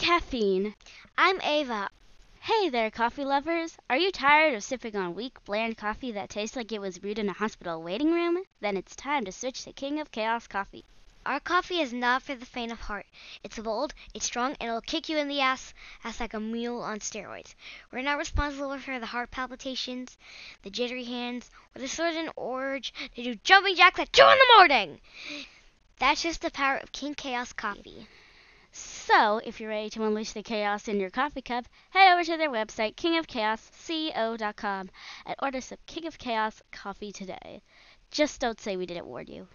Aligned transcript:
caffeine. 0.00 0.74
I'm 1.18 1.42
Ava. 1.42 1.90
Hey 2.40 2.70
there, 2.70 2.90
coffee 2.90 3.22
lovers. 3.22 3.76
Are 3.90 3.98
you 3.98 4.10
tired 4.10 4.54
of 4.54 4.64
sipping 4.64 4.96
on 4.96 5.14
weak, 5.14 5.36
bland 5.44 5.76
coffee 5.76 6.10
that 6.12 6.30
tastes 6.30 6.56
like 6.56 6.72
it 6.72 6.80
was 6.80 6.98
brewed 6.98 7.18
in 7.18 7.28
a 7.28 7.34
hospital 7.34 7.82
waiting 7.82 8.10
room? 8.10 8.42
Then 8.60 8.78
it's 8.78 8.96
time 8.96 9.26
to 9.26 9.32
switch 9.32 9.62
to 9.64 9.74
King 9.74 10.00
of 10.00 10.10
Chaos 10.10 10.46
coffee. 10.46 10.86
Our 11.26 11.38
coffee 11.38 11.82
is 11.82 11.92
not 11.92 12.22
for 12.22 12.34
the 12.34 12.46
faint 12.46 12.72
of 12.72 12.80
heart. 12.80 13.04
It's 13.44 13.58
bold, 13.58 13.92
it's 14.14 14.24
strong, 14.24 14.56
and 14.58 14.70
it'll 14.70 14.80
kick 14.80 15.10
you 15.10 15.18
in 15.18 15.28
the 15.28 15.42
ass, 15.42 15.74
ass 16.02 16.18
like 16.18 16.32
a 16.32 16.40
mule 16.40 16.80
on 16.80 17.00
steroids. 17.00 17.54
We're 17.92 18.00
not 18.00 18.16
responsible 18.16 18.78
for 18.78 18.98
the 18.98 19.04
heart 19.04 19.30
palpitations, 19.30 20.16
the 20.62 20.70
jittery 20.70 21.04
hands, 21.04 21.50
or 21.76 21.82
the 21.82 21.88
sudden 21.88 22.30
urge 22.38 22.94
to 23.16 23.22
do 23.22 23.34
jumping 23.44 23.76
jacks 23.76 24.00
at 24.00 24.14
2 24.14 24.22
in 24.22 24.28
the 24.28 24.54
morning. 24.56 25.00
That's 25.98 26.22
just 26.22 26.40
the 26.40 26.50
power 26.50 26.78
of 26.78 26.90
King 26.90 27.14
Chaos 27.14 27.52
coffee. 27.52 28.06
So, 29.12 29.38
if 29.38 29.60
you're 29.60 29.70
ready 29.70 29.90
to 29.90 30.04
unleash 30.04 30.32
the 30.32 30.42
chaos 30.42 30.86
in 30.86 31.00
your 31.00 31.10
coffee 31.10 31.42
cup, 31.42 31.66
head 31.90 32.12
over 32.12 32.22
to 32.22 32.36
their 32.36 32.48
website, 32.48 32.94
kingofchaosco.com, 32.94 34.90
and 35.26 35.36
order 35.42 35.60
some 35.60 35.78
King 35.86 36.06
of 36.06 36.16
Chaos 36.16 36.62
coffee 36.70 37.10
today. 37.10 37.60
Just 38.12 38.40
don't 38.40 38.60
say 38.60 38.76
we 38.76 38.86
didn't 38.86 39.06
warn 39.06 39.26
you. 39.26 39.48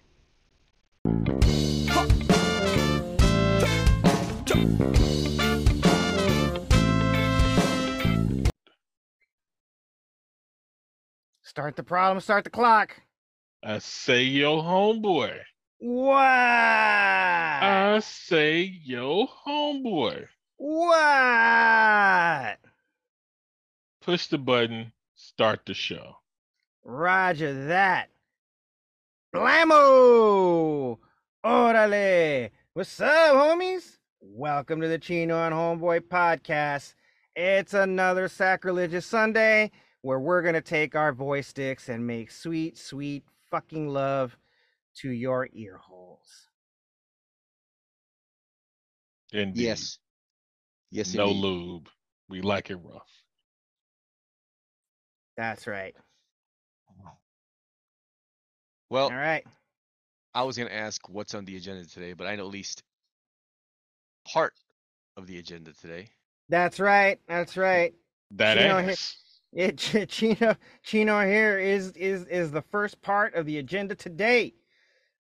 Start 11.44 11.78
the 11.78 11.84
problem, 11.84 12.20
start 12.20 12.44
the 12.44 12.50
clock. 12.50 12.98
I 13.64 13.78
say 13.78 14.24
yo 14.24 14.62
homeboy. 14.62 15.40
What? 15.88 16.18
I 16.18 18.00
say 18.04 18.80
yo 18.84 19.28
homeboy. 19.46 20.26
What? 20.58 20.98
Push 24.02 24.26
the 24.26 24.40
button, 24.40 24.94
start 25.14 25.60
the 25.68 25.76
show. 25.76 26.16
Roger 26.84 27.68
that. 27.68 28.10
Blammo! 29.32 30.98
Orale! 31.46 32.50
What's 32.74 33.00
up, 33.00 33.36
homies? 33.36 34.00
Welcome 34.22 34.82
to 34.82 34.88
the 34.88 34.98
Chino 34.98 35.38
and 35.38 35.54
Homeboy 35.54 36.00
podcast. 36.08 36.96
It's 37.36 37.76
another 37.76 38.28
sacrilegious 38.28 39.06
Sunday 39.06 39.70
where 40.02 40.20
we're 40.20 40.42
going 40.42 40.56
to 40.56 40.62
take 40.62 40.96
our 40.96 41.14
voice 41.14 41.50
sticks 41.50 41.90
and 41.90 42.08
make 42.08 42.32
sweet, 42.32 42.76
sweet 42.76 43.24
fucking 43.52 43.88
love 43.88 44.36
to 45.02 45.10
your 45.10 45.48
ear 45.54 45.78
holes. 45.78 46.48
Indeed. 49.34 49.62
Yes. 49.64 49.98
Yes, 50.92 51.14
No 51.14 51.28
indeed. 51.30 51.42
lube. 51.42 51.90
We 52.30 52.42
like 52.42 52.70
it 52.70 52.78
rough. 52.78 53.10
That's 55.38 55.68
right. 55.68 55.94
Uh-huh. 56.90 57.12
Well, 58.90 59.06
All 59.06 59.12
right. 59.16 59.46
I 60.34 60.44
was 60.44 60.58
going 60.58 60.70
to 60.70 60.76
ask 60.76 61.08
what's 61.10 61.34
on 61.34 61.46
the 61.46 61.56
agenda 61.58 61.86
today, 61.88 62.14
but 62.14 62.28
I 62.28 62.36
know 62.36 62.46
at 62.46 62.52
least 62.52 62.84
part 64.28 64.54
of 65.18 65.28
the 65.28 65.40
agenda 65.40 65.74
today. 65.74 66.10
That's 66.50 66.80
right. 66.80 67.20
That's 67.28 67.58
right. 67.58 67.94
That 68.32 68.58
You 68.58 68.68
know, 68.68 68.82
he- 68.82 68.92
ass. 68.92 69.18
It 69.54 69.78
Chino 70.10 70.56
Chino 70.84 71.26
here 71.26 71.58
is 71.60 71.92
is 71.94 72.26
is 72.26 72.52
the 72.52 72.62
first 72.62 73.02
part 73.02 73.36
of 73.36 73.46
the 73.46 73.58
agenda 73.60 73.96
today. 73.96 74.54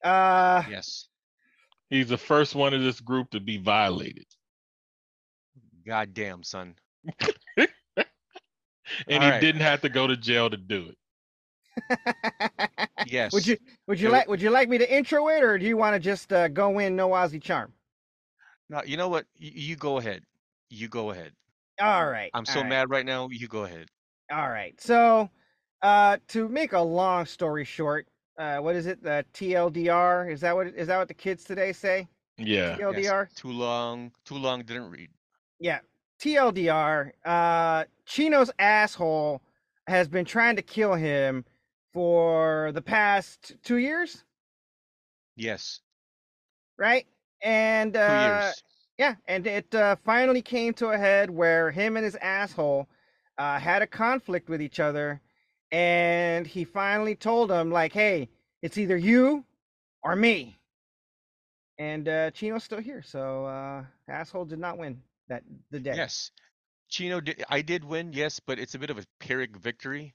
Uh 0.05 0.63
Yes. 0.65 1.09
He's 1.89 2.09
the 2.09 2.17
first 2.17 2.55
one 2.55 2.73
of 2.73 2.81
this 2.83 3.01
group 3.01 3.31
to 3.31 3.39
be 3.41 3.57
violated. 3.57 4.25
God 5.85 6.13
damn, 6.13 6.43
son. 6.43 6.75
And 9.07 9.21
All 9.21 9.21
he 9.23 9.31
right. 9.31 9.39
didn't 9.39 9.61
have 9.61 9.81
to 9.81 9.89
go 9.89 10.07
to 10.07 10.17
jail 10.17 10.49
to 10.49 10.57
do 10.57 10.89
it. 10.89 10.97
Yes. 13.03 13.33
Would 13.33 13.47
you 13.47 13.57
would 13.87 13.99
you 13.99 14.09
It 14.09 14.11
like 14.11 14.27
would 14.27 14.41
you 14.41 14.49
like 14.51 14.69
me 14.69 14.77
to 14.77 14.93
intro 14.95 15.27
it 15.29 15.43
or 15.43 15.57
do 15.57 15.65
you 15.65 15.77
want 15.77 15.95
to 15.95 15.99
just 15.99 16.31
uh, 16.33 16.47
go 16.49 16.79
in 16.79 16.95
no 16.95 17.09
Ozzy 17.09 17.41
charm? 17.41 17.73
No, 18.69 18.81
you 18.83 18.97
know 18.97 19.09
what? 19.09 19.25
You, 19.35 19.51
you 19.53 19.75
go 19.75 19.97
ahead. 19.97 20.23
You 20.69 20.87
go 20.87 21.11
ahead. 21.11 21.33
All 21.79 22.07
right. 22.07 22.31
I'm 22.33 22.45
so 22.45 22.59
all 22.59 22.65
right, 22.65 22.69
mad 22.69 22.89
right 22.89 23.05
now. 23.05 23.29
You 23.29 23.47
go 23.47 23.63
ahead. 23.65 23.89
All 24.31 24.49
right. 24.49 24.79
So, 24.81 25.29
uh 25.81 26.17
to 26.29 26.47
make 26.49 26.73
a 26.73 26.79
long 26.81 27.25
story 27.25 27.65
short, 27.65 28.07
uh 28.37 28.57
what 28.59 28.75
is 28.75 28.85
it? 28.85 29.01
The 29.03 29.25
TLDR? 29.33 30.31
Is 30.31 30.41
that 30.41 30.55
what 30.55 30.67
is 30.67 30.87
that 30.87 30.97
what 30.97 31.07
the 31.07 31.13
kids 31.13 31.43
today 31.43 31.73
say? 31.73 32.07
Yeah. 32.37 32.79
Yes. 32.87 33.13
TLDR? 33.13 33.29
Too 33.35 33.51
long. 33.51 34.11
Too 34.25 34.35
long. 34.37 34.63
Didn't 34.63 34.89
read. 34.91 35.11
Yeah. 35.59 35.79
TLDR, 36.19 37.11
uh 37.25 37.85
Chino's 38.05 38.51
asshole 38.59 39.41
has 39.87 40.07
been 40.07 40.25
trying 40.25 40.55
to 40.55 40.61
kill 40.61 40.93
him 40.95 41.45
for 41.93 42.71
the 42.73 42.81
past 42.81 43.55
2 43.63 43.77
years, 43.77 44.23
Yes. 45.35 45.81
right? 46.77 47.05
And 47.41 47.95
Two 48.05 48.15
uh 48.15 48.15
years. 48.15 48.63
yeah, 48.97 49.15
and 49.27 49.45
it 49.47 49.73
uh, 49.75 49.95
finally 50.05 50.41
came 50.41 50.73
to 50.75 50.89
a 50.89 50.97
head 50.97 51.29
where 51.29 51.71
him 51.71 51.97
and 51.97 52.05
his 52.05 52.15
asshole 52.17 52.87
uh, 53.37 53.59
had 53.59 53.81
a 53.81 53.87
conflict 53.87 54.49
with 54.49 54.61
each 54.61 54.79
other, 54.79 55.21
and 55.75 56.47
he 56.47 56.63
finally 56.63 57.15
told 57.15 57.51
him 57.51 57.69
like, 57.69 57.91
"Hey, 57.91 58.29
it's 58.61 58.77
either 58.77 58.95
you 58.95 59.43
or 60.03 60.15
me." 60.15 60.57
And 61.77 62.07
uh, 62.07 62.31
Chino's 62.31 62.63
still 62.63 62.79
here, 62.79 63.01
so 63.01 63.45
uh, 63.45 63.83
asshole 64.07 64.45
did 64.45 64.59
not 64.59 64.77
win 64.77 65.01
that 65.27 65.43
the 65.71 65.81
day. 65.81 65.93
Yes. 65.93 66.31
Chino 66.87 67.19
did 67.19 67.43
I 67.49 67.61
did 67.61 67.83
win, 67.83 68.13
yes, 68.13 68.39
but 68.39 68.57
it's 68.57 68.75
a 68.75 68.79
bit 68.79 68.89
of 68.89 68.97
a 68.97 69.03
Pyrrhic 69.19 69.57
victory 69.57 70.13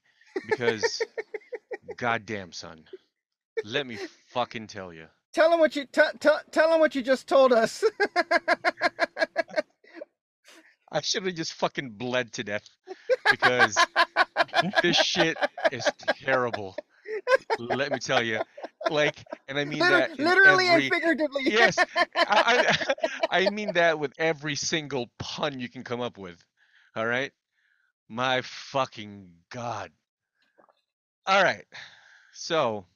because 0.48 1.02
goddamn 1.98 2.52
son. 2.52 2.84
Let 3.62 3.86
me 3.86 3.98
fucking 4.28 4.68
tell 4.68 4.94
you. 4.94 5.08
Tell 5.34 5.52
him 5.52 5.60
what 5.60 5.76
you 5.76 5.84
tell 5.84 6.10
tell 6.20 6.40
tell 6.52 6.72
him 6.72 6.80
what 6.80 6.94
you 6.94 7.02
just 7.02 7.28
told 7.28 7.52
us. 7.52 7.84
I 10.92 11.00
should 11.00 11.24
have 11.24 11.34
just 11.34 11.52
fucking 11.54 11.90
bled 11.90 12.32
to 12.34 12.44
death 12.44 12.68
because 13.30 13.78
this 14.82 14.96
shit 14.96 15.36
is 15.70 15.88
terrible. 16.24 16.74
Let 17.58 17.92
me 17.92 17.98
tell 17.98 18.22
you. 18.22 18.40
Like, 18.90 19.24
and 19.46 19.58
I 19.58 19.64
mean 19.64 19.80
Liter- 19.80 19.98
that 19.98 20.18
literally 20.18 20.66
every, 20.66 20.86
and 20.86 20.94
figuratively. 20.94 21.42
Yes, 21.44 21.78
I, 21.96 22.06
I, 22.16 22.94
I 23.46 23.50
mean 23.50 23.74
that 23.74 23.98
with 23.98 24.12
every 24.18 24.56
single 24.56 25.10
pun 25.18 25.60
you 25.60 25.68
can 25.68 25.84
come 25.84 26.00
up 26.00 26.18
with. 26.18 26.44
All 26.96 27.06
right? 27.06 27.30
My 28.08 28.42
fucking 28.42 29.30
god. 29.50 29.92
All 31.26 31.42
right. 31.42 31.64
So, 32.32 32.86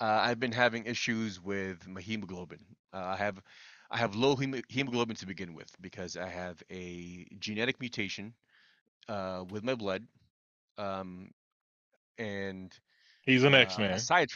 uh, 0.00 0.20
I've 0.22 0.40
been 0.40 0.52
having 0.52 0.86
issues 0.86 1.40
with 1.40 1.86
my 1.86 2.00
hemoglobin. 2.00 2.58
Uh, 2.92 3.04
I 3.04 3.16
have 3.16 3.40
I 3.94 3.98
have 3.98 4.16
low 4.16 4.34
hemoglobin 4.34 5.14
to 5.16 5.26
begin 5.26 5.54
with 5.54 5.70
because 5.80 6.16
I 6.16 6.28
have 6.28 6.60
a 6.68 7.26
genetic 7.38 7.78
mutation 7.78 8.34
uh, 9.08 9.44
with 9.48 9.62
my 9.62 9.76
blood. 9.76 10.04
Um, 10.76 11.30
and 12.18 12.76
He's 13.22 13.44
an 13.44 13.54
uh, 13.54 13.58
X 13.58 13.78
Man. 13.78 13.92
Aside, 13.92 14.30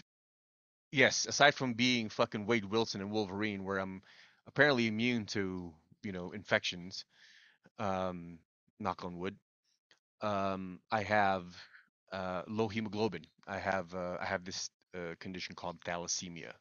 yes, 0.92 1.26
aside 1.26 1.56
from 1.56 1.74
being 1.74 2.08
fucking 2.08 2.46
Wade 2.46 2.66
Wilson 2.66 3.00
and 3.00 3.10
Wolverine, 3.10 3.64
where 3.64 3.78
I'm 3.78 4.00
apparently 4.46 4.86
immune 4.86 5.26
to 5.26 5.74
you 6.04 6.12
know 6.12 6.30
infections, 6.30 7.04
um, 7.80 8.38
knock 8.78 9.04
on 9.04 9.18
wood. 9.18 9.36
Um, 10.22 10.78
I 10.92 11.02
have 11.02 11.46
uh, 12.12 12.42
low 12.46 12.68
hemoglobin. 12.68 13.24
I 13.48 13.58
have 13.58 13.92
uh, 13.92 14.18
I 14.20 14.24
have 14.24 14.44
this 14.44 14.70
uh, 14.94 15.14
condition 15.18 15.56
called 15.56 15.80
thalassemia, 15.80 16.52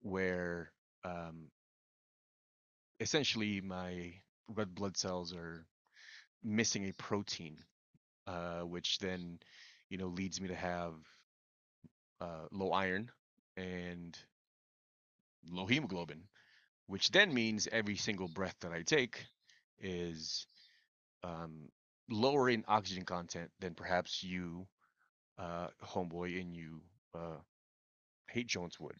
where 0.00 0.72
um, 1.04 1.50
essentially 3.02 3.60
my 3.60 4.14
red 4.48 4.74
blood 4.74 4.96
cells 4.96 5.34
are 5.34 5.66
missing 6.42 6.88
a 6.88 6.92
protein, 6.92 7.58
uh, 8.26 8.60
which 8.60 8.98
then 8.98 9.38
you 9.90 9.98
know 9.98 10.06
leads 10.06 10.40
me 10.40 10.48
to 10.48 10.54
have 10.54 10.94
uh, 12.20 12.46
low 12.52 12.70
iron 12.70 13.10
and 13.56 14.16
low 15.50 15.66
hemoglobin, 15.66 16.22
which 16.86 17.10
then 17.10 17.34
means 17.34 17.68
every 17.72 17.96
single 17.96 18.28
breath 18.28 18.56
that 18.60 18.72
I 18.72 18.82
take 18.82 19.26
is 19.80 20.46
um, 21.24 21.68
lower 22.08 22.48
in 22.48 22.64
oxygen 22.68 23.04
content 23.04 23.50
than 23.60 23.74
perhaps 23.74 24.22
you, 24.22 24.66
uh, 25.38 25.68
homeboy, 25.84 26.40
and 26.40 26.54
you 26.54 26.80
uh, 27.14 27.40
hate 28.30 28.46
Jones 28.46 28.78
would. 28.78 28.96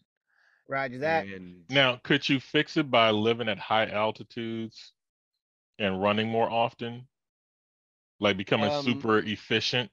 Roger 0.67 0.99
that. 0.99 1.27
And 1.33 1.65
Now, 1.69 1.97
could 1.97 2.29
you 2.29 2.39
fix 2.39 2.77
it 2.77 2.89
by 2.91 3.11
living 3.11 3.47
at 3.49 3.59
high 3.59 3.87
altitudes 3.87 4.93
and 5.79 6.01
running 6.01 6.29
more 6.29 6.49
often? 6.49 7.07
Like 8.19 8.37
becoming 8.37 8.69
Um, 8.69 9.07
super 9.09 9.19
efficient? 9.19 9.91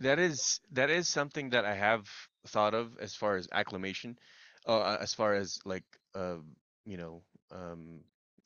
that 0.00 0.18
is 0.18 0.60
that 0.72 0.90
is 0.90 1.08
something 1.08 1.50
that 1.50 1.64
I 1.64 1.74
have 1.74 2.08
thought 2.46 2.74
of 2.74 2.98
as 2.98 3.14
far 3.14 3.36
as 3.36 3.48
acclimation, 3.52 4.18
uh, 4.66 4.96
as 5.00 5.14
far 5.14 5.34
as 5.34 5.58
like 5.64 5.84
uh, 6.14 6.38
you 6.84 6.96
know, 6.96 7.22
um, 7.52 8.00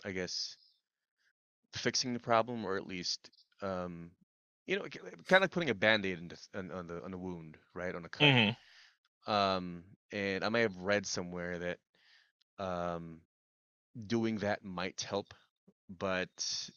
I 0.05 0.13
guess, 0.13 0.57
fixing 1.75 2.13
the 2.15 2.21
problem 2.21 2.65
or 2.65 2.77
at 2.77 2.87
least, 2.87 3.31
um, 3.63 4.11
you 4.67 4.77
know, 4.77 4.87
kind 5.27 5.45
of 5.45 5.51
putting 5.51 5.71
a 5.71 5.75
band-aid 5.75 6.19
in 6.19 6.29
the, 6.29 6.39
on, 6.59 6.71
on 6.71 6.87
the 6.87 7.03
on 7.05 7.11
the 7.11 7.19
wound, 7.19 7.57
right, 7.75 7.95
on 7.95 8.03
the 8.03 8.09
cut. 8.09 8.35
hmm 8.35 8.55
Um, 9.27 9.85
and 10.13 10.45
I 10.45 10.49
may 10.49 10.61
have 10.63 10.77
read 10.77 11.07
somewhere 11.07 11.59
that 11.59 11.79
um, 12.59 13.21
doing 14.07 14.39
that 14.39 14.65
might 14.65 15.03
help, 15.03 15.35
but 15.89 16.29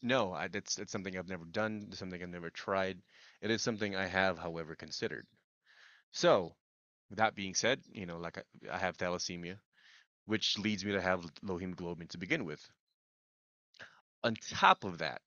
no, 0.02 0.34
I, 0.34 0.50
something 0.88 1.18
I've 1.18 1.30
never 1.30 1.46
done. 1.46 1.90
Something 1.92 2.22
I've 2.22 2.30
never 2.30 2.50
tried. 2.50 3.00
It 3.42 3.52
is 3.52 3.62
something 3.62 3.96
I 3.96 4.08
have, 4.08 4.38
however, 4.38 4.76
considered. 4.76 5.26
So, 6.12 6.56
with 7.10 7.20
that 7.20 7.36
being 7.36 7.54
said, 7.56 7.82
you 7.92 8.06
know, 8.06 8.18
like 8.18 8.38
I, 8.38 8.76
I 8.76 8.78
have 8.78 8.98
thalassemia, 8.98 9.58
which 10.26 10.58
leads 10.58 10.84
me 10.84 10.94
to 10.94 11.02
have 11.02 11.26
low 11.44 11.58
hemoglobin 11.58 12.08
to 12.10 12.18
begin 12.18 12.46
with. 12.46 12.66
On 14.24 14.36
top 14.36 14.84
of 14.84 15.00
that, 15.00 15.22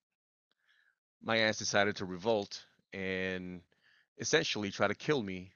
my 1.22 1.38
ass 1.38 1.58
decided 1.58 1.96
to 1.96 2.04
revolt 2.04 2.64
and 2.92 3.60
essentially 4.18 4.70
try 4.70 4.88
to 4.88 4.94
kill 4.94 5.22
me 5.22 5.52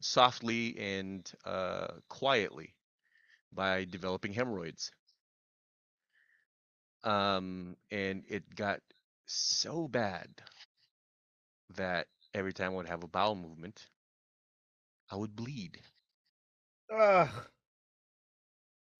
softly 0.00 0.76
and 0.78 1.30
uh, 1.44 1.88
quietly 2.08 2.74
by 3.52 3.84
developing 3.84 4.32
hemorrhoids. 4.32 4.92
Um, 7.04 7.76
and 7.90 8.24
it 8.28 8.54
got 8.54 8.80
so 9.26 9.88
bad 9.88 10.42
that 11.76 12.06
every 12.34 12.52
time 12.52 12.72
I 12.72 12.76
would 12.76 12.88
have 12.88 13.02
a 13.02 13.08
bowel 13.08 13.34
movement, 13.34 13.88
I 15.10 15.16
would 15.16 15.36
bleed. 15.36 15.82
Ugh. 16.90 17.50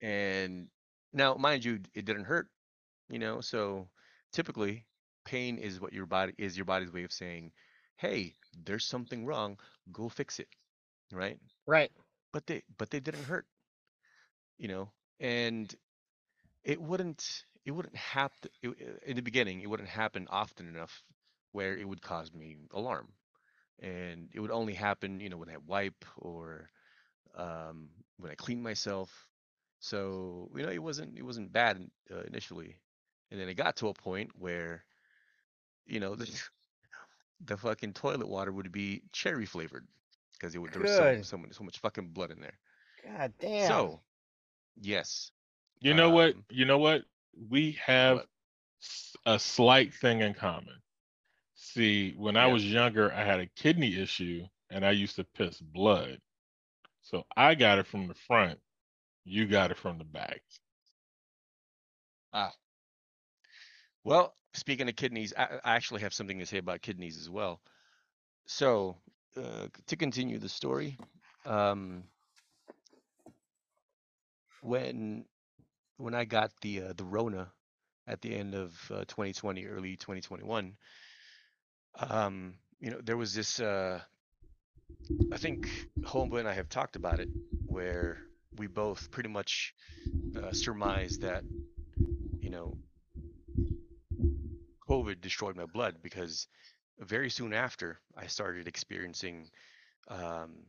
And 0.02 0.68
now, 1.12 1.34
mind 1.34 1.64
you, 1.64 1.80
it 1.94 2.04
didn't 2.04 2.24
hurt, 2.24 2.48
you 3.10 3.18
know. 3.18 3.40
So 3.40 3.88
typically, 4.32 4.86
pain 5.24 5.58
is 5.58 5.80
what 5.80 5.92
your 5.92 6.06
body 6.06 6.34
is 6.38 6.56
your 6.56 6.66
body's 6.66 6.92
way 6.92 7.04
of 7.04 7.12
saying, 7.12 7.52
"Hey, 7.96 8.36
there's 8.64 8.86
something 8.86 9.26
wrong. 9.26 9.58
Go 9.92 10.08
fix 10.08 10.38
it." 10.40 10.48
Right? 11.12 11.38
Right. 11.66 11.92
But 12.32 12.46
they 12.46 12.62
but 12.78 12.90
they 12.90 13.00
didn't 13.00 13.24
hurt, 13.24 13.46
you 14.58 14.68
know. 14.68 14.90
And 15.20 15.74
it 16.64 16.80
wouldn't 16.80 17.44
it 17.66 17.72
wouldn't 17.72 17.96
happen 17.96 18.50
in 19.06 19.16
the 19.16 19.22
beginning. 19.22 19.60
It 19.62 19.70
wouldn't 19.70 19.88
happen 19.88 20.26
often 20.30 20.68
enough 20.68 21.02
where 21.52 21.76
it 21.76 21.88
would 21.88 22.02
cause 22.02 22.32
me 22.32 22.56
alarm, 22.72 23.08
and 23.80 24.28
it 24.34 24.40
would 24.40 24.50
only 24.50 24.74
happen, 24.74 25.20
you 25.20 25.28
know, 25.30 25.36
when 25.38 25.50
I 25.50 25.58
wipe 25.66 26.04
or 26.18 26.70
um, 27.36 27.88
when 28.18 28.32
I 28.32 28.34
clean 28.34 28.62
myself. 28.62 29.26
So 29.80 30.50
you 30.56 30.62
know, 30.64 30.70
it 30.72 30.82
wasn't 30.82 31.18
it 31.18 31.24
wasn't 31.24 31.52
bad 31.52 31.88
uh, 32.12 32.22
initially, 32.22 32.76
and 33.30 33.40
then 33.40 33.48
it 33.48 33.54
got 33.54 33.76
to 33.78 33.88
a 33.88 33.94
point 33.94 34.30
where, 34.38 34.84
you 35.86 36.00
know, 36.00 36.14
the 36.14 36.26
the 37.40 37.56
fucking 37.56 37.94
toilet 37.94 38.28
water 38.28 38.52
would 38.52 38.72
be 38.72 39.02
cherry 39.12 39.46
flavored 39.46 39.86
because 40.40 40.56
it 40.56 40.60
would 40.60 40.72
there 40.72 40.82
was 40.82 40.92
so 40.92 41.22
so 41.22 41.38
much 41.38 41.54
so 41.54 41.64
much 41.64 41.80
fucking 41.80 42.10
blood 42.12 42.32
in 42.32 42.40
there. 42.40 42.60
God 43.02 43.34
damn. 43.38 43.92
So, 43.92 44.02
yes, 44.80 45.32
You 45.80 45.94
know 45.94 46.10
what? 46.10 46.36
Um, 46.36 46.46
You 46.50 46.64
know 46.66 46.78
what? 46.78 47.04
We 47.48 47.72
have 47.84 48.18
what? 48.18 48.28
s- 48.82 49.16
a 49.26 49.38
slight 49.38 49.94
thing 49.94 50.20
in 50.20 50.34
common. 50.34 50.82
See, 51.54 52.12
when 52.16 52.36
I 52.36 52.46
was 52.48 52.70
younger, 52.70 53.12
I 53.12 53.24
had 53.24 53.40
a 53.40 53.46
kidney 53.46 53.96
issue 54.00 54.46
and 54.70 54.84
I 54.86 54.92
used 54.92 55.16
to 55.16 55.24
piss 55.24 55.60
blood. 55.60 56.20
So 57.02 57.26
I 57.36 57.54
got 57.54 57.78
it 57.78 57.86
from 57.86 58.08
the 58.08 58.14
front. 58.14 58.60
You 59.24 59.46
got 59.46 59.70
it 59.72 59.78
from 59.78 59.98
the 59.98 60.04
back. 60.04 60.42
Ah, 62.32 62.54
well, 64.04 64.34
speaking 64.54 64.88
of 64.88 64.96
kidneys, 64.96 65.32
I, 65.36 65.60
I 65.64 65.76
actually 65.76 66.02
have 66.02 66.14
something 66.14 66.38
to 66.38 66.46
say 66.46 66.58
about 66.58 66.82
kidneys 66.82 67.18
as 67.18 67.28
well. 67.30 67.60
So, 68.46 68.96
uh, 69.36 69.66
to 69.86 69.96
continue 69.96 70.38
the 70.38 70.48
story, 70.48 70.98
um, 71.46 72.04
when 74.62 75.24
when 75.96 76.14
I 76.14 76.24
got 76.24 76.50
the 76.62 76.82
uh, 76.82 76.92
the 76.96 77.04
Rona 77.04 77.52
at 78.06 78.20
the 78.20 78.34
end 78.34 78.54
of 78.54 78.72
uh, 78.90 79.04
2020, 79.06 79.66
early 79.66 79.96
2021, 79.96 80.76
um, 81.98 82.54
you 82.80 82.90
know, 82.90 83.00
there 83.02 83.16
was 83.16 83.34
this. 83.34 83.60
Uh, 83.60 84.00
I 85.32 85.36
think 85.36 85.68
Homeboy 86.00 86.40
and 86.40 86.48
I 86.48 86.54
have 86.54 86.68
talked 86.68 86.96
about 86.96 87.20
it, 87.20 87.28
where 87.66 88.18
we 88.56 88.66
both 88.66 89.10
pretty 89.10 89.28
much 89.28 89.74
uh, 90.36 90.52
surmised 90.52 91.22
that, 91.22 91.44
you 92.40 92.50
know, 92.50 92.76
COVID 94.88 95.20
destroyed 95.20 95.56
my 95.56 95.66
blood 95.66 95.96
because 96.02 96.48
very 97.00 97.30
soon 97.30 97.52
after 97.52 98.00
I 98.16 98.26
started 98.26 98.68
experiencing 98.68 99.48
um, 100.08 100.66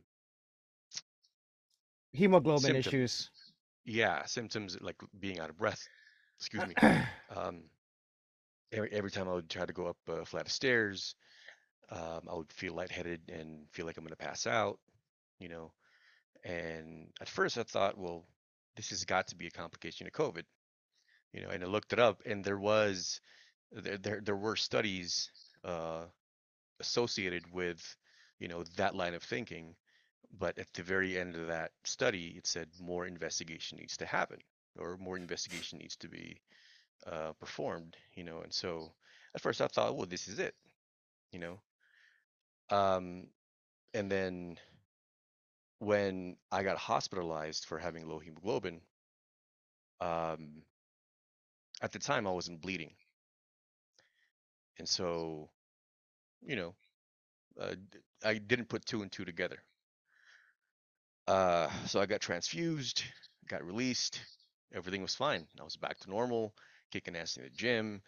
Hemoglobin 2.12 2.60
symptoms. 2.60 2.86
issues. 2.86 3.30
yeah, 3.84 4.24
symptoms 4.24 4.78
like 4.80 4.96
being 5.18 5.40
out 5.40 5.50
of 5.50 5.58
breath. 5.58 5.86
Excuse 6.38 6.66
me. 6.66 6.74
Um, 7.34 7.62
every, 8.72 8.92
every 8.92 9.10
time 9.10 9.26
I 9.26 9.32
would 9.32 9.48
try 9.48 9.64
to 9.64 9.72
go 9.72 9.86
up 9.86 9.96
a 10.06 10.26
flight 10.26 10.44
of 10.44 10.52
stairs, 10.52 11.14
um, 11.90 12.20
I 12.30 12.34
would 12.34 12.52
feel 12.52 12.74
lightheaded 12.74 13.22
and 13.32 13.66
feel 13.70 13.86
like 13.86 13.96
I'm 13.96 14.04
going 14.04 14.10
to 14.10 14.16
pass 14.16 14.46
out, 14.46 14.78
you 15.38 15.48
know. 15.48 15.72
And 16.44 17.08
at 17.20 17.28
first 17.30 17.56
I 17.56 17.62
thought, 17.62 17.96
well, 17.96 18.26
this 18.76 18.90
has 18.90 19.04
got 19.04 19.28
to 19.28 19.34
be 19.34 19.46
a 19.46 19.50
complication 19.50 20.06
of 20.06 20.12
COVID, 20.12 20.44
you 21.32 21.40
know. 21.40 21.48
And 21.48 21.64
I 21.64 21.66
looked 21.66 21.94
it 21.94 21.98
up, 21.98 22.20
and 22.26 22.44
there 22.44 22.58
was, 22.58 23.20
there 23.70 23.96
there, 23.96 24.20
there 24.22 24.36
were 24.36 24.56
studies 24.56 25.30
uh, 25.64 26.04
associated 26.82 27.44
with, 27.52 27.80
you 28.38 28.48
know, 28.48 28.64
that 28.76 28.94
line 28.94 29.14
of 29.14 29.22
thinking. 29.22 29.74
But 30.38 30.58
at 30.58 30.72
the 30.74 30.82
very 30.82 31.18
end 31.18 31.36
of 31.36 31.46
that 31.48 31.72
study, 31.84 32.34
it 32.36 32.46
said 32.46 32.68
more 32.80 33.06
investigation 33.06 33.78
needs 33.78 33.96
to 33.98 34.06
happen, 34.06 34.38
or 34.78 34.96
more 34.98 35.16
investigation 35.16 35.78
needs 35.78 35.96
to 35.96 36.08
be 36.08 36.40
uh, 37.06 37.32
performed, 37.40 37.96
you 38.14 38.24
know. 38.24 38.40
And 38.42 38.52
so 38.52 38.92
at 39.34 39.42
first 39.42 39.60
I 39.60 39.68
thought, 39.68 39.96
well, 39.96 40.06
this 40.06 40.28
is 40.28 40.38
it, 40.38 40.54
you 41.32 41.38
know. 41.38 41.60
Um, 42.70 43.26
and 43.94 44.10
then 44.10 44.58
when 45.78 46.36
I 46.50 46.62
got 46.62 46.78
hospitalized 46.78 47.66
for 47.66 47.78
having 47.78 48.08
low 48.08 48.18
hemoglobin, 48.18 48.80
um, 50.00 50.62
at 51.82 51.92
the 51.92 51.98
time 51.98 52.26
I 52.26 52.30
wasn't 52.30 52.62
bleeding, 52.62 52.94
and 54.78 54.88
so, 54.88 55.50
you 56.40 56.56
know, 56.56 56.74
uh, 57.60 57.74
I 58.24 58.34
didn't 58.34 58.68
put 58.68 58.86
two 58.86 59.02
and 59.02 59.10
two 59.10 59.24
together. 59.24 59.58
Uh, 61.26 61.68
so 61.86 62.00
I 62.00 62.06
got 62.06 62.20
transfused, 62.20 63.04
got 63.48 63.64
released, 63.64 64.20
everything 64.74 65.02
was 65.02 65.14
fine. 65.14 65.46
I 65.60 65.64
was 65.64 65.76
back 65.76 65.98
to 66.00 66.10
normal, 66.10 66.54
kicking 66.90 67.16
ass 67.16 67.36
in 67.36 67.44
the 67.44 67.50
gym, 67.50 68.02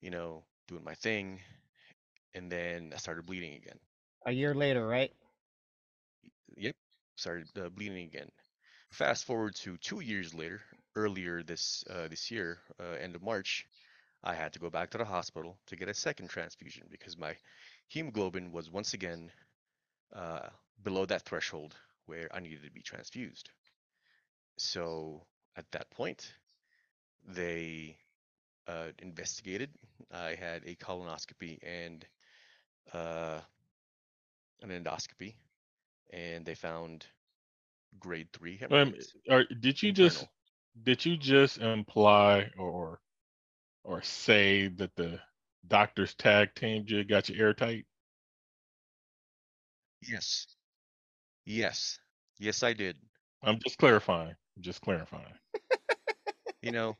you 0.00 0.10
know, 0.10 0.44
doing 0.68 0.84
my 0.84 0.94
thing, 0.94 1.40
and 2.34 2.50
then 2.50 2.92
I 2.94 2.98
started 2.98 3.26
bleeding 3.26 3.54
again. 3.54 3.78
A 4.26 4.32
year 4.32 4.54
later, 4.54 4.86
right? 4.86 5.12
Yep, 6.56 6.76
started 7.16 7.48
uh, 7.58 7.68
bleeding 7.70 8.04
again. 8.06 8.30
Fast 8.90 9.24
forward 9.24 9.54
to 9.56 9.76
two 9.78 10.00
years 10.00 10.34
later, 10.34 10.60
earlier 10.96 11.42
this 11.42 11.84
uh, 11.90 12.08
this 12.08 12.30
year, 12.30 12.58
uh, 12.80 12.96
end 13.00 13.14
of 13.16 13.22
March, 13.22 13.66
I 14.22 14.34
had 14.34 14.52
to 14.54 14.58
go 14.58 14.70
back 14.70 14.90
to 14.90 14.98
the 14.98 15.04
hospital 15.04 15.56
to 15.66 15.76
get 15.76 15.88
a 15.88 15.94
second 15.94 16.28
transfusion 16.28 16.84
because 16.90 17.16
my 17.16 17.36
hemoglobin 17.88 18.52
was 18.52 18.70
once 18.70 18.94
again 18.94 19.30
uh, 20.14 20.48
below 20.82 21.06
that 21.06 21.22
threshold 21.24 21.76
where 22.06 22.28
I 22.34 22.40
needed 22.40 22.64
to 22.64 22.70
be 22.70 22.82
transfused. 22.82 23.50
So 24.58 25.26
at 25.56 25.70
that 25.72 25.90
point, 25.90 26.32
they 27.26 27.96
uh, 28.68 28.88
investigated. 28.98 29.70
I 30.12 30.34
had 30.34 30.64
a 30.64 30.74
colonoscopy 30.76 31.58
and 31.62 32.06
uh, 32.92 33.40
an 34.62 34.70
endoscopy, 34.70 35.34
and 36.12 36.44
they 36.44 36.54
found 36.54 37.06
grade 37.98 38.28
three 38.32 38.56
Um, 38.70 38.94
hemorrhoids. 38.96 39.14
or 39.28 39.44
did 39.60 39.82
you 39.82 39.92
just 39.92 40.26
did 40.82 41.04
you 41.04 41.16
just 41.16 41.58
imply 41.58 42.50
or 42.58 43.00
or 43.84 44.02
say 44.02 44.68
that 44.68 44.94
the 44.96 45.20
doctors 45.68 46.14
tag 46.14 46.54
teamed 46.54 46.90
you, 46.90 47.04
got 47.04 47.28
you 47.28 47.40
airtight? 47.40 47.86
Yes. 50.02 50.46
Yes. 51.44 51.98
Yes, 52.38 52.62
I 52.62 52.72
did. 52.74 52.96
I'm 53.42 53.58
just 53.60 53.78
clarifying. 53.78 54.36
I'm 54.56 54.62
just 54.62 54.80
clarifying. 54.80 55.34
You 56.62 56.72
know, 56.72 56.96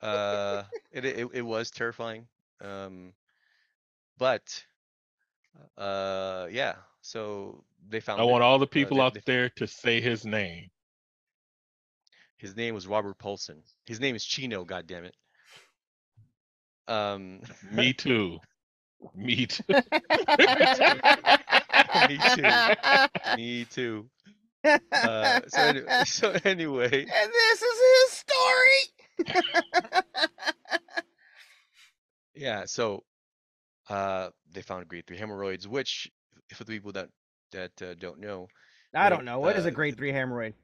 uh, 0.00 0.64
it 0.90 1.04
it, 1.04 1.28
it 1.32 1.42
was 1.42 1.70
terrifying. 1.70 2.28
Um, 2.60 3.14
but 4.18 4.64
uh, 5.76 6.48
yeah. 6.50 6.76
So 7.00 7.64
they 7.88 8.00
found 8.00 8.18
I 8.18 8.24
it. 8.24 8.26
want 8.26 8.42
all 8.42 8.58
the 8.58 8.66
Uh, 8.78 8.90
people 8.90 8.98
they, 8.98 9.00
out 9.00 9.14
they, 9.14 9.22
there 9.26 9.48
to 9.50 9.66
say 9.66 10.00
his 10.00 10.24
name. 10.24 10.70
his 12.38 12.56
name 12.56 12.74
was 12.74 12.86
Robert 12.86 13.18
Paulson. 13.18 13.62
His 13.86 14.00
name 14.00 14.14
is 14.14 14.24
Chino. 14.24 14.64
God 14.64 14.86
damn 14.86 15.04
it. 15.04 15.16
Um, 16.88 17.40
Me 17.62 17.92
too. 17.92 18.40
Me 19.14 19.46
too. 19.46 21.00
Me 21.94 22.22
too. 22.22 22.58
me 23.32 23.64
too. 23.66 24.10
Uh, 25.02 25.40
so, 25.48 25.64
any- 25.64 25.82
so 26.04 26.36
anyway, 26.44 27.06
and 27.14 27.32
this 27.32 27.62
is 27.62 27.78
his 27.78 28.18
story. 28.18 28.82
yeah. 32.34 32.64
So, 32.66 33.04
uh, 33.90 34.30
they 34.52 34.62
found 34.62 34.88
grade 34.88 35.06
three 35.06 35.18
hemorrhoids, 35.18 35.68
which, 35.68 36.10
for 36.54 36.64
the 36.64 36.72
people 36.72 36.92
that 36.92 37.08
that 37.52 37.82
uh, 37.82 37.94
don't 37.94 38.20
know, 38.20 38.48
I 38.94 39.10
don't 39.10 39.26
know. 39.26 39.38
What 39.38 39.56
is 39.56 39.64
Uh, 39.64 39.66
a 39.66 39.70
grade 39.70 39.98
three 39.98 40.12
hemorrhoid? 40.12 40.54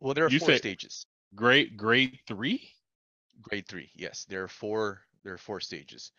well, 0.00 0.14
there 0.14 0.24
are 0.24 0.30
You 0.30 0.32
four 0.38 0.52
stages. 0.52 1.06
Great 1.34 1.76
grade 1.76 2.20
three? 2.26 2.74
Grade 3.42 3.66
three, 3.66 3.90
yes, 3.96 4.24
there 4.26 4.44
are 4.44 4.48
four. 4.48 5.02
There 5.28 5.34
are 5.36 5.46
four 5.50 5.60
stages. 5.60 6.12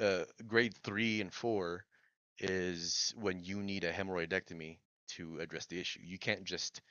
Uh, 0.00 0.24
grade 0.46 0.74
three 0.82 1.20
and 1.20 1.32
four 1.32 1.86
is 2.38 3.14
when 3.16 3.44
you 3.44 3.62
need 3.62 3.84
a 3.84 3.92
hemorrhoidectomy 3.92 4.78
to 5.08 5.40
address 5.40 5.66
the 5.66 5.80
issue. 5.80 6.00
You 6.02 6.18
can't 6.18 6.44
just, 6.44 6.82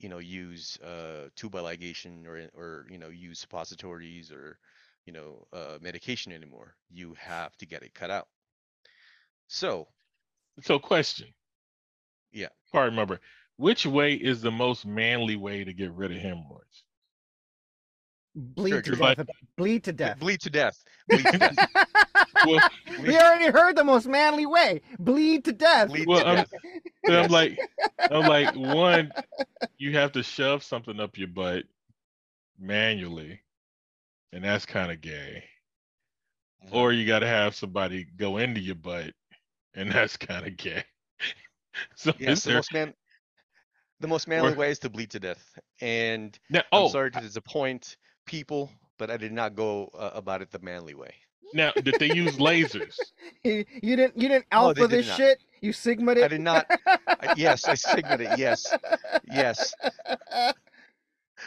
you 0.00 0.08
know, 0.08 0.18
use 0.18 0.78
uh, 0.80 1.30
tubal 1.36 1.64
ligation 1.64 2.26
or 2.26 2.50
or 2.54 2.86
you 2.90 2.98
know 2.98 3.08
use 3.10 3.38
suppositories 3.40 4.32
or 4.32 4.58
you 5.06 5.12
know 5.12 5.46
uh, 5.52 5.78
medication 5.80 6.32
anymore. 6.32 6.76
You 6.90 7.14
have 7.14 7.56
to 7.58 7.66
get 7.66 7.82
it 7.82 7.94
cut 7.94 8.10
out. 8.10 8.28
So 9.48 9.88
So 10.62 10.78
question. 10.78 11.34
Yeah. 12.32 12.48
I 12.72 12.80
remember. 12.84 13.20
Which 13.56 13.86
way 13.86 14.14
is 14.14 14.40
the 14.42 14.50
most 14.50 14.84
manly 14.86 15.36
way 15.36 15.64
to 15.64 15.72
get 15.72 15.92
rid 15.92 16.10
of 16.12 16.18
hemorrhoids? 16.18 16.84
Bleed 18.34 18.70
Sure, 18.70 18.82
to 18.82 18.90
Drew. 18.92 19.14
death. 19.14 19.26
Bleed 19.56 19.84
to 19.84 19.92
death. 19.92 20.18
bleed 20.20 20.40
to 20.40 20.50
death. 20.50 20.82
Bleed 21.08 21.24
to 21.26 21.38
death. 21.38 21.56
Well, 22.46 22.70
we 23.02 23.18
already 23.18 23.50
heard 23.50 23.76
the 23.76 23.84
most 23.84 24.06
manly 24.06 24.46
way. 24.46 24.80
Bleed 24.98 25.44
to 25.44 25.52
death. 25.52 25.88
Bleed 25.88 26.06
Well, 26.06 26.20
to 26.20 26.26
I'm- 26.26 26.36
death. 27.06 27.24
I'm 27.26 27.30
like, 27.30 27.58
I'm 27.98 28.26
like, 28.26 28.54
one, 28.56 29.12
you 29.76 29.92
have 29.98 30.12
to 30.12 30.22
shove 30.22 30.62
something 30.62 30.98
up 31.00 31.18
your 31.18 31.28
butt 31.28 31.64
manually, 32.58 33.40
and 34.32 34.42
that's 34.44 34.64
kind 34.64 34.90
of 34.90 35.00
gay. 35.02 35.44
Mhm. 36.66 36.72
Or 36.74 36.92
you 36.92 37.06
got 37.06 37.18
to 37.18 37.26
have 37.26 37.54
somebody 37.54 38.04
go 38.16 38.38
into 38.38 38.60
your 38.60 38.74
butt, 38.76 39.12
and 39.74 39.90
that's 39.92 40.16
kind 40.16 40.46
of 40.46 40.56
gay. 40.56 40.84
so 41.96 42.12
Yes, 42.18 42.38
is 42.38 42.44
the 42.44 42.48
there 42.50 42.58
most 42.58 42.72
man. 42.72 42.94
The 44.00 44.08
most 44.08 44.28
manly 44.28 44.52
Or- 44.52 44.56
way 44.56 44.70
is 44.70 44.78
to 44.80 44.88
bleed 44.88 45.10
to 45.10 45.20
death, 45.20 45.44
and 45.82 46.38
now? 46.48 46.60
I'm 46.60 46.84
Oh, 46.84 46.88
sorry 46.88 47.10
to 47.10 47.20
disappoint 47.20 47.96
people, 48.30 48.70
but 48.96 49.10
I 49.10 49.16
did 49.16 49.32
not 49.32 49.56
go 49.56 49.90
uh, 49.98 50.12
about 50.14 50.40
it 50.40 50.50
the 50.52 50.60
manly 50.60 50.94
way. 50.94 51.14
now 51.52 51.72
did 51.82 51.98
they 51.98 52.06
use 52.06 52.38
lasers? 52.38 52.96
you, 53.44 53.64
you 53.82 53.96
didn't. 53.96 54.16
You 54.16 54.28
didn't 54.28 54.46
No, 54.52 54.58
alpha 54.68 54.86
did 54.86 54.90
this 54.90 55.06
not. 55.06 55.16
shit. 55.16 55.38
You 55.60 55.72
sigma 55.72 56.12
it. 56.12 56.24
I 56.24 56.28
did 56.28 56.40
not. 56.40 56.66
I- 57.20 57.34
yes, 57.36 57.68
I 57.68 57.74
sigmaed 57.74 58.20
it. 58.20 58.30
Yes, 58.30 58.72
yes. 59.24 59.74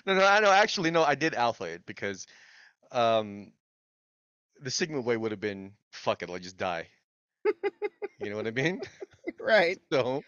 No, 0.06 0.16
no, 0.16 0.25
I 0.25 0.40
know. 0.40 0.52
Actually, 0.52 0.92
no, 0.92 1.04
I 1.04 1.16
did 1.16 1.34
alpha 1.36 1.66
it 1.66 1.86
because, 1.86 2.25
um, 2.92 3.54
the 4.60 4.72
sigma 4.72 5.00
way 5.02 5.16
would 5.18 5.32
have 5.32 5.40
been 5.40 5.74
fuck 5.92 6.24
it, 6.24 6.30
I'll 6.30 6.40
just 6.40 6.58
die. 6.58 6.88
You 8.20 8.30
know 8.30 8.36
what 8.38 8.48
I 8.48 8.52
mean? 8.52 8.82
right. 9.40 9.80
So, 9.92 10.24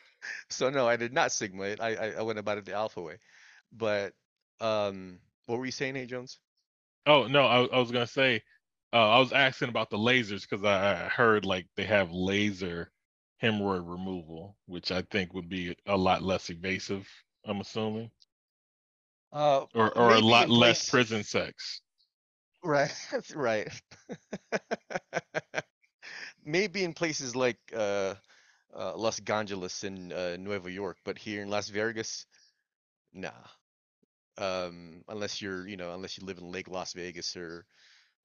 so 0.49 0.69
no, 0.69 0.87
I 0.87 0.95
did 0.97 1.13
not 1.13 1.31
sigma 1.31 1.63
it. 1.63 1.81
I, 1.81 1.95
I 1.95 2.07
I 2.19 2.21
went 2.21 2.39
about 2.39 2.57
it 2.57 2.65
the 2.65 2.73
alpha 2.73 3.01
way, 3.01 3.17
but 3.71 4.13
um, 4.61 5.19
what 5.47 5.59
were 5.59 5.65
you 5.65 5.71
saying, 5.71 5.95
Hey 5.95 6.05
Jones? 6.05 6.39
Oh 7.05 7.27
no, 7.27 7.45
I, 7.45 7.65
I 7.65 7.79
was 7.79 7.91
gonna 7.91 8.07
say, 8.07 8.43
uh, 8.93 9.09
I 9.11 9.19
was 9.19 9.31
asking 9.33 9.69
about 9.69 9.89
the 9.89 9.97
lasers 9.97 10.47
because 10.49 10.63
I 10.63 11.05
I 11.05 11.09
heard 11.09 11.45
like 11.45 11.67
they 11.75 11.85
have 11.85 12.11
laser 12.11 12.91
hemorrhoid 13.41 13.89
removal, 13.89 14.57
which 14.65 14.91
I 14.91 15.01
think 15.03 15.33
would 15.33 15.49
be 15.49 15.75
a 15.85 15.97
lot 15.97 16.21
less 16.23 16.49
invasive. 16.49 17.07
I'm 17.45 17.61
assuming, 17.61 18.11
Uh, 19.31 19.65
or 19.75 19.95
or 19.97 20.13
a 20.15 20.19
lot 20.19 20.49
less 20.49 20.79
prison 20.89 21.23
sex. 21.23 21.81
Right, 22.63 22.93
that's 23.11 23.31
right. 23.35 23.69
Maybe 26.45 26.83
in 26.83 26.93
places 26.93 27.35
like 27.35 27.59
uh, 27.75 28.15
uh, 28.75 28.95
Los 28.95 29.19
Angeles 29.19 29.83
and 29.83 30.13
uh, 30.13 30.37
Nueva 30.37 30.71
York, 30.71 30.97
but 31.03 31.17
here 31.17 31.41
in 31.41 31.49
Las 31.49 31.69
Vegas, 31.69 32.25
nah. 33.13 33.31
Um, 34.37 35.03
unless 35.07 35.41
you're, 35.41 35.67
you 35.67 35.77
know, 35.77 35.93
unless 35.93 36.17
you 36.17 36.25
live 36.25 36.37
in 36.39 36.51
Lake 36.51 36.67
Las 36.69 36.93
Vegas 36.93 37.35
or, 37.35 37.65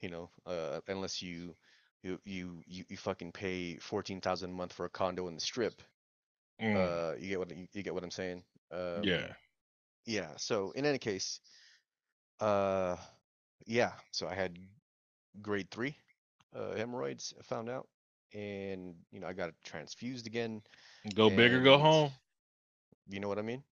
you 0.01 0.09
know, 0.11 0.31
uh, 0.47 0.81
unless 0.89 1.23
you 1.23 1.55
you 2.03 2.19
you 2.25 2.63
you, 2.67 2.97
fucking 2.97 3.33
pay 3.33 3.77
fourteen 3.77 4.21
thousand 4.21 4.51
a 4.51 4.55
month 4.55 4.73
for 4.73 4.87
a 4.87 4.91
condo 4.91 5.29
in 5.29 5.35
the 5.35 5.41
Strip. 5.41 5.83
Mm, 6.61 6.99
Uh, 6.99 7.15
you 7.19 7.29
get 7.29 7.39
what 7.39 7.57
you, 7.57 7.67
you 7.73 7.83
get 7.83 7.95
what 7.95 8.05
I'm 8.05 8.11
saying? 8.11 8.43
Um, 8.73 9.27
yeah. 9.27 9.35
yeah 10.07 10.31
so 10.37 10.73
in 10.73 10.85
any 10.87 10.99
case 10.99 11.41
uh 12.41 12.97
yeah 13.67 13.93
so 14.13 14.27
i 14.27 14.35
had 14.35 14.59
grade 15.43 15.71
three 15.71 15.97
uh 16.55 16.75
hemorrhoids 16.75 17.35
I 17.39 17.43
found 17.43 17.69
out 17.69 17.89
and 18.35 18.95
you 19.11 19.21
know 19.21 19.27
i 19.27 19.33
got 19.33 19.51
transfused 19.65 20.27
again 20.27 20.63
Go 21.15 21.31
big 21.31 21.53
or 21.53 21.61
go 21.63 21.79
home. 21.79 22.11
you 23.09 23.21
know 23.21 23.29
what 23.29 23.39
i 23.39 23.43
mean 23.43 23.63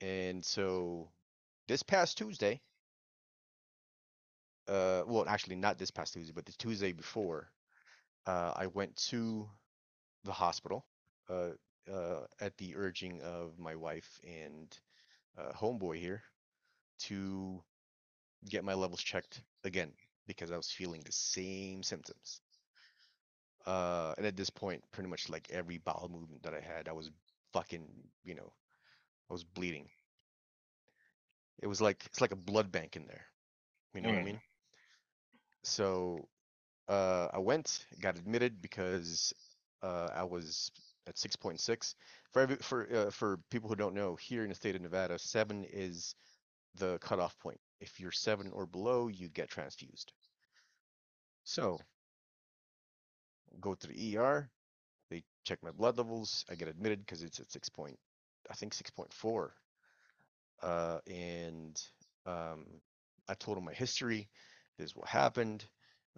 and 0.00 0.44
so 0.44 1.08
this 1.72 1.82
past 1.82 2.18
tuesday 2.18 2.60
uh 4.68 5.02
well 5.06 5.24
actually 5.26 5.56
not 5.56 5.78
this 5.78 5.90
past 5.90 6.12
tuesday 6.12 6.32
but 6.34 6.44
the 6.44 6.52
tuesday 6.52 6.92
before 6.92 7.48
uh 8.26 8.52
i 8.56 8.66
went 8.66 8.94
to 8.96 9.48
the 10.24 10.32
hospital 10.32 10.84
uh 11.30 11.48
uh 11.90 12.20
at 12.42 12.54
the 12.58 12.76
urging 12.76 13.22
of 13.22 13.58
my 13.58 13.74
wife 13.74 14.20
and 14.22 14.78
uh 15.38 15.50
homeboy 15.52 15.96
here 15.96 16.22
to 16.98 17.62
get 18.50 18.64
my 18.64 18.74
levels 18.74 19.02
checked 19.02 19.42
again 19.64 19.92
because 20.26 20.50
I 20.50 20.56
was 20.56 20.70
feeling 20.70 21.02
the 21.04 21.12
same 21.12 21.82
symptoms. 21.82 22.40
Uh, 23.66 24.14
and 24.16 24.26
at 24.26 24.36
this 24.36 24.50
point, 24.50 24.82
pretty 24.92 25.08
much 25.08 25.28
like 25.28 25.48
every 25.50 25.78
bowel 25.78 26.10
movement 26.12 26.42
that 26.42 26.54
I 26.54 26.60
had, 26.60 26.88
I 26.88 26.92
was 26.92 27.10
fucking, 27.52 27.86
you 28.24 28.34
know, 28.34 28.52
I 29.30 29.32
was 29.32 29.44
bleeding. 29.44 29.88
It 31.60 31.66
was 31.66 31.80
like 31.80 32.04
it's 32.06 32.20
like 32.20 32.32
a 32.32 32.36
blood 32.36 32.70
bank 32.70 32.96
in 32.96 33.06
there. 33.06 33.26
You 33.94 34.02
know 34.02 34.10
what 34.10 34.18
I 34.18 34.22
Mm. 34.22 34.24
mean? 34.24 34.40
So, 35.64 36.28
uh, 36.88 37.28
I 37.32 37.38
went, 37.38 37.86
got 38.00 38.18
admitted 38.18 38.60
because 38.62 39.32
uh, 39.82 40.08
I 40.14 40.24
was 40.24 40.70
at 41.06 41.18
6.6. 41.18 41.94
For 42.32 42.42
every, 42.42 42.56
for 42.56 42.88
uh, 42.94 43.10
for 43.10 43.38
people 43.50 43.68
who 43.68 43.76
don't 43.76 43.94
know, 43.94 44.16
here 44.16 44.42
in 44.42 44.48
the 44.48 44.54
state 44.54 44.76
of 44.76 44.82
Nevada, 44.82 45.18
seven 45.18 45.64
is 45.64 46.14
the 46.76 46.98
cutoff 47.00 47.38
point. 47.38 47.60
If 47.80 48.00
you're 48.00 48.12
seven 48.12 48.50
or 48.52 48.66
below, 48.66 49.08
you 49.08 49.28
get 49.28 49.48
transfused. 49.50 50.12
So, 51.44 51.78
go 53.60 53.74
to 53.74 53.86
the 53.86 53.94
ER. 53.96 54.50
They 55.10 55.22
check 55.44 55.62
my 55.62 55.70
blood 55.70 55.96
levels. 55.98 56.44
I 56.50 56.54
get 56.54 56.68
admitted 56.68 57.00
because 57.00 57.22
it's 57.22 57.40
at 57.40 57.50
six 57.50 57.68
point, 57.68 57.98
I 58.50 58.54
think 58.54 58.74
six 58.74 58.90
point 58.90 59.12
four. 59.12 59.54
Uh, 60.62 60.98
and 61.06 61.80
um, 62.26 62.66
I 63.28 63.34
told 63.34 63.58
him 63.58 63.64
my 63.64 63.72
history. 63.72 64.28
This 64.78 64.90
is 64.90 64.96
what 64.96 65.08
happened 65.08 65.64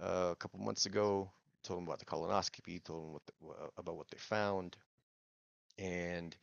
uh, 0.02 0.30
a 0.32 0.36
couple 0.36 0.60
months 0.60 0.86
ago. 0.86 1.30
Told 1.62 1.80
him 1.80 1.86
about 1.86 1.98
the 1.98 2.04
colonoscopy. 2.04 2.82
Told 2.84 3.04
him 3.04 3.12
what 3.12 3.22
the, 3.26 3.32
about 3.78 3.96
what 3.96 4.10
they 4.10 4.18
found. 4.18 4.76
And 5.78 6.36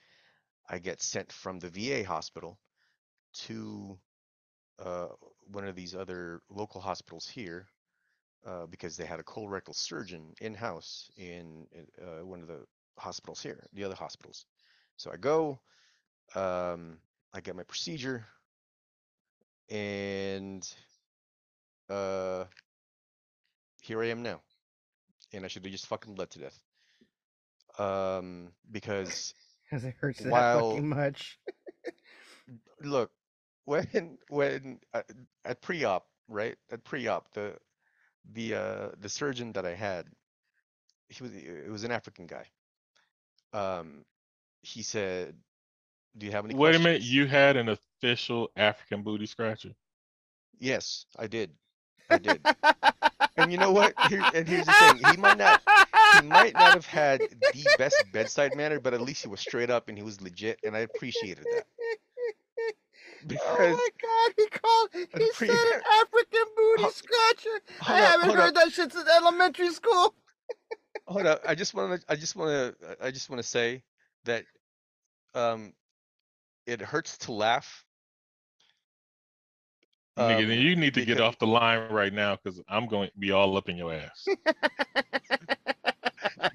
I 0.69 0.79
get 0.79 1.01
sent 1.01 1.31
from 1.31 1.59
the 1.59 1.69
VA 1.69 2.05
hospital 2.05 2.57
to 3.45 3.97
uh, 4.83 5.07
one 5.51 5.67
of 5.67 5.75
these 5.75 5.95
other 5.95 6.41
local 6.49 6.81
hospitals 6.81 7.27
here 7.27 7.67
uh, 8.45 8.65
because 8.65 8.97
they 8.97 9.05
had 9.05 9.19
a 9.19 9.23
colorectal 9.23 9.75
surgeon 9.75 10.33
in 10.41 10.53
house 10.53 11.09
in 11.17 11.67
uh, 12.01 12.25
one 12.25 12.41
of 12.41 12.47
the 12.47 12.65
hospitals 12.97 13.41
here, 13.41 13.63
the 13.73 13.83
other 13.83 13.95
hospitals. 13.95 14.45
So 14.97 15.11
I 15.11 15.17
go, 15.17 15.59
um, 16.35 16.97
I 17.33 17.41
get 17.41 17.55
my 17.55 17.63
procedure, 17.63 18.25
and 19.69 20.67
uh, 21.89 22.45
here 23.81 24.01
I 24.01 24.07
am 24.07 24.21
now. 24.23 24.41
And 25.33 25.45
I 25.45 25.47
should 25.47 25.63
have 25.63 25.71
just 25.71 25.87
fucking 25.87 26.15
bled 26.15 26.29
to 26.31 26.39
death. 26.39 26.59
Um, 27.79 28.51
because 28.71 29.33
Because 29.69 29.85
it 29.85 29.95
hurts 29.99 30.21
that 30.23 30.47
fucking 30.51 30.87
much. 30.89 31.39
look 32.81 33.11
when 33.65 34.17
when 34.29 34.79
uh, 34.93 35.01
at 35.45 35.61
pre-op 35.61 36.05
right 36.27 36.57
at 36.71 36.83
pre-op 36.83 37.31
the 37.33 37.55
the 38.33 38.55
uh 38.55 38.89
the 38.99 39.09
surgeon 39.09 39.51
that 39.53 39.65
i 39.65 39.73
had 39.75 40.05
he 41.09 41.23
was 41.23 41.33
it 41.33 41.69
was 41.69 41.83
an 41.83 41.91
african 41.91 42.27
guy 42.27 42.45
um 43.53 44.03
he 44.61 44.81
said 44.81 45.35
do 46.17 46.25
you 46.25 46.31
have 46.31 46.45
any 46.45 46.55
Wait 46.55 46.75
a 46.75 46.79
minute, 46.79 47.01
you 47.01 47.25
had 47.27 47.57
an 47.57 47.69
official 47.69 48.49
African 48.55 49.03
booty 49.03 49.25
scratcher. 49.25 49.71
yes 50.59 51.05
i 51.17 51.27
did 51.27 51.51
i 52.09 52.17
did 52.17 52.41
And 53.37 53.51
you 53.51 53.57
know 53.57 53.71
what? 53.71 53.95
Here, 53.97 54.25
and 54.33 54.47
here's 54.47 54.65
the 54.67 54.73
thing: 54.73 54.97
he 54.97 55.15
might 55.17 55.37
not, 55.37 55.61
he 56.11 56.21
might 56.21 56.57
not 56.57 56.73
have 56.73 56.85
had 56.85 57.21
the 57.53 57.69
best 57.77 58.03
bedside 58.11 58.55
manner, 58.55 58.79
but 58.79 58.93
at 58.93 58.99
least 59.01 59.23
he 59.23 59.29
was 59.29 59.39
straight 59.39 59.69
up 59.69 59.87
and 59.87 59.97
he 59.97 60.03
was 60.03 60.21
legit, 60.21 60.59
and 60.65 60.75
I 60.75 60.79
appreciated 60.79 61.45
that. 61.45 61.65
Oh 63.45 63.57
my 63.57 63.89
god, 64.01 64.33
he 64.35 64.47
called 64.47 64.89
he 64.93 65.31
pre- 65.33 65.47
said 65.47 65.55
an 65.55 65.81
African 66.01 66.45
booty 66.57 66.81
Hold- 66.83 66.93
scratcher. 66.93 67.61
I 67.87 68.01
up, 68.01 68.07
haven't 68.11 68.35
heard 68.35 68.47
up. 68.49 68.53
that 68.55 68.71
shit 68.73 68.91
since 68.91 69.09
elementary 69.09 69.69
school. 69.69 70.13
hold 71.07 71.25
up, 71.25 71.41
I 71.47 71.55
just 71.55 71.73
want 71.73 72.01
to, 72.01 72.11
I 72.11 72.15
just 72.15 72.35
want 72.35 72.49
to, 72.79 72.97
I 73.01 73.11
just 73.11 73.29
want 73.29 73.41
to 73.41 73.47
say 73.47 73.83
that, 74.25 74.43
um, 75.35 75.73
it 76.65 76.81
hurts 76.81 77.17
to 77.19 77.31
laugh. 77.31 77.85
Nigga, 80.17 80.43
Um, 80.43 80.49
then 80.49 80.59
you 80.59 80.75
need 80.75 80.93
to 80.95 81.05
get 81.05 81.21
off 81.21 81.39
the 81.39 81.47
line 81.47 81.89
right 81.91 82.13
now 82.13 82.37
because 82.41 82.61
I'm 82.67 82.87
going 82.87 83.09
to 83.09 83.17
be 83.17 83.31
all 83.31 83.55
up 83.57 83.69
in 83.69 83.77
your 83.77 83.93
ass. 83.93 84.27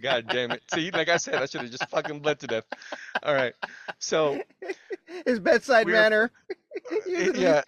God 0.02 0.26
damn 0.28 0.50
it! 0.52 0.62
See, 0.72 0.90
like 0.90 1.08
I 1.08 1.16
said, 1.16 1.36
I 1.36 1.46
should 1.46 1.62
have 1.62 1.70
just 1.70 1.88
fucking 1.88 2.20
bled 2.20 2.38
to 2.40 2.46
death. 2.46 2.64
All 3.22 3.34
right, 3.34 3.54
so 3.98 4.40
His 5.26 5.40
bedside 5.40 5.86
manner. 5.86 6.30
I- 6.90 7.30
yeah 7.34 7.62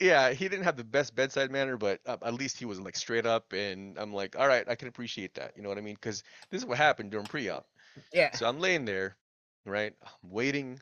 yeah 0.00 0.32
he 0.32 0.48
didn't 0.48 0.64
have 0.64 0.76
the 0.76 0.84
best 0.84 1.14
bedside 1.14 1.50
manner 1.52 1.76
but 1.76 2.00
uh, 2.04 2.16
at 2.24 2.34
least 2.34 2.58
he 2.58 2.64
was 2.64 2.80
like 2.80 2.96
straight 2.96 3.24
up 3.26 3.52
and 3.52 3.96
i'm 3.98 4.12
like 4.12 4.36
all 4.38 4.46
right 4.48 4.68
i 4.68 4.74
can 4.74 4.88
appreciate 4.88 5.32
that 5.34 5.52
you 5.56 5.62
know 5.62 5.68
what 5.68 5.78
i 5.78 5.80
mean 5.80 5.94
because 5.94 6.22
this 6.50 6.60
is 6.60 6.66
what 6.66 6.76
happened 6.76 7.10
during 7.12 7.24
pre-op 7.26 7.64
Yeah. 8.12 8.32
so 8.34 8.46
i'm 8.48 8.58
laying 8.58 8.84
there 8.84 9.16
right 9.64 9.94
i'm 10.02 10.30
waiting 10.30 10.80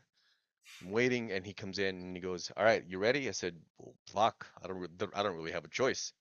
i'm 0.83 0.90
waiting 0.90 1.31
and 1.33 1.47
he 1.47 1.52
comes 1.54 1.78
in 1.78 1.97
and 1.97 2.16
he 2.16 2.23
goes 2.23 2.50
all 2.57 2.64
right 2.64 2.85
you 2.87 2.99
ready? 2.99 3.28
I 3.28 3.33
said 3.33 3.57
well, 3.78 3.95
fuck 4.07 4.47
i 4.62 4.66
don't 4.69 4.78
re- 4.78 5.09
i 5.14 5.23
don't 5.23 5.37
really 5.37 5.52
have 5.52 5.64
a 5.64 5.69
choice. 5.69 6.12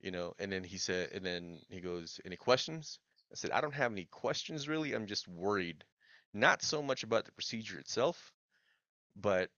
You 0.00 0.10
know 0.12 0.34
and 0.38 0.50
then 0.52 0.64
he 0.64 0.78
said 0.78 1.10
and 1.12 1.24
then 1.24 1.58
he 1.68 1.80
goes 1.80 2.20
any 2.24 2.36
questions? 2.36 2.98
I 3.32 3.34
said 3.36 3.50
i 3.50 3.60
don't 3.60 3.74
have 3.74 3.92
any 3.92 4.06
questions 4.06 4.68
really. 4.68 4.94
I'm 4.94 5.06
just 5.06 5.28
worried. 5.28 5.84
Not 6.34 6.62
so 6.62 6.82
much 6.82 7.02
about 7.02 7.24
the 7.24 7.32
procedure 7.32 7.78
itself 7.78 8.32
but 9.16 9.50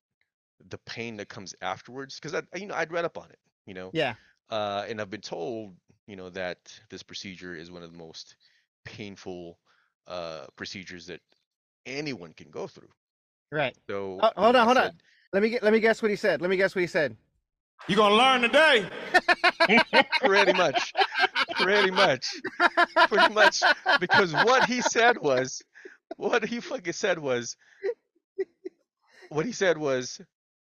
the 0.68 0.78
pain 0.78 1.16
that 1.16 1.28
comes 1.28 1.54
afterwards 1.62 2.18
because 2.20 2.34
I 2.34 2.56
you 2.58 2.66
know 2.66 2.74
I'd 2.74 2.92
read 2.92 3.04
up 3.04 3.18
on 3.18 3.30
it 3.30 3.38
you 3.66 3.74
know 3.74 3.92
Yeah. 3.92 4.14
uh, 4.50 4.84
and 4.88 5.00
I've 5.00 5.10
been 5.10 5.20
told 5.20 5.74
you 6.06 6.16
know 6.16 6.30
that 6.30 6.58
this 6.90 7.02
procedure 7.02 7.54
is 7.54 7.70
one 7.70 7.82
of 7.82 7.92
the 7.92 7.98
most 7.98 8.36
painful 8.84 9.58
uh, 10.06 10.46
procedures 10.56 11.06
that 11.06 11.20
anyone 11.86 12.32
can 12.32 12.50
go 12.50 12.66
through 12.66 12.88
Right. 13.52 13.76
so 13.88 14.18
Oh, 14.22 14.30
hold 14.36 14.56
on, 14.56 14.62
I 14.62 14.64
hold 14.64 14.76
on. 14.78 14.92
Let 15.32 15.42
me 15.42 15.50
get 15.50 15.62
let 15.62 15.72
me 15.72 15.80
guess 15.80 16.02
what 16.02 16.10
he 16.10 16.16
said. 16.16 16.40
Let 16.40 16.50
me 16.50 16.56
guess 16.56 16.74
what 16.74 16.80
he 16.80 16.86
said. 16.86 17.16
You 17.88 17.96
gonna 17.96 18.14
learn 18.14 18.42
today? 18.42 18.88
pretty 20.22 20.52
much 20.52 20.92
pretty 21.56 21.90
much 21.90 22.26
pretty 23.08 23.34
much 23.34 23.62
because 24.00 24.32
what 24.32 24.66
he 24.66 24.80
said 24.80 25.18
was 25.18 25.62
what 26.16 26.44
he 26.44 26.60
fucking 26.60 26.92
said 26.92 27.18
was 27.18 27.56
what 29.28 29.46
he 29.46 29.52
said 29.52 29.78
was 29.78 30.20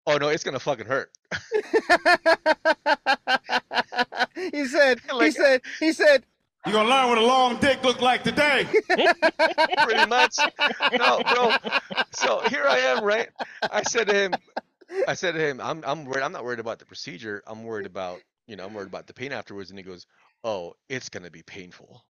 oh 0.06 0.16
no 0.18 0.28
it's 0.28 0.44
gonna 0.44 0.58
fucking 0.58 0.86
hurt 0.86 1.10
he 4.52 4.66
said 4.66 5.00
he 5.20 5.30
said 5.32 5.60
he 5.80 5.92
said 5.92 6.24
You 6.66 6.72
gonna 6.72 6.88
learn 6.88 7.08
what 7.08 7.18
a 7.18 7.26
long 7.26 7.56
dick 7.58 7.82
look 7.84 8.00
like 8.00 8.22
today? 8.22 8.66
pretty 8.88 10.06
much. 10.06 10.36
No, 10.98 11.20
bro. 11.22 11.52
So 12.12 12.40
here 12.48 12.64
I 12.66 12.78
am, 12.78 13.04
right? 13.04 13.28
I 13.70 13.82
said 13.82 14.08
to 14.08 14.14
him, 14.14 14.34
I 15.06 15.14
said 15.14 15.32
to 15.32 15.40
him, 15.40 15.60
I'm 15.60 15.82
I'm 15.86 16.04
worried. 16.06 16.22
I'm 16.22 16.32
not 16.32 16.44
worried 16.44 16.60
about 16.60 16.78
the 16.78 16.86
procedure. 16.86 17.42
I'm 17.46 17.64
worried 17.64 17.86
about, 17.86 18.20
you 18.46 18.56
know, 18.56 18.64
I'm 18.64 18.72
worried 18.72 18.88
about 18.88 19.06
the 19.06 19.12
pain 19.12 19.32
afterwards. 19.32 19.70
And 19.70 19.78
he 19.78 19.84
goes, 19.84 20.06
Oh, 20.42 20.74
it's 20.88 21.10
gonna 21.10 21.30
be 21.30 21.42
painful. 21.42 22.02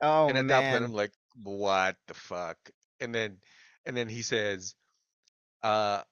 Oh 0.00 0.28
and 0.28 0.38
at 0.38 0.48
that 0.48 0.70
point. 0.72 0.84
I'm 0.84 0.92
like, 0.92 1.12
What 1.42 1.96
the 2.06 2.14
fuck? 2.14 2.56
And 3.00 3.12
then, 3.14 3.38
and 3.84 3.96
then 3.96 4.08
he 4.08 4.22
says, 4.22 4.74
uh. 5.62 6.02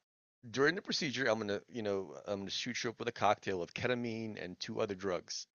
During 0.49 0.77
the 0.77 0.83
procedure, 0.83 1.27
I'm 1.27 1.41
gonna, 1.41 1.61
you 1.69 1.83
know, 1.83 2.15
I'm 2.25 2.39
gonna 2.41 2.51
shoot 2.51 2.85
you 2.85 2.91
up 2.91 3.01
with 3.01 3.09
a 3.09 3.13
cocktail 3.13 3.63
of 3.63 3.75
ketamine 3.75 4.41
and 4.41 4.59
two 4.61 4.81
other 4.81 4.95
drugs. 4.95 5.49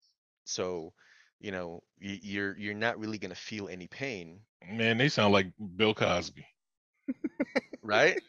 So, 0.46 0.94
you 1.40 1.52
know, 1.52 1.84
y- 2.02 2.20
you're 2.22 2.58
you're 2.58 2.74
not 2.74 3.00
really 3.00 3.18
gonna 3.18 3.36
feel 3.36 3.68
any 3.70 3.88
pain, 3.88 4.42
Man, 4.70 4.98
they 4.98 5.10
sound 5.10 5.34
like 5.34 5.48
Bill 5.78 5.94
Cosby. 5.94 6.46
right? 7.84 8.20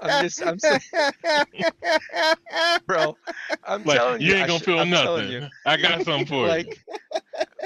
I'm 0.00 0.22
just- 0.22 0.44
I'm 0.44 0.58
saying- 0.58 0.80
bro. 2.86 3.16
I'm 3.64 3.84
Like, 3.84 3.98
telling 3.98 4.20
you, 4.20 4.28
you 4.28 4.34
ain't 4.34 4.48
gonna 4.48 4.60
feel 4.60 4.78
I'm 4.78 4.90
nothing. 4.90 5.30
you, 5.30 5.48
I 5.64 5.76
got 5.76 6.02
something 6.02 6.26
for 6.26 6.48
you. 6.48 6.64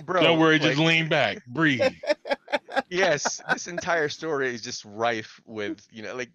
bro. 0.05 0.23
Don't 0.23 0.39
worry, 0.39 0.59
just 0.59 0.79
lean 0.79 1.09
back, 1.09 1.45
breathe. 1.47 1.93
Yes, 2.89 3.41
this 3.49 3.67
entire 3.67 4.09
story 4.09 4.55
is 4.55 4.63
just 4.63 4.85
rife 4.85 5.41
with, 5.47 5.87
you 5.91 6.03
know, 6.03 6.15
like, 6.17 6.31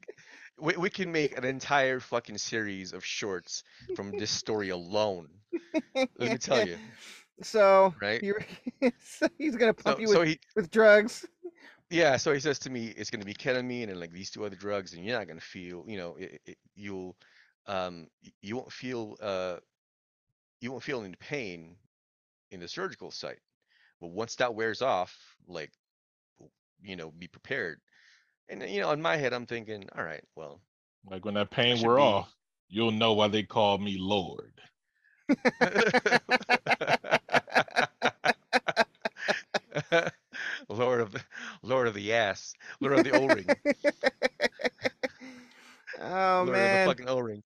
we 0.60 0.76
we 0.78 0.90
can 0.90 1.12
make 1.12 1.38
an 1.38 1.44
entire 1.46 2.00
fucking 2.00 2.38
series 2.38 2.94
of 2.94 3.06
shorts 3.06 3.64
from 3.94 4.14
this 4.14 4.32
story 4.32 4.70
alone. 4.70 5.30
Let 6.18 6.32
me 6.32 6.38
tell 6.38 6.62
you, 6.62 6.78
So 7.42 7.94
Right? 8.02 8.22
you- 8.22 8.36
so 9.00 9.28
he's 9.38 9.56
gonna 9.56 9.74
pump 9.74 10.00
So, 10.00 10.00
you 10.00 10.08
so 10.08 10.22
with, 10.22 10.24
he, 10.24 10.40
with 10.56 10.72
drugs. 10.72 11.28
yeah, 11.90 12.18
so 12.18 12.34
he 12.34 12.40
says 12.40 12.60
to 12.60 12.70
me, 12.70 12.88
it's 12.88 13.10
gonna 13.10 13.26
be 13.26 13.34
ketamine 13.34 13.90
and 13.90 14.00
like 14.00 14.12
these 14.12 14.30
two 14.30 14.46
other 14.46 14.56
drugs, 14.56 14.94
and 14.94 15.06
you're 15.06 15.18
not 15.18 15.28
gonna 15.28 15.40
feel, 15.40 15.84
you 15.88 15.98
know, 15.98 16.16
it, 16.18 16.42
it, 16.46 16.58
you'll, 16.76 17.16
um, 17.68 18.08
you 18.42 18.56
won't 18.56 18.72
feel, 18.72 19.16
uh, 19.22 19.58
you 20.62 20.72
won't 20.72 20.84
feel 20.84 21.04
any 21.04 21.16
pain 21.16 21.76
in 22.52 22.60
the 22.60 22.68
surgical 22.68 23.12
site. 23.12 23.40
But 24.00 24.10
once 24.10 24.36
that 24.36 24.54
wears 24.56 24.82
off, 24.82 25.36
like, 25.48 25.72
you 26.82 26.96
know, 26.96 27.12
be 27.12 27.28
prepared. 27.28 27.80
And 28.50 28.62
you 28.70 28.82
know, 28.82 28.92
in 28.92 29.02
my 29.02 29.18
head, 29.18 29.34
I'm 29.34 29.46
thinking, 29.46 29.90
all 29.96 30.04
right, 30.04 30.24
well, 30.36 30.62
Like 31.06 31.26
when 31.26 31.34
that 31.36 31.50
pain 31.50 31.76
should 31.76 31.82
wear 31.82 32.00
off, 32.00 32.36
you'll 32.68 32.92
know 32.92 33.14
why 33.14 33.28
they 33.30 33.44
call 33.44 33.78
me 33.78 33.98
Lord. 33.98 34.62
Lord 40.70 41.02
of 41.02 41.12
the 41.12 41.22
Lord 41.62 41.88
of 41.88 41.94
the 41.94 42.14
ass, 42.14 42.54
Lord 42.80 43.00
of 43.00 43.04
the 43.04 43.12
O-ring. 43.12 43.48
oh 46.02 46.44
Lord 46.46 46.50
man. 46.50 46.88
of 46.88 46.88
the 46.88 46.92
fucking 46.92 47.10
O-ring. 47.10 47.44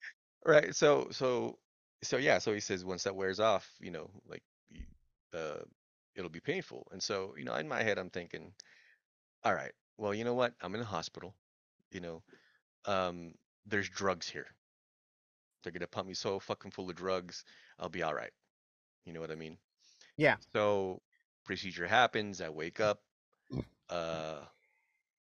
Right. 0.45 0.75
So 0.75 1.09
so 1.11 1.59
so 2.03 2.17
yeah. 2.17 2.39
So 2.39 2.53
he 2.53 2.61
says 2.61 2.85
once 2.85 3.05
that 3.05 3.17
wears 3.17 3.41
off, 3.41 3.69
you 3.81 3.91
know, 3.91 4.11
like 4.29 4.43
uh, 5.35 5.63
it'll 6.15 6.31
be 6.31 6.41
painful. 6.41 6.87
And 6.93 7.03
so 7.03 7.35
you 7.37 7.45
know, 7.45 7.55
in 7.55 7.69
my 7.69 7.83
head, 7.83 7.99
I'm 7.99 8.11
thinking, 8.11 8.53
all 9.45 9.55
right, 9.55 9.73
well, 9.97 10.15
you 10.15 10.25
know 10.25 10.35
what? 10.35 10.55
I'm 10.61 10.75
in 10.75 10.81
a 10.81 10.85
hospital. 10.85 11.35
You 11.91 12.01
know, 12.01 12.23
um, 12.87 13.35
there's 13.67 13.89
drugs 13.89 14.29
here. 14.29 14.47
They're 15.63 15.73
gonna 15.73 15.87
pump 15.87 16.09
me 16.09 16.15
so 16.15 16.39
fucking 16.39 16.71
full 16.71 16.89
of 16.89 16.97
drugs. 16.97 17.45
I'll 17.79 17.89
be 17.89 18.03
all 18.03 18.15
right. 18.15 18.33
You 19.05 19.13
know 19.13 19.21
what 19.21 19.31
I 19.31 19.37
mean? 19.37 19.57
Yeah. 20.17 20.37
So 20.53 21.01
procedure 21.45 21.87
happens. 21.87 22.41
I 22.41 22.49
wake 22.51 22.81
up. 22.81 23.01
Uh, 23.91 24.45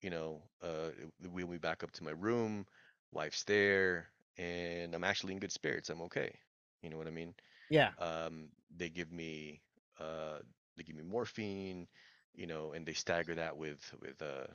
you 0.02 0.10
know, 0.10 0.44
uh, 0.62 0.90
they 1.20 1.30
wheel 1.30 1.48
me 1.48 1.58
back 1.58 1.84
up 1.84 1.92
to 1.92 2.04
my 2.04 2.12
room. 2.12 2.66
Wife's 3.12 3.44
there, 3.44 4.10
and 4.38 4.94
I'm 4.96 5.04
actually 5.04 5.34
in 5.34 5.40
good 5.40 5.52
spirits. 5.52 5.90
I'm 5.90 6.02
okay. 6.04 6.38
You 6.82 6.90
know 6.90 6.98
what 6.98 7.08
I 7.08 7.12
mean? 7.12 7.34
Yeah. 7.70 7.94
Um, 8.00 8.50
they 8.76 8.90
give 8.90 9.12
me, 9.12 9.62
uh, 10.00 10.40
they 10.78 10.84
give 10.84 10.96
me 10.96 11.04
morphine, 11.04 11.88
you 12.36 12.48
know, 12.48 12.74
and 12.74 12.86
they 12.86 12.94
stagger 12.94 13.36
that 13.36 13.58
with 13.58 13.94
with 14.02 14.22
uh 14.22 14.48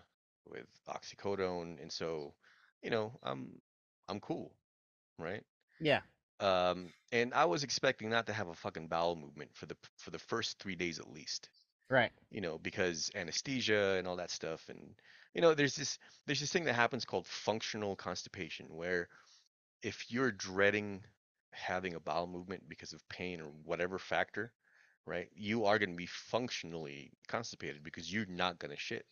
with 0.47 0.67
oxycodone, 0.89 1.81
and 1.81 1.93
so, 1.93 2.35
you 2.83 2.91
know, 2.91 3.19
I'm 3.23 3.61
I'm 4.09 4.21
cool, 4.21 4.55
right? 5.19 5.45
Yeah. 5.81 6.03
Um, 6.41 6.93
and 7.13 7.33
I 7.35 7.45
was 7.45 7.63
expecting 7.63 8.11
not 8.11 8.27
to 8.27 8.33
have 8.33 8.49
a 8.49 8.55
fucking 8.55 8.89
bowel 8.89 9.17
movement 9.17 9.55
for 9.55 9.67
the 9.67 9.77
for 9.99 10.11
the 10.11 10.19
first 10.19 10.59
three 10.59 10.75
days 10.75 10.99
at 10.99 11.11
least 11.11 11.49
Right. 11.91 12.13
you 12.31 12.41
know, 12.41 12.59
because 12.59 13.11
anesthesia 13.15 13.97
and 13.99 14.07
all 14.09 14.17
that 14.17 14.31
stuff. 14.31 14.69
And, 14.69 14.95
you 15.35 15.41
know, 15.43 15.55
there's 15.55 15.77
this 15.77 15.99
there's 16.27 16.41
this 16.41 16.53
thing 16.53 16.65
that 16.65 16.75
happens 16.75 17.05
called 17.05 17.27
functional 17.27 17.97
constipation, 17.97 18.75
where 18.75 19.09
if 19.83 20.11
you're 20.11 20.33
dreading 20.33 21.05
having 21.53 21.95
a 21.95 22.01
bowel 22.01 22.27
movement 22.27 22.69
because 22.69 22.93
of 22.93 23.09
pain 23.09 23.41
or 23.41 23.49
whatever 23.65 23.99
factor, 23.99 24.55
right, 25.07 25.31
you 25.35 25.67
are 25.67 25.79
going 25.79 25.91
to 25.91 25.97
be 25.97 26.07
functionally 26.07 27.13
constipated 27.29 27.83
because 27.85 28.13
you're 28.13 28.27
not 28.27 28.59
going 28.59 28.73
to 28.73 28.79
shit, 28.79 29.07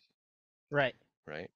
Right. 0.71 0.95
right? 1.27 1.49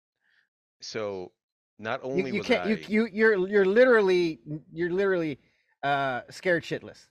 So 0.82 1.34
not 1.80 2.02
You, 2.12 2.24
only 2.24 2.32
you 2.32 2.40
was 2.40 2.50
can't 2.50 2.64
I 2.64 2.66
you 2.66 2.78
you 2.88 3.08
you're 3.12 3.48
you're 3.48 3.66
literally 3.66 4.40
you're 4.72 4.92
literally 4.92 5.40
uh 5.84 6.22
scared 6.30 6.64
shitless. 6.64 7.08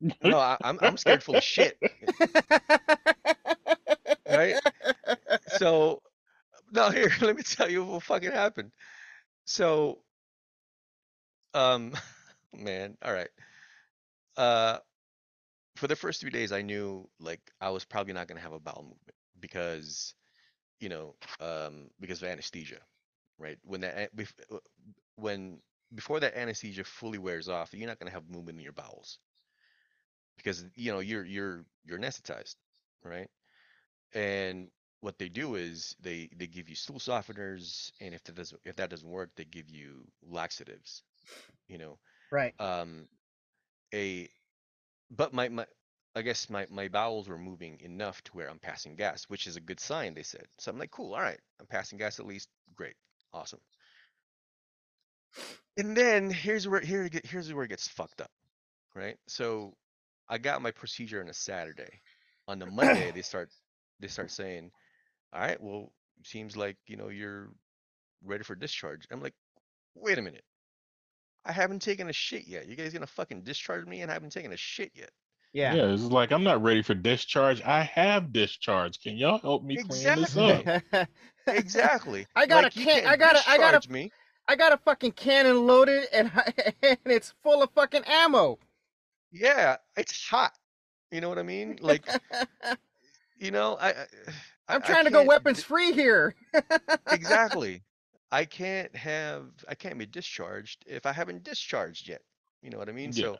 No, 0.00 0.38
I, 0.38 0.56
I'm 0.62 0.78
I'm 0.82 0.96
scared 0.96 1.22
full 1.22 1.36
of 1.36 1.42
shit, 1.42 1.78
right? 4.28 4.58
So 5.46 6.02
no, 6.72 6.90
here, 6.90 7.10
let 7.20 7.36
me 7.36 7.42
tell 7.42 7.70
you 7.70 7.84
what 7.84 8.02
fucking 8.02 8.32
happened. 8.32 8.72
So, 9.44 10.00
um, 11.54 11.92
man, 12.56 12.96
all 13.02 13.12
right. 13.12 13.30
Uh, 14.36 14.78
for 15.76 15.86
the 15.86 15.96
first 15.96 16.20
three 16.20 16.30
days, 16.30 16.52
I 16.52 16.62
knew 16.62 17.08
like 17.20 17.40
I 17.60 17.70
was 17.70 17.84
probably 17.84 18.12
not 18.12 18.28
gonna 18.28 18.40
have 18.40 18.52
a 18.52 18.60
bowel 18.60 18.82
movement 18.82 19.16
because, 19.40 20.14
you 20.80 20.88
know, 20.88 21.14
um, 21.40 21.90
because 22.00 22.22
of 22.22 22.28
anesthesia, 22.28 22.80
right? 23.38 23.58
When 23.64 23.80
that 23.82 24.10
uh, 24.52 24.58
when 25.16 25.60
before 25.94 26.20
that 26.20 26.36
anesthesia 26.36 26.84
fully 26.84 27.18
wears 27.18 27.48
off, 27.48 27.74
you're 27.74 27.88
not 27.88 27.98
gonna 27.98 28.10
have 28.12 28.28
movement 28.30 28.58
in 28.58 28.64
your 28.64 28.72
bowels 28.72 29.18
because 30.42 30.64
you 30.74 30.92
know 30.92 31.00
you're 31.00 31.24
you're 31.24 31.64
you're 31.84 31.98
anesthetized, 31.98 32.56
right? 33.04 33.28
And 34.14 34.68
what 35.00 35.18
they 35.18 35.28
do 35.28 35.54
is 35.56 35.94
they 36.00 36.28
they 36.36 36.46
give 36.46 36.68
you 36.68 36.74
stool 36.74 36.98
softeners, 36.98 37.92
and 38.00 38.14
if 38.14 38.22
that 38.24 38.34
doesn't 38.34 38.60
if 38.64 38.76
that 38.76 38.90
doesn't 38.90 39.08
work, 39.10 39.30
they 39.36 39.44
give 39.44 39.68
you 39.70 40.06
laxatives, 40.22 41.02
you 41.68 41.78
know 41.78 41.98
Right. 42.30 42.54
um 42.58 43.08
a 43.94 44.28
but 45.10 45.32
my 45.32 45.48
my 45.48 45.66
I 46.14 46.22
guess 46.22 46.48
my 46.50 46.66
my 46.70 46.88
bowels 46.88 47.28
were 47.28 47.38
moving 47.38 47.80
enough 47.80 48.22
to 48.24 48.32
where 48.32 48.48
I'm 48.50 48.58
passing 48.58 48.96
gas, 48.96 49.24
which 49.24 49.46
is 49.46 49.56
a 49.56 49.60
good 49.60 49.80
sign, 49.80 50.14
they 50.14 50.22
said. 50.22 50.46
So 50.58 50.70
I'm 50.70 50.78
like, 50.78 50.90
cool, 50.90 51.14
all 51.14 51.20
right, 51.20 51.40
I'm 51.60 51.66
passing 51.66 51.98
gas 51.98 52.18
at 52.20 52.26
least. 52.26 52.48
Great. 52.74 52.96
Awesome. 53.32 53.60
And 55.76 55.96
then 55.96 56.30
here's 56.30 56.68
where 56.68 56.80
here 56.80 57.08
here's 57.24 57.52
where 57.52 57.64
it 57.64 57.68
gets 57.68 57.88
fucked 57.88 58.20
up. 58.20 58.30
Right? 58.94 59.18
So 59.28 59.74
I 60.30 60.38
got 60.38 60.62
my 60.62 60.70
procedure 60.70 61.20
on 61.20 61.28
a 61.28 61.34
Saturday. 61.34 62.00
On 62.48 62.58
the 62.58 62.66
Monday 62.66 63.10
they 63.14 63.22
start 63.32 63.50
they 64.00 64.08
start 64.08 64.30
saying, 64.30 64.70
All 65.34 65.40
right, 65.40 65.60
well, 65.60 65.92
seems 66.24 66.56
like, 66.56 66.76
you 66.86 66.96
know, 66.96 67.08
you're 67.08 67.50
ready 68.24 68.44
for 68.44 68.54
discharge. 68.54 69.06
I'm 69.10 69.20
like, 69.22 69.34
wait 69.94 70.18
a 70.18 70.22
minute. 70.22 70.44
I 71.44 71.52
haven't 71.52 71.80
taken 71.82 72.08
a 72.08 72.12
shit 72.12 72.46
yet. 72.46 72.68
You 72.68 72.76
guys 72.76 72.92
gonna 72.92 73.06
fucking 73.06 73.42
discharge 73.42 73.86
me 73.86 74.00
and 74.02 74.10
I 74.10 74.14
haven't 74.14 74.32
taken 74.32 74.52
a 74.52 74.56
shit 74.56 74.92
yet. 74.94 75.10
Yeah. 75.52 75.74
Yeah, 75.74 75.92
it's 75.92 76.02
like 76.04 76.30
I'm 76.32 76.44
not 76.44 76.62
ready 76.62 76.82
for 76.82 76.94
discharge. 76.94 77.60
I 77.62 77.82
have 77.82 78.32
discharge. 78.32 79.00
Can 79.00 79.16
y'all 79.16 79.38
help 79.38 79.64
me 79.64 79.76
clean 79.76 79.88
this 79.88 80.36
Exactly. 80.36 80.82
up? 80.92 81.08
Exactly. 81.48 82.26
I 82.36 82.46
got 82.46 82.64
like, 82.64 82.76
a 82.76 82.78
can- 82.78 83.06
I 83.06 83.16
got 83.16 83.36
a- 83.36 83.50
I 83.50 83.58
got 83.58 83.84
a- 83.84 83.90
me. 83.92 84.12
I 84.48 84.56
got 84.56 84.72
a 84.72 84.76
fucking 84.78 85.12
cannon 85.12 85.66
loaded 85.66 86.06
and, 86.12 86.30
and 86.82 86.98
it's 87.06 87.34
full 87.42 87.62
of 87.62 87.70
fucking 87.72 88.02
ammo. 88.06 88.58
Yeah, 89.32 89.76
it's 89.96 90.26
hot. 90.28 90.52
You 91.10 91.20
know 91.20 91.28
what 91.28 91.38
I 91.38 91.42
mean? 91.42 91.78
Like, 91.80 92.06
you 93.38 93.50
know, 93.50 93.76
I. 93.80 93.90
I 93.90 93.94
I'm 94.68 94.82
I- 94.82 94.84
I 94.84 94.86
trying 94.86 95.04
to 95.06 95.10
go 95.10 95.24
weapons 95.24 95.62
free 95.64 95.92
here. 95.92 96.34
exactly. 97.10 97.82
I 98.30 98.44
can't 98.44 98.94
have. 98.94 99.46
I 99.68 99.74
can't 99.74 99.98
be 99.98 100.06
discharged 100.06 100.84
if 100.86 101.06
I 101.06 101.12
haven't 101.12 101.42
discharged 101.42 102.08
yet. 102.08 102.22
You 102.62 102.70
know 102.70 102.78
what 102.78 102.88
I 102.88 102.92
mean? 102.92 103.10
Yeah. 103.12 103.24
So, 103.24 103.36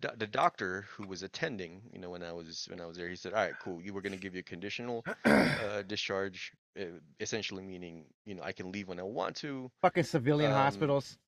the 0.00 0.12
the 0.16 0.26
doctor 0.26 0.86
who 0.90 1.06
was 1.06 1.22
attending, 1.22 1.82
you 1.92 2.00
know, 2.00 2.10
when 2.10 2.24
I 2.24 2.32
was 2.32 2.66
when 2.68 2.80
I 2.80 2.86
was 2.86 2.96
there, 2.96 3.08
he 3.08 3.14
said, 3.14 3.32
"All 3.34 3.40
right, 3.44 3.54
cool. 3.62 3.80
You 3.80 3.94
were 3.94 4.00
going 4.00 4.12
to 4.14 4.18
give 4.18 4.34
you 4.34 4.40
a 4.40 4.42
conditional 4.42 5.04
uh, 5.24 5.82
discharge, 5.86 6.50
uh, 6.80 6.84
essentially 7.20 7.62
meaning, 7.62 8.06
you 8.24 8.34
know, 8.34 8.42
I 8.42 8.50
can 8.50 8.72
leave 8.72 8.88
when 8.88 8.98
I 8.98 9.04
want 9.04 9.36
to." 9.36 9.70
fucking 9.80 10.02
civilian 10.04 10.50
Um, 10.50 10.56
hospitals. 10.58 11.18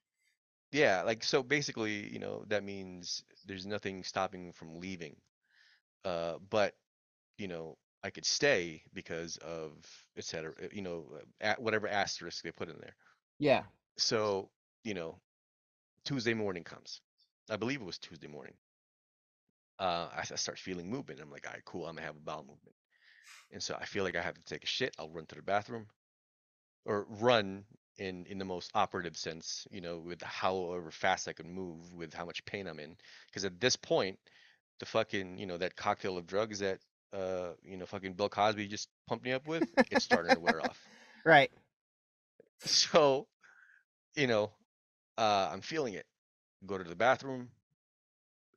Yeah, 0.77 1.05
like 1.05 1.25
so 1.25 1.43
basically, 1.43 2.12
you 2.12 2.19
know, 2.19 2.45
that 2.49 2.62
means 2.62 3.25
there's 3.47 3.65
nothing 3.65 4.05
stopping 4.05 4.53
from 4.53 4.79
leaving. 4.79 5.17
Uh, 6.05 6.35
but, 6.51 6.75
you 7.39 7.49
know, 7.49 7.79
I 8.05 8.11
could 8.11 8.27
stay 8.27 8.83
because 8.93 9.39
of 9.39 9.73
et 10.19 10.25
cetera, 10.25 10.53
uh, 10.62 10.67
you 10.71 10.83
know, 10.83 11.07
at 11.41 11.62
whatever 11.62 11.89
asterisk 11.89 12.43
they 12.43 12.51
put 12.51 12.69
in 12.69 12.77
there. 12.79 12.95
Yeah. 13.39 13.62
So, 13.97 14.51
you 14.85 14.93
know, 14.93 15.19
Tuesday 16.05 16.35
morning 16.35 16.62
comes. 16.62 17.01
I 17.49 17.57
believe 17.57 17.81
it 17.81 17.87
was 17.87 17.99
Tuesday 17.99 18.29
morning. 18.29 18.55
Uh, 19.79 20.09
I, 20.15 20.21
I 20.31 20.37
start 20.37 20.59
feeling 20.59 20.91
movement. 20.91 21.21
I'm 21.23 21.31
like, 21.31 21.47
all 21.47 21.55
right, 21.55 21.65
cool. 21.65 21.87
I'm 21.87 21.95
gonna 21.95 22.07
have 22.07 22.17
a 22.17 22.21
bowel 22.21 22.43
movement. 22.43 22.77
And 23.51 23.62
so 23.62 23.75
I 23.81 23.87
feel 23.87 24.05
like 24.05 24.17
I 24.17 24.21
have 24.21 24.35
to 24.35 24.45
take 24.45 24.65
a 24.65 24.67
shit. 24.67 24.95
I'll 24.99 25.09
run 25.09 25.25
to 25.27 25.37
the 25.37 25.43
bathroom 25.43 25.87
or 26.85 27.07
run 27.09 27.65
in 27.99 28.27
in 28.27 28.39
the 28.39 28.45
most 28.45 28.71
operative 28.75 29.17
sense, 29.17 29.67
you 29.71 29.81
know, 29.81 29.99
with 29.99 30.23
however 30.23 30.91
fast 30.91 31.29
I 31.29 31.33
can 31.33 31.51
move, 31.53 31.93
with 31.95 32.13
how 32.15 32.25
much 32.27 32.45
pain 32.45 32.67
I'm 32.67 32.79
in. 32.81 32.97
Because 33.27 33.45
at 33.45 33.61
this 33.61 33.77
point, 33.77 34.19
the 34.81 34.87
fucking, 34.87 35.39
you 35.39 35.47
know, 35.47 35.59
that 35.59 35.77
cocktail 35.77 36.17
of 36.19 36.27
drugs 36.27 36.59
that 36.61 36.81
uh, 37.13 37.53
you 37.65 37.77
know, 37.77 37.87
fucking 37.87 38.15
Bill 38.15 38.29
Cosby 38.29 38.67
just 38.69 38.89
pumped 39.07 39.25
me 39.25 39.33
up 39.33 39.47
with, 39.47 39.65
it's 39.91 40.05
starting 40.05 40.33
to 40.35 40.41
wear 40.41 40.61
off. 40.63 40.89
Right. 41.25 41.51
So, 42.61 43.27
you 44.15 44.27
know, 44.27 44.51
uh, 45.19 45.51
I'm 45.53 45.61
feeling 45.63 45.95
it. 45.95 46.07
Go 46.67 46.79
to 46.79 46.85
the 46.85 46.97
bathroom, 46.97 47.51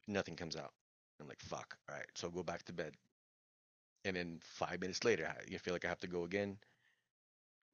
nothing 0.08 0.36
comes 0.36 0.56
out. 0.56 0.74
I'm 1.20 1.28
like, 1.28 1.40
fuck. 1.42 1.78
All 1.90 1.96
right, 1.96 2.06
so 2.16 2.30
go 2.30 2.44
back 2.44 2.64
to 2.66 2.74
bed. 2.74 2.96
And 4.06 4.16
then 4.16 4.40
five 4.42 4.82
minutes 4.82 5.04
later, 5.06 5.28
I- 5.28 5.44
you 5.50 5.58
feel 5.60 5.74
like 5.74 5.86
I 5.86 5.90
have 5.90 6.00
to 6.02 6.08
go 6.08 6.24
again. 6.24 6.58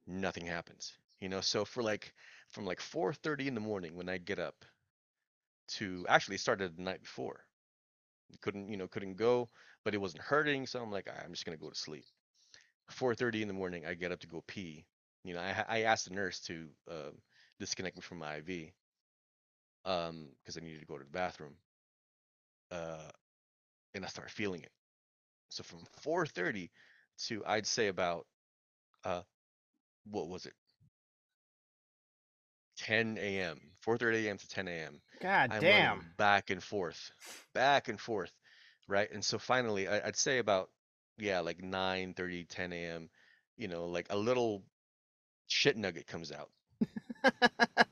Nothing 0.08 0.46
happens. 0.46 0.98
You 1.20 1.28
know, 1.28 1.42
so 1.42 1.66
for 1.66 1.82
like 1.82 2.14
from 2.48 2.64
like 2.64 2.80
4:30 2.80 3.48
in 3.48 3.54
the 3.54 3.60
morning 3.60 3.96
when 3.96 4.08
I 4.08 4.16
get 4.16 4.38
up 4.38 4.64
to 5.68 6.04
actually 6.08 6.38
started 6.38 6.76
the 6.76 6.82
night 6.82 7.02
before. 7.02 7.44
Couldn't, 8.40 8.68
you 8.70 8.76
know, 8.76 8.88
couldn't 8.88 9.16
go, 9.16 9.50
but 9.84 9.94
it 9.94 9.98
wasn't 10.00 10.22
hurting, 10.22 10.66
so 10.66 10.82
I'm 10.82 10.90
like, 10.90 11.08
"All 11.08 11.14
right, 11.14 11.24
I'm 11.24 11.32
just 11.32 11.44
gonna 11.44 11.56
go 11.56 11.70
to 11.70 11.76
sleep. 11.76 12.04
4:30 12.90 13.42
in 13.42 13.48
the 13.48 13.54
morning, 13.54 13.86
I 13.86 13.94
get 13.94 14.12
up 14.12 14.20
to 14.20 14.26
go 14.28 14.42
pee. 14.46 14.86
You 15.24 15.34
know, 15.34 15.40
I 15.40 15.64
I 15.68 15.82
asked 15.82 16.06
the 16.08 16.14
nurse 16.14 16.40
to 16.42 16.68
um, 16.90 17.20
disconnect 17.58 17.96
me 17.96 18.02
from 18.02 18.18
my 18.18 18.36
IV 18.36 18.72
um 19.86 20.28
because 20.42 20.56
I 20.58 20.60
needed 20.60 20.80
to 20.80 20.86
go 20.86 20.98
to 20.98 21.04
the 21.04 21.10
bathroom. 21.10 21.56
Uh, 22.70 23.10
and 23.94 24.04
I 24.04 24.08
started 24.08 24.32
feeling 24.32 24.62
it. 24.62 24.72
So 25.50 25.62
from 25.64 25.80
4:30 26.02 26.70
to 27.28 27.44
I'd 27.46 27.66
say 27.66 27.88
about 27.88 28.26
uh 29.04 29.22
what 30.10 30.28
was 30.28 30.46
it? 30.46 30.54
10 32.76 33.40
a.m. 33.40 33.60
4:30 33.80 34.26
a.m. 34.26 34.38
to 34.38 34.48
10 34.48 34.68
a.m. 34.68 35.00
God 35.20 35.50
I'm 35.50 35.58
damn. 35.58 36.06
back 36.16 36.50
and 36.50 36.62
forth, 36.62 37.12
back 37.54 37.88
and 37.88 38.00
forth, 38.00 38.32
right? 38.88 39.10
And 39.10 39.24
so 39.24 39.38
finally, 39.38 39.88
I, 39.88 40.06
I'd 40.08 40.16
say 40.16 40.38
about 40.38 40.70
yeah, 41.18 41.40
like 41.40 41.62
9:30, 41.62 42.44
10 42.44 42.72
a.m. 42.72 43.10
You 43.56 43.68
know, 43.68 43.86
like 43.86 44.06
a 44.10 44.16
little 44.16 44.64
shit 45.48 45.76
nugget 45.76 46.06
comes 46.06 46.32
out, 46.32 46.50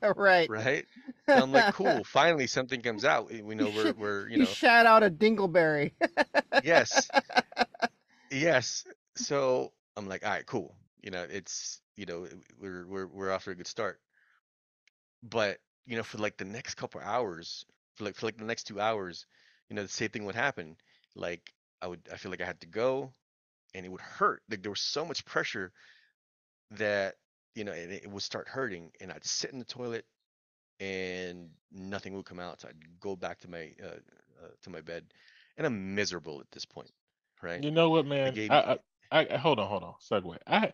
right. 0.15 0.51
right? 0.51 0.85
And 1.31 1.41
I'm 1.41 1.51
like, 1.51 1.69
cool, 1.69 2.03
finally 2.05 2.47
something 2.47 2.81
comes 2.81 3.05
out. 3.05 3.31
We 3.31 3.55
know 3.55 3.69
we're 3.69 3.93
we're 3.93 4.27
you 4.27 4.37
You 4.37 4.39
know 4.39 4.57
shout 4.59 4.85
out 4.85 5.03
a 5.03 5.09
dingleberry. 5.09 5.91
yes, 6.61 7.11
yes. 8.31 8.85
So 9.15 9.71
I'm 9.97 10.07
like, 10.07 10.25
all 10.25 10.31
right, 10.31 10.45
cool. 10.45 10.75
You 11.01 11.11
know, 11.11 11.25
it's 11.29 11.81
you 11.95 12.05
know 12.05 12.27
we're 12.59 12.85
we're 12.87 13.07
we're 13.07 13.31
off 13.31 13.45
to 13.45 13.51
a 13.51 13.55
good 13.55 13.67
start. 13.67 13.99
But 15.29 15.59
you 15.85 15.97
know, 15.97 16.03
for 16.03 16.17
like 16.19 16.37
the 16.37 16.45
next 16.45 16.75
couple 16.75 17.01
hours, 17.01 17.65
for 17.95 18.05
like 18.05 18.15
for 18.15 18.27
like 18.27 18.37
the 18.37 18.45
next 18.45 18.65
two 18.65 18.79
hours, 18.81 19.25
you 19.69 19.75
know, 19.75 19.83
the 19.83 19.89
same 19.89 20.09
thing 20.09 20.25
would 20.25 20.35
happen. 20.35 20.77
Like 21.15 21.53
I 21.81 21.87
would, 21.87 22.01
I 22.13 22.17
feel 22.17 22.31
like 22.31 22.41
I 22.41 22.45
had 22.45 22.61
to 22.61 22.67
go, 22.67 23.13
and 23.75 23.85
it 23.85 23.89
would 23.89 24.01
hurt. 24.01 24.43
Like 24.49 24.61
there 24.63 24.71
was 24.71 24.81
so 24.81 25.05
much 25.05 25.25
pressure 25.25 25.73
that 26.71 27.15
you 27.55 27.63
know, 27.63 27.71
it, 27.73 27.89
it 28.03 28.11
would 28.11 28.23
start 28.23 28.47
hurting, 28.47 28.91
and 29.01 29.11
I'd 29.11 29.25
sit 29.25 29.51
in 29.51 29.59
the 29.59 29.65
toilet, 29.65 30.05
and 30.79 31.49
nothing 31.71 32.13
would 32.15 32.25
come 32.25 32.39
out. 32.39 32.61
So 32.61 32.69
I'd 32.69 32.99
go 32.99 33.15
back 33.15 33.39
to 33.41 33.49
my 33.49 33.71
uh, 33.83 33.87
uh, 34.43 34.49
to 34.63 34.69
my 34.69 34.81
bed, 34.81 35.05
and 35.57 35.65
I'm 35.67 35.95
miserable 35.95 36.39
at 36.41 36.51
this 36.51 36.65
point, 36.65 36.91
right? 37.41 37.63
You 37.63 37.71
know 37.71 37.89
what, 37.89 38.05
man? 38.05 38.39
I, 38.49 38.55
I, 39.11 39.19
I, 39.21 39.27
I- 39.35 39.37
hold 39.37 39.59
on, 39.59 39.67
hold 39.67 39.83
on. 39.83 39.95
Segue. 40.01 40.37
I, 40.47 40.73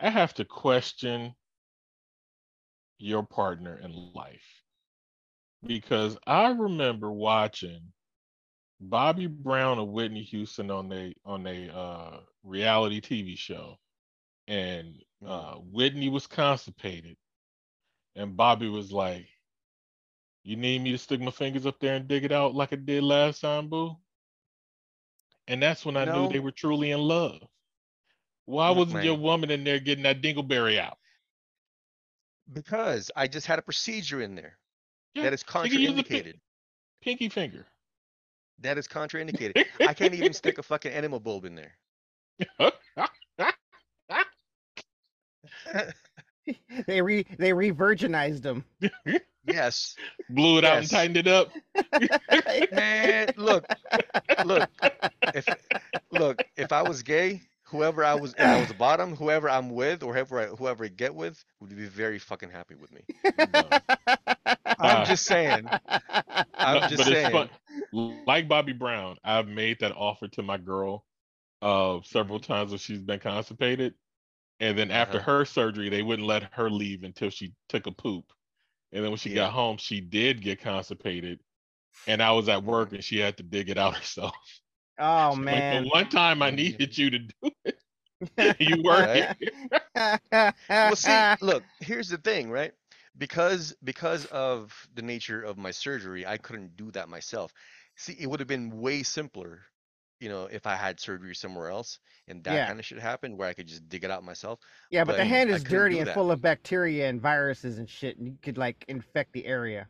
I 0.00 0.10
have 0.10 0.34
to 0.34 0.44
question 0.44 1.34
your 3.00 3.24
partner 3.24 3.78
in 3.78 3.92
life 3.94 4.64
because 5.66 6.18
I 6.26 6.50
remember 6.50 7.10
watching 7.10 7.92
Bobby 8.80 9.26
Brown 9.26 9.78
and 9.78 9.92
Whitney 9.92 10.22
Houston 10.22 10.70
on 10.70 10.92
a 10.92 11.08
on 11.24 11.46
a 11.46 11.68
uh, 11.68 12.20
reality 12.42 13.00
TV 13.00 13.36
show, 13.36 13.78
and 14.48 14.96
uh, 15.26 15.54
Whitney 15.56 16.08
was 16.08 16.26
constipated, 16.26 17.16
and 18.16 18.36
Bobby 18.36 18.68
was 18.68 18.92
like, 18.92 19.28
"You 20.44 20.56
need 20.56 20.82
me 20.82 20.92
to 20.92 20.98
stick 20.98 21.20
my 21.20 21.30
fingers 21.30 21.66
up 21.66 21.80
there 21.80 21.96
and 21.96 22.08
dig 22.08 22.24
it 22.24 22.32
out 22.32 22.54
like 22.54 22.72
I 22.72 22.76
did 22.76 23.02
last 23.04 23.40
time, 23.40 23.68
boo." 23.68 23.96
And 25.48 25.62
that's 25.62 25.84
when 25.84 25.96
I 25.96 26.04
knew 26.04 26.28
they 26.28 26.40
were 26.40 26.52
truly 26.52 26.90
in 26.92 27.00
love. 27.00 27.42
Why 28.46 28.70
wasn't 28.70 29.02
your 29.02 29.16
woman 29.18 29.50
in 29.50 29.64
there 29.64 29.80
getting 29.80 30.04
that 30.04 30.22
dingleberry 30.22 30.78
out? 30.78 30.99
Because 32.52 33.10
I 33.16 33.26
just 33.28 33.46
had 33.46 33.58
a 33.58 33.62
procedure 33.62 34.20
in 34.20 34.34
there 34.34 34.56
Yeah, 35.14 35.24
that 35.24 35.32
is 35.34 35.40
she 35.40 35.46
can 35.70 35.80
use 35.80 35.90
a 35.90 35.94
pi- 36.02 36.02
contraindicated. 36.02 36.34
pinky 37.02 37.28
finger. 37.28 37.66
That 38.60 38.76
is 38.78 38.86
contraindicated. 38.88 39.64
I 39.80 39.94
can't 39.94 40.14
even 40.14 40.32
stick 40.32 40.58
a 40.58 40.62
fucking 40.64 40.92
enema 40.92 41.18
bulb 41.20 41.44
in 41.44 41.54
there. 41.54 41.76
they 46.86 47.00
re 47.02 47.24
they 47.38 47.52
re-virginized 47.52 48.42
them. 48.42 48.64
Yes, 49.46 49.96
Blew 50.28 50.58
it 50.58 50.64
out 50.64 50.78
and 50.78 50.90
tightened 50.90 51.16
it 51.16 51.26
up. 51.26 51.50
man. 52.72 53.28
Look, 53.36 53.66
look. 54.44 54.68
If 55.34 55.46
look, 56.10 56.42
if 56.56 56.72
I 56.72 56.82
was 56.82 57.02
gay, 57.02 57.42
whoever 57.70 58.04
I 58.04 58.14
was, 58.14 58.34
if 58.38 58.50
I 58.52 58.56
was 58.58 58.70
a 58.70 58.74
bottom, 58.74 59.16
whoever 59.16 59.48
I'm 59.50 59.70
with, 59.70 60.02
or 60.02 60.12
whoever 60.14 60.40
I, 60.40 60.46
whoever 60.46 60.84
I 60.84 60.88
get 60.88 61.14
with, 61.14 61.44
would 61.60 61.70
be 61.76 61.86
very 61.86 62.18
fucking 62.18 62.50
happy 62.50 62.74
with 62.76 62.92
me. 62.92 63.02
I'm 64.78 65.02
Uh, 65.02 65.04
just 65.04 65.26
saying. 65.26 65.72
I'm 66.62 66.84
No, 66.84 66.86
just 66.86 67.06
but 67.06 67.08
saying. 67.08 67.48
it's. 67.48 67.50
Like 67.92 68.48
Bobby 68.48 68.72
Brown, 68.72 69.18
I've 69.24 69.48
made 69.48 69.80
that 69.80 69.92
offer 69.92 70.28
to 70.28 70.42
my 70.42 70.58
girl 70.58 71.04
uh 71.62 72.00
several 72.04 72.40
times 72.40 72.70
when 72.70 72.78
she's 72.78 73.02
been 73.02 73.20
constipated. 73.20 73.94
And 74.60 74.78
then 74.78 74.90
after 74.90 75.18
Uh-huh. 75.18 75.20
her 75.20 75.44
surgery, 75.44 75.88
they 75.90 76.02
wouldn't 76.02 76.28
let 76.28 76.54
her 76.54 76.70
leave 76.70 77.04
until 77.04 77.30
she 77.30 77.54
took 77.68 77.86
a 77.86 77.92
poop. 77.92 78.26
And 78.92 79.04
then 79.04 79.10
when 79.10 79.18
she 79.18 79.30
Yeah. 79.30 79.50
got 79.50 79.52
home, 79.52 79.78
she 79.78 80.00
did 80.00 80.42
get 80.42 80.60
constipated. 80.60 81.40
And 82.06 82.22
I 82.22 82.32
was 82.32 82.48
at 82.48 82.64
work 82.64 82.92
and 82.92 83.04
she 83.04 83.18
had 83.20 83.36
to 83.38 83.42
dig 83.44 83.70
it 83.70 83.78
out 83.78 83.96
herself. 83.98 84.34
Oh 85.00 85.36
Like 85.50 85.68
man. 85.68 85.84
the 85.84 85.88
one 85.88 86.08
time 86.08 86.42
I 86.42 86.50
oh, 86.50 86.54
needed 86.54 86.96
you 86.98 87.10
to 87.10 87.18
do 87.20 87.50
it, 87.64 87.78
you 88.60 88.82
Right. 88.86 89.28
weren't. 89.96 90.52
well, 90.84 90.96
see, 90.96 91.28
look, 91.40 91.64
here's 91.80 92.08
the 92.08 92.18
thing, 92.18 92.50
right? 92.50 92.72
Because 93.18 93.74
because 93.84 94.26
of 94.26 94.88
the 94.94 95.02
nature 95.02 95.42
of 95.42 95.58
my 95.58 95.70
surgery, 95.72 96.26
I 96.26 96.38
couldn't 96.38 96.76
do 96.76 96.90
that 96.92 97.08
myself. 97.08 97.52
See, 97.96 98.16
it 98.18 98.28
would 98.28 98.40
have 98.40 98.48
been 98.48 98.80
way 98.80 99.02
simpler, 99.02 99.60
you 100.20 100.28
know, 100.28 100.46
if 100.46 100.66
I 100.66 100.76
had 100.76 101.00
surgery 101.00 101.34
somewhere 101.34 101.70
else 101.70 101.98
and 102.28 102.44
that 102.44 102.54
Yeah. 102.54 102.66
kind 102.66 102.78
of 102.78 102.86
shit 102.86 102.98
happened 102.98 103.38
where 103.38 103.48
I 103.48 103.54
could 103.54 103.66
just 103.68 103.88
dig 103.88 104.04
it 104.04 104.10
out 104.10 104.24
myself. 104.24 104.60
Yeah, 104.90 105.04
but 105.04 105.16
the 105.16 105.24
hand 105.24 105.50
is 105.50 105.64
dirty 105.64 105.98
and 105.98 106.06
that. 106.08 106.14
full 106.14 106.30
of 106.30 106.40
bacteria 106.42 107.08
and 107.08 107.20
viruses 107.20 107.78
and 107.78 107.88
shit, 107.88 108.18
and 108.18 108.26
you 108.26 108.38
could 108.42 108.58
like 108.58 108.84
infect 108.88 109.32
the 109.32 109.46
area. 109.46 109.88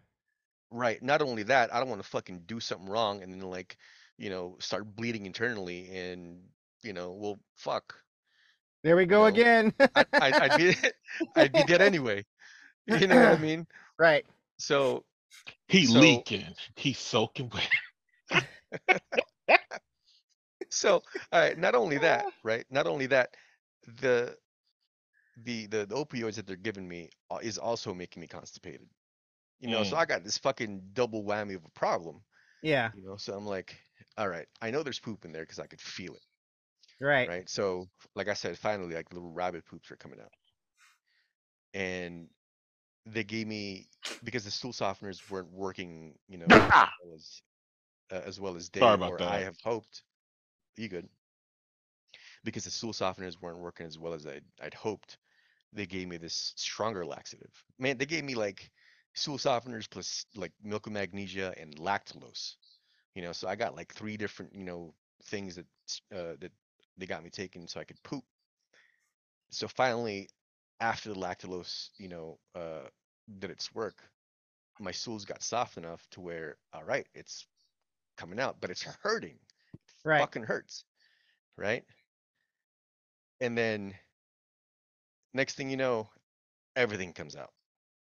Right. 0.71 1.03
Not 1.03 1.23
only 1.23 1.43
that, 1.45 1.75
I 1.75 1.81
don't 1.81 1.89
want 1.89 2.03
to 2.03 2.09
fucking 2.09 2.43
do 2.47 2.61
something 2.61 2.89
wrong 2.89 3.23
and 3.23 3.33
then 3.33 3.41
like, 3.41 3.77
you 4.21 4.29
know, 4.31 4.57
start 4.61 4.85
bleeding 4.97 5.25
internally 5.27 5.89
and, 5.97 6.41
you 6.83 6.93
know, 6.93 7.13
well, 7.13 7.39
fuck. 7.57 7.95
There 8.85 8.95
we 8.97 9.07
go 9.07 9.21
No. 9.21 9.27
again. 9.27 9.73
I, 9.81 10.05
I, 10.13 10.33
I'd 10.43 10.57
be 10.59 10.77
I'd 11.37 11.53
be 11.53 11.65
dead 11.65 11.83
anyway. 11.83 12.25
You 12.87 13.07
know 13.07 13.17
what 13.17 13.39
I 13.39 13.43
mean? 13.43 13.67
right. 13.99 14.25
So 14.59 15.05
He's 15.69 15.93
So- 15.93 16.01
leaking. 16.01 16.45
He's 16.77 16.99
soaking 16.99 17.51
wet. 17.55 18.45
so 20.71 21.03
all 21.33 21.41
right 21.41 21.59
not 21.59 21.75
only 21.75 21.99
that 21.99 22.25
right 22.45 22.65
not 22.71 22.87
only 22.87 23.07
that 23.07 23.37
the 24.01 24.37
the 25.45 25.67
the, 25.67 25.85
the 25.87 25.95
opioids 25.95 26.35
that 26.37 26.47
they're 26.47 26.57
giving 26.57 26.87
me 26.89 27.11
uh, 27.31 27.39
is 27.43 27.59
also 27.59 27.93
making 27.95 28.21
me 28.21 28.27
constipated 28.29 28.87
you 29.61 29.69
know 29.69 29.83
so 29.83 29.97
Mm. 29.97 29.99
i 29.99 30.05
got 30.05 30.23
this 30.25 30.39
fucking 30.39 30.81
double 30.93 31.25
whammy 31.25 31.57
of 31.57 31.65
a 31.65 31.71
problem 31.79 32.21
Yeah. 32.63 32.91
you 32.97 33.03
know 33.05 33.17
so 33.17 33.35
i'm 33.35 33.47
like 33.47 33.77
all 34.17 34.29
right 34.29 34.49
i 34.61 34.71
know 34.71 34.83
there's 34.83 35.01
poop 35.01 35.25
in 35.25 35.33
there 35.33 35.43
because 35.43 35.59
i 35.59 35.67
could 35.67 35.81
feel 35.81 36.15
it 36.15 36.23
Right. 37.01 37.33
right? 37.33 37.49
So 37.49 37.87
like 38.15 38.29
i 38.29 38.35
said 38.35 38.59
finally 38.59 38.95
like 38.95 39.13
little 39.13 39.31
rabbit 39.33 39.65
poops 39.65 39.91
are 39.91 39.97
coming 39.97 40.21
out. 40.21 40.33
And 41.75 42.31
they 43.07 43.25
gave 43.25 43.47
me 43.49 43.91
because 44.25 44.45
the 44.45 44.51
stool 44.53 44.73
softeners 44.73 45.31
weren't 45.31 45.53
working 45.53 46.19
you 46.29 46.39
know 46.39 46.63
as 46.75 46.85
well 47.03 47.15
as, 47.15 47.43
uh, 48.13 48.23
as 48.27 48.41
well 48.41 48.57
as 48.57 48.71
they 48.71 48.97
Sorry 48.97 48.99
or 48.99 49.23
i 49.23 49.39
have 49.41 49.57
hoped 49.65 50.05
you 50.77 50.89
good. 50.89 51.09
Because 52.45 52.65
the 52.65 52.71
stool 52.71 52.93
softeners 52.93 53.41
weren't 53.41 53.61
working 53.61 53.87
as 53.87 53.99
well 53.99 54.13
as 54.13 54.27
I'd, 54.27 54.45
I'd 54.61 54.75
hoped 54.75 55.19
they 55.73 55.87
gave 55.87 56.09
me 56.09 56.17
this 56.19 56.55
stronger 56.57 57.07
laxative. 57.07 57.65
Man 57.79 57.99
they 57.99 58.07
gave 58.07 58.25
me 58.25 58.35
like 58.37 58.73
stool 59.15 59.39
softeners 59.39 59.91
plus 59.91 60.27
like 60.35 60.55
milk 60.63 60.87
of 60.89 60.95
magnesia 60.95 61.55
and 61.59 61.77
lactulose 61.79 62.57
you 63.15 63.23
know 63.23 63.33
so 63.33 63.49
i 63.49 63.57
got 63.57 63.77
like 63.77 63.93
three 63.95 64.17
different 64.17 64.55
you 64.55 64.65
know 64.65 64.95
things 65.25 65.57
that 65.57 65.67
uh, 66.15 66.35
that 66.41 66.53
they 66.97 67.07
got 67.07 67.23
me 67.25 67.31
taking 67.31 67.67
so 67.67 67.81
i 67.81 67.85
could 67.85 68.03
poop 68.03 68.25
so 69.51 69.67
finally 69.69 70.29
after 70.81 71.09
the 71.13 71.19
lactulose 71.19 71.89
you 71.99 72.09
know 72.09 72.39
uh 72.55 72.87
did 73.39 73.51
its 73.51 73.75
work 73.75 74.03
my 74.79 74.91
stools 74.93 75.25
got 75.25 75.43
soft 75.43 75.77
enough 75.77 76.07
to 76.11 76.21
where 76.21 76.57
all 76.73 76.85
right 76.85 77.07
it's 77.15 77.47
coming 78.17 78.41
out 78.41 78.57
but 78.61 78.71
it's 78.71 78.83
hurting 79.03 79.39
it 79.75 79.81
Right. 80.05 80.21
fucking 80.21 80.43
hurts 80.45 80.85
right 81.57 81.85
and 83.41 83.57
then 83.57 83.95
next 85.35 85.55
thing 85.55 85.71
you 85.71 85.77
know 85.77 86.09
everything 86.77 87.13
comes 87.13 87.37
out 87.37 87.51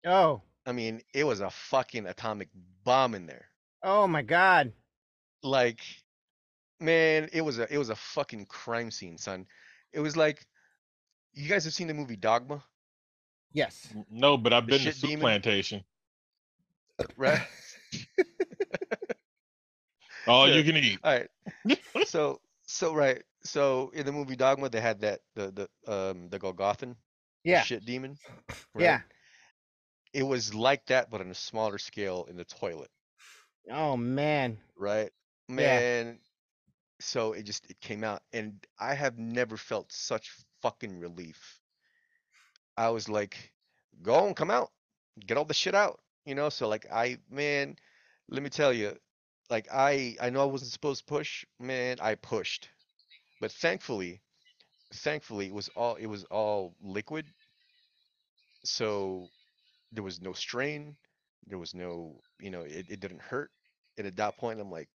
Oh. 0.04 0.42
i 0.66 0.72
mean 0.72 1.00
it 1.14 1.24
was 1.24 1.40
a 1.40 1.50
fucking 1.50 2.06
atomic 2.06 2.48
bomb 2.84 3.14
in 3.14 3.26
there 3.26 3.46
Oh 3.82 4.06
my 4.06 4.22
God. 4.22 4.72
Like 5.42 5.80
man 6.80 7.28
it 7.32 7.42
was 7.42 7.58
a 7.58 7.72
it 7.72 7.78
was 7.78 7.90
a 7.90 7.96
fucking 7.96 8.46
crime 8.46 8.90
scene 8.90 9.16
son 9.18 9.46
it 9.92 10.00
was 10.00 10.16
like 10.16 10.44
you 11.34 11.48
guys 11.48 11.64
have 11.64 11.74
seen 11.74 11.86
the 11.86 11.94
movie 11.94 12.16
dogma 12.16 12.62
Yes. 13.54 13.92
No, 14.10 14.38
but 14.38 14.54
I've 14.54 14.64
The 14.66 14.70
been 14.72 14.78
to 14.80 14.84
shit 14.86 14.94
soup 14.94 15.10
demon? 15.10 15.20
plantation. 15.20 15.84
right 17.16 17.40
All 20.26 20.48
Yeah. 20.48 20.54
you 20.56 20.64
can 20.64 20.76
eat. 20.76 20.98
all 21.04 21.12
right 21.18 21.28
so 22.06 22.40
so 22.66 22.94
right 22.94 23.22
so 23.42 23.90
in 23.94 24.06
the 24.06 24.12
movie 24.12 24.36
dogma 24.36 24.68
they 24.70 24.80
had 24.80 25.00
that 25.00 25.20
the 25.34 25.50
the 25.86 25.92
um 25.92 26.28
the 26.30 26.38
golgothan 26.38 26.94
the 27.44 27.50
Yeah. 27.50 27.62
shit 27.62 27.84
demon 27.84 28.16
Yeah. 28.78 29.00
it 30.14 30.22
was 30.22 30.54
like 30.54 30.86
that 30.86 31.10
but 31.10 31.20
on 31.20 31.30
a 31.30 31.34
smaller 31.34 31.78
scale 31.78 32.26
in 32.30 32.36
the 32.36 32.44
toilet 32.44 32.90
Oh 33.70 33.96
man. 33.96 34.58
right 34.76 35.10
Yeah. 35.12 35.21
Man 35.48 36.18
so 37.00 37.32
it 37.32 37.42
just 37.42 37.68
it 37.70 37.80
came 37.80 38.04
out 38.04 38.22
and 38.32 38.54
i 38.78 38.94
have 38.94 39.18
never 39.18 39.56
felt 39.56 39.92
such 39.92 40.30
fucking 40.62 40.98
relief. 41.00 41.58
I 42.76 42.90
was 42.90 43.08
like 43.08 43.52
go 44.02 44.14
on 44.14 44.34
come 44.34 44.50
out. 44.50 44.70
Get 45.26 45.36
all 45.36 45.44
the 45.44 45.54
shit 45.54 45.74
out 45.74 46.00
you 46.24 46.34
know 46.34 46.48
so 46.48 46.68
like 46.68 46.86
i 46.92 47.18
man 47.30 47.76
let 48.28 48.42
me 48.42 48.48
tell 48.48 48.72
you 48.72 48.96
like 49.50 49.66
i 49.72 50.16
i 50.20 50.30
know 50.30 50.40
i 50.42 50.44
wasn't 50.44 50.70
supposed 50.70 51.00
to 51.00 51.12
push 51.12 51.44
man 51.58 51.98
i 52.00 52.14
pushed 52.14 52.68
but 53.40 53.50
thankfully 53.52 54.20
thankfully 54.94 55.46
it 55.46 55.54
was 55.54 55.68
all 55.70 55.96
it 55.96 56.06
was 56.06 56.24
all 56.24 56.74
liquid. 56.82 57.26
So 58.64 59.28
there 59.90 60.04
was 60.04 60.20
no 60.20 60.32
strain 60.32 60.96
there 61.48 61.58
was 61.58 61.74
no 61.74 62.20
you 62.40 62.50
know 62.50 62.62
it, 62.62 62.86
it 62.88 63.00
didn't 63.00 63.20
hurt 63.20 63.50
and 63.98 64.06
at 64.06 64.16
that 64.16 64.36
point 64.38 64.60
i'm 64.60 64.70
like 64.70 64.88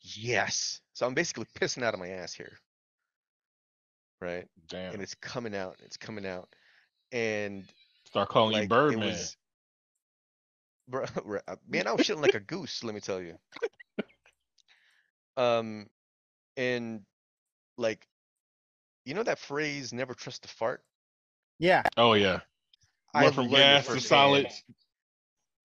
yes 0.00 0.80
so 0.92 1.06
i'm 1.06 1.14
basically 1.14 1.46
pissing 1.58 1.82
out 1.82 1.94
of 1.94 2.00
my 2.00 2.08
ass 2.08 2.32
here 2.32 2.52
right 4.20 4.46
Damn. 4.68 4.94
and 4.94 5.02
it's 5.02 5.14
coming 5.14 5.54
out 5.54 5.76
it's 5.84 5.96
coming 5.96 6.26
out 6.26 6.48
and 7.12 7.64
Start 8.06 8.28
calling 8.28 8.52
like 8.52 8.62
you 8.62 8.64
it 8.66 8.68
Birdman. 8.68 9.06
was 9.08 9.36
bro 10.88 11.04
re- 11.24 11.40
uh, 11.48 11.56
man 11.68 11.86
i 11.86 11.92
was 11.92 12.06
shitting 12.06 12.22
like 12.22 12.34
a 12.34 12.40
goose 12.54 12.82
let 12.84 12.94
me 12.94 13.00
tell 13.00 13.20
you 13.20 13.36
um 15.36 15.86
and 16.56 17.00
like 17.76 18.06
you 19.04 19.14
know 19.14 19.22
that 19.22 19.38
phrase 19.38 19.92
never 19.92 20.14
trust 20.14 20.44
a 20.44 20.48
fart 20.48 20.82
Yeah. 21.58 21.82
Oh 21.96 22.14
yeah. 22.14 22.40
I 23.14 23.24
Went 23.24 23.34
from 23.34 23.44
learned 23.44 23.54
it 23.54 23.58
gas 23.58 23.86
to 23.86 23.92
firsthand. 23.92 24.08
solids. 24.08 24.64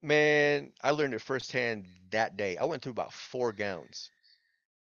man 0.01 0.71
i 0.81 0.91
learned 0.91 1.13
it 1.13 1.21
firsthand 1.21 1.85
that 2.11 2.37
day 2.37 2.57
i 2.57 2.63
went 2.65 2.81
through 2.81 2.91
about 2.91 3.13
four 3.13 3.51
gowns 3.53 4.11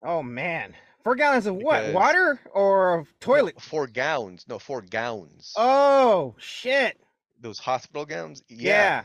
Oh 0.03 0.21
man. 0.23 0.75
Four 1.03 1.15
gallons 1.15 1.45
of 1.45 1.55
what? 1.55 1.81
Because- 1.81 1.93
Water 1.93 2.39
or 2.53 2.99
of 2.99 3.05
No, 3.07 3.11
toilet? 3.19 3.61
four 3.61 3.87
gowns 3.87 4.45
no 4.47 4.57
four 4.59 4.81
gowns 4.81 5.53
Oh 5.55 6.35
shit. 6.37 6.99
those 7.39 7.59
hospital 7.59 8.05
gowns 8.05 8.41
Yeah. 8.49 9.03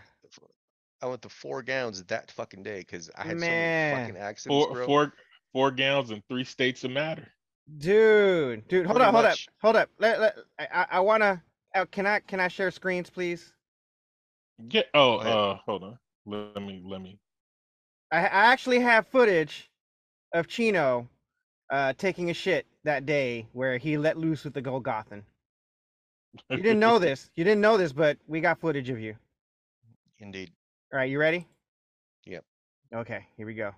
I 1.03 1.07
went 1.07 1.23
to 1.23 1.31
four 1.31 1.63
gowns 1.63 2.03
that 2.05 2.31
fucking 2.31 2.63
day 2.63 2.81
because 2.81 3.11
i 3.17 3.23
had 3.23 3.41
so 3.41 3.47
many 3.47 3.97
fucking 4.03 4.17
accidents 4.19 4.67
Four 4.67 4.75
bro. 4.75 4.87
four 4.87 5.13
four 5.53 5.71
gallons 5.71 6.11
in 6.11 6.23
three 6.29 6.45
states 6.45 6.85
of 6.85 6.91
matter. 6.91 7.27
Dude. 7.79 8.67
Dude, 8.69 8.85
hold 8.85 8.97
Pretty 8.97 9.09
up, 9.09 9.15
hold 9.15 9.25
much. 9.25 9.49
up. 9.49 9.55
Hold 9.63 9.77
up. 9.77 9.89
Let, 9.99 10.21
let, 10.21 10.37
I, 10.59 10.67
I, 10.73 10.87
I 10.93 11.01
wanna 11.01 11.43
uh, 11.75 11.87
can 11.91 12.07
I 12.07 12.21
can 12.21 12.39
I 12.41 12.49
share 12.49 12.71
screens 12.71 13.09
please? 13.09 13.53
Get 14.69 14.89
oh 14.93 15.17
uh 15.17 15.59
hold 15.65 15.85
on. 15.85 15.99
Let 16.27 16.63
me 16.63 16.83
let 16.85 17.01
me 17.01 17.19
I, 18.13 18.19
I 18.19 18.23
actually 18.53 18.81
have 18.81 19.07
footage 19.07 19.70
of 20.35 20.47
Chino 20.49 21.09
uh, 21.71 21.93
taking 21.95 22.31
a 22.31 22.35
shit 22.35 22.67
that 22.85 23.07
day 23.07 23.47
where 23.53 23.79
he 23.79 23.99
let 23.99 24.17
loose 24.17 24.45
with 24.45 24.55
the 24.55 24.63
Golgothan. 24.63 25.23
You 26.51 26.59
didn't 26.59 26.81
know 26.81 26.99
this. 27.01 27.31
You 27.37 27.45
didn't 27.45 27.61
know 27.61 27.77
this, 27.77 27.93
but 27.93 28.19
we 28.27 28.41
got 28.41 28.61
footage 28.61 28.91
of 28.91 29.01
you. 29.01 29.17
indeed 30.19 30.51
All 30.93 30.99
right, 30.99 31.11
you 31.11 31.19
ready? 31.19 31.47
Yep. 32.27 32.45
Okay, 32.95 33.27
here 33.37 33.47
we 33.47 33.55
go. 33.55 33.73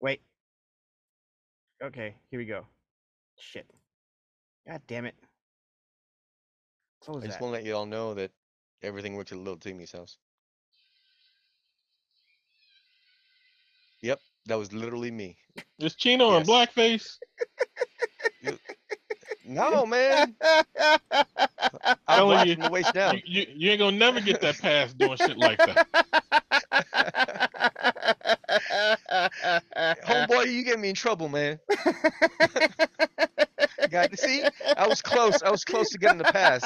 Wait. 0.00 0.20
Okay, 1.82 2.14
here 2.30 2.38
we 2.38 2.46
go. 2.46 2.66
Shit. 3.38 3.66
God 4.68 4.82
damn 4.86 5.06
it. 5.06 5.14
I 7.08 7.26
just 7.26 7.40
want 7.40 7.50
to 7.52 7.58
let 7.58 7.64
you 7.64 7.74
all 7.74 7.86
know 7.86 8.14
that 8.14 8.30
everything 8.82 9.14
worked 9.14 9.32
at 9.32 9.38
Little 9.38 9.56
Timmy's 9.56 9.92
house. 9.92 10.18
Yep, 14.02 14.20
That 14.46 14.58
was 14.58 14.72
literally 14.72 15.10
me. 15.10 15.36
Is 15.78 15.94
Chino 15.94 16.36
in 16.36 16.38
Yes. 16.38 16.48
blackface? 16.48 17.18
No, 19.44 19.86
man. 19.86 20.34
I'm 22.08 22.26
black 22.26 22.46
you, 22.46 22.56
the 22.56 22.68
waist 22.68 22.92
down. 22.92 23.16
You, 23.16 23.22
you, 23.24 23.46
you 23.54 23.70
ain't 23.70 23.78
gonna 23.80 23.96
never 23.96 24.20
get 24.20 24.40
that 24.40 24.58
pass 24.58 24.92
doing 24.92 25.16
shit 25.16 25.38
like 25.38 25.58
that. 25.64 25.86
Homeboy, 30.06 30.52
you 30.52 30.64
get 30.64 30.78
me 30.78 30.90
in 30.90 30.94
trouble, 30.94 31.28
man. 31.28 31.58
Got 33.90 34.18
see, 34.18 34.44
I 34.76 34.86
was 34.86 35.02
close. 35.02 35.42
I 35.42 35.50
was 35.50 35.64
close 35.64 35.90
to 35.90 35.98
getting 35.98 36.18
the 36.18 36.24
pass, 36.24 36.62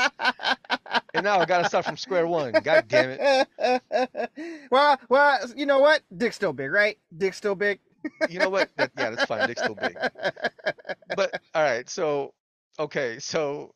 and 1.14 1.24
now 1.24 1.40
I 1.40 1.46
gotta 1.46 1.68
start 1.68 1.84
from 1.84 1.96
square 1.96 2.26
one. 2.26 2.52
God 2.62 2.86
damn 2.88 3.16
it! 3.18 4.68
well, 4.70 5.00
well, 5.08 5.38
you 5.56 5.66
know 5.66 5.78
what? 5.78 6.02
Dick's 6.16 6.36
still 6.36 6.52
big, 6.52 6.70
right? 6.70 6.98
Dick's 7.16 7.36
still 7.36 7.54
big. 7.54 7.80
You 8.28 8.38
know 8.38 8.50
what? 8.50 8.70
That, 8.76 8.90
yeah, 8.98 9.10
that's 9.10 9.24
fine. 9.24 9.46
Dick's 9.48 9.62
still 9.62 9.74
big. 9.74 9.96
But 11.16 11.40
all 11.54 11.62
right, 11.62 11.88
so 11.88 12.34
okay, 12.78 13.18
so 13.18 13.74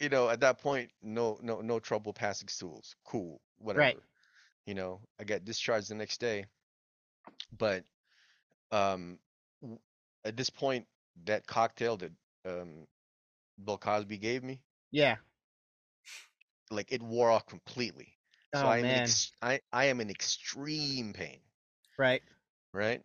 you 0.00 0.08
know, 0.08 0.28
at 0.28 0.40
that 0.40 0.60
point, 0.60 0.90
no, 1.02 1.38
no, 1.42 1.60
no 1.60 1.78
trouble 1.78 2.12
passing 2.12 2.48
stools. 2.48 2.96
Cool, 3.04 3.40
whatever. 3.58 3.80
Right. 3.80 3.98
You 4.66 4.74
know, 4.74 5.00
I 5.20 5.24
got 5.24 5.44
discharged 5.44 5.90
the 5.90 5.94
next 5.94 6.20
day, 6.20 6.46
but 7.56 7.84
um, 8.72 9.18
at 10.24 10.36
this 10.36 10.50
point, 10.50 10.86
that 11.24 11.46
cocktail 11.46 11.96
that 11.98 12.12
um 12.46 12.86
Bill 13.64 13.78
Cosby 13.78 14.18
gave 14.18 14.42
me, 14.44 14.60
yeah. 14.90 15.16
like 16.70 16.92
it 16.92 17.02
wore 17.02 17.30
off 17.30 17.46
completely. 17.46 18.18
So 18.52 18.66
Oh 18.66 18.68
I 18.68 18.78
am 18.78 18.90
in 18.90 18.96
man. 18.96 18.98
ex- 18.98 19.32
I 19.42 19.60
I 19.72 19.86
am 19.86 20.00
in 20.00 20.10
extreme 20.10 21.12
pain, 21.12 21.40
Right. 21.98 22.22
right? 22.72 23.02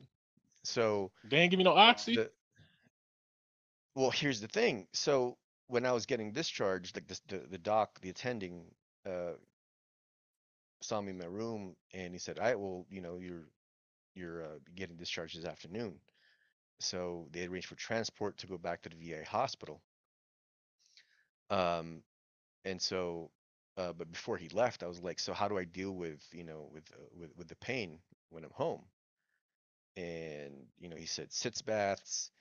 So 0.63 1.11
They 1.23 1.37
ain't 1.37 1.51
give 1.51 1.57
me 1.57 1.63
no 1.63 1.73
oxy. 1.73 2.21
the 2.21 2.31
well, 3.95 4.11
here's 4.11 4.39
the 4.41 4.47
thing. 4.47 4.87
So 4.93 5.37
when 5.67 5.85
I 5.85 5.91
was 5.91 6.05
getting 6.05 6.31
discharged, 6.31 6.95
like 6.95 7.07
this, 7.07 7.21
the 7.27 7.39
the 7.39 7.57
doc, 7.57 7.99
the 8.01 8.09
attending, 8.09 8.65
uh, 9.05 9.33
saw 10.81 11.01
me 11.01 11.11
in 11.11 11.17
my 11.17 11.25
room 11.25 11.75
and 11.93 12.13
he 12.13 12.19
said, 12.19 12.39
"I 12.39 12.55
well, 12.55 12.85
you 12.89 13.01
know, 13.01 13.19
you're 13.19 13.47
you're 14.15 14.43
uh, 14.43 14.59
getting 14.75 14.97
discharged 14.97 15.37
this 15.37 15.45
afternoon." 15.45 15.99
So 16.81 17.27
they 17.31 17.45
arranged 17.45 17.67
for 17.67 17.75
transport 17.75 18.37
to 18.39 18.47
go 18.47 18.57
back 18.57 18.81
to 18.83 18.89
the 18.89 18.95
VA 18.95 19.25
hospital. 19.25 19.81
Um, 21.49 22.03
and 22.65 22.81
so, 22.81 23.31
uh, 23.77 23.93
but 23.93 24.11
before 24.11 24.37
he 24.37 24.49
left, 24.49 24.83
I 24.83 24.87
was 24.87 25.01
like, 25.01 25.19
"So 25.19 25.33
how 25.33 25.47
do 25.47 25.57
I 25.57 25.65
deal 25.65 25.91
with 25.91 26.27
you 26.33 26.43
know 26.43 26.69
with 26.71 26.91
uh, 26.93 27.03
with 27.19 27.35
with 27.37 27.47
the 27.47 27.55
pain 27.55 27.99
when 28.29 28.43
I'm 28.43 28.51
home?" 28.51 28.83
And 29.97 30.67
you 30.79 30.89
know, 30.89 30.95
he 30.95 31.05
said, 31.05 31.31
"Sitz 31.31 31.61
baths." 31.61 32.31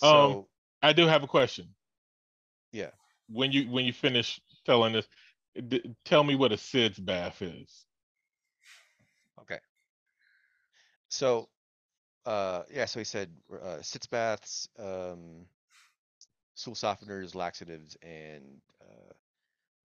Um, 0.02 0.38
So, 0.38 0.48
I 0.82 0.92
do 0.92 1.06
have 1.06 1.22
a 1.22 1.28
question. 1.28 1.74
yeah, 2.72 2.90
When 3.28 3.52
you 3.52 3.70
when 3.70 3.84
you 3.84 3.92
finish 3.92 4.40
telling 4.64 4.92
this, 4.92 5.08
d- 5.68 5.94
tell 6.04 6.24
me 6.24 6.34
what 6.34 6.52
a 6.52 6.58
sitz 6.58 6.98
bath 6.98 7.42
is. 7.42 7.86
okay. 9.40 9.58
So, 11.08 11.48
uh, 12.26 12.62
yeah, 12.70 12.86
so 12.86 13.00
he 13.00 13.04
said 13.04 13.30
uh, 13.52 13.82
sitz 13.82 14.06
baths, 14.06 14.68
um, 14.78 15.46
stool 16.54 16.74
softeners, 16.74 17.34
laxatives, 17.34 17.96
and 18.02 18.60
uh, 18.82 19.12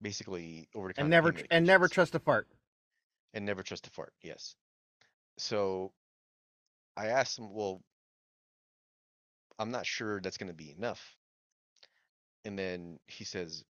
basically 0.01 0.67
over-the-counter 0.75 1.03
And 1.05 1.09
never 1.09 1.33
pain 1.33 1.45
and 1.51 1.65
never 1.65 1.87
trust 1.87 2.15
a 2.15 2.19
fart. 2.19 2.47
and 3.33 3.45
never 3.45 3.63
trust 3.63 3.87
a 3.87 3.89
fart. 3.91 4.13
Yes. 4.21 4.55
So 5.37 5.91
I 6.97 7.07
asked 7.07 7.37
him, 7.39 7.53
well, 7.53 7.81
I'm 9.59 9.71
not 9.71 9.85
sure 9.85 10.19
that's 10.19 10.37
going 10.37 10.49
to 10.49 10.55
be 10.55 10.71
enough. 10.77 11.15
And 12.45 12.57
then 12.57 12.99
he 13.07 13.23
says, 13.23 13.63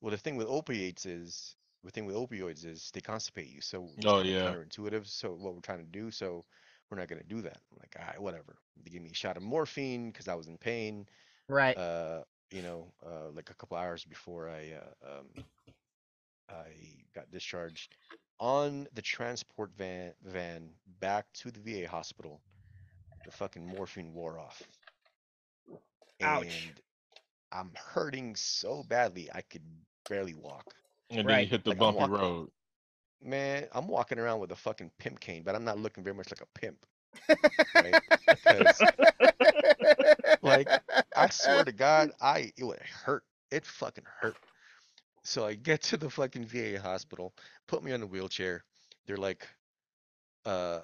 well, 0.00 0.10
the 0.10 0.16
thing 0.16 0.36
with 0.36 0.48
opiates 0.48 1.06
is, 1.06 1.54
the 1.84 1.90
thing 1.90 2.06
with 2.06 2.16
opioids 2.16 2.64
is 2.66 2.90
they 2.92 3.00
constipate 3.00 3.52
you. 3.52 3.60
So 3.60 3.88
Oh, 4.04 4.22
yeah. 4.22 4.52
counterintuitive. 4.52 5.06
So 5.06 5.30
what 5.30 5.54
we're 5.54 5.60
trying 5.60 5.78
to 5.84 5.84
do, 5.90 6.10
so 6.10 6.44
we're 6.90 6.98
not 6.98 7.08
going 7.08 7.20
to 7.22 7.28
do 7.28 7.42
that. 7.42 7.58
I'm 7.70 7.78
like, 7.78 7.94
all 7.98 8.06
right, 8.06 8.20
whatever. 8.20 8.56
They 8.82 8.90
gave 8.90 9.02
me 9.02 9.10
a 9.10 9.14
shot 9.14 9.36
of 9.36 9.42
morphine 9.42 10.10
because 10.10 10.28
I 10.28 10.34
was 10.34 10.48
in 10.48 10.56
pain. 10.56 11.06
Right. 11.48 11.76
Uh, 11.76 12.22
you 12.50 12.62
know, 12.62 12.92
uh, 13.04 13.30
like 13.34 13.50
a 13.50 13.54
couple 13.54 13.76
hours 13.76 14.04
before 14.04 14.48
I 14.48 14.72
uh, 14.72 15.18
um, 15.18 15.44
I 16.50 16.66
got 17.14 17.30
discharged 17.30 17.94
on 18.40 18.86
the 18.94 19.02
transport 19.02 19.70
van 19.76 20.12
van 20.24 20.70
back 21.00 21.26
to 21.34 21.50
the 21.50 21.60
VA 21.60 21.88
hospital. 21.88 22.40
The 23.24 23.30
fucking 23.32 23.66
morphine 23.66 24.12
wore 24.14 24.38
off. 24.38 24.62
Ouch. 26.22 26.44
And 26.44 26.80
I'm 27.52 27.70
hurting 27.74 28.36
so 28.36 28.82
badly 28.88 29.28
I 29.34 29.40
could 29.42 29.62
barely 30.08 30.34
walk. 30.34 30.74
And 31.10 31.18
then 31.20 31.26
Right. 31.26 31.40
you 31.42 31.46
hit 31.48 31.64
the 31.64 31.70
Like, 31.70 31.78
bumpy 31.78 31.98
walking- 32.00 32.14
road. 32.14 32.50
Man, 33.20 33.66
I'm 33.72 33.88
walking 33.88 34.18
around 34.20 34.38
with 34.38 34.52
a 34.52 34.56
fucking 34.56 34.92
pimp 34.98 35.18
cane, 35.18 35.42
but 35.42 35.54
I'm 35.56 35.64
not 35.64 35.78
looking 35.78 36.04
very 36.04 36.14
much 36.14 36.30
like 36.30 36.40
a 36.40 36.46
pimp. 36.58 36.86
Right? 37.74 38.00
Because 38.28 38.80
like 40.42 40.68
I 41.16 41.28
swear 41.30 41.64
to 41.64 41.72
God, 41.72 42.12
I 42.20 42.52
it 42.56 42.62
would 42.64 42.78
hurt. 42.80 43.24
It 43.50 43.66
fucking 43.66 44.04
hurt. 44.20 44.36
So 45.28 45.44
I 45.44 45.56
get 45.56 45.82
to 45.82 45.98
the 45.98 46.08
fucking 46.08 46.46
VA 46.46 46.80
hospital, 46.80 47.34
put 47.66 47.84
me 47.84 47.92
on 47.92 48.00
the 48.00 48.06
wheelchair. 48.06 48.64
They're 49.06 49.18
like, 49.18 49.46
uh, 50.46 50.80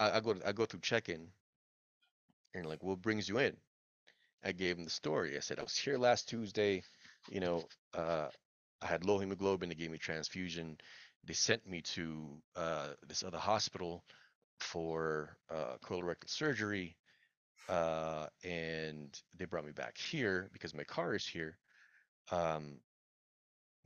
I, 0.00 0.12
I 0.16 0.20
go 0.20 0.36
I 0.46 0.52
go 0.52 0.64
through 0.64 0.80
check-in, 0.80 1.28
and 2.54 2.64
like, 2.66 2.82
what 2.82 3.02
brings 3.02 3.28
you 3.28 3.36
in? 3.38 3.54
I 4.42 4.52
gave 4.52 4.76
them 4.76 4.84
the 4.84 4.90
story. 4.90 5.36
I 5.36 5.40
said 5.40 5.58
I 5.58 5.64
was 5.64 5.76
here 5.76 5.98
last 5.98 6.30
Tuesday. 6.30 6.82
You 7.30 7.40
know, 7.40 7.64
uh, 7.92 8.28
I 8.80 8.86
had 8.86 9.04
low 9.04 9.18
hemoglobin. 9.18 9.68
They 9.68 9.74
gave 9.74 9.90
me 9.90 9.98
transfusion. 9.98 10.78
They 11.26 11.34
sent 11.34 11.68
me 11.68 11.82
to 11.82 12.26
uh, 12.56 12.88
this 13.06 13.22
other 13.22 13.38
hospital 13.38 14.02
for 14.60 15.36
uh, 15.50 15.76
colorectal 15.84 16.30
surgery 16.30 16.96
uh, 17.68 18.28
and 18.44 19.20
they 19.36 19.44
brought 19.44 19.66
me 19.66 19.72
back 19.72 19.98
here 19.98 20.48
because 20.54 20.74
my 20.74 20.84
car 20.84 21.14
is 21.14 21.26
here. 21.26 21.58
Um, 22.32 22.78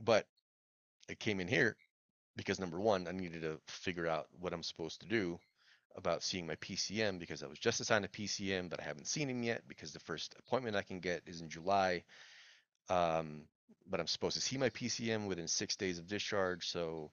but 0.03 0.27
I 1.09 1.15
came 1.15 1.39
in 1.39 1.47
here 1.47 1.77
because 2.35 2.59
number 2.59 2.79
one, 2.79 3.07
I 3.07 3.11
needed 3.11 3.41
to 3.43 3.59
figure 3.67 4.07
out 4.07 4.27
what 4.39 4.53
I'm 4.53 4.63
supposed 4.63 5.01
to 5.01 5.07
do 5.07 5.39
about 5.95 6.23
seeing 6.23 6.47
my 6.47 6.55
PCM 6.55 7.19
because 7.19 7.43
I 7.43 7.47
was 7.47 7.59
just 7.59 7.79
assigned 7.79 8.05
a 8.05 8.09
PCM, 8.09 8.69
but 8.69 8.79
I 8.79 8.83
haven't 8.83 9.07
seen 9.07 9.29
him 9.29 9.43
yet 9.43 9.61
because 9.67 9.93
the 9.93 9.99
first 9.99 10.35
appointment 10.39 10.75
I 10.75 10.81
can 10.81 10.99
get 10.99 11.21
is 11.27 11.41
in 11.41 11.49
July. 11.49 12.03
Um, 12.89 13.43
but 13.89 13.99
I'm 13.99 14.07
supposed 14.07 14.35
to 14.35 14.41
see 14.41 14.57
my 14.57 14.69
PCM 14.69 15.27
within 15.27 15.47
six 15.47 15.75
days 15.75 15.99
of 15.99 16.07
discharge, 16.07 16.67
so 16.67 17.11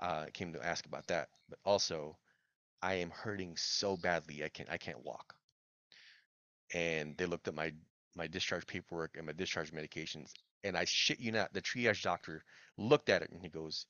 uh, 0.00 0.24
I 0.26 0.30
came 0.30 0.52
to 0.54 0.64
ask 0.64 0.86
about 0.86 1.06
that. 1.08 1.28
But 1.50 1.58
also, 1.64 2.16
I 2.82 2.94
am 2.94 3.10
hurting 3.10 3.56
so 3.56 3.96
badly 3.96 4.44
I 4.44 4.48
can't 4.48 4.70
I 4.70 4.78
can't 4.78 5.04
walk 5.04 5.34
and 6.74 7.16
they 7.16 7.26
looked 7.26 7.48
at 7.48 7.54
my 7.54 7.72
my 8.16 8.26
discharge 8.26 8.66
paperwork 8.66 9.16
and 9.16 9.26
my 9.26 9.32
discharge 9.32 9.72
medications 9.72 10.32
and 10.64 10.76
i 10.76 10.84
shit 10.84 11.20
you 11.20 11.32
not 11.32 11.52
the 11.52 11.62
triage 11.62 12.02
doctor 12.02 12.44
looked 12.78 13.08
at 13.08 13.22
it 13.22 13.30
and 13.30 13.42
he 13.42 13.48
goes 13.48 13.86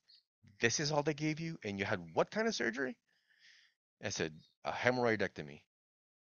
this 0.63 0.81
is 0.81 0.93
all 0.93 1.03
they 1.03 1.13
gave 1.13 1.41
you? 1.41 1.59
And 1.65 1.79
you 1.79 1.85
had 1.85 2.01
what 2.15 2.31
kind 2.31 2.47
of 2.49 2.55
surgery? 2.55 2.97
I 4.03 4.09
said 4.09 4.33
a 4.65 4.71
hemorrhoidectomy. 4.73 5.61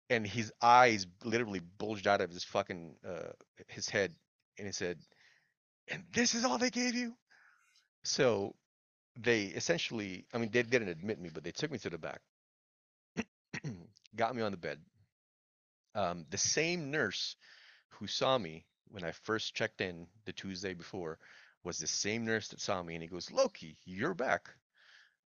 And 0.10 0.28
his 0.28 0.54
eyes 0.62 1.08
literally 1.24 1.62
bulged 1.62 2.06
out 2.06 2.22
of 2.22 2.30
his 2.30 2.43
fucking 2.43 2.96
uh 3.08 3.32
his 3.68 3.89
head 3.89 4.14
and 4.60 4.68
he 4.68 4.74
said 4.74 5.00
and 5.88 6.04
this 6.14 6.36
is 6.36 6.46
all 6.46 6.58
they 6.60 6.70
gave 6.70 6.93
you? 6.93 7.16
So 8.04 8.56
they 9.18 9.46
essentially 9.46 10.26
i 10.34 10.38
mean 10.38 10.52
they 10.52 10.62
didn't 10.62 10.89
admit 10.89 11.20
me 11.20 11.30
but 11.34 11.43
they 11.43 11.52
took 11.52 11.72
me 11.72 11.78
to 11.80 11.89
the 11.89 11.98
back 11.98 12.22
got 14.16 14.36
me 14.36 14.41
on 14.41 14.52
the 14.52 14.58
bed. 14.58 14.80
Um, 15.96 16.26
the 16.30 16.38
same 16.38 16.91
nurse 16.91 17.38
who 17.91 18.08
saw 18.08 18.38
me 18.38 18.66
when 18.92 19.04
I 19.04 19.12
first 19.12 19.56
checked 19.56 19.82
in 19.82 20.08
the 20.26 20.34
Tuesday 20.34 20.74
before 20.74 21.20
was 21.64 21.78
the 21.80 21.88
same 21.88 22.26
nurse 22.26 22.48
that 22.50 22.62
saw 22.62 22.82
me, 22.84 22.96
and 22.96 23.04
he 23.04 23.10
goes, 23.10 23.32
"Loki, 23.32 23.78
you're 23.86 24.14
back," 24.14 24.50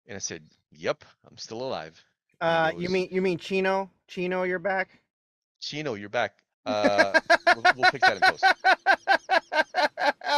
and 0.07 0.15
I 0.15 0.19
said, 0.19 0.43
"Yep, 0.71 1.03
I'm 1.29 1.37
still 1.37 1.61
alive." 1.61 2.03
Uh, 2.39 2.71
he 2.71 2.83
you 2.83 2.89
mean 2.89 3.09
you 3.11 3.21
mean 3.21 3.37
Chino? 3.37 3.89
Chino, 4.07 4.43
you're 4.43 4.59
back. 4.59 5.01
Chino, 5.59 5.95
you're 5.95 6.09
back. 6.09 6.39
Uh, 6.63 7.19
we'll, 7.55 7.65
we'll 7.75 7.85
fix 7.85 8.05
that 8.05 8.17
in 8.17 8.21
post. 8.21 8.43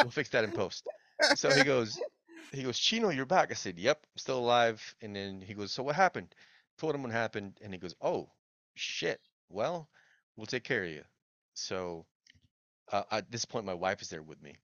We'll 0.02 0.12
fix 0.12 0.30
that 0.30 0.44
in 0.46 0.52
post. 0.52 0.88
So 1.34 1.52
he 1.54 1.64
goes, 1.64 2.00
he 2.54 2.64
goes, 2.64 2.80
Chino, 2.80 3.10
you're 3.10 3.26
back. 3.26 3.52
I 3.52 3.56
said, 3.56 3.78
Yep, 3.78 4.00
I'm 4.04 4.18
still 4.18 4.40
alive. 4.40 4.96
And 5.02 5.16
then 5.16 5.42
he 5.42 5.54
goes, 5.54 5.72
So 5.72 5.84
what 5.84 5.96
happened? 5.96 6.34
Told 6.78 6.96
him 6.96 7.04
what 7.04 7.12
happened, 7.12 7.60
and 7.62 7.74
he 7.74 7.80
goes, 7.80 7.96
Oh, 8.02 8.30
shit. 8.76 9.20
Well, 9.50 9.90
we'll 10.38 10.46
take 10.46 10.64
care 10.64 10.84
of 10.84 10.90
you. 10.92 11.04
So 11.56 12.06
uh, 12.92 13.04
at 13.12 13.32
this 13.32 13.46
point, 13.46 13.66
my 13.66 13.74
wife 13.74 14.02
is 14.02 14.10
there 14.10 14.24
with 14.24 14.42
me. 14.42 14.56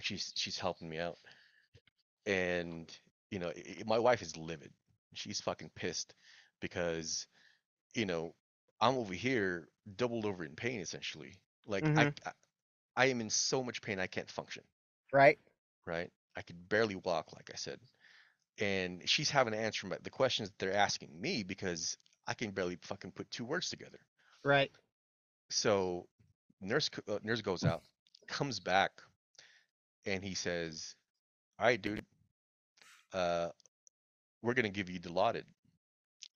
She's 0.00 0.32
she's 0.36 0.58
helping 0.58 0.88
me 0.88 0.98
out, 0.98 1.18
and 2.26 2.96
you 3.30 3.38
know, 3.38 3.48
i- 3.50 3.76
i- 3.80 3.84
my 3.84 3.98
wife 3.98 4.22
is 4.22 4.36
livid. 4.36 4.72
She's 5.14 5.40
fucking 5.40 5.70
pissed 5.70 6.14
because 6.60 7.26
you 7.94 8.06
know 8.06 8.36
I'm 8.80 8.96
over 8.96 9.14
here 9.14 9.70
doubled 9.96 10.26
over 10.26 10.44
in 10.44 10.56
pain 10.56 10.80
essentially. 10.80 11.40
Like 11.66 11.90
I, 11.96 12.06
Mhm. 12.06 12.14
I 12.26 12.32
I 12.96 13.06
am 13.06 13.20
in 13.22 13.30
so 13.30 13.64
much 13.64 13.82
pain 13.82 14.00
I 14.00 14.08
can't 14.08 14.30
function 14.30 14.64
right? 15.12 15.38
right? 15.86 16.10
I 16.36 16.42
could 16.42 16.68
barely 16.68 16.96
walk, 16.96 17.32
like 17.32 17.50
I 17.52 17.56
said. 17.56 17.80
And 18.58 19.08
she's 19.08 19.30
having 19.30 19.54
to 19.54 19.58
answer 19.60 19.88
the 20.02 20.10
questions 20.10 20.50
that 20.50 20.58
they're 20.58 20.74
asking 20.74 21.20
me 21.20 21.44
because 21.44 21.98
I 22.26 22.34
can 22.34 22.52
barely 22.52 22.78
fucking 22.82 23.12
put 23.12 23.30
two 23.30 23.44
words 23.46 23.70
together. 23.70 24.00
Right. 24.44 24.72
So 25.50 26.08
nurse 26.60 26.90
uh, 27.08 27.18
nurse 27.22 27.40
goes 27.42 27.64
out, 27.64 27.82
comes 28.28 28.60
back, 28.60 28.90
and 30.06 30.24
he 30.24 30.34
says, 30.34 30.94
"All 31.58 31.66
right, 31.66 31.80
dude, 31.80 32.04
uh, 33.12 33.48
we're 34.42 34.54
gonna 34.54 34.68
give 34.68 34.90
you 34.90 34.98
Dilaudid." 35.00 35.44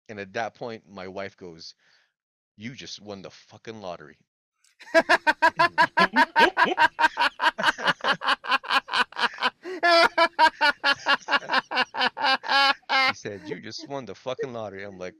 And 0.09 0.19
at 0.19 0.33
that 0.33 0.55
point, 0.55 0.87
my 0.87 1.07
wife 1.07 1.37
goes, 1.37 1.73
"You 2.57 2.73
just 2.75 3.01
won 3.01 3.21
the 3.21 3.31
fucking 3.31 3.81
lottery." 3.81 4.17
She 12.97 13.13
said, 13.13 13.47
"You 13.47 13.59
just 13.59 13.87
won 13.87 14.05
the 14.05 14.15
fucking 14.15 14.53
lottery." 14.53 14.83
I'm 14.83 14.97
like, 14.97 15.15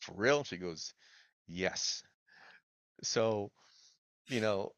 "For 0.00 0.12
real?" 0.14 0.44
She 0.44 0.56
goes, 0.56 0.94
"Yes." 1.46 2.02
So, 3.02 3.50
you 4.28 4.40
know, 4.40 4.72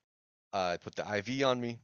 uh, 0.53 0.77
put 0.83 0.95
the 0.97 1.05
IV 1.17 1.45
on 1.45 1.61
me. 1.61 1.79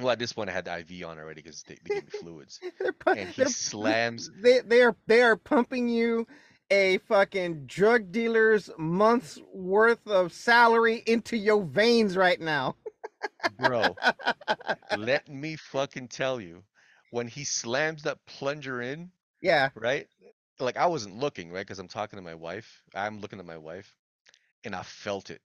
Well, 0.00 0.10
at 0.10 0.18
this 0.18 0.32
point, 0.32 0.48
I 0.48 0.52
had 0.52 0.64
the 0.64 0.78
IV 0.78 1.04
on 1.08 1.18
already 1.18 1.42
because 1.42 1.62
they, 1.64 1.76
they 1.82 1.90
gave 1.90 2.04
me 2.04 2.10
fluids. 2.10 2.60
Pu- 3.00 3.14
And 3.14 3.28
he 3.30 3.44
slams. 3.46 4.30
They 4.40 4.60
they 4.60 4.82
are 4.82 4.94
they 5.06 5.22
are 5.22 5.36
pumping 5.36 5.88
you 5.88 6.26
a 6.70 6.98
fucking 6.98 7.66
drug 7.66 8.12
dealer's 8.12 8.70
month's 8.78 9.40
worth 9.52 10.06
of 10.06 10.32
salary 10.32 11.02
into 11.06 11.36
your 11.36 11.62
veins 11.64 12.16
right 12.16 12.40
now. 12.40 12.76
Bro, 13.58 13.96
let 14.92 15.28
me 15.28 15.56
fucking 15.56 16.08
tell 16.08 16.40
you, 16.40 16.62
when 17.10 17.26
he 17.28 17.44
slams 17.44 18.02
that 18.02 18.24
plunger 18.26 18.82
in, 18.82 19.10
Yeah. 19.40 19.70
right? 19.74 20.06
Like 20.60 20.76
I 20.76 20.86
wasn't 20.86 21.16
looking, 21.18 21.50
right? 21.50 21.66
Because 21.66 21.78
I'm 21.78 21.88
talking 21.88 22.18
to 22.18 22.22
my 22.22 22.34
wife. 22.34 22.82
I'm 22.94 23.20
looking 23.20 23.38
at 23.38 23.46
my 23.46 23.58
wife, 23.58 23.94
and 24.64 24.74
I 24.74 24.82
felt 24.82 25.30
it. 25.30 25.40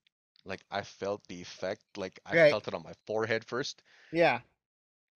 Like 0.45 0.61
I 0.71 0.81
felt 0.83 1.27
the 1.27 1.41
effect. 1.41 1.83
Like 1.97 2.19
I 2.25 2.35
Right. 2.35 2.49
felt 2.49 2.67
it 2.67 2.73
on 2.73 2.83
my 2.83 2.93
forehead 3.07 3.45
first, 3.45 3.83
Yeah. 4.11 4.41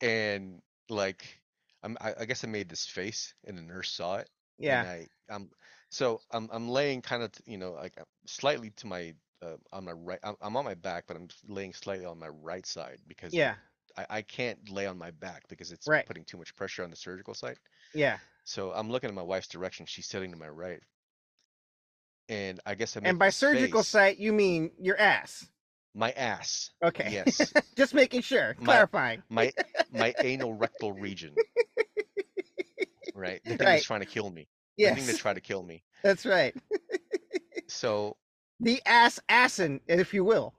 and 0.01 0.61
like 0.89 1.39
I'm. 1.83 1.97
I, 2.01 2.13
I 2.21 2.25
guess 2.25 2.43
I 2.43 2.47
made 2.47 2.69
this 2.69 2.85
face, 2.85 3.33
and 3.45 3.57
the 3.57 3.61
nurse 3.61 3.91
saw 3.91 4.17
it. 4.17 4.29
Yeah. 4.57 4.83
And 4.83 4.87
I, 4.87 5.07
I'm. 5.29 5.49
So 5.89 6.21
I'm. 6.31 6.49
I'm 6.51 6.69
laying 6.69 7.01
kind 7.01 7.23
of, 7.23 7.31
you 7.45 7.57
know, 7.57 7.73
like 7.73 7.99
uh, 7.99 8.05
slightly 8.25 8.71
to 8.71 8.87
my. 8.87 9.13
Uh, 9.39 9.57
on 9.71 9.85
my 9.85 9.91
right, 9.91 10.17
I'm, 10.23 10.35
I'm 10.41 10.57
on 10.57 10.65
my 10.65 10.73
back, 10.73 11.03
but 11.07 11.15
I'm 11.15 11.27
laying 11.47 11.71
slightly 11.71 12.05
on 12.05 12.17
my 12.17 12.27
right 12.27 12.65
side 12.65 13.01
because 13.07 13.39
Yeah. 13.39 13.57
I, 13.97 14.07
I 14.09 14.21
can't 14.23 14.69
lay 14.69 14.87
on 14.87 14.97
my 14.97 15.11
back 15.11 15.43
because 15.49 15.71
it's 15.71 15.87
Right. 15.87 16.07
putting 16.07 16.25
too 16.25 16.37
much 16.37 16.55
pressure 16.55 16.83
on 16.83 16.89
the 16.91 16.95
surgical 16.95 17.35
site. 17.35 17.59
Yeah. 17.93 18.19
So 18.45 18.71
I'm 18.73 18.89
looking 18.91 19.09
at 19.09 19.15
my 19.15 19.23
wife's 19.23 19.47
direction. 19.49 19.85
She's 19.87 20.07
sitting 20.07 20.31
to 20.31 20.37
my 20.37 20.49
right. 20.49 20.81
And 22.29 22.59
I 22.65 22.75
guess 22.75 22.97
I 22.97 23.01
And 23.03 23.17
by 23.17 23.29
surgical 23.29 23.81
face, 23.81 23.87
site, 23.89 24.17
you 24.17 24.33
mean 24.33 24.71
your 24.79 24.99
ass. 24.99 25.47
my 25.95 26.11
ass. 26.11 26.71
Okay. 26.83 27.09
Yes. 27.11 27.53
Just 27.75 27.93
making 27.93 28.21
sure. 28.21 28.55
My- 28.59 28.65
Clarifying. 28.65 29.23
My 29.29 29.51
my 29.91 30.13
anal 30.23 30.53
rectal 30.53 30.91
region. 30.93 31.33
Right? 33.15 33.41
The 33.45 33.51
thing 33.57 33.65
Right. 33.65 33.73
that's 33.75 33.85
trying 33.85 34.01
to 34.01 34.05
kill 34.05 34.29
me. 34.29 34.47
Yes. 34.77 34.91
The 34.91 34.95
thing 34.97 35.05
that 35.07 35.11
Yes. 35.13 35.21
tried 35.21 35.33
to 35.35 35.41
kill 35.41 35.63
me. 35.63 35.83
That's 36.03 36.25
right. 36.25 36.55
So 37.67 38.15
The 38.59 38.81
ass 38.85 39.19
assin, 39.29 39.79
if 39.87 40.13
you 40.13 40.23
will. 40.23 40.53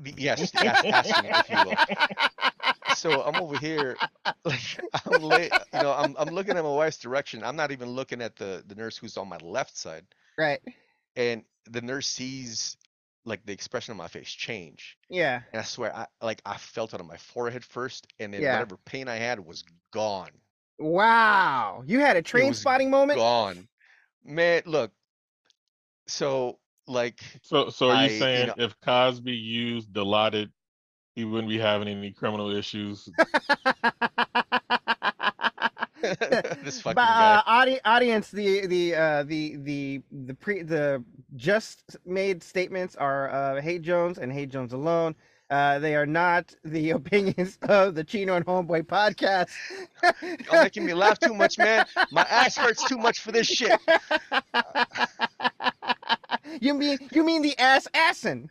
the, 0.00 0.12
yes, 0.16 0.50
the 0.50 0.66
ass, 0.66 0.82
assing, 1.06 1.40
if 1.40 1.50
you 1.50 1.70
will. 1.70 2.94
So 2.96 3.22
I'm 3.22 3.40
over 3.40 3.56
here, 3.58 3.96
like 4.44 4.60
I'm 5.06 5.22
lay, 5.22 5.44
you 5.72 5.82
know, 5.82 5.92
I'm 5.92 6.16
I'm 6.18 6.34
looking 6.34 6.56
at 6.56 6.64
my 6.64 6.70
wife's 6.70 6.98
direction. 6.98 7.44
I'm 7.44 7.54
not 7.56 7.70
even 7.70 7.88
looking 7.90 8.20
at 8.20 8.34
the 8.36 8.62
the 8.66 8.74
nurse 8.74 8.96
who's 8.98 9.16
on 9.16 9.28
my 9.28 9.36
left 9.38 9.76
side. 9.76 10.04
Right. 10.36 10.60
And 11.18 11.42
the 11.70 11.82
nurse 11.82 12.06
sees 12.06 12.76
like 13.26 13.44
the 13.44 13.52
expression 13.52 13.92
on 13.92 13.98
my 13.98 14.08
face 14.08 14.30
change 14.30 14.96
Yeah. 15.10 15.42
and 15.52 15.60
i 15.60 15.64
swear 15.64 15.94
i 15.94 16.06
like 16.22 16.40
i 16.46 16.56
felt 16.56 16.94
it 16.94 17.00
on 17.00 17.06
my 17.06 17.18
forehead 17.18 17.62
first 17.62 18.06
and 18.18 18.32
then 18.32 18.40
Yeah. 18.40 18.52
whatever 18.54 18.78
pain 18.86 19.06
i 19.06 19.16
had 19.16 19.38
was 19.40 19.64
gone 19.92 20.30
Wow. 20.78 21.82
You 21.84 22.00
had 22.00 22.16
a 22.16 22.22
Trainspotting 22.22 22.88
moment? 22.88 23.18
gone 23.18 23.68
man 24.24 24.62
look 24.64 24.92
so 26.06 26.58
like 26.86 27.20
So, 27.42 27.68
so 27.68 27.90
are 27.90 27.96
I- 27.96 28.06
you 28.06 28.12
you 28.14 28.18
saying 28.18 28.46
know- 28.46 28.54
if 28.64 28.80
Cosby 28.80 29.32
used 29.32 29.92
Dilaudid, 29.92 30.50
he 31.14 31.24
wouldn't 31.24 31.50
be 31.50 31.58
having 31.58 31.88
any 31.88 32.12
criminal 32.12 32.50
issues? 32.56 33.08
this 36.62 36.80
fucking 36.80 36.94
But, 36.94 37.18
guy 37.18 37.34
uh, 37.36 37.42
audi- 37.46 37.80
audience, 37.84 38.30
the 38.30 38.66
the 38.66 38.94
uh, 38.94 39.22
the 39.24 39.56
the 39.56 40.02
the 40.26 40.34
pre 40.34 40.62
the 40.62 41.02
just 41.36 41.96
made 42.04 42.42
statements 42.42 42.96
are 42.96 43.30
uh, 43.30 43.60
Hey 43.60 43.78
Jones 43.78 44.18
and 44.18 44.32
Hey 44.32 44.46
Jones 44.46 44.72
alone. 44.72 45.14
Uh, 45.50 45.78
they 45.78 45.96
are 45.96 46.06
not 46.06 46.54
the 46.64 46.90
opinions 46.90 47.58
of 47.62 47.94
the 47.94 48.04
Chino 48.04 48.36
and 48.36 48.44
Homeboy 48.46 48.82
podcast. 48.82 49.48
you're 50.22 50.62
making 50.62 50.84
me 50.84 50.94
laugh 50.94 51.18
too 51.18 51.34
much 51.34 51.58
man 51.58 51.86
my 52.10 52.22
ass 52.30 52.56
hurts 52.56 52.84
too 52.84 52.98
much 52.98 53.20
for 53.20 53.32
this 53.32 53.46
shit 53.46 53.80
you 56.60 56.74
mean 56.74 56.98
you 57.12 57.24
mean 57.24 57.42
the 57.42 57.58
ass 57.58 57.86
assin? 57.94 58.48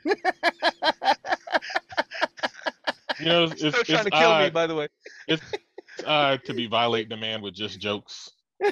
You 3.20 3.26
know, 3.26 3.44
it's, 3.46 3.58
still 3.58 3.70
it's, 3.70 3.84
trying 3.84 4.00
it's 4.02 4.06
to 4.06 4.12
kill 4.12 4.40
me 4.40 4.50
by 4.50 4.68
the 4.68 4.76
way 4.76 4.88
it's 5.28 5.42
odd 6.06 6.44
to 6.46 6.54
be 6.54 6.68
violating 6.68 7.12
a 7.14 7.18
man 7.18 7.42
with 7.42 7.54
just 7.54 7.80
jokes. 7.80 8.32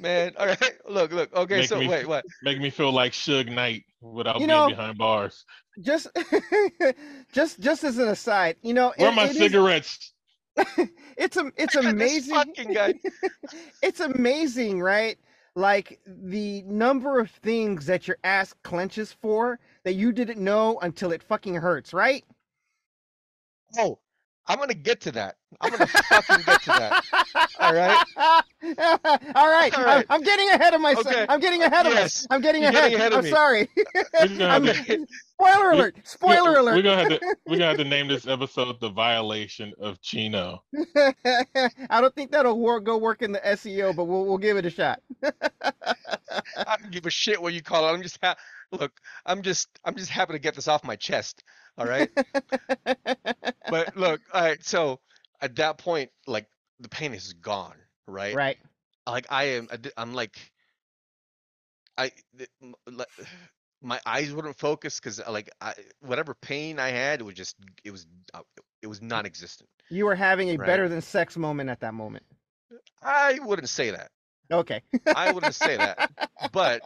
man 0.00 0.32
all 0.38 0.46
right 0.46 0.72
look 0.88 1.12
look 1.12 1.32
okay 1.34 1.58
Make 1.60 1.68
so 1.68 1.78
me- 1.78 1.88
wait 1.88 2.06
what 2.08 2.24
Make 2.42 2.58
me 2.60 2.70
feel 2.70 2.90
like 2.92 3.12
Suge 3.12 3.50
Knight 3.52 3.84
without 4.00 4.40
You 4.40 4.46
being 4.46 4.68
behind 4.70 4.98
bars. 4.98 5.44
just 5.80 6.08
just 7.32 7.60
just 7.60 7.84
as 7.84 7.98
an 7.98 8.08
aside, 8.08 8.56
you 8.62 8.74
know, 8.74 8.92
Where 8.96 9.08
it- 9.08 9.12
are 9.12 9.14
my 9.16 9.24
it 9.26 9.30
is- 9.30 9.36
cigarettes? 9.38 10.12
it's 11.16 11.36
a 11.36 11.50
it's 11.56 11.74
amazing. 11.74 12.34
fucking 12.34 12.72
guy 12.72 12.94
it's 13.82 14.00
amazing, 14.00 14.80
right? 14.80 15.16
Like 15.56 16.00
the 16.06 16.62
number 16.62 17.18
of 17.20 17.30
things 17.30 17.86
that 17.86 18.06
your 18.08 18.18
ass 18.24 18.54
clenches 18.64 19.12
for 19.12 19.58
that 19.84 19.94
you 19.94 20.12
didn't 20.12 20.42
know 20.42 20.78
until 20.82 21.12
it 21.12 21.22
fucking 21.22 21.54
hurts, 21.54 21.92
right? 21.92 22.24
Oh, 23.78 23.98
I'm 24.46 24.58
gonna 24.58 24.74
get 24.74 25.00
to 25.02 25.12
that. 25.12 25.36
I'm 25.60 25.70
gonna 25.70 25.86
fucking 25.86 26.44
get 26.44 26.62
to 26.62 26.70
that. 26.70 27.04
All 27.60 27.72
right. 27.72 28.04
All 29.34 29.48
right. 29.48 29.78
All 29.78 29.84
I'm- 29.88 30.04
I'm, 30.10 30.22
getting 30.22 30.48
ahead 30.50 30.74
of 30.74 30.80
myself. 30.80 31.06
Okay. 31.06 31.26
I'm 31.28 31.40
getting 31.40 31.62
ahead 31.62 31.86
of 31.86 31.92
Yes. 31.94 32.04
us. 32.22 32.26
I'm 32.30 32.40
getting 32.42 32.62
ahead. 32.64 32.74
getting 32.74 32.96
ahead 32.98 33.12
of 33.12 33.18
I'm 33.18 33.24
me. 33.24 33.30
sorry. 33.30 33.70
We're 33.94 34.28
gonna 34.28 34.50
have 34.50 34.64
I'm- 34.66 34.84
to, 34.84 35.06
Spoiler 35.34 35.70
alert. 35.72 35.96
Spoiler 36.04 36.52
We're 36.52 36.58
alert. 36.60 36.82
gonna 36.84 36.96
have 36.96 37.08
to 37.20 37.36
we're 37.46 37.56
gonna 37.58 37.68
have 37.68 37.76
to 37.78 37.84
name 37.84 38.06
this 38.08 38.26
episode 38.26 38.78
"The 38.80 38.90
Violation 38.90 39.72
of 39.80 40.00
Chino." 40.00 40.62
I 40.96 42.00
don't 42.00 42.14
think 42.14 42.30
that'll 42.32 42.58
work, 42.58 42.84
go 42.84 42.98
work 42.98 43.20
in 43.22 43.32
the 43.32 43.40
SEO, 43.40 43.96
but 43.96 44.04
we'll 44.04 44.24
we'll 44.26 44.38
give 44.38 44.56
it 44.56 44.64
a 44.66 44.70
shot. 44.70 45.00
I 45.22 46.76
don't 46.80 46.90
give 46.90 47.06
a 47.06 47.10
shit 47.10 47.40
what 47.40 47.52
you 47.52 47.62
call 47.62 47.88
it. 47.88 47.92
I'm 47.92 48.02
just 48.02 48.18
ha- 48.22 48.36
look. 48.72 48.92
I'm 49.26 49.42
just 49.42 49.68
I'm 49.84 49.96
just 49.96 50.10
happy 50.10 50.34
to 50.34 50.38
get 50.38 50.54
this 50.54 50.68
off 50.68 50.84
my 50.84 50.96
chest. 50.96 51.42
All 51.78 51.86
right. 51.86 52.10
but 53.70 53.96
look. 53.96 54.20
All 54.32 54.42
right. 54.42 54.62
So 54.64 55.00
at 55.40 55.56
that 55.56 55.78
point, 55.78 56.10
like 56.26 56.46
the 56.80 56.88
pain 56.88 57.14
is 57.14 57.32
gone. 57.34 57.76
Right. 58.06 58.34
right. 58.34 58.58
Like 59.06 59.26
I 59.30 59.44
am. 59.44 59.68
I'm 59.96 60.14
like. 60.14 60.36
I. 61.98 62.10
like, 62.90 63.08
My 63.82 64.00
eyes 64.06 64.32
wouldn't 64.32 64.56
focus 64.56 64.98
because 64.98 65.20
like 65.28 65.50
I 65.60 65.74
whatever 66.00 66.32
pain 66.32 66.78
I 66.78 66.88
had 66.88 67.20
it 67.20 67.24
was 67.24 67.34
just 67.34 67.54
it 67.84 67.90
was 67.90 68.06
uh, 68.32 68.40
it 68.80 68.86
was 68.86 69.02
non-existent. 69.02 69.68
You 69.90 70.06
were 70.06 70.14
having 70.14 70.48
a 70.48 70.56
Right. 70.56 70.66
better 70.66 70.88
than 70.88 71.02
sex 71.02 71.36
moment 71.36 71.68
at 71.68 71.80
that 71.80 71.92
moment. 71.92 72.24
I 73.02 73.38
wouldn't 73.42 73.68
say 73.68 73.90
that. 73.90 74.10
Okay. 74.52 74.82
I 75.16 75.32
wouldn't 75.32 75.54
say 75.54 75.76
that. 75.76 76.10
But 76.52 76.82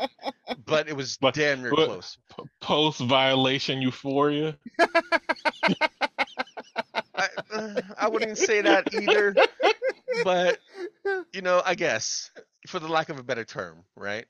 but 0.65 0.89
it 0.89 0.97
was 0.97 1.17
But- 1.21 1.35
damn 1.35 1.63
near 1.63 1.71
but- 1.71 1.87
close. 1.87 2.19
Post 2.61 3.01
violation 3.01 3.83
euphoria. 3.83 4.57
I, 7.15 7.29
uh, 7.53 7.81
I 7.99 8.09
wouldn't 8.09 8.39
say 8.39 8.61
that 8.63 8.93
either. 8.95 9.35
But 10.25 10.59
you 11.33 11.43
know, 11.43 11.63
I 11.65 11.75
guess 11.75 12.31
for 12.67 12.79
the 12.79 12.89
lack 12.89 13.09
of 13.09 13.19
a 13.19 13.23
better 13.23 13.45
term, 13.45 13.85
right? 13.97 14.27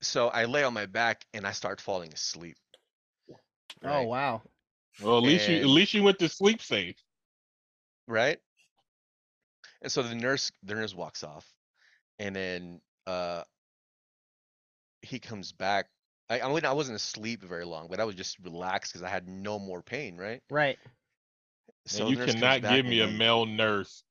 So 0.00 0.28
I 0.28 0.44
lay 0.44 0.62
on 0.64 0.74
my 0.74 0.86
back 0.86 1.24
and 1.34 1.46
I 1.46 1.52
start 1.52 1.80
falling 1.80 2.12
asleep. 2.12 2.56
Oh 3.84 4.02
wow. 4.04 4.42
Well, 5.02 5.18
at 5.18 5.24
least 5.24 5.48
you 5.48 5.56
at 5.58 5.66
least 5.66 5.94
you 5.94 6.02
went 6.02 6.18
to 6.20 6.28
sleep 6.28 6.62
safe. 6.62 6.96
right? 8.06 8.38
And 9.82 9.90
so 9.90 10.02
the 10.02 10.14
nurse 10.14 10.50
the 10.62 10.74
nurse 10.74 10.94
walks 10.94 11.24
off, 11.24 11.46
and 12.18 12.34
then 12.34 12.80
uh 13.06 13.42
he 15.02 15.18
comes 15.18 15.52
back. 15.52 15.86
I 16.30 16.40
I, 16.40 16.48
mean, 16.48 16.64
I 16.64 16.72
wasn't 16.72 16.96
asleep 16.96 17.42
very 17.42 17.64
long, 17.66 17.88
but 17.88 18.00
I 18.00 18.04
was 18.04 18.14
just 18.14 18.38
relaxed 18.40 18.92
because 18.92 19.02
I 19.04 19.08
had 19.10 19.28
no 19.28 19.58
more 19.58 19.82
pain, 19.82 20.16
right? 20.16 20.40
Right. 20.50 20.78
So 21.86 22.02
and 22.06 22.10
you 22.10 22.16
the 22.16 22.20
nurse 22.26 22.32
comes 22.32 22.40
cannot 22.42 22.74
give 22.76 22.86
me 22.86 23.00
a 23.00 23.06
then- 23.06 23.18
male 23.18 23.44
nurse 23.46 24.04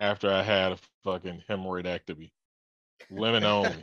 after 0.00 0.32
I 0.32 0.42
had 0.42 0.72
a 0.72 0.78
fucking 1.04 1.44
hemorrhoidectomy. 1.48 2.32
Women 3.10 3.44
only. 3.44 3.76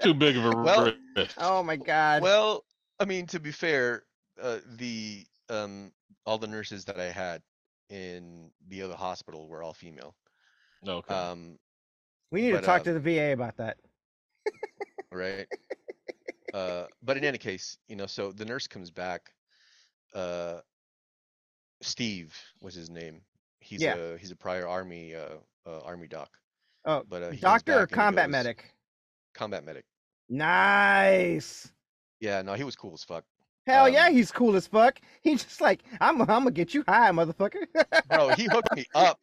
Too 0.00 0.14
big 0.14 0.36
of 0.36 0.44
a 0.44 0.50
Well, 0.56 0.92
risk. 1.16 1.34
oh 1.38 1.62
my 1.62 1.76
god. 1.76 2.22
Well, 2.22 2.64
I 2.98 3.04
mean, 3.04 3.26
to 3.28 3.40
be 3.40 3.50
fair, 3.52 4.04
uh, 4.40 4.58
the 4.76 5.24
um 5.48 5.92
all 6.24 6.38
the 6.38 6.46
nurses 6.46 6.84
that 6.86 6.98
I 6.98 7.10
had 7.10 7.42
in 7.88 8.50
the 8.68 8.82
other 8.82 8.94
hospital 8.96 9.48
were 9.48 9.62
all 9.62 9.72
female. 9.72 10.14
Okay. 10.94 11.14
Um, 11.14 11.58
we 12.30 12.42
need 12.42 12.52
to 12.52 12.60
talk 12.60 12.80
uh, 12.82 12.84
to 12.84 12.92
the 12.98 13.00
VA 13.00 13.32
about 13.32 13.56
that. 13.56 13.76
right? 15.12 15.46
uh, 16.54 16.84
but 17.02 17.16
in 17.16 17.24
any 17.24 17.38
case, 17.38 17.78
you 17.88 17.96
know, 17.96 18.06
so 18.06 18.32
the 18.32 18.44
nurse 18.44 18.66
comes 18.66 18.90
back. 18.90 19.30
Uh, 20.14 20.60
Steve 21.82 22.34
was 22.60 22.74
his 22.74 22.90
name. 22.90 23.20
He's 23.60 23.82
Yeah. 23.82 23.96
a 23.96 24.16
he's 24.18 24.30
a 24.30 24.36
prior 24.36 24.66
army 24.66 25.14
uh, 25.14 25.36
uh 25.66 25.80
army 25.80 26.06
doc, 26.08 26.30
Oh, 26.84 27.02
but 27.08 27.22
uh, 27.22 27.30
doctor 27.32 27.72
or 27.72 27.76
back 27.80 27.82
and 27.82 27.90
he 27.90 27.94
combat 27.94 28.26
goes- 28.26 28.32
medic? 28.32 28.74
Combat 29.34 29.64
medic. 29.64 29.84
Nice. 30.28 31.70
Yeah, 32.20 32.42
no, 32.42 32.54
he 32.54 32.64
was 32.64 32.76
cool 32.76 32.94
as 32.94 33.04
fuck. 33.04 33.24
Hell 33.66 33.88
yeah, 33.88 34.06
Um, 34.06 34.14
he's 34.14 34.30
cool 34.30 34.54
as 34.56 34.66
fuck. 34.66 35.00
He's 35.22 35.42
just 35.42 35.60
like, 35.60 35.82
I'm, 36.00 36.20
I'm 36.22 36.26
gonna 36.26 36.50
get 36.52 36.72
you 36.72 36.84
high, 36.86 37.10
motherfucker. 37.10 37.66
Bro, 38.08 38.28
he 38.30 38.44
hooked 38.44 38.74
me 38.74 38.86
up. 38.94 39.18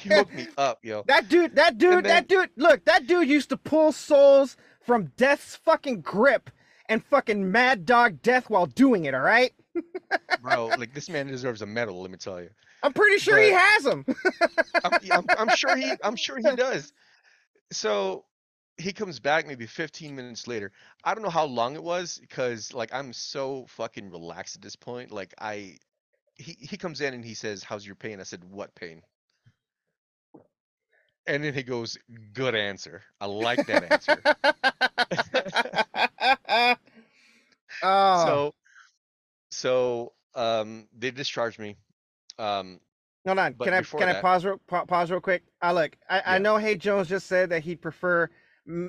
He 0.00 0.08
hooked 0.08 0.34
me 0.34 0.48
up, 0.58 0.84
yo. 0.84 1.04
That 1.06 1.28
dude, 1.28 1.56
that 1.56 1.78
dude, 1.78 2.04
that 2.04 2.28
dude. 2.28 2.50
Look, 2.56 2.84
that 2.86 3.06
dude 3.06 3.28
used 3.28 3.50
to 3.50 3.56
pull 3.56 3.92
souls 3.92 4.56
from 4.80 5.12
death's 5.16 5.56
fucking 5.56 6.00
grip 6.00 6.50
and 6.88 7.04
fucking 7.04 7.50
mad 7.50 7.86
dog 7.86 8.22
death 8.22 8.48
while 8.50 8.66
doing 8.66 9.04
it. 9.04 9.14
All 9.14 9.20
right. 9.20 9.52
Bro, 10.42 10.66
like 10.78 10.94
this 10.94 11.08
man 11.08 11.26
deserves 11.26 11.62
a 11.62 11.66
medal. 11.66 12.00
Let 12.00 12.10
me 12.10 12.16
tell 12.16 12.40
you. 12.40 12.50
I'm 12.82 12.92
pretty 12.92 13.18
sure 13.18 13.38
he 13.38 13.50
has 13.50 13.82
them. 13.84 14.04
I'm, 14.84 14.92
I'm, 15.10 15.24
I'm 15.38 15.56
sure 15.56 15.76
he 15.76 15.92
I'm 16.02 16.16
sure 16.16 16.36
he 16.36 16.56
does. 16.56 16.92
So 17.72 18.24
he 18.78 18.92
comes 18.92 19.18
back 19.18 19.46
maybe 19.46 19.66
15 19.66 20.14
minutes 20.14 20.46
later. 20.46 20.70
I 21.02 21.14
don't 21.14 21.24
know 21.24 21.30
how 21.30 21.46
long 21.46 21.74
it 21.74 21.82
was 21.82 22.18
because 22.20 22.72
like 22.72 22.92
I'm 22.92 23.12
so 23.12 23.66
fucking 23.68 24.10
relaxed 24.10 24.56
at 24.56 24.62
this 24.62 24.76
point. 24.76 25.10
Like 25.10 25.34
I 25.40 25.78
he 26.36 26.56
he 26.60 26.76
comes 26.76 27.00
in 27.00 27.14
and 27.14 27.24
he 27.24 27.34
says, 27.34 27.62
"How's 27.62 27.86
your 27.86 27.96
pain?" 27.96 28.20
I 28.20 28.24
said, 28.24 28.44
"What 28.44 28.74
pain?" 28.74 29.02
And 31.26 31.42
then 31.44 31.54
he 31.54 31.62
goes, 31.62 31.98
"Good 32.32 32.54
answer. 32.54 33.02
I 33.20 33.26
like 33.26 33.66
that 33.66 33.82
answer." 33.82 34.26
oh, 37.82 38.42
So 38.42 38.54
so 39.50 40.12
um 40.34 40.88
they 40.96 41.10
discharged 41.10 41.58
me. 41.58 41.76
Um 42.38 42.80
hold 43.26 43.38
on. 43.38 43.54
Can 43.54 43.74
I 43.74 43.82
can 43.82 44.08
I 44.08 44.14
pause 44.14 44.44
real, 44.44 44.58
pa- 44.66 44.84
pause 44.84 45.10
real 45.10 45.20
quick? 45.20 45.42
Uh, 45.62 45.72
look, 45.72 45.96
I, 46.08 46.22
I 46.26 46.38
know. 46.38 46.56
Hey 46.56 46.76
Jones 46.76 47.08
just 47.08 47.26
said 47.26 47.50
that 47.50 47.62
he'd 47.62 47.80
prefer 47.82 48.30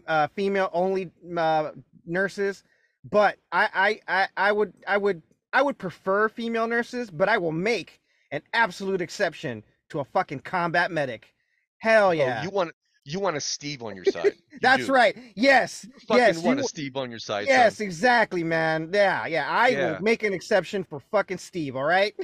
uh, 0.07 0.27
female 0.27 0.69
only 0.73 1.11
uh, 1.37 1.71
nurses, 2.05 2.63
but 3.03 3.37
I, 3.51 3.99
I 4.07 4.21
I 4.21 4.27
I 4.37 4.51
would 4.51 4.73
I 4.87 4.97
would 4.97 5.21
I 5.53 5.61
would 5.61 5.77
prefer 5.77 6.29
female 6.29 6.67
nurses, 6.67 7.09
but 7.09 7.29
I 7.29 7.37
will 7.37 7.51
make 7.51 8.01
an 8.31 8.41
absolute 8.53 9.01
exception 9.01 9.63
to 9.89 9.99
a 9.99 10.05
fucking 10.05 10.39
combat 10.41 10.91
medic. 10.91 11.33
Hell 11.79 12.07
oh, 12.07 12.11
yeah. 12.11 12.43
you 12.43 12.49
want 12.49 12.71
you 13.05 13.19
want 13.21 13.37
a 13.37 13.41
Steve 13.41 13.81
on 13.83 13.95
your 13.95 14.05
side. 14.05 14.33
You 14.57 14.59
That's 14.61 14.87
do. 14.87 14.91
right. 14.91 15.15
Yes. 15.35 15.85
You 15.85 15.93
fucking 16.07 16.17
yes. 16.23 16.37
want 16.39 16.57
you- 16.57 16.65
a 16.65 16.67
Steve 16.67 16.97
on 16.97 17.11
your 17.11 17.19
side. 17.19 17.45
son. 17.45 17.53
yes, 17.53 17.79
exactly, 17.79 18.43
man. 18.43 18.89
Yeah, 18.91 19.27
yeah. 19.27 19.47
I 19.47 19.67
Yeah. 19.69 19.91
will 19.93 20.01
make 20.01 20.23
an 20.23 20.33
exception 20.33 20.83
for 20.83 20.99
fucking 20.99 21.37
Steve, 21.37 21.75
all 21.75 21.83
right? 21.83 22.15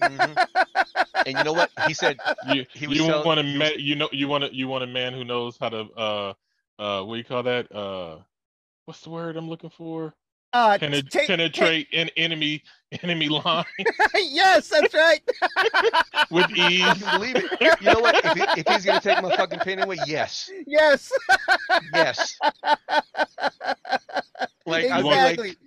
Mhm. 0.00 0.46
And 1.26 1.36
you 1.38 1.44
know 1.44 1.52
what? 1.52 1.70
He 1.86 1.92
said 1.94 2.16
you 2.52 2.64
he 2.72 2.86
was 2.86 2.96
you 2.98 3.06
tell- 3.06 3.24
want 3.24 3.40
a 3.40 3.42
he 3.42 3.50
was- 3.52 3.58
man, 3.58 3.72
you 3.78 3.94
know 3.94 4.08
you 4.10 4.26
want 4.26 4.44
a 4.44 4.54
you 4.54 4.66
want 4.68 4.84
a 4.84 4.86
man 4.86 5.12
who 5.12 5.22
knows 5.24 5.58
how 5.60 5.68
to 5.68 5.80
uh 5.96 6.32
uh 6.78 7.02
what 7.04 7.14
do 7.14 7.18
you 7.18 7.24
call 7.24 7.42
that 7.42 7.70
uh 7.74 8.16
what's 8.86 9.02
the 9.02 9.10
word 9.10 9.36
I'm 9.36 9.48
looking 9.50 9.70
for 9.70 10.14
Uh 10.54 10.76
Penet- 10.78 11.08
ta- 11.10 11.20
ta- 11.20 11.26
penetrate 11.28 11.88
an 11.94 12.10
enemy 12.16 12.62
enemy 13.02 13.28
line 13.28 13.64
yes, 14.14 14.68
that's 14.68 14.92
right. 14.92 15.20
with 16.30 16.50
ease. 16.56 16.82
I 16.82 16.94
can 16.94 17.20
believe 17.20 17.36
it. 17.36 17.80
You 17.80 17.92
know 17.94 18.00
what? 18.00 18.22
If, 18.22 18.32
he, 18.34 18.60
if 18.60 18.68
he's 18.68 18.84
gonna 18.84 19.00
take 19.00 19.22
my 19.22 19.34
fucking 19.34 19.60
pain 19.60 19.78
away, 19.80 19.96
yes, 20.06 20.50
yes. 20.66 21.10
yes. 21.94 22.36
Like 24.66 24.90
I 24.90 25.02
was 25.02 25.06
exactly. 25.14 25.48
like, 25.48 25.58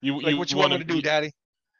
You 0.00 0.20
like 0.20 0.30
you 0.32 0.38
what 0.38 0.50
you 0.50 0.58
want 0.58 0.70
want 0.72 0.86
to 0.88 0.94
do, 0.94 1.02
Daddy? 1.02 1.32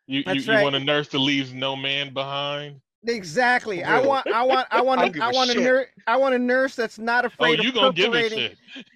You 0.06 0.18
you, 0.18 0.24
That's 0.24 0.46
you 0.46 0.52
right. 0.52 0.62
want 0.62 0.74
a 0.76 0.80
nurse 0.80 1.08
that 1.08 1.18
leaves 1.18 1.52
no 1.54 1.74
man 1.74 2.12
behind? 2.12 2.80
Exactly. 3.06 3.80
For 3.80 3.86
I 3.86 4.00
want 4.00 4.26
I 4.28 4.42
want 4.42 4.68
I 4.70 4.80
want 4.82 5.00
I 5.00 5.04
a, 5.04 5.06
don't 5.10 5.12
give 5.28 5.34
want 5.34 5.50
a 5.50 5.60
nurse 5.60 5.86
I 6.06 6.16
want 6.16 6.34
a 6.34 6.38
nurse 6.38 6.76
that's 6.76 6.98
not 6.98 7.24
Oh, 7.24 7.28
afraid 7.28 7.62
you 7.62 7.70
of 7.70 7.74
gonna 7.74 7.92
give 7.92 8.14
it 8.14 8.30
perforating. 8.30 8.56
shit? 8.74 8.86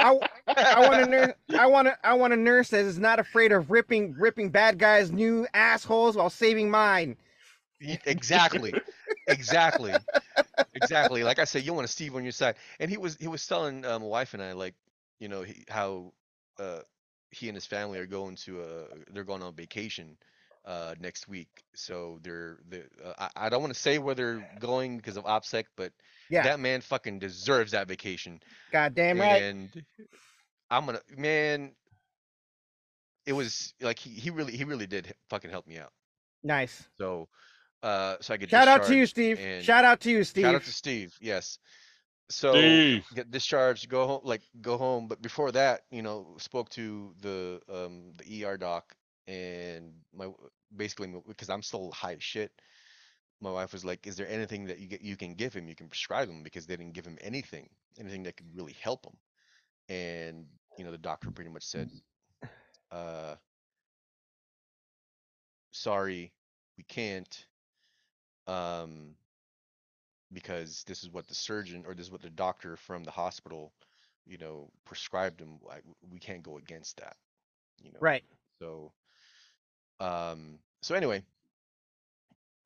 I, 0.00 0.18
I 0.70 0.80
want 0.80 1.00
a 1.00 1.04
nurse 1.04 1.34
I 1.54 1.66
want 1.66 1.88
a 1.88 1.98
I 2.06 2.14
want 2.14 2.32
a 2.32 2.36
nurse 2.36 2.70
that 2.70 2.84
is 2.84 2.98
not 2.98 3.18
afraid 3.18 3.52
of 3.52 3.70
ripping 3.70 4.14
ripping 4.18 4.50
bad 4.50 4.78
guys 4.78 5.10
new 5.10 5.46
assholes 5.54 6.16
while 6.16 6.30
saving 6.30 6.70
mine. 6.70 7.16
Exactly, 8.04 8.78
exactly, 9.26 10.06
exactly. 10.74 11.22
Like 11.24 11.38
I 11.38 11.44
said, 11.44 11.64
you 11.64 11.72
want 11.74 11.84
a 11.84 11.88
Steve 11.88 12.14
on 12.14 12.22
your 12.22 12.32
side. 12.32 12.56
And 12.80 12.90
he 12.90 12.96
was 12.96 13.16
he 13.16 13.28
was 13.28 13.46
telling 13.46 13.84
uh, 13.84 13.98
my 13.98 14.06
wife 14.06 14.34
and 14.34 14.42
I 14.42 14.52
like, 14.52 14.74
you 15.20 15.28
know, 15.28 15.42
he, 15.42 15.64
how 15.68 16.12
uh, 16.58 16.80
he 17.30 17.48
and 17.48 17.56
his 17.56 17.66
family 17.66 17.98
are 17.98 18.06
going 18.06 18.36
to 18.36 18.60
uh 18.62 18.84
they're 19.12 19.24
going 19.24 19.42
on 19.42 19.54
vacation 19.54 20.16
uh 20.64 20.94
next 21.00 21.28
week. 21.28 21.48
So 21.74 22.18
they're 22.22 22.58
they 22.68 22.82
uh, 23.04 23.12
I, 23.18 23.46
I 23.46 23.48
don't 23.48 23.60
want 23.60 23.72
to 23.74 23.78
say 23.80 23.98
where 23.98 24.14
they're 24.14 24.46
going 24.60 24.96
because 24.96 25.16
of 25.16 25.24
OPSEC, 25.24 25.64
but 25.76 25.92
Yeah. 26.30 26.42
that 26.42 26.60
man 26.60 26.80
fucking 26.80 27.18
deserves 27.18 27.72
that 27.72 27.88
vacation. 27.88 28.40
God 28.72 28.94
damn 28.94 29.20
right. 29.20 29.42
And 29.42 29.70
I'm 30.70 30.86
gonna 30.86 31.00
man. 31.16 31.72
It 33.26 33.32
was 33.32 33.74
like 33.80 33.98
he, 33.98 34.10
he 34.10 34.30
really 34.30 34.56
he 34.56 34.64
really 34.64 34.86
did 34.86 35.14
fucking 35.28 35.50
help 35.50 35.66
me 35.66 35.78
out. 35.78 35.92
Nice. 36.42 36.88
So 36.98 37.28
uh 37.82 38.16
so 38.20 38.34
I 38.34 38.36
get 38.36 38.50
Shout 38.50 38.68
out 38.68 38.84
to 38.84 38.96
you, 38.96 39.06
Steve. 39.06 39.38
Shout 39.62 39.84
out 39.84 40.00
to 40.00 40.10
you, 40.10 40.24
Steve. 40.24 40.44
Shout 40.44 40.54
out 40.54 40.64
to 40.64 40.72
Steve. 40.72 41.16
Yes. 41.20 41.58
So 42.30 42.52
Steve. 42.52 43.04
get 43.14 43.30
discharged, 43.30 43.88
go 43.88 44.06
home, 44.06 44.20
like 44.24 44.42
go 44.60 44.76
home. 44.76 45.08
But 45.08 45.22
before 45.22 45.50
that, 45.52 45.82
you 45.90 46.02
know, 46.02 46.36
spoke 46.38 46.68
to 46.70 47.14
the 47.20 47.60
um 47.72 48.12
the 48.18 48.44
ER 48.44 48.56
doc 48.56 48.94
and 49.28 49.92
my 50.14 50.28
basically 50.74 51.12
because 51.28 51.50
I'm 51.50 51.62
still 51.62 51.92
high 51.92 52.14
as 52.14 52.22
shit. 52.22 52.50
My 53.40 53.52
wife 53.52 53.72
was 53.72 53.84
like, 53.84 54.06
"Is 54.06 54.16
there 54.16 54.26
anything 54.28 54.64
that 54.64 54.80
you 54.80 54.88
get 54.88 55.02
you 55.02 55.16
can 55.16 55.34
give 55.34 55.54
him? 55.54 55.68
You 55.68 55.76
can 55.76 55.88
prescribe 55.88 56.28
him 56.28 56.42
because 56.42 56.66
they 56.66 56.76
didn't 56.76 56.94
give 56.94 57.06
him 57.06 57.18
anything, 57.20 57.68
anything 57.98 58.24
that 58.24 58.36
could 58.36 58.52
really 58.56 58.72
help 58.72 59.04
him." 59.06 59.16
And 59.88 60.46
you 60.76 60.84
know, 60.84 60.90
the 60.90 60.98
doctor 60.98 61.30
pretty 61.30 61.50
much 61.50 61.62
said, 61.62 61.90
uh, 62.90 63.36
"Sorry, 65.70 66.32
we 66.76 66.84
can't." 66.84 67.46
Um, 68.46 69.14
because 70.32 70.84
this 70.84 71.02
is 71.02 71.10
what 71.10 71.28
the 71.28 71.34
surgeon 71.34 71.84
or 71.86 71.94
this 71.94 72.06
is 72.06 72.12
what 72.12 72.22
the 72.22 72.30
doctor 72.30 72.76
from 72.76 73.04
the 73.04 73.10
hospital, 73.10 73.72
you 74.26 74.38
know, 74.38 74.70
prescribed 74.84 75.40
him. 75.40 75.58
Like 75.62 75.84
we 76.10 76.18
can't 76.18 76.42
go 76.42 76.56
against 76.56 76.96
that, 76.96 77.16
you 77.82 77.92
know. 77.92 77.98
Right. 78.00 78.24
So, 78.58 78.92
um, 80.00 80.58
so 80.82 80.94
anyway, 80.94 81.22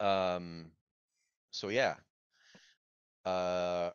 um, 0.00 0.66
so 1.50 1.68
yeah. 1.68 1.94
Uh, 3.24 3.90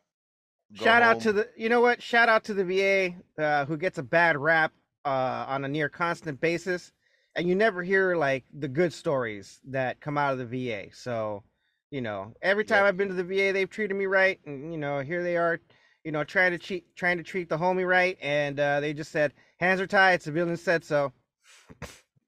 Shout 0.74 1.02
out 1.02 1.20
to 1.20 1.32
the 1.32 1.48
you 1.56 1.68
know 1.68 1.80
what? 1.80 2.02
Shout 2.02 2.28
out 2.28 2.44
to 2.44 2.54
the 2.54 2.64
VA 2.64 3.42
uh, 3.42 3.64
who 3.64 3.76
gets 3.76 3.98
a 3.98 4.02
bad 4.02 4.36
rap 4.36 4.72
uh, 5.04 5.44
on 5.48 5.64
a 5.64 5.68
near 5.68 5.88
constant 5.88 6.40
basis, 6.40 6.92
and 7.34 7.48
you 7.48 7.54
never 7.54 7.82
hear 7.82 8.16
like 8.16 8.44
the 8.52 8.68
good 8.68 8.92
stories 8.92 9.60
that 9.68 10.00
come 10.00 10.18
out 10.18 10.32
of 10.34 10.38
the 10.38 10.46
VA. 10.70 10.88
So, 10.92 11.42
you 11.90 12.02
know, 12.02 12.34
every 12.42 12.64
time 12.64 12.80
Yep. 12.80 12.86
I've 12.86 12.96
been 12.98 13.08
to 13.08 13.14
the 13.14 13.24
VA, 13.24 13.52
they've 13.52 13.70
treated 13.70 13.96
me 13.96 14.06
right, 14.06 14.38
and 14.44 14.72
you 14.72 14.78
know, 14.78 15.00
here 15.00 15.22
they 15.22 15.36
are, 15.38 15.58
you 16.04 16.12
know, 16.12 16.24
trying 16.24 16.52
to 16.52 16.58
treat 16.58 16.94
trying 16.96 17.16
to 17.16 17.24
treat 17.24 17.48
the 17.48 17.56
homie 17.58 17.88
right, 17.88 18.18
and 18.20 18.60
uh, 18.60 18.80
they 18.80 18.92
just 18.92 19.10
said 19.10 19.32
hands 19.58 19.80
are 19.80 19.86
tied. 19.86 20.22
Civilian 20.22 20.56
said 20.58 20.84
so. 20.84 21.12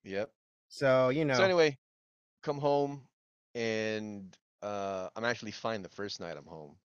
Yep. 0.04 0.30
So 0.70 1.10
you 1.10 1.26
know, 1.26 1.42
So 1.42 1.44
anyway, 1.44 1.78
come 2.42 2.58
home. 2.58 3.08
and 3.54 4.36
uh, 4.62 5.10
I'm 5.16 5.24
actually 5.24 5.52
fine 5.52 5.82
the 5.82 5.88
first 5.90 6.20
night 6.20 6.36
I'm 6.36 6.46
home. 6.46 6.78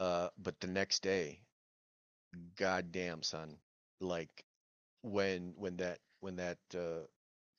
Uh, 0.00 0.28
but 0.38 0.60
the 0.60 0.68
next 0.68 1.02
day, 1.02 1.42
goddamn 2.56 3.22
son, 3.22 3.58
like 4.00 4.44
when 5.02 5.54
when 5.56 5.76
that 5.78 6.00
when 6.20 6.36
that 6.36 6.58
uh, 6.76 7.06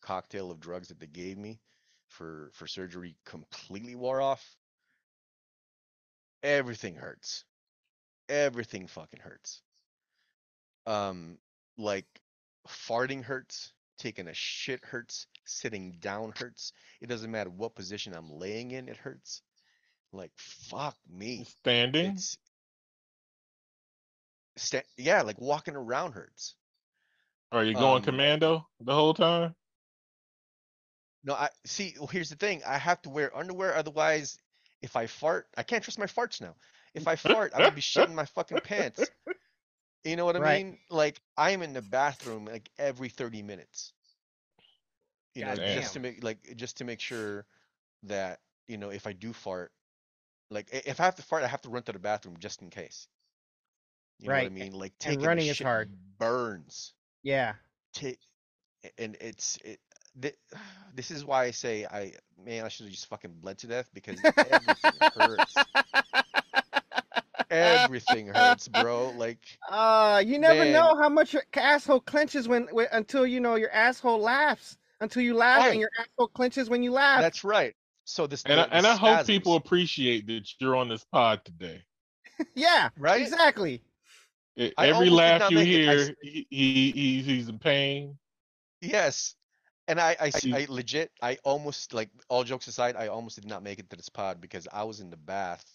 cocktail 0.02 0.52
of 0.52 0.60
drugs 0.60 0.90
that 0.90 1.00
they 1.00 1.08
gave 1.08 1.38
me 1.38 1.62
for 2.08 2.52
for 2.54 2.68
surgery 2.68 3.18
completely 3.26 3.96
wore 3.96 4.22
off, 4.22 4.58
everything 6.44 6.96
hurts. 6.96 7.46
Everything 8.30 8.88
fucking 8.88 9.22
hurts. 9.22 9.64
Um, 10.86 11.40
like 11.78 12.08
farting 12.68 13.24
hurts, 13.24 13.74
taking 13.98 14.28
a 14.28 14.34
shit 14.34 14.84
hurts, 14.84 15.28
sitting 15.46 15.98
down 16.00 16.34
hurts. 16.38 16.74
It 17.02 17.08
doesn't 17.08 17.32
matter 17.32 17.50
what 17.50 17.76
position 17.76 18.14
I'm 18.14 18.30
laying 18.32 18.72
in, 18.72 18.90
it 18.90 18.98
hurts. 18.98 19.42
Like 20.12 20.32
fuck 20.38 20.96
me. 21.10 21.46
Standing. 21.62 22.12
It's 22.12 22.38
sta- 24.56 24.84
yeah, 24.98 25.22
like 25.22 25.40
walking 25.40 25.76
around 25.76 26.14
hurts. 26.14 26.56
Are 27.52 27.64
you 27.64 27.74
going 27.74 27.98
um, 27.98 28.04
commando 28.04 28.68
the 28.80 28.94
whole 28.94 29.14
time? 29.14 29.56
No, 31.24 31.34
I 31.34 31.50
see. 31.66 31.96
Well, 31.98 32.08
here's 32.08 32.30
the 32.30 32.36
thing. 32.36 32.62
I 32.66 32.78
have 32.78 33.02
to 33.04 33.10
wear 33.10 33.36
underwear, 33.36 33.76
otherwise, 33.76 34.38
if 34.82 34.96
I 34.96 35.08
fart, 35.08 35.48
I 35.56 35.64
can't 35.64 35.84
trust 35.84 36.00
my 36.00 36.06
farts 36.06 36.42
now. 36.42 36.56
If 36.94 37.08
I 37.08 37.16
fart, 37.16 37.54
I'm 37.54 37.62
gonna 37.62 37.72
be 37.72 37.82
shitting 37.82 38.14
my 38.14 38.26
fucking 38.26 38.60
pants. 38.64 39.10
You 40.04 40.16
know 40.16 40.26
what 40.26 40.36
I 40.36 40.40
Right. 40.40 40.42
mean? 40.42 40.80
Like 40.90 41.22
I'm 41.38 41.62
in 41.62 41.74
the 41.74 41.82
bathroom 41.82 42.46
like 42.46 42.70
every 42.78 43.10
30 43.10 43.42
minutes. 43.44 43.94
You 45.36 45.44
know, 45.46 45.58
Goddamn. 45.58 45.60
just 45.60 45.94
to 45.94 46.00
make 46.00 46.24
like 46.24 46.56
just 46.56 46.78
to 46.78 46.84
make 46.86 47.00
sure 47.00 47.46
that 48.04 48.40
you 48.68 48.78
know 48.78 48.90
if 48.90 49.06
I 49.08 49.14
do 49.14 49.34
fart, 49.34 49.72
like 50.50 50.70
if 50.72 51.00
I 51.00 51.06
have 51.06 51.16
to 51.16 51.24
fart, 51.24 51.44
I 51.44 51.48
have 51.48 51.62
to 51.64 51.70
run 51.70 51.84
to 51.84 51.92
the 51.94 52.00
bathroom 52.00 52.38
just 52.40 52.62
in 52.62 52.70
case. 52.70 53.08
You 54.20 54.30
know 54.30 54.36
what 54.36 54.46
I 54.46 54.50
mean? 54.50 54.72
Like 54.74 54.98
and 55.04 55.22
taking 55.22 55.34
a 55.34 55.38
running 55.38 55.48
is 55.48 55.60
hard. 55.60 55.92
burns. 56.18 56.94
Yeah. 57.24 57.56
take 57.94 58.20
and 58.98 59.16
it's 59.22 59.58
it, 59.64 59.80
thi- 60.20 60.32
this 60.94 61.12
is 61.12 61.26
why 61.26 61.46
I 61.46 61.52
say 61.52 61.86
I 61.86 62.14
man 62.44 62.66
I 62.66 62.70
should 62.70 62.86
have 62.86 62.94
just 62.94 63.08
fucking 63.08 63.34
bled 63.42 63.58
to 63.60 63.68
death 63.68 63.90
because 63.94 64.24
everything 64.44 64.94
hurts. 65.14 65.68
Everything 67.54 68.28
hurts, 68.28 68.68
bro. 68.82 69.12
Like 69.12 69.40
Uh, 69.70 70.22
you 70.26 70.40
never 70.40 70.64
Man. 70.64 70.74
know 70.74 70.96
how 70.98 71.10
much 71.10 71.34
your 71.34 71.44
asshole 71.56 72.02
clenches 72.02 72.48
when, 72.48 72.68
when 72.72 72.88
until 72.92 73.26
you 73.28 73.40
know 73.40 73.56
your 73.56 73.72
asshole 73.72 74.20
laughs. 74.20 74.78
Until 75.02 75.22
you 75.24 75.34
laugh 75.36 75.60
Right. 75.60 75.72
and 75.72 75.80
your 75.82 75.90
asshole 76.00 76.30
clenches 76.30 76.70
when 76.70 76.82
you 76.84 76.92
laugh. 76.92 77.20
that's 77.22 77.44
right. 77.44 77.74
So 78.06 78.26
this 78.28 78.44
And 78.44 78.60
I, 78.60 78.64
the- 78.64 78.70
the 78.70 78.76
and 78.78 78.88
I 78.88 78.96
hope 78.96 79.26
people 79.28 79.56
appreciate 79.56 80.28
that 80.28 80.50
you're 80.60 80.76
on 80.76 80.88
this 80.90 81.04
pod 81.06 81.44
today. 81.46 81.84
yeah. 82.56 82.90
right. 82.98 83.22
Exactly. 83.22 83.82
E- 84.56 84.72
I 84.78 84.88
Every 84.90 85.10
laugh 85.10 85.50
you 85.52 85.58
make 85.58 85.68
it. 85.68 85.90
I 85.90 85.94
s- 85.96 86.08
hear, 86.08 86.16
he, 86.22 86.48
he 86.50 86.92
he's, 86.92 87.26
he's 87.26 87.50
in 87.50 87.60
pain. 87.60 88.18
Yes. 88.82 89.36
And 89.90 90.00
I 90.00 90.16
I 90.22 90.66
legit, 90.70 91.12
I 91.22 91.38
almost 91.44 91.94
like 91.94 92.10
all 92.30 92.46
jokes 92.46 92.68
aside, 92.68 92.96
I 92.98 93.08
almost 93.08 93.36
did 93.36 93.46
not 93.50 93.64
make 93.64 93.80
it 93.80 93.90
to 93.90 93.98
this 93.98 94.08
pod 94.08 94.40
because 94.40 94.66
I 94.72 94.84
was 94.84 95.02
in 95.02 95.10
the 95.10 95.18
bath, 95.18 95.66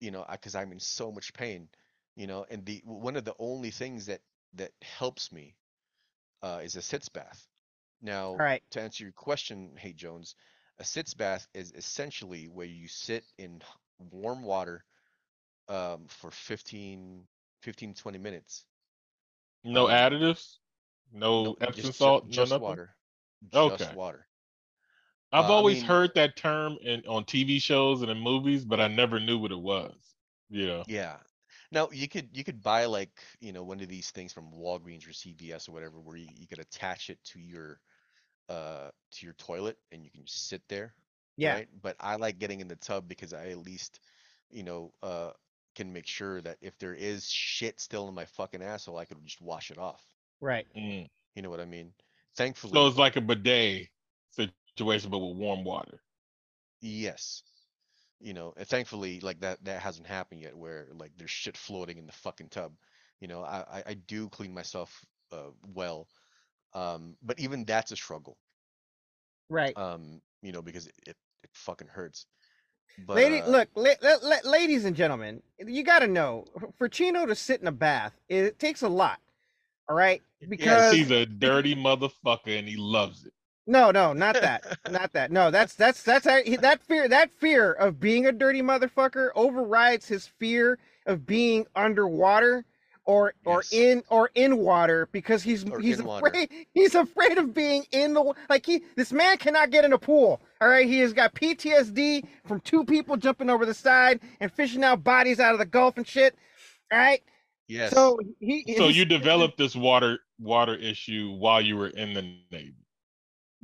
you 0.00 0.10
know, 0.10 0.24
because 0.30 0.54
I'm 0.54 0.72
in 0.72 0.80
so 0.80 1.10
much 1.12 1.32
pain, 1.34 1.68
you 2.16 2.26
know, 2.26 2.44
and 2.50 2.64
the 2.64 2.82
one 2.84 3.16
of 3.16 3.24
the 3.24 3.34
only 3.38 3.70
things 3.70 4.06
that 4.06 4.20
that 4.54 4.72
helps 4.82 5.32
me 5.32 5.56
uh, 6.42 6.60
is 6.62 6.76
a 6.76 6.82
sitz 6.82 7.08
bath. 7.08 7.46
Now, 8.02 8.28
All 8.38 8.46
right. 8.46 8.62
to 8.70 8.80
answer 8.80 9.04
your 9.04 9.12
question, 9.12 9.76
Hey 9.78 9.92
Jones, 9.92 10.34
a 10.78 10.84
sitz 10.84 11.14
bath 11.14 11.46
is 11.54 11.72
essentially 11.72 12.48
where 12.48 12.66
you 12.66 12.88
sit 12.88 13.24
in 13.38 13.62
warm 14.10 14.42
water 14.42 14.84
um, 15.68 16.06
for 16.08 16.30
15, 16.30 17.26
15, 17.62 17.94
20 17.94 18.18
minutes. 18.18 18.64
No 19.64 19.86
Um, 19.86 19.88
additives, 19.88 20.58
no, 21.12 21.54
No, 21.56 21.56
Epsom 21.60 21.92
just, 21.92 21.98
salt, 21.98 22.28
just 22.28 22.36
no 22.36 22.44
nothing. 22.44 22.62
water. 22.62 22.96
Okay. 23.54 23.90
Water. 23.94 24.26
I've 25.34 25.46
Uh, 25.46 25.48
I 25.48 25.56
always 25.56 25.78
mean- 25.78 25.86
heard 25.86 26.14
that 26.14 26.36
term 26.36 26.78
in 26.80 27.04
on 27.08 27.24
TV 27.24 27.60
shows 27.60 28.02
and 28.02 28.10
in 28.10 28.18
movies, 28.18 28.64
but 28.64 28.78
I 28.80 28.86
never 28.86 29.18
knew 29.18 29.36
what 29.36 29.50
it 29.50 29.58
was. 29.58 30.14
Yeah. 30.48 30.84
Yeah. 30.86 31.18
Now 31.72 31.90
you 31.90 32.06
could 32.08 32.28
you 32.32 32.44
could 32.44 32.62
buy 32.62 32.84
like, 32.84 33.20
you 33.40 33.52
know, 33.52 33.64
one 33.64 33.80
of 33.80 33.88
these 33.88 34.10
things 34.12 34.32
from 34.32 34.52
Walgreens 34.52 35.08
or 35.08 35.12
CVS 35.12 35.68
or 35.68 35.72
whatever 35.72 35.98
where 36.00 36.16
you, 36.16 36.28
you 36.36 36.46
could 36.46 36.60
attach 36.60 37.10
it 37.10 37.18
to 37.24 37.40
your 37.40 37.80
uh 38.48 38.90
to 39.10 39.26
your 39.26 39.34
toilet 39.34 39.76
and 39.90 40.04
you 40.04 40.10
can 40.12 40.24
just 40.24 40.46
sit 40.48 40.62
there, 40.68 40.94
Yeah. 41.36 41.54
right? 41.54 41.68
But 41.82 41.96
I 41.98 42.14
like 42.14 42.38
getting 42.38 42.60
in 42.60 42.68
the 42.68 42.76
tub 42.76 43.08
because 43.08 43.32
I 43.32 43.48
at 43.48 43.58
least, 43.58 43.98
you 44.50 44.62
know, 44.62 44.94
uh 45.02 45.32
can 45.74 45.92
make 45.92 46.06
sure 46.06 46.40
that 46.42 46.58
if 46.60 46.78
there 46.78 46.94
is 46.94 47.28
shit 47.28 47.80
still 47.80 48.06
in 48.06 48.14
my 48.14 48.24
fucking 48.24 48.62
asshole, 48.62 48.98
I 48.98 49.04
could 49.04 49.18
just 49.24 49.40
wash 49.40 49.72
it 49.72 49.78
off. 49.78 50.04
Right. 50.40 50.68
Mm. 50.76 51.08
You 51.34 51.42
know 51.42 51.50
what 51.50 51.58
I 51.58 51.64
mean? 51.64 51.92
Thankfully, 52.36 52.72
So 52.74 52.86
it's 52.86 52.96
like 52.98 53.16
a 53.16 53.20
bidet 53.20 53.88
situation, 54.76 55.10
but 55.10 55.18
with 55.18 55.36
warm 55.36 55.64
water. 55.64 56.00
yes. 56.80 57.42
You 58.20 58.32
know, 58.32 58.54
and 58.56 58.66
thankfully, 58.66 59.20
like 59.20 59.40
that 59.40 59.62
that 59.64 59.82
hasn't 59.82 60.06
happened 60.06 60.40
yet 60.40 60.56
where 60.56 60.86
like 60.94 61.10
there's 61.18 61.30
shit 61.30 61.56
floating 61.58 61.98
in 61.98 62.06
the 62.06 62.12
fucking 62.12 62.48
tub. 62.48 62.72
You 63.20 63.28
know, 63.28 63.42
I 63.42 63.64
I, 63.70 63.82
I 63.88 63.94
do 63.94 64.28
clean 64.30 64.54
myself 64.54 65.04
uh 65.32 65.50
well. 65.74 66.08
Um, 66.72 67.16
but 67.22 67.38
even 67.38 67.64
that's 67.64 67.92
a 67.92 67.96
struggle. 67.96 68.38
Right. 69.50 69.76
Um, 69.76 70.22
you 70.42 70.52
know, 70.52 70.62
because 70.62 70.86
it 70.86 70.94
it, 71.06 71.16
it 71.42 71.50
fucking 71.52 71.88
hurts. 71.88 72.24
But 73.06 73.16
Lady, 73.16 73.40
uh, 73.40 73.50
look, 73.50 73.68
la- 73.74 73.90
la- 74.00 74.16
la- 74.22 74.50
ladies 74.50 74.84
and 74.86 74.96
gentlemen, 74.96 75.42
you 75.58 75.82
got 75.82 75.98
to 75.98 76.06
know 76.06 76.46
for 76.78 76.88
Chino 76.88 77.26
to 77.26 77.34
sit 77.34 77.60
in 77.60 77.66
a 77.66 77.72
bath, 77.72 78.12
it 78.28 78.58
takes 78.58 78.82
a 78.82 78.88
lot. 78.88 79.18
All 79.88 79.96
right, 79.96 80.22
Yes, 80.40 80.48
because 80.48 80.92
He's 80.94 81.10
a 81.10 81.26
dirty 81.26 81.74
motherfucker 81.74 82.58
and 82.58 82.66
he 82.66 82.76
loves 82.76 83.26
it. 83.26 83.32
No, 83.66 83.90
no, 83.90 84.12
not 84.12 84.34
that, 84.34 84.78
not 84.90 85.12
that. 85.12 85.30
No, 85.30 85.50
that's 85.50 85.74
that's 85.74 86.02
that's 86.02 86.26
how- 86.26 86.42
that 86.60 86.82
fear. 86.82 87.08
That 87.08 87.30
fear 87.32 87.72
of 87.72 88.00
being 88.00 88.26
a 88.26 88.32
dirty 88.32 88.62
motherfucker 88.62 89.30
overrides 89.34 90.06
his 90.06 90.26
fear 90.26 90.78
of 91.06 91.26
being 91.26 91.66
underwater 91.74 92.64
or 93.06 93.34
or 93.44 93.62
in 93.72 94.02
or 94.08 94.30
in 94.34 94.56
water 94.58 95.08
because 95.12 95.42
he's 95.42 95.68
Or 95.68 95.78
he's 95.78 96.00
in 96.00 96.06
water. 96.06 96.26
afraid 96.26 96.48
he's 96.72 96.94
afraid 96.94 97.36
of 97.36 97.52
being 97.52 97.84
in 97.92 98.14
the 98.14 98.32
like 98.48 98.64
he 98.64 98.82
this 98.96 99.12
man 99.12 99.36
cannot 99.36 99.70
get 99.70 99.84
in 99.84 99.92
a 99.92 99.98
pool. 99.98 100.40
All 100.60 100.68
right, 100.68 100.86
he 100.86 101.00
has 101.00 101.12
got 101.12 101.34
PTSD 101.34 102.26
from 102.46 102.60
two 102.60 102.84
people 102.84 103.16
jumping 103.18 103.50
over 103.50 103.66
the 103.66 103.74
side 103.74 104.20
and 104.40 104.50
fishing 104.50 104.82
out 104.84 105.04
bodies 105.04 105.38
out 105.40 105.52
of 105.52 105.58
the 105.58 105.66
Gulf 105.66 105.98
and 105.98 106.06
shit. 106.06 106.34
All 106.90 106.98
right, 106.98 107.22
yes. 107.68 107.92
so 107.92 108.18
he 108.40 108.74
So 108.78 108.88
you 108.88 109.04
developed 109.04 109.58
this 109.58 109.76
water 109.76 110.20
water 110.38 110.74
issue 110.74 111.32
while 111.32 111.60
you 111.60 111.76
were 111.76 111.88
in 111.88 112.14
the 112.14 112.22
Navy. 112.50 112.74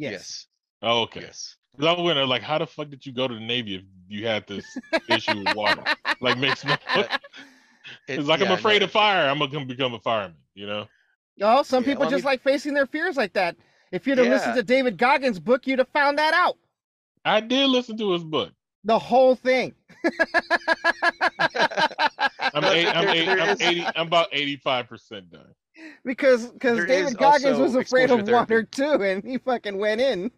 Yes. 0.00 0.12
yes. 0.12 0.46
Oh, 0.82 1.02
okay. 1.02 1.20
Yes. 1.22 1.56
'Cause 1.78 1.86
I 1.86 1.92
was 1.92 2.02
wondering, 2.02 2.28
like, 2.28 2.42
how 2.42 2.58
the 2.58 2.66
fuck 2.66 2.88
did 2.90 3.06
you 3.06 3.12
go 3.12 3.28
to 3.28 3.34
the 3.34 3.40
Navy 3.40 3.76
if 3.76 3.82
you 4.08 4.26
had 4.26 4.46
this 4.48 4.64
issue 5.08 5.38
with 5.44 5.54
water? 5.54 5.82
Like, 6.20 6.36
makes 6.44 6.64
no. 6.64 6.76
It's 8.08 8.26
like 8.26 8.40
yeah, 8.40 8.46
I'm 8.46 8.52
afraid 8.52 8.82
it- 8.82 8.86
of 8.86 8.90
fire. 8.90 9.28
I'm 9.28 9.38
gonna 9.38 9.64
become 9.64 9.94
a 9.94 10.00
fireman. 10.00 10.36
You 10.54 10.66
know. 10.66 10.88
Oh, 11.40 11.62
some 11.62 11.82
Yeah, 11.84 11.90
people 11.90 12.00
well, 12.00 12.08
I 12.08 12.12
just 12.12 12.24
mean- 12.24 12.32
like 12.32 12.42
facing 12.42 12.74
their 12.74 12.86
fears 12.86 13.16
like 13.16 13.32
that. 13.34 13.56
If 13.92 14.06
you'd 14.06 14.18
have 14.18 14.26
listened 14.28 14.54
to 14.56 14.62
David 14.62 14.98
Goggins' 14.98 15.38
book, 15.40 15.66
you'd 15.66 15.78
have 15.80 15.88
found 15.88 16.18
that 16.18 16.32
out. 16.34 16.56
I 17.24 17.40
did 17.40 17.66
listen 17.68 17.96
to 17.98 18.12
his 18.12 18.22
book. 18.24 18.52
The 18.84 18.98
whole 18.98 19.34
thing. 19.34 19.74
I'm, 21.38 22.64
eight, 22.64 22.86
I'm, 22.88 23.08
eight, 23.08 23.28
I'm 23.28 23.56
eighty. 23.60 23.84
I'm 23.96 24.06
about 24.06 24.28
eighty-five 24.32 24.88
percent 24.88 25.30
done. 25.30 25.54
Because 26.04 26.46
because 26.48 26.84
David 26.86 27.16
Goggins 27.18 27.58
was 27.58 27.74
afraid 27.74 28.10
of 28.10 28.20
exposure 28.20 28.36
water 28.36 28.62
too, 28.64 29.02
and 29.02 29.24
he 29.24 29.38
fucking 29.38 29.78
went 29.78 30.00
in. 30.00 30.30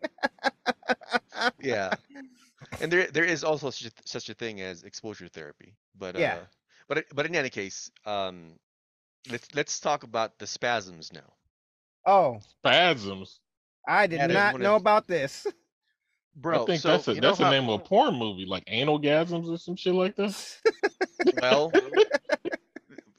yeah 1.61 1.93
and 2.81 2.93
there 2.93 3.07
there 3.09 3.25
is 3.25 3.45
also 3.45 3.71
such 3.71 3.91
a, 3.91 3.93
such 4.05 4.29
a 4.29 4.35
thing 4.35 4.61
as 4.61 4.83
exposure 4.85 5.29
therapy 5.29 5.75
but 5.99 6.17
Yeah. 6.19 6.35
uh 6.35 6.45
but 6.89 7.05
but 7.15 7.27
in 7.27 7.35
any 7.35 7.51
case 7.51 7.91
um 8.07 8.59
let's 9.31 9.49
let's 9.55 9.81
talk 9.81 10.03
about 10.05 10.39
the 10.39 10.47
spasms 10.47 11.13
now 11.13 11.33
Oh, 12.05 12.41
Spasms. 12.59 13.39
I 13.87 14.09
did 14.09 14.19
That 14.19 14.31
is 14.31 14.35
not 14.35 14.59
know 14.61 14.75
of- 14.75 14.81
about 14.81 15.07
this. 15.07 15.47
bro 16.35 16.63
I 16.63 16.67
think 16.67 16.81
so 16.83 16.89
that's 16.89 17.07
a 17.09 17.15
you 17.15 17.21
know 17.21 17.29
that's 17.29 17.39
the 17.39 17.45
how- 17.45 17.51
name 17.51 17.69
of 17.69 17.81
a 17.81 17.85
porn 17.85 18.17
movie, 18.17 18.45
like 18.47 18.65
analgasms 18.67 19.49
or 19.49 19.57
some 19.59 19.77
shit 19.77 19.95
like 19.95 20.17
this. 20.17 20.61
well 21.41 21.71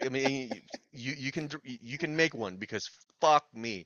i 0.05 0.09
mean 0.09 0.61
you 0.91 1.13
you 1.13 1.31
can 1.31 1.49
you 1.63 1.97
can 1.97 2.15
make 2.15 2.33
one 2.33 2.57
because 2.57 2.89
fuck 3.21 3.45
me 3.53 3.85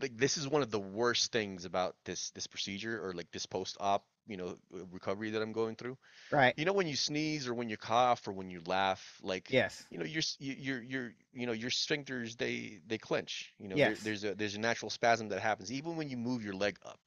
like 0.00 0.16
this 0.16 0.36
is 0.36 0.48
one 0.48 0.62
of 0.62 0.70
the 0.70 0.80
worst 0.80 1.32
things 1.32 1.64
about 1.64 1.96
this 2.04 2.30
this 2.30 2.46
procedure 2.46 3.04
or 3.04 3.12
like 3.12 3.30
this 3.32 3.46
post-op 3.46 4.04
you 4.26 4.36
know 4.36 4.56
recovery 4.90 5.30
that 5.30 5.42
i'm 5.42 5.52
going 5.52 5.76
through 5.76 5.96
Right. 6.30 6.56
you 6.56 6.64
know 6.64 6.72
when 6.72 6.86
you 6.88 6.96
sneeze 6.96 7.48
or 7.48 7.54
when 7.54 7.68
you 7.68 7.76
cough 7.76 8.26
or 8.28 8.32
when 8.32 8.50
you 8.50 8.60
laugh 8.66 9.18
like 9.22 9.54
Yes. 9.54 9.86
you 9.90 9.98
know 9.98 10.04
your 10.04 10.22
your 10.38 10.82
your 10.82 11.12
you 11.32 11.46
know 11.46 11.52
your 11.52 11.70
sphincters 11.70 12.36
they 12.36 12.80
they 12.86 12.98
clench 12.98 13.54
you 13.58 13.68
know 13.68 13.80
Yes. 13.80 13.96
there, 13.96 13.96
there's 14.00 14.24
a 14.24 14.34
there's 14.34 14.54
a 14.56 14.60
natural 14.60 14.90
spasm 14.90 15.28
that 15.28 15.40
happens 15.40 15.72
even 15.72 15.96
when 15.96 16.08
you 16.08 16.16
move 16.16 16.44
your 16.44 16.54
leg 16.54 16.76
up 16.84 17.00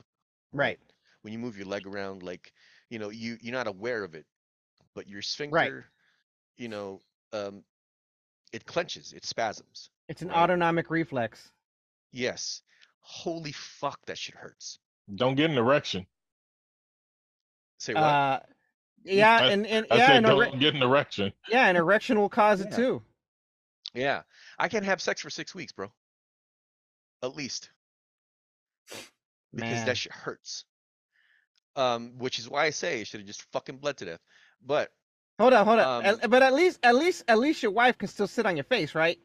Right. 0.53 0.79
when 1.21 1.33
you 1.33 1.39
move 1.39 1.57
your 1.57 1.65
leg 1.67 1.87
around 1.87 2.23
like 2.23 2.51
you 2.89 2.99
know, 2.99 3.09
you 3.09 3.37
you're 3.41 3.53
not 3.53 3.67
aware 3.67 4.03
of 4.03 4.15
it, 4.15 4.25
but 4.95 5.07
your 5.07 5.21
sphincter, 5.21 5.45
right. 5.49 5.75
you 6.57 6.67
know, 6.69 7.01
um, 7.33 7.63
it 8.55 8.65
clenches, 8.65 9.11
it 9.13 9.25
spasms. 9.25 9.89
It's 10.07 10.21
an 10.21 10.29
Right. 10.29 10.37
autonomic 10.37 10.89
reflex. 10.89 11.51
Yes. 12.11 12.61
Holy 13.01 13.51
fuck, 13.51 13.99
that 14.05 14.17
shit 14.17 14.35
hurts. 14.35 14.79
Don't 15.13 15.35
get 15.35 15.49
an 15.51 15.57
erection. 15.57 16.07
Say 17.79 17.93
what? 17.93 18.01
Uh, 18.03 18.39
yeah, 19.03 19.37
I- 19.41 19.51
and, 19.51 19.67
and 19.67 19.85
I 19.91 19.97
yeah, 19.97 20.07
said 20.07 20.15
an 20.17 20.23
don't 20.23 20.53
ere- 20.53 20.59
get 20.59 20.73
an 20.75 20.81
erection. 20.81 21.33
yeah, 21.49 21.67
an 21.67 21.75
erection 21.75 22.17
will 22.19 22.29
cause 22.29 22.61
it 22.61 22.71
too. 22.71 23.03
yeah. 23.93 24.23
I 24.57 24.69
can't 24.69 24.85
have 24.85 25.01
sex 25.01 25.21
for 25.21 25.29
six 25.29 25.53
weeks, 25.53 25.73
bro. 25.73 25.91
At 27.21 27.35
least. 27.35 27.69
Because 28.89 29.09
Man. 29.51 29.85
that 29.85 29.97
shit 29.97 30.11
hurts. 30.13 30.65
Um, 31.75 32.17
which 32.17 32.39
is 32.39 32.49
why 32.49 32.63
I 32.65 32.69
say 32.69 33.01
it 33.01 33.07
should 33.07 33.19
have 33.19 33.27
just 33.27 33.43
fucking 33.51 33.77
bled 33.77 33.97
to 33.97 34.05
death. 34.05 34.21
But 34.65 34.91
Hold 35.39 35.53
on, 35.53 35.65
hold 35.65 35.79
on. 35.79 36.05
Um, 36.05 36.19
At- 36.23 36.29
but 36.29 36.43
at 36.43 36.53
least, 36.53 36.79
at 36.83 36.95
least, 36.95 37.23
at 37.27 37.37
least 37.39 37.61
your 37.63 37.71
wife 37.71 37.97
can 37.97 38.07
still 38.07 38.27
sit 38.27 38.45
on 38.45 38.55
your 38.57 38.63
face, 38.65 38.95
right? 38.95 39.19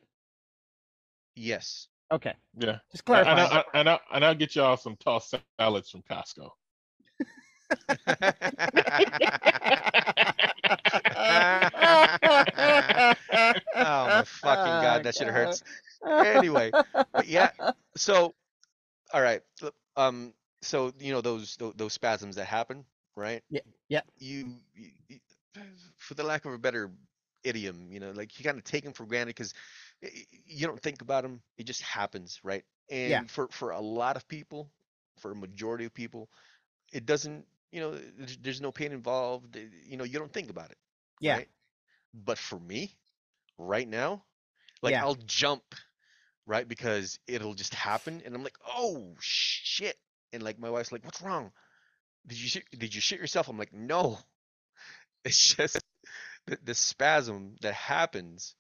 yes. 1.37 1.89
Okay, 2.13 2.35
Yeah. 2.59 2.79
just 2.91 3.03
And, 3.09 3.25
clarify. 3.25 3.33
I, 3.33 3.65
and, 3.75 3.89
I, 3.89 4.01
and 4.13 4.25
I'll 4.25 4.35
get 4.35 4.57
y'all 4.57 4.77
some 4.77 4.97
tossed 4.97 5.33
salads 5.61 5.91
from 5.91 6.03
Costco. 6.03 6.51
oh 13.77 14.07
my 14.07 14.23
fucking 14.25 14.83
god, 14.83 15.05
that 15.05 15.15
shit 15.15 15.29
hurts. 15.29 15.63
Anyway, 16.07 16.71
but 17.13 17.27
yeah, 17.29 17.51
so 17.97 18.35
all 19.13 19.23
right. 19.23 19.41
Um 19.97 20.35
so 20.63 20.93
you 20.99 21.13
know 21.13 21.21
those 21.21 21.57
those, 21.57 21.75
those 21.77 21.93
spasms 21.93 22.37
that 22.37 22.47
happen, 22.47 22.85
right? 23.17 23.43
Yeah, 23.51 23.61
yeah. 23.89 24.01
You, 24.19 24.55
you, 24.75 24.91
you- 25.09 25.19
for 25.97 26.15
the 26.15 26.23
lack 26.25 26.45
of 26.45 26.53
a 26.53 26.59
better 26.59 26.91
idiom, 27.43 27.89
you 27.91 28.01
know, 28.01 28.11
like 28.11 28.39
you 28.39 28.45
kind 28.45 28.59
of 28.59 28.65
take 28.65 28.85
them 28.85 28.93
for 28.93 29.07
granted 29.07 29.29
because 29.35 29.55
you 30.47 30.67
don't 30.67 30.81
think 30.81 31.03
about 31.03 31.23
them. 31.23 31.41
It 31.57 31.65
just 31.65 31.83
happens, 31.83 32.41
right? 32.43 32.65
And 32.91 33.11
Yeah. 33.11 33.23
for 33.27 33.49
for 33.49 33.71
a 33.71 33.81
lot 33.81 34.17
of 34.17 34.27
people, 34.29 34.71
for 35.21 35.33
a 35.33 35.37
majority 35.37 35.85
of 35.85 35.95
people, 35.95 36.29
it 36.93 37.07
doesn't. 37.07 37.47
You 37.73 37.81
know, 37.81 37.99
there's, 38.19 38.37
there's 38.39 38.61
no 38.61 38.73
pain 38.73 38.93
involved. 38.93 39.57
eh, 39.57 39.67
You 39.87 39.97
know, 39.97 40.05
you 40.05 40.19
don't 40.19 40.33
think 40.33 40.51
about 40.51 40.71
it. 40.71 40.79
Yeah. 41.21 41.37
Right? 41.37 41.49
But 42.13 42.39
for 42.39 42.59
me, 42.59 42.97
right 43.59 43.87
now, 43.89 44.25
like 44.83 44.93
Yeah. 44.93 45.05
I'll 45.05 45.15
jump, 45.27 45.63
right? 46.47 46.67
Because 46.67 47.19
it'll 47.29 47.55
just 47.55 47.75
happen, 47.75 48.23
and 48.25 48.35
I'm 48.35 48.43
like, 48.43 48.59
oh 48.67 49.15
shit! 49.21 49.97
And 50.33 50.43
like 50.43 50.59
my 50.59 50.71
wife's 50.71 50.93
like, 50.93 51.05
what's 51.05 51.23
wrong? 51.23 51.53
Did 52.27 52.41
you 52.41 52.49
shit, 52.49 52.65
did 52.77 52.95
you 52.95 53.01
shit 53.01 53.21
yourself? 53.21 53.49
I'm 53.49 53.59
like, 53.59 53.73
no. 53.73 54.19
It's 55.25 55.55
just 55.55 55.79
the, 56.47 56.59
the 56.65 56.75
spasm 56.75 57.57
that 57.61 57.75
happens. 57.75 58.55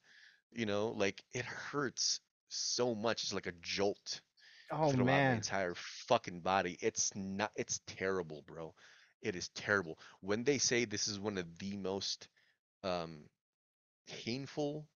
You 0.52 0.66
know, 0.66 0.88
like 0.88 1.22
it 1.32 1.44
hurts 1.44 2.20
so 2.48 2.94
much. 2.94 3.22
It's 3.22 3.32
like 3.32 3.46
a 3.46 3.52
jolt 3.62 4.20
oh 4.72 4.90
throughout 4.90 5.24
my 5.24 5.30
man, 5.30 5.36
entire 5.36 5.74
fucking 5.74 6.40
body. 6.40 6.76
It's 6.80 7.14
not. 7.14 7.52
It's 7.56 7.80
terrible, 7.86 8.44
bro. 8.46 8.74
It 9.22 9.36
is 9.36 9.48
terrible. 9.54 9.98
When 10.20 10.44
they 10.44 10.58
say 10.58 10.84
this 10.84 11.08
is 11.08 11.18
one 11.18 11.38
of 11.38 11.58
the 11.58 11.76
most 11.76 12.28
um, 12.82 13.24
painful 14.08 14.86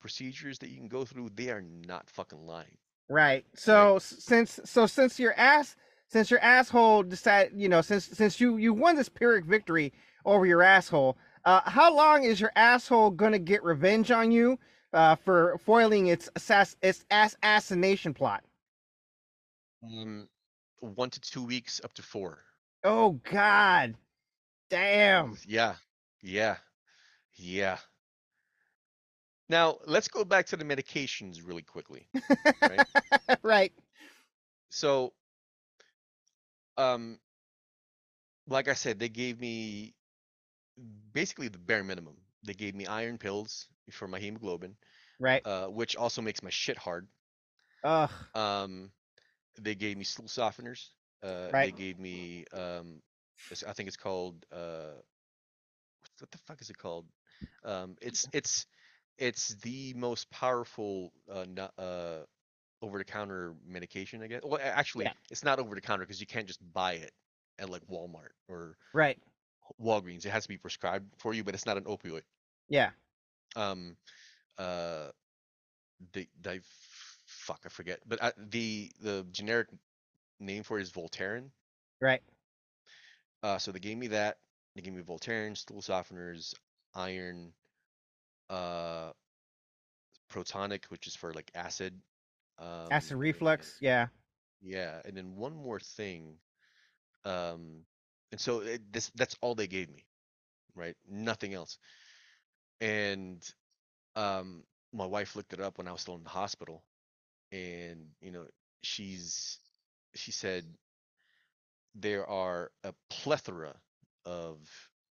procedures 0.00 0.58
that 0.58 0.68
you 0.70 0.76
can 0.76 0.88
go 0.88 1.04
through, 1.04 1.30
they 1.34 1.50
are 1.50 1.62
not 1.62 2.10
fucking 2.10 2.46
lying. 2.46 2.76
right. 3.08 3.44
So 3.54 3.98
since, 4.00 4.60
so 4.64 4.86
since 4.86 5.18
your 5.18 5.34
ass, 5.34 5.76
since 6.08 6.30
your 6.30 6.40
asshole 6.40 7.02
decided, 7.04 7.52
you 7.60 7.68
know, 7.68 7.80
since 7.80 8.04
since 8.06 8.40
you 8.40 8.56
you 8.56 8.72
won 8.72 8.96
this 8.96 9.08
pyrrhic 9.08 9.44
victory 9.44 9.92
over 10.26 10.44
your 10.44 10.62
asshole, 10.62 11.16
uh, 11.44 11.60
how 11.64 11.94
long 11.94 12.24
is 12.24 12.40
your 12.40 12.52
asshole 12.56 13.10
gonna 13.10 13.38
get 13.38 13.62
revenge 13.62 14.10
on 14.10 14.30
you 14.30 14.58
uh, 14.92 15.14
for 15.14 15.58
foiling 15.64 16.08
its 16.08 16.28
assass 16.34 16.76
its 16.82 17.04
ass 17.10 17.36
assassination 17.42 18.12
plot? 18.12 18.44
Um, 19.82 20.28
one 20.80 21.10
to 21.10 21.20
two 21.20 21.44
weeks, 21.44 21.80
up 21.84 21.94
to 21.94 22.02
four. 22.02 22.38
Oh 22.84 23.20
God, 23.30 23.94
damn. 24.68 25.36
Yeah, 25.46 25.76
yeah, 26.20 26.56
yeah. 27.34 27.78
Now 29.48 29.78
let's 29.86 30.08
go 30.08 30.24
back 30.24 30.46
to 30.46 30.56
the 30.56 30.64
medications 30.64 31.46
really 31.46 31.62
quickly. 31.62 32.08
Right. 32.60 32.86
right. 33.42 33.72
So, 34.68 35.12
um, 36.76 37.18
like 38.48 38.68
I 38.68 38.74
said, 38.74 38.98
they 38.98 39.08
gave 39.08 39.40
me 39.40 39.94
basically 41.12 41.48
the 41.48 41.58
bare 41.58 41.84
minimum. 41.84 42.16
They 42.44 42.54
gave 42.54 42.74
me 42.74 42.86
iron 42.86 43.18
pills 43.18 43.68
for 43.90 44.06
my 44.08 44.18
hemoglobin, 44.18 44.76
Right. 45.18 45.42
uh, 45.44 45.66
which 45.66 45.96
also 45.96 46.22
makes 46.22 46.42
my 46.42 46.50
shit 46.50 46.78
hard. 46.78 47.08
Ugh. 47.84 48.10
Um, 48.34 48.90
they 49.60 49.74
gave 49.74 49.96
me 49.96 50.04
stool 50.04 50.26
softeners. 50.26 50.90
Uh, 51.22 51.52
Right. 51.52 51.72
They 51.72 51.72
gave 51.72 51.98
me, 51.98 52.44
um, 52.52 53.00
I 53.66 53.72
think 53.72 53.88
it's 53.88 53.96
called, 53.96 54.44
uh, 54.52 54.92
what 56.20 56.30
the 56.30 56.38
fuck 56.38 56.60
is 56.60 56.70
it 56.70 56.78
called? 56.78 57.06
Um, 57.64 57.96
it's 58.00 58.26
it's 58.32 58.66
it's 59.18 59.54
the 59.62 59.94
most 59.94 60.30
powerful 60.30 61.12
uh, 61.30 61.44
uh, 61.78 62.18
over-the-counter 62.82 63.54
medication, 63.66 64.22
I 64.22 64.26
guess. 64.26 64.42
Well, 64.44 64.60
actually, 64.62 65.06
Yeah. 65.06 65.12
it's 65.30 65.44
not 65.44 65.58
over-the-counter 65.58 66.04
because 66.04 66.20
you 66.20 66.26
can't 66.26 66.46
just 66.46 66.60
buy 66.72 66.94
it 66.94 67.12
at 67.58 67.70
like 67.70 67.82
Walmart 67.90 68.32
or 68.48 68.76
Right. 68.92 69.18
Walgreens. 69.82 70.24
It 70.24 70.30
has 70.30 70.44
to 70.44 70.48
be 70.48 70.56
prescribed 70.56 71.06
for 71.18 71.34
you, 71.34 71.44
but 71.44 71.54
it's 71.54 71.66
not 71.66 71.76
an 71.76 71.84
opioid. 71.84 72.22
Yeah. 72.68 72.90
Um, 73.54 73.96
uh, 74.58 75.08
the 76.12 76.28
the 76.42 76.60
fuck 77.26 77.60
I 77.64 77.68
forget, 77.68 78.00
but 78.06 78.22
uh, 78.22 78.32
the 78.50 78.90
the 79.00 79.26
generic 79.32 79.68
name 80.40 80.62
for 80.62 80.78
it 80.78 80.82
is 80.82 80.90
Voltaren. 80.90 81.50
Right. 82.00 82.22
Uh, 83.42 83.58
so 83.58 83.72
they 83.72 83.78
gave 83.78 83.96
me 83.96 84.08
that. 84.08 84.38
They 84.74 84.82
gave 84.82 84.92
me 84.92 85.02
Voltaren, 85.02 85.56
stool 85.56 85.80
softeners, 85.80 86.54
iron, 86.94 87.52
uh, 88.50 89.12
Protonix, 90.30 90.84
which 90.86 91.06
is 91.06 91.16
for 91.16 91.32
like 91.32 91.50
acid. 91.54 91.94
Um, 92.58 92.88
Acid 92.90 93.16
reflux. 93.16 93.78
Yeah. 93.80 94.08
Yeah, 94.62 95.00
and 95.04 95.16
then 95.16 95.36
one 95.36 95.54
more 95.54 95.80
thing. 95.80 96.34
Um, 97.24 97.84
and 98.32 98.40
so 98.40 98.60
it, 98.60 98.82
this 98.92 99.10
that's 99.14 99.36
all 99.40 99.54
they 99.54 99.66
gave 99.66 99.90
me, 99.90 100.04
right? 100.76 100.96
Nothing 101.08 101.54
else. 101.54 101.78
And 102.80 103.42
um, 104.16 104.64
my 104.92 105.06
wife 105.06 105.36
looked 105.36 105.52
it 105.54 105.60
up 105.60 105.78
when 105.78 105.88
I 105.88 105.92
was 105.92 106.02
still 106.02 106.16
in 106.16 106.24
the 106.24 106.30
hospital, 106.30 106.84
and 107.52 108.08
you 108.20 108.32
know, 108.32 108.46
she's 108.82 109.58
she 110.14 110.32
said 110.32 110.66
there 111.94 112.26
are 112.28 112.70
a 112.84 112.94
plethora 113.10 113.74
of 114.24 114.58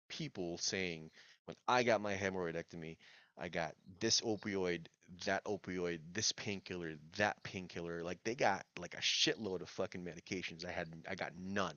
people 0.10 0.58
saying 0.58 1.10
when 1.46 1.56
I 1.68 1.84
got 1.84 2.02
my 2.02 2.16
hemorrhoidectomy, 2.16 2.98
I 3.38 3.50
got 3.50 3.74
this 4.00 4.22
opioid, 4.22 4.88
that 5.26 5.44
opioid, 5.46 6.00
this 6.14 6.32
painkiller, 6.32 6.94
that 7.18 7.42
painkiller. 7.44 8.04
Like 8.04 8.20
they 8.24 8.36
got 8.36 8.66
like 8.80 8.94
a 8.94 9.02
shitload 9.02 9.62
of 9.62 9.70
fucking 9.70 10.04
medications. 10.04 10.66
I 10.66 10.72
had 10.72 10.88
I 11.10 11.16
got 11.16 11.34
none. 11.38 11.76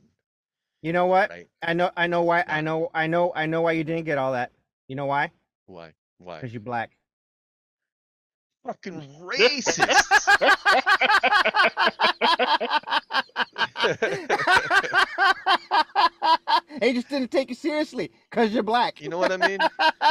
You 0.83 0.93
know 0.93 1.07
what? 1.07 1.31
Right. 1.31 1.49
I 1.63 1.73
know. 1.73 1.91
I 1.97 2.07
know 2.07 2.23
why. 2.23 2.45
I 2.47 2.61
know. 2.61 2.91
I 2.95 3.07
know. 3.07 3.33
I 3.35 3.47
know 3.47 3.63
why 3.63 3.73
you 3.73 3.85
didn't 3.85 4.05
get 4.05 4.19
all 4.19 4.33
that. 4.33 4.53
You 4.87 4.97
know 4.97 5.07
why? 5.07 5.33
Why? 5.67 5.93
Why? 6.19 6.37
Because 6.37 6.53
you're 6.53 6.61
black. 6.61 6.91
Fucking 8.65 9.01
racist. 9.23 9.79
they 16.81 16.93
just 16.93 17.09
didn't 17.09 17.31
take 17.31 17.49
you 17.49 17.55
seriously 17.55 18.11
because 18.31 18.53
you're 18.53 18.63
black. 18.63 19.01
You 19.01 19.09
know 19.09 19.19
what 19.19 19.33
I 19.33 19.37
mean? 19.37 19.59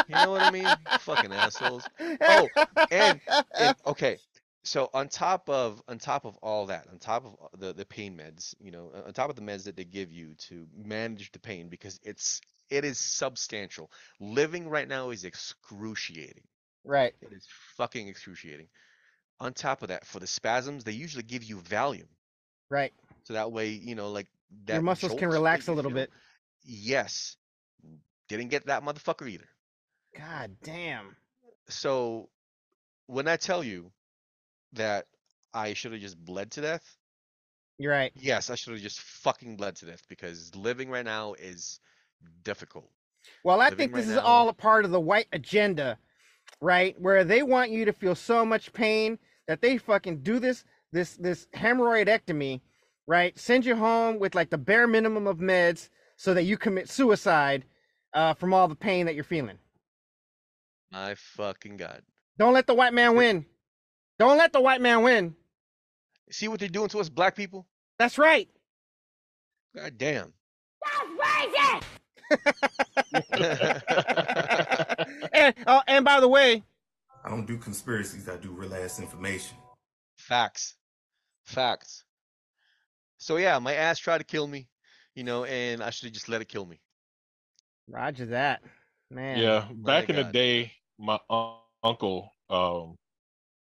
You 0.07 0.15
know 0.15 0.32
what 0.32 0.41
I 0.41 0.51
mean? 0.51 0.68
Fucking 0.99 1.34
assholes. 1.34 1.84
Oh, 2.22 2.47
and, 2.91 3.20
and 3.59 3.76
okay. 3.86 4.18
So 4.68 4.89
on 4.93 5.07
top 5.07 5.49
of 5.49 5.82
on 5.88 5.97
top 5.97 6.26
of 6.26 6.36
all 6.43 6.65
that, 6.65 6.88
on 6.91 6.99
top 6.99 7.26
of 7.26 7.38
uh, 7.41 7.47
the 7.57 7.74
the 7.74 7.86
pain 7.86 8.18
meds, 8.18 8.53
you 8.59 8.72
know, 8.72 8.91
on 9.05 9.13
top 9.13 9.30
of 9.30 9.38
the 9.38 9.41
meds 9.41 9.63
that 9.63 9.78
they 9.78 9.86
give 9.86 10.11
you 10.11 10.34
to 10.49 10.68
manage 10.76 11.32
the 11.32 11.39
pain 11.39 11.70
because 11.70 12.01
it's 12.03 12.41
it 12.70 12.84
is 12.84 12.99
substantial. 12.99 13.89
Living 14.20 14.68
right 14.68 14.88
now 14.88 15.11
is 15.11 15.24
excruciating. 15.24 16.43
right. 16.84 17.13
It 17.22 17.32
is 17.32 17.47
fucking 17.78 18.09
excruciating. 18.09 18.68
On 19.39 19.53
top 19.53 19.84
of 19.84 19.88
that, 19.88 20.05
for 20.05 20.20
the 20.20 20.28
spasms, 20.28 20.84
they 20.84 20.91
usually 20.91 21.24
give 21.24 21.45
you 21.45 21.59
Valium. 21.59 22.09
Right. 22.70 22.91
So 23.24 23.34
that 23.34 23.53
way, 23.53 23.70
you 23.70 23.95
know, 23.95 24.11
like 24.11 24.28
that 24.65 24.74
Your 24.74 24.82
muscles 24.82 25.13
can 25.18 25.30
relax 25.30 25.70
a 25.70 25.74
little 25.74 25.91
feel- 25.91 25.95
bit. 26.01 26.11
Yes. 26.65 27.38
Didn't 28.28 28.49
get 28.49 28.65
that 28.65 28.84
motherfucker 28.84 29.30
either. 29.30 29.47
God 30.18 30.57
damn. 30.61 31.15
So 31.70 32.28
when 33.05 33.30
I 33.30 33.38
tell 33.38 33.63
you 33.63 33.91
that 34.74 35.05
I 35.53 35.74
should 35.74 35.91
have 35.93 36.01
just 36.01 36.18
bled 36.24 36.51
to 36.51 36.61
death, 36.61 36.84
You're 37.78 37.91
right. 37.91 38.11
Yes, 38.15 38.49
I 38.49 38.55
should 38.55 38.74
have 38.74 38.82
just 38.82 38.99
fucking 38.99 39.55
bled 39.57 39.76
to 39.78 39.86
death 39.86 40.01
because 40.09 40.55
living 40.55 40.89
right 40.89 41.05
now 41.05 41.34
is 41.34 41.80
difficult. 42.43 42.89
Well, 43.43 43.59
I 43.61 43.65
Living 43.65 43.78
think 43.78 43.93
this 43.93 44.05
right 44.05 44.11
is 44.11 44.18
now- 44.18 44.26
all 44.26 44.49
a 44.49 44.53
part 44.53 44.86
of 44.86 44.91
the 44.91 44.99
white 44.99 45.28
agenda, 45.32 45.97
right? 46.61 46.99
Where 46.99 47.24
they 47.24 47.43
want 47.43 47.72
you 47.72 47.86
to 47.86 47.93
feel 47.93 48.15
so 48.15 48.45
much 48.45 48.72
pain 48.74 49.20
that 49.47 49.61
they 49.61 49.78
fucking 49.78 50.22
do 50.22 50.39
this 50.39 50.63
this 50.91 51.15
this 51.18 51.47
hemorrhoidectomy, 51.53 52.61
right? 53.05 53.38
Send 53.38 53.65
you 53.65 53.76
home 53.76 54.18
with 54.20 54.34
like 54.36 54.49
the 54.49 54.57
bare 54.57 54.88
minimum 54.88 55.28
of 55.28 55.38
meds 55.38 55.89
so 56.15 56.34
that 56.34 56.43
you 56.43 56.57
commit 56.57 56.89
suicide 56.89 57.65
uh, 58.13 58.34
from 58.34 58.53
all 58.53 58.68
the 58.68 58.76
pain 58.76 59.05
that 59.05 59.13
you're 59.15 59.24
feeling. 59.24 59.59
My 60.91 61.15
fucking 61.15 61.78
god. 61.78 62.01
Don't 62.39 62.53
let 62.53 62.65
the 62.68 62.74
white 62.74 62.93
man 62.93 63.15
win. 63.15 63.45
Don't 64.20 64.38
let 64.38 64.53
the 64.53 64.61
white 64.61 64.82
man 64.82 65.03
win. 65.03 65.36
See 66.32 66.47
what 66.47 66.59
they're 66.59 66.70
doing 66.70 66.89
to 66.89 66.99
us 66.99 67.09
black 67.09 67.36
people? 67.36 67.68
That's 67.99 68.18
right. 68.18 68.49
God 69.76 69.97
damn. 69.97 70.34
and 75.34 75.55
oh, 75.65 75.82
and 75.88 76.03
by 76.03 76.20
the 76.20 76.28
way, 76.28 76.61
I 77.24 77.30
don't 77.30 77.45
do 77.45 77.57
conspiracies. 77.57 78.28
I 78.28 78.36
do 78.38 78.51
real 78.51 78.74
ass 78.76 78.99
information. 78.99 79.57
Facts. 80.18 80.76
Facts. 81.45 82.03
So 83.18 83.38
yeah, 83.38 83.59
my 83.59 83.74
ass 83.74 83.99
tried 83.99 84.18
to 84.20 84.24
kill 84.24 84.47
me, 84.47 84.68
you 85.15 85.24
know, 85.24 85.45
and 85.45 85.82
I 85.82 85.89
should 85.89 86.07
have 86.07 86.13
just 86.13 86.28
let 86.28 86.41
it 86.41 86.49
kill 86.49 86.65
me. 86.65 86.82
Roger 87.88 88.26
that, 88.28 88.61
man. 89.09 89.39
Yeah, 89.39 89.65
back 89.74 90.09
in 90.09 90.18
the 90.18 90.26
day, 90.26 90.74
my 90.99 91.20
un- 91.30 91.55
uncle 91.84 92.34
um 92.49 92.95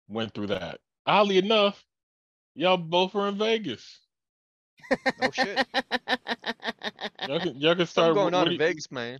went 0.09 0.33
through 0.33 0.47
that. 0.47 0.79
Oddly 1.05 1.37
enough, 1.37 1.83
y'all 2.55 2.77
both 2.77 3.15
are 3.15 3.29
in 3.29 3.37
Vegas. 3.37 3.99
Oh 5.21 5.31
shit. 5.31 5.65
Y'all 7.27 7.39
can, 7.39 7.55
y'all 7.59 7.75
can 7.75 7.85
Something 7.85 7.85
start. 7.85 8.15
going 8.15 8.25
what, 8.25 8.33
on 8.33 8.39
what 8.41 8.47
in 8.47 8.53
do 8.53 8.57
Vegas, 8.57 8.91
man. 8.91 9.19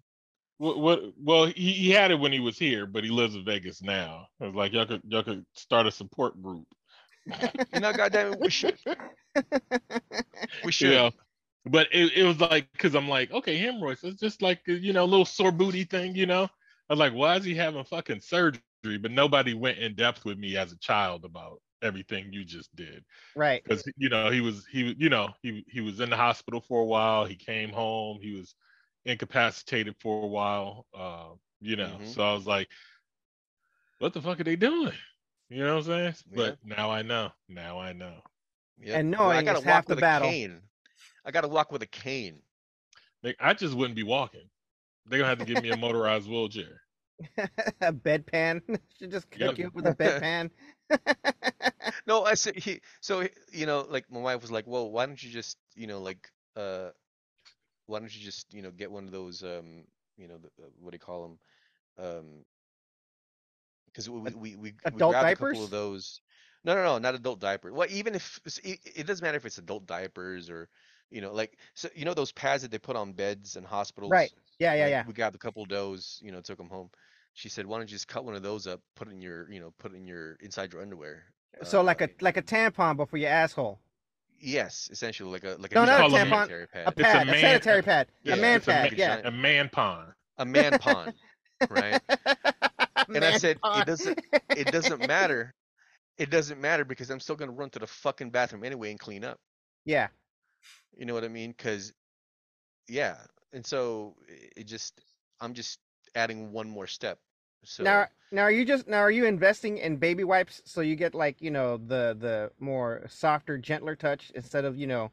What, 0.58 0.80
what? 0.80 1.02
Well, 1.22 1.46
he, 1.46 1.72
he 1.74 1.92
had 1.92 2.12
it 2.12 2.20
when 2.20 2.32
he 2.32 2.40
was 2.40 2.58
here, 2.58 2.88
but 2.88 3.04
he 3.04 3.10
lives 3.10 3.36
in 3.36 3.46
Vegas 3.46 3.84
now. 3.84 4.28
It 4.40 4.46
was 4.46 4.56
like 4.56 4.74
y'all 4.74 4.86
could 4.88 5.02
y'all 5.08 5.24
could 5.24 5.46
start 5.54 5.86
a 5.86 5.92
support 5.92 6.42
group. 6.42 6.66
You 7.74 7.80
know, 7.82 7.94
goddamn 7.94 8.34
it, 8.34 8.40
we 8.40 8.50
should. 8.50 8.78
We 10.64 10.72
should. 10.72 10.92
Yeah. 10.92 11.10
But 11.66 11.88
it, 11.92 12.14
it 12.14 12.24
was 12.24 12.40
like 12.40 12.72
because 12.72 12.96
I'm 12.96 13.08
like, 13.08 13.32
okay, 13.32 13.58
hemorrhoids. 13.58 14.04
It's 14.04 14.20
just 14.20 14.42
like 14.42 14.62
you 14.66 14.94
know, 14.94 15.04
a 15.04 15.06
little 15.06 15.26
sore 15.26 15.52
booty 15.52 15.84
thing, 15.84 16.16
you 16.16 16.26
know. 16.26 16.44
I 16.44 16.94
was 16.94 17.00
like, 17.00 17.14
why 17.14 17.36
is 17.36 17.44
he 17.44 17.54
having 17.54 17.84
fucking 17.84 18.22
surgery? 18.22 18.62
But 18.84 19.11
nobody 19.11 19.53
went 19.53 19.77
in 19.80 19.95
depth 19.95 20.25
with 20.25 20.38
me 20.38 20.57
as 20.57 20.71
a 20.71 20.77
child 20.80 21.25
about 21.25 21.61
everything 21.82 22.34
you 22.34 22.43
just 22.45 22.75
did. 22.75 23.03
right. 23.36 23.63
because 23.63 23.84
you 23.97 24.09
know 24.09 24.30
he 24.30 24.41
was 24.41 24.65
he 24.67 24.84
was 24.84 24.95
you 24.97 25.09
know 25.09 25.30
he 25.41 25.63
he 25.67 25.82
was 25.82 25.99
in 25.99 26.09
the 26.09 26.17
hospital 26.17 26.61
for 26.61 26.82
a 26.82 26.86
while. 26.86 27.25
He 27.25 27.36
came 27.36 27.71
home. 27.71 28.19
He 28.21 28.36
was 28.36 28.55
incapacitated 29.05 29.95
for 29.99 30.21
a 30.23 30.27
while. 30.27 30.86
Uh, 30.88 31.23
you 31.61 31.75
know, 31.75 31.99
Mhm. 31.99 32.05
so 32.05 32.23
I 32.23 32.34
was 32.34 32.47
like, 32.47 32.67
what 33.99 34.13
the 34.13 34.21
fuck 34.21 34.39
are 34.39 34.43
they 34.43 34.55
doing? 34.55 34.93
You 35.49 35.63
know 35.63 35.75
what 35.75 35.88
I'm 35.88 36.13
saying? 36.13 36.15
Yeah. 36.30 36.53
But 36.53 36.57
now 36.63 36.91
I 36.91 37.01
know. 37.01 37.32
Now 37.47 37.80
I 37.80 37.93
know. 37.93 38.21
Yep. 38.80 38.99
And 38.99 39.11
Well, 39.17 39.30
I 39.32 39.41
gotta 39.41 39.59
is 39.59 39.61
walk 39.61 39.86
half 39.86 39.88
the 39.88 39.95
with 39.95 39.99
battle. 39.99 40.30
a 40.30 40.32
cane. 40.32 40.69
I 41.25 41.32
gotta 41.32 41.47
walk 41.47 41.71
with 41.71 41.82
a 41.84 41.88
cane. 41.88 42.43
Like, 43.23 43.36
I 43.39 43.53
just 43.53 43.75
wouldn't 43.75 43.95
be 43.95 44.03
walking. 44.03 44.49
They're 45.05 45.19
gonna 45.19 45.30
have 45.30 45.39
to 45.39 45.45
give 45.45 45.59
me 45.59 45.69
a 45.69 45.75
motorized 45.75 46.30
wheelchair. 46.30 46.82
a 47.82 47.91
bedpan. 47.93 48.61
Should 48.99 49.11
just 49.11 49.30
cook 49.32 49.57
Yep. 49.57 49.59
you 49.59 49.67
up 49.67 49.74
with 49.74 49.88
a 49.88 49.91
bedpan. 49.93 50.49
No, 52.05 52.24
I 52.24 52.34
said 52.36 52.55
he. 52.55 52.82
So 53.01 53.28
you 53.51 53.65
know, 53.65 53.86
like 53.88 54.09
my 54.11 54.20
wife 54.20 54.41
was 54.41 54.51
like, 54.51 54.67
"Well, 54.67 54.89
why 54.91 55.05
don't 55.05 55.22
you 55.22 55.30
just, 55.30 55.57
you 55.76 55.88
know, 55.88 56.01
like, 56.01 56.30
uh, 56.55 56.89
why 57.88 57.99
don't 57.99 58.13
you 58.15 58.22
just, 58.22 58.53
you 58.53 58.61
know, 58.61 58.72
get 58.72 58.91
one 58.91 59.05
of 59.05 59.11
those, 59.11 59.43
um, 59.43 59.86
you 60.17 60.28
know, 60.28 60.38
the, 60.38 60.47
uh, 60.63 60.67
what 60.80 60.91
do 60.91 60.95
you 60.95 60.99
call 60.99 61.22
them, 61.24 61.39
um, 62.05 62.45
because 63.88 64.09
we 64.09 64.20
we 64.34 64.55
we, 64.55 64.74
we 64.89 65.01
adult 65.01 65.03
grabbed 65.03 65.30
a 65.30 65.34
couple 65.34 65.63
of 65.63 65.72
those. 65.72 66.22
No, 66.63 66.76
no, 66.76 66.84
no, 66.84 66.97
not 66.97 67.15
adult 67.15 67.39
diapers. 67.39 67.74
Well, 67.74 67.88
even 67.89 68.15
if 68.15 68.39
it, 68.63 68.80
it 68.95 69.07
doesn't 69.07 69.24
matter 69.24 69.38
if 69.38 69.45
it's 69.45 69.57
adult 69.57 69.86
diapers 69.86 70.49
or, 70.49 70.70
you 71.09 71.22
know, 71.22 71.34
like, 71.34 71.57
so 71.74 71.89
you 71.95 72.05
know 72.05 72.13
those 72.13 72.32
pads 72.32 72.63
that 72.63 72.72
they 72.72 72.78
put 72.80 72.95
on 72.95 73.13
beds 73.13 73.55
in 73.55 73.63
hospitals. 73.63 74.34
Right. 74.34 74.59
Yeah, 74.59 74.74
yeah, 74.76 74.88
Like, 74.88 74.88
yeah. 74.88 75.05
We 75.05 75.13
grabbed 75.13 75.36
a 75.36 75.39
couple 75.39 75.63
of 75.63 75.70
those, 75.70 76.20
you 76.24 76.32
know, 76.32 76.41
took 76.41 76.57
them 76.57 76.70
home. 76.70 76.89
She 77.34 77.49
said, 77.49 77.65
"Why 77.65 77.77
don't 77.77 77.89
you 77.89 77.95
just 77.95 78.07
cut 78.07 78.25
one 78.25 78.36
of 78.36 78.43
those 78.43 78.67
up, 78.67 78.82
put 78.95 79.07
it 79.07 79.11
in 79.11 79.21
your, 79.21 79.49
you 79.51 79.59
know, 79.59 79.73
put 79.80 79.93
it 79.93 79.97
in 79.97 80.05
your 80.07 80.34
inside 80.41 80.73
your 80.73 80.82
underwear." 80.82 81.23
So 81.63 81.82
like 81.82 82.01
Uh, 82.01 82.07
a 82.07 82.23
like 82.23 82.38
a 82.38 82.41
tampon, 82.41 82.97
but 82.97 83.09
for 83.09 83.17
your 83.17 83.30
asshole. 83.30 83.80
Yes, 84.41 84.88
essentially 84.91 85.30
like 85.32 85.43
a 85.43 85.57
like 85.59 85.71
a 85.71 85.75
No, 85.75 85.86
not 85.86 86.01
a 86.01 86.13
tampon, 86.13 86.30
sanitary 86.47 86.63
A 86.63 86.67
pad. 86.67 86.88
It's 86.88 86.99
a 86.99 87.03
pad, 87.03 87.27
a, 87.30 87.39
sanitary 87.39 87.82
pad, 87.82 88.07
Yeah, 88.23 88.34
a 88.34 88.38
man 88.38 88.55
it's 88.57 88.67
a 88.67 88.71
pad. 88.71 88.93
Yeah. 88.97 89.21
A 89.25 89.32
man 89.32 89.69
pond. 89.69 90.13
a 90.38 90.45
man 90.45 90.80
pond, 90.80 91.13
right? 91.69 92.01
And 93.15 93.25
I 93.25 93.38
said, 93.38 93.59
pond. 93.59 93.82
it 93.82 93.86
doesn't 93.88 94.21
it 94.55 94.71
doesn't 94.71 95.07
matter. 95.07 95.53
It 96.17 96.30
doesn't 96.30 96.61
matter 96.61 96.86
because 96.86 97.09
I'm 97.09 97.19
still 97.19 97.36
gonna 97.36 97.51
run 97.51 97.69
to 97.71 97.80
the 97.80 97.88
fucking 97.88 98.30
bathroom 98.30 98.63
anyway 98.63 98.91
and 98.91 98.99
clean 98.99 99.23
up. 99.23 99.39
yeah. 99.86 100.07
You 100.97 101.05
know 101.05 101.13
what 101.13 101.23
I 101.23 101.30
mean? 101.30 101.51
Because 101.57 101.93
yeah, 102.88 103.15
and 103.53 103.65
so 103.65 104.15
it 104.30 104.65
just 104.67 105.01
I'm 105.41 105.53
just 105.53 105.80
adding 106.16 106.51
one 106.51 106.70
more 106.70 106.88
step. 106.88 107.20
So 107.64 107.84
Now, 107.84 108.07
now 108.32 108.43
are 108.43 108.51
you 108.51 108.64
just 108.66 108.88
now 108.88 108.99
are 108.99 109.12
you 109.12 109.26
investing 109.26 109.78
in 109.78 109.97
baby 109.97 110.24
wipes 110.24 110.62
so 110.66 110.82
you 110.82 110.95
get 110.95 111.14
like 111.14 111.41
you 111.41 111.51
know 111.51 111.78
the 111.78 112.16
the 112.20 112.51
more 112.60 113.05
softer, 113.10 113.57
gentler 113.57 113.95
touch 113.95 114.32
instead 114.36 114.66
of 114.66 114.78
you 114.78 114.88
know 114.88 115.12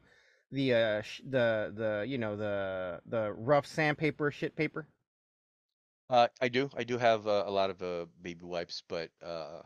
the 0.51 0.73
uh 0.73 1.01
sh- 1.01 1.21
the 1.29 1.73
the 1.75 2.05
you 2.07 2.17
know 2.17 2.37
the 2.37 3.01
the 3.05 3.33
rough 3.33 3.67
sandpaper 3.67 4.31
shit 4.31 4.55
paper? 4.55 4.87
uh, 6.09 6.27
I 6.41 6.47
do 6.47 6.69
I 6.77 6.83
do 6.85 6.97
have 6.97 7.27
uh, 7.27 7.43
a 7.45 7.51
lot 7.51 7.69
of 7.69 7.81
uh, 7.81 8.05
baby 8.21 8.45
wipes, 8.45 8.81
but 8.87 9.09
uh, 9.21 9.61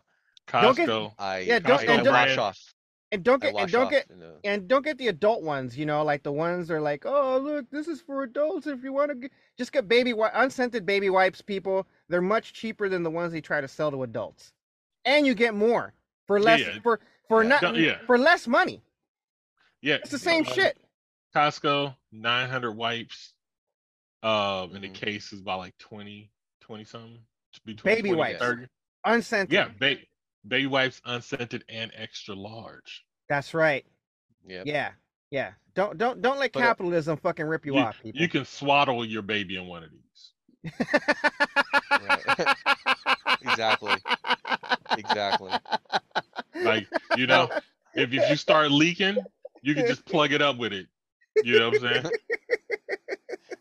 Don't 0.52 0.76
get- 0.76 0.90
Costco. 0.90 1.14
I 1.20 1.40
Yeah, 1.40 1.60
don't- 1.60 1.80
I, 1.82 1.84
and 1.84 1.92
I 1.92 2.04
don't- 2.04 2.14
wash 2.14 2.38
off. 2.38 2.74
And 3.14 3.24
don't 3.24 3.42
get 3.42 3.54
and 3.56 3.70
don't 3.70 3.86
off 3.86 3.92
get 3.92 4.10
in 4.10 4.20
the- 4.20 4.40
and 4.46 4.68
don't 4.70 4.84
get 4.86 4.98
the 4.98 5.10
adult 5.10 5.44
ones. 5.44 5.78
You 5.78 5.86
know, 5.86 6.02
like 6.04 6.24
the 6.24 6.32
ones 6.32 6.70
that 6.70 6.76
are 6.76 6.82
like, 6.82 7.06
oh 7.06 7.38
look, 7.40 7.70
this 7.70 7.88
is 7.88 8.00
for 8.02 8.24
adults. 8.24 8.68
If 8.68 8.84
you 8.84 8.94
want 8.94 9.10
to 9.12 9.16
get, 9.16 9.32
just 9.58 9.74
get 9.74 9.88
baby 9.90 10.12
wi- 10.12 10.32
unscented 10.34 10.86
baby 10.86 11.10
wipes. 11.10 11.42
People, 11.42 11.86
they're 12.08 12.22
much 12.22 12.54
cheaper 12.54 12.88
than 12.88 13.04
the 13.04 13.10
ones 13.12 13.34
they 13.34 13.42
try 13.42 13.60
to 13.60 13.68
sell 13.68 13.92
to 13.92 14.04
adults, 14.04 14.54
and 15.04 15.28
you 15.28 15.34
get 15.34 15.54
more 15.54 15.94
for 16.28 16.40
less 16.40 16.62
Yeah. 16.62 16.80
for 16.82 17.02
for 17.28 17.44
Yeah. 17.44 17.60
not 17.62 17.76
yeah. 17.76 17.98
for 18.06 18.18
less 18.18 18.48
money. 18.48 18.82
Yeah, 19.82 19.96
It's 19.96 20.12
the 20.12 20.20
same 20.20 20.46
uh, 20.48 20.52
shit. 20.54 20.78
Costco, 21.36 21.96
900 22.12 22.72
wipes. 22.74 23.34
Um, 24.24 24.76
and 24.76 24.84
the 24.84 24.90
Mhm. 24.90 24.94
case 24.94 25.34
is 25.34 25.40
about 25.42 25.58
like 25.60 25.76
20, 25.80 26.30
20 26.60 26.84
something. 26.84 27.18
Between 27.66 27.96
Baby 27.96 28.10
20 28.14 28.36
wipes. 28.38 28.70
Unscented. 29.04 29.52
Yeah, 29.52 29.70
ba- 29.80 29.98
baby 30.48 30.68
wipes, 30.68 31.02
unscented 31.06 31.64
and 31.70 31.92
extra 31.96 32.36
large. 32.36 33.04
That's 33.30 33.54
right. 33.54 33.86
Yeah. 34.46 34.64
Yeah. 34.66 34.92
Yeah. 35.30 35.52
Don't 35.76 35.98
don't 35.98 36.22
don't 36.22 36.40
let 36.40 36.52
But, 36.52 36.64
uh, 36.64 36.66
capitalism 36.68 37.18
fucking 37.18 37.46
rip 37.46 37.66
you, 37.66 37.76
You, 37.76 37.82
off, 37.82 38.02
people. 38.02 38.20
you 38.20 38.28
can 38.28 38.46
swaddle 38.46 39.06
your 39.06 39.22
baby 39.22 39.56
in 39.56 39.68
one 39.68 39.84
of 39.84 39.90
these. 39.92 40.74
Exactly. 43.42 43.94
Exactly. 44.98 45.52
Like, 46.62 46.88
you 47.18 47.28
know, 47.28 47.50
if, 47.96 48.14
if 48.14 48.30
you 48.30 48.36
start 48.36 48.72
leaking, 48.72 49.18
you 49.62 49.74
can 49.74 49.88
just 49.88 50.06
plug 50.06 50.32
it 50.32 50.42
up 50.42 50.58
with 50.58 50.74
it. 50.74 50.88
You 51.44 51.60
know 51.60 51.70
what 51.70 51.84
I'm 51.84 52.02
saying? 52.04 52.12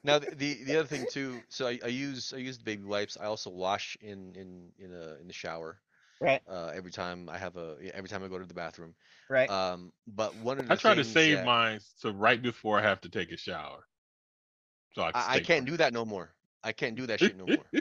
Now 0.03 0.19
the, 0.19 0.35
the 0.35 0.65
the 0.65 0.79
other 0.79 0.89
thing 0.89 1.05
too. 1.11 1.43
So 1.51 1.67
I, 1.67 1.79
I 1.85 1.89
use 1.89 2.33
I 2.35 2.39
use 2.39 2.57
the 2.57 2.65
baby 2.65 2.85
wipes. 2.85 3.19
I 3.21 3.27
also 3.27 3.51
wash 3.51 3.99
in 4.01 4.35
in 4.35 4.71
in 4.79 4.95
a 4.95 5.21
in 5.21 5.27
the 5.27 5.33
shower. 5.35 5.79
Right. 6.21 6.43
Uh, 6.47 6.71
every 6.75 6.91
time 6.91 7.29
I 7.31 7.39
have 7.39 7.57
a 7.57 7.77
every 7.95 8.09
time 8.09 8.23
I 8.23 8.29
go 8.29 8.39
to 8.39 8.45
the 8.45 8.55
bathroom. 8.55 8.95
right. 9.31 9.49
Um, 9.49 9.91
but 10.07 10.35
one 10.37 10.59
of 10.59 10.67
the 10.67 10.73
I 10.75 10.77
try 10.77 10.95
to 10.95 11.03
things 11.03 11.15
save 11.15 11.37
that- 11.39 11.47
mine 11.47 11.81
so 11.97 12.11
right 12.11 12.41
before 12.41 12.79
I 12.79 12.83
have 12.83 13.01
to 13.03 13.09
take 13.09 13.33
a 13.33 13.37
shower. 13.37 13.87
So 14.93 15.03
I, 15.03 15.13
can 15.13 15.21
I, 15.23 15.33
I 15.35 15.41
can't 15.41 15.47
fresh. 15.65 15.71
do 15.71 15.77
that 15.79 15.93
no 15.93 16.05
more. 16.05 16.31
I 16.63 16.73
can't 16.73 16.95
do 16.97 17.07
that 17.07 17.21
shit 17.21 17.37
no 17.39 17.47
more. 17.47 17.65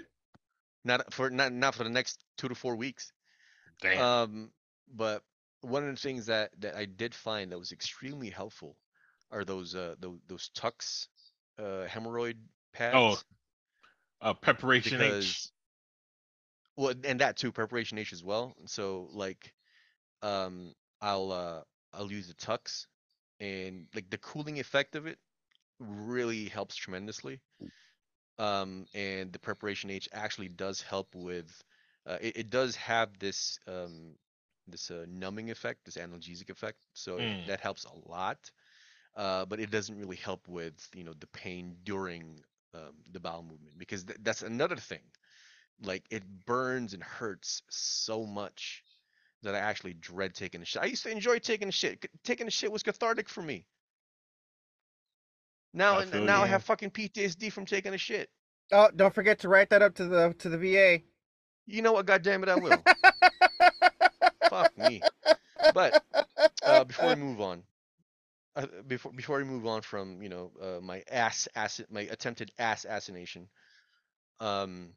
Not 0.85 1.13
for 1.13 1.29
not 1.29 1.51
not 1.51 1.75
for 1.75 1.83
the 1.83 1.89
next 1.89 2.23
two 2.37 2.47
to 2.47 2.55
four 2.55 2.77
weeks. 2.77 3.11
Damn. 3.81 4.01
Um, 4.01 4.51
but 4.95 5.23
one 5.59 5.83
of 5.83 5.93
the 5.93 5.99
things 6.01 6.25
that 6.27 6.51
that 6.59 6.75
I 6.75 6.85
did 6.85 7.13
find 7.13 7.51
that 7.51 7.59
was 7.59 7.73
extremely 7.73 8.29
helpful 8.29 8.77
are 9.29 9.43
those 9.43 9.75
uh 9.75 9.95
those, 9.99 10.19
those 10.29 10.49
Tucks 10.55 11.09
uh 11.59 11.85
hemorrhoid 11.85 12.35
pads. 12.73 12.95
oh, 12.95 13.17
uh, 14.21 14.33
preparation 14.33 15.01
H. 15.01 15.49
well 16.79 16.95
and 17.05 17.21
that 17.21 17.37
too 17.37 17.53
preparation 17.53 17.99
H 17.99 18.13
as 18.13 18.23
well. 18.23 18.55
So 18.67 19.09
like 19.13 19.53
um 20.21 20.73
I'll 21.01 21.31
uh 21.31 21.61
I'll 21.93 22.11
use 22.11 22.27
the 22.27 22.33
Tucks 22.35 22.87
and 23.39 23.87
like 23.95 24.09
the 24.09 24.17
cooling 24.17 24.59
effect 24.59 24.95
of 24.95 25.07
it 25.07 25.19
really 25.79 26.45
helps 26.49 26.75
tremendously. 26.75 27.41
Um 28.39 28.85
and 28.93 29.31
the 29.33 29.39
preparation 29.39 29.91
H 29.91 30.09
actually 30.13 30.49
does 30.49 30.81
help 30.81 31.15
with 31.15 31.63
uh, 32.07 32.17
it, 32.21 32.37
it 32.37 32.49
does 32.51 32.75
have 32.77 33.19
this 33.19 33.59
um 33.67 34.15
this 34.67 34.91
uh, 34.91 35.05
numbing 35.09 35.51
effect, 35.51 35.85
this 35.85 35.97
analgesic 35.97 36.49
effect. 36.49 36.85
So 36.93 37.17
it- 37.19 37.33
Mm. 37.35 37.45
that 37.45 37.61
helps 37.61 37.85
a 37.85 38.09
lot. 38.09 38.51
uh, 39.15 39.45
but 39.45 39.59
it 39.59 39.71
doesn't 39.71 39.97
really 39.99 40.17
help 40.17 40.47
with 40.47 40.89
you 40.95 41.03
know 41.03 41.13
the 41.19 41.27
pain 41.27 41.77
during 41.83 42.43
um, 42.75 42.95
the 43.11 43.19
bowel 43.19 43.43
movement 43.43 43.77
because 43.77 44.03
th- 44.05 44.19
that's 44.23 44.43
another 44.43 44.77
thing. 44.77 45.03
Like 45.83 46.03
it 46.09 46.23
burns 46.45 46.93
and 46.93 47.03
hurts 47.03 47.61
so 47.69 48.25
much 48.25 48.83
that 49.43 49.55
I 49.55 49.59
actually 49.59 49.93
dread 49.93 50.33
taking 50.33 50.61
a 50.61 50.65
shit. 50.65 50.81
I 50.81 50.85
used 50.85 51.03
to 51.03 51.11
enjoy 51.11 51.39
taking 51.39 51.69
a 51.69 51.71
shit. 51.71 52.05
Taking 52.23 52.47
a 52.47 52.51
shit 52.51 52.71
was 52.71 52.83
cathartic 52.83 53.29
for 53.29 53.41
me. 53.41 53.65
Now, 55.73 55.99
I 55.99 56.05
feel 56.05 56.23
now 56.23 56.41
I 56.41 56.47
have 56.47 56.63
fucking 56.63 56.91
PTSD 56.91 57.51
from 57.51 57.65
taking 57.65 57.93
a 57.93 57.97
shit. 57.97 58.29
Oh, 58.71 58.89
don't 58.95 59.13
forget 59.13 59.39
to 59.39 59.49
write 59.49 59.69
that 59.69 59.81
up 59.81 59.95
to 59.95 60.05
the 60.05 60.35
to 60.39 60.49
the 60.49 60.57
VA. 60.57 61.03
You 61.67 61.81
know 61.81 61.93
what? 61.93 62.05
God 62.05 62.23
damn 62.23 62.43
it, 62.43 62.49
I 62.49 62.55
will. 62.55 62.83
Fuck 64.49 64.77
me. 64.77 65.01
But 65.73 66.03
uh, 66.63 66.83
before 66.83 67.09
we 67.09 67.15
move 67.21 67.41
on, 67.41 67.63
uh, 68.55 68.65
before 68.87 69.11
before 69.11 69.37
we 69.37 69.43
move 69.43 69.67
on 69.67 69.81
from 69.81 70.21
you 70.21 70.29
know 70.29 70.51
uh, 70.61 70.81
my 70.81 71.03
ass 71.11 71.47
ass 71.55 71.81
my 71.89 72.01
attempted 72.01 72.51
ass 72.57 72.85
assassination, 72.85 73.47
um, 74.39 74.89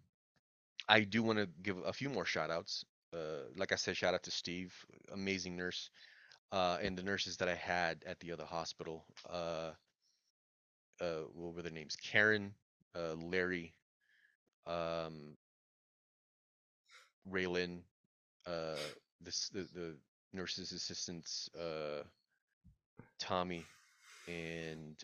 I 0.88 1.00
do 1.00 1.22
want 1.22 1.38
to 1.38 1.48
give 1.62 1.78
a 1.84 1.92
few 1.92 2.10
more 2.10 2.24
shout 2.24 2.50
outs. 2.50 2.84
Uh, 3.14 3.44
like 3.56 3.72
I 3.72 3.76
said, 3.76 3.96
shout 3.96 4.14
out 4.14 4.22
to 4.24 4.30
Steve, 4.30 4.74
amazing 5.12 5.56
nurse, 5.56 5.90
uh, 6.50 6.78
and 6.82 6.96
the 6.96 7.02
nurses 7.02 7.36
that 7.38 7.48
I 7.48 7.54
had 7.54 8.02
at 8.06 8.18
the 8.20 8.32
other 8.32 8.44
hospital. 8.44 9.04
Uh, 9.28 9.72
uh, 11.00 11.20
what 11.34 11.54
were 11.54 11.62
their 11.62 11.72
names? 11.72 11.96
Karen, 11.96 12.54
uh, 12.94 13.14
Larry, 13.14 13.72
um, 14.66 15.36
Raylan, 17.30 17.80
uh, 18.46 18.76
the, 19.22 19.68
the 19.74 19.96
nurses 20.32 20.72
assistants, 20.72 21.50
Tommy, 23.18 23.64
and 24.26 24.96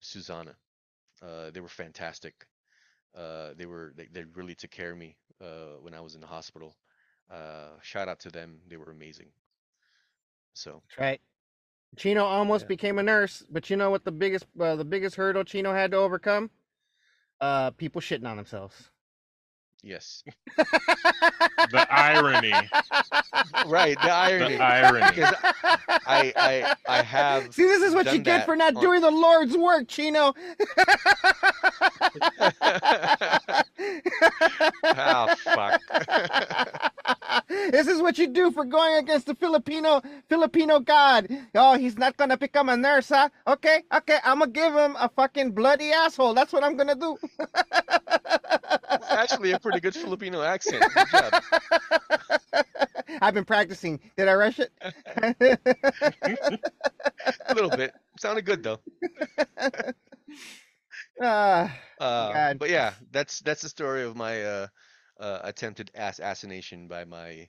Susanna. 0.00 0.54
They 1.52 1.60
were 1.60 1.68
fantastic. 1.68 2.46
Uh, 3.16 3.50
they 3.56 3.66
were 3.66 3.92
they, 3.96 4.06
they 4.12 4.24
really 4.34 4.54
took 4.54 4.70
care 4.70 4.92
of 4.92 4.98
me 4.98 5.16
uh, 5.40 5.78
when 5.80 5.94
I 5.94 6.00
was 6.00 6.14
in 6.14 6.20
the 6.20 6.26
hospital. 6.26 6.76
Uh, 7.30 7.70
shout 7.82 8.08
out 8.08 8.20
to 8.20 8.30
them. 8.30 8.60
They 8.68 8.76
were 8.76 8.90
amazing. 8.90 9.28
So 10.54 10.82
That's 10.88 10.98
right. 10.98 11.20
Chino 11.96 12.24
almost 12.24 12.64
Yeah. 12.64 12.68
became 12.68 12.98
a 12.98 13.02
nurse, 13.02 13.44
but 13.50 13.68
you 13.70 13.76
know 13.76 13.90
what 13.90 14.04
the 14.04 14.12
biggest 14.12 14.46
uh, 14.60 14.76
the 14.76 14.84
biggest 14.84 15.16
hurdle 15.16 15.44
Chino 15.44 15.72
had 15.72 15.90
to 15.92 15.96
overcome? 15.96 16.50
Uh, 17.40 17.70
people 17.72 18.00
shitting 18.00 18.26
on 18.28 18.36
themselves. 18.36 18.90
yes, 19.82 20.22
The 21.70 21.86
irony. 21.90 22.70
right. 23.66 24.00
The 24.00 24.10
irony. 24.10 24.54
The 24.56 24.62
irony. 24.62 25.08
Because 25.08 25.34
I 26.06 26.32
I 26.36 26.68
I 26.88 27.02
have 27.02 27.52
See, 27.52 27.62
this 27.64 27.82
is 27.82 27.94
what 27.94 28.06
you 28.12 28.18
get 28.18 28.24
that 28.38 28.46
for 28.46 28.56
not 28.56 28.78
doing 28.78 29.00
the 29.00 29.10
Lord's 29.10 29.56
work, 29.56 29.88
Chino. 29.88 30.34
Ah, 34.82 35.34
fuck. 35.44 35.80
this 37.48 37.86
is 37.86 38.02
what 38.02 38.18
you 38.18 38.26
do 38.26 38.50
for 38.50 38.64
going 38.64 38.96
against 38.96 39.26
the 39.26 39.34
Filipino 39.34 40.02
Filipino 40.28 40.80
God. 40.80 41.28
Oh, 41.54 41.76
he's 41.78 41.96
not 41.98 42.16
gonna 42.16 42.36
become 42.36 42.68
a 42.68 42.76
nurse, 42.76 43.08
huh? 43.08 43.28
Okay, 43.46 43.82
okay, 43.94 44.18
I'm 44.24 44.40
gonna 44.40 44.50
give 44.50 44.74
him 44.74 44.96
a 44.98 45.08
fucking 45.08 45.52
bloody 45.52 45.92
asshole. 45.92 46.34
That's 46.34 46.52
what 46.52 46.64
I'm 46.64 46.76
gonna 46.76 46.94
do. 46.94 47.16
Actually, 49.08 49.52
a 49.52 49.58
pretty 49.58 49.80
good 49.80 49.94
Filipino 49.94 50.42
accent. 50.42 50.84
Good 50.94 51.08
job. 51.10 51.42
I've 53.22 53.34
been 53.34 53.44
practicing. 53.44 54.00
Did 54.16 54.28
I 54.28 54.34
rush 54.34 54.60
it? 54.60 54.72
A 57.46 57.54
little 57.54 57.70
bit. 57.70 57.92
Sounded 58.18 58.44
good 58.44 58.62
though. 58.62 58.80
Uh, 61.20 61.68
God. 62.32 62.60
but 62.60 62.70
yeah, 62.70 62.94
that's 63.10 63.40
that's 63.40 63.62
the 63.62 63.68
story 63.68 64.02
of 64.04 64.16
my 64.16 64.42
uh, 64.44 64.66
uh, 65.20 65.40
attempted 65.44 65.90
ass 65.94 66.18
assassination 66.18 66.88
by 66.88 67.04
my 67.04 67.48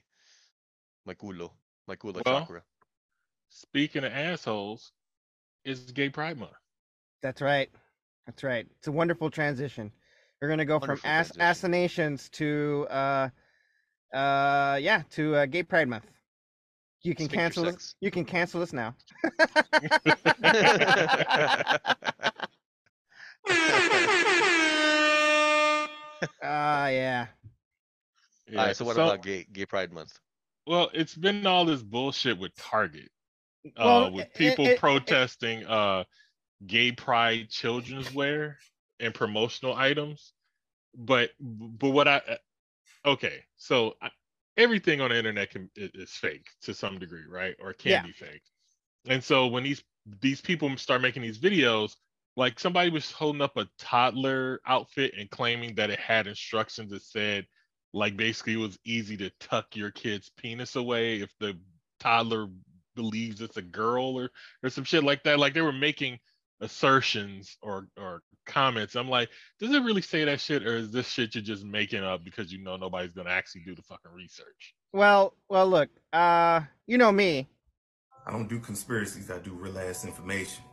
my 1.06 1.14
culo, 1.14 1.52
my 1.88 1.96
culo 1.96 2.22
Well, 2.24 2.26
chakra. 2.26 2.62
Speaking 3.50 4.04
of 4.04 4.12
assholes, 4.12 4.92
it's 5.64 5.92
Gay 5.92 6.10
Pride 6.10 6.38
Month. 6.38 6.52
that's 7.22 7.42
right. 7.42 7.70
That's 8.26 8.42
right. 8.44 8.66
It's 8.78 8.88
a 8.88 8.92
wonderful 8.92 9.30
transition. 9.30 9.92
We're 10.40 10.48
gonna 10.48 10.64
go 10.66 10.80
Wonderful 10.80 10.90
from 10.90 11.00
ass 11.04 11.30
transition. 11.30 11.40
assassinations 11.40 12.28
to 12.30 12.86
uh, 12.90 13.28
uh, 14.14 14.78
yeah, 14.80 15.02
to 15.12 15.36
uh, 15.36 15.46
Gay 15.46 15.62
Pride 15.62 15.88
Month. 15.88 16.06
You 17.02 17.14
can 17.14 17.28
Sphincter 17.28 17.52
cancel 17.52 17.64
this. 17.64 17.76
sex. 17.76 17.94
You 18.00 18.10
can 18.10 18.24
cancel 18.24 18.60
this 18.60 18.72
now. 18.72 18.96
Ah, 26.42 26.88
yeah. 26.88 27.26
All 28.56 28.64
right. 28.64 28.76
So 28.76 28.84
what 28.84 28.96
about 28.96 29.22
gay 29.22 29.46
gay 29.52 29.66
pride 29.66 29.92
month? 29.92 30.18
Well, 30.66 30.90
it's 30.94 31.14
been 31.14 31.46
all 31.46 31.64
this 31.64 31.82
bullshit 31.82 32.38
with 32.38 32.54
Target, 32.56 33.10
uh, 33.76 34.10
with 34.12 34.32
people 34.34 34.66
it- 34.66 34.72
it- 34.72 34.78
protesting 34.78 35.64
uh, 35.66 36.04
gay 36.66 36.92
pride 36.92 37.48
children's 37.50 38.12
wear 38.14 38.58
and 39.00 39.14
promotional 39.14 39.74
items. 39.74 40.32
But 40.94 41.30
but 41.40 41.90
what 41.90 42.08
I 42.08 42.16
uh, 42.28 42.36
okay, 43.06 43.44
so 43.56 43.96
I, 44.02 44.10
everything 44.56 45.00
on 45.00 45.10
the 45.10 45.18
internet 45.18 45.50
can 45.50 45.70
is 45.76 46.10
fake 46.10 46.48
to 46.62 46.74
some 46.74 46.98
degree, 46.98 47.26
right? 47.28 47.56
Or 47.60 47.72
can 47.72 47.90
Yeah. 47.92 48.02
be 48.02 48.12
fake. 48.12 48.42
And 49.06 49.22
so 49.22 49.46
when 49.48 49.64
these 49.64 49.82
these 50.20 50.40
people 50.40 50.76
start 50.76 51.00
making 51.02 51.22
these 51.22 51.38
videos, 51.38 51.96
like 52.36 52.58
somebody 52.58 52.90
was 52.90 53.10
holding 53.10 53.42
up 53.42 53.56
a 53.56 53.68
toddler 53.78 54.60
outfit 54.66 55.12
and 55.18 55.30
claiming 55.30 55.74
that 55.74 55.90
it 55.90 56.00
had 56.00 56.26
instructions 56.26 56.90
that 56.90 57.02
said 57.02 57.46
like 57.92 58.16
basically 58.16 58.54
it 58.54 58.58
was 58.58 58.78
easy 58.84 59.16
to 59.16 59.30
tuck 59.38 59.66
your 59.74 59.90
kid's 59.90 60.30
penis 60.36 60.76
away 60.76 61.20
if 61.20 61.30
the 61.40 61.58
toddler 62.00 62.48
believes 62.94 63.40
it's 63.40 63.56
a 63.56 63.62
girl 63.62 64.18
or 64.18 64.30
or 64.62 64.70
some 64.70 64.84
shit 64.84 65.04
like 65.04 65.22
that 65.22 65.38
like 65.38 65.54
they 65.54 65.60
were 65.60 65.72
making 65.72 66.18
assertions 66.60 67.56
or 67.62 67.88
or 67.96 68.22
comments 68.44 68.96
i'm 68.96 69.08
like 69.08 69.28
does 69.60 69.70
it 69.70 69.82
really 69.82 70.02
say 70.02 70.24
that 70.24 70.40
shit 70.40 70.66
or 70.66 70.76
is 70.76 70.90
this 70.90 71.08
shit 71.08 71.34
you're 71.34 71.42
just 71.42 71.64
making 71.64 72.02
up 72.02 72.24
because 72.24 72.52
you 72.52 72.62
know 72.62 72.76
nobody's 72.76 73.12
gonna 73.12 73.30
actually 73.30 73.62
do 73.62 73.74
the 73.74 73.82
fucking 73.82 74.10
research 74.12 74.74
Well, 74.92 75.34
well, 75.48 75.66
look. 75.68 75.88
Uh, 76.12 76.60
you 76.86 76.98
know 76.98 77.12
me, 77.12 77.48
I 78.26 78.32
don't 78.32 78.48
do 78.48 78.58
conspiracies, 78.58 79.30
I 79.30 79.38
do 79.38 79.52
real 79.52 79.78
ass 79.78 80.04
information. 80.04 80.64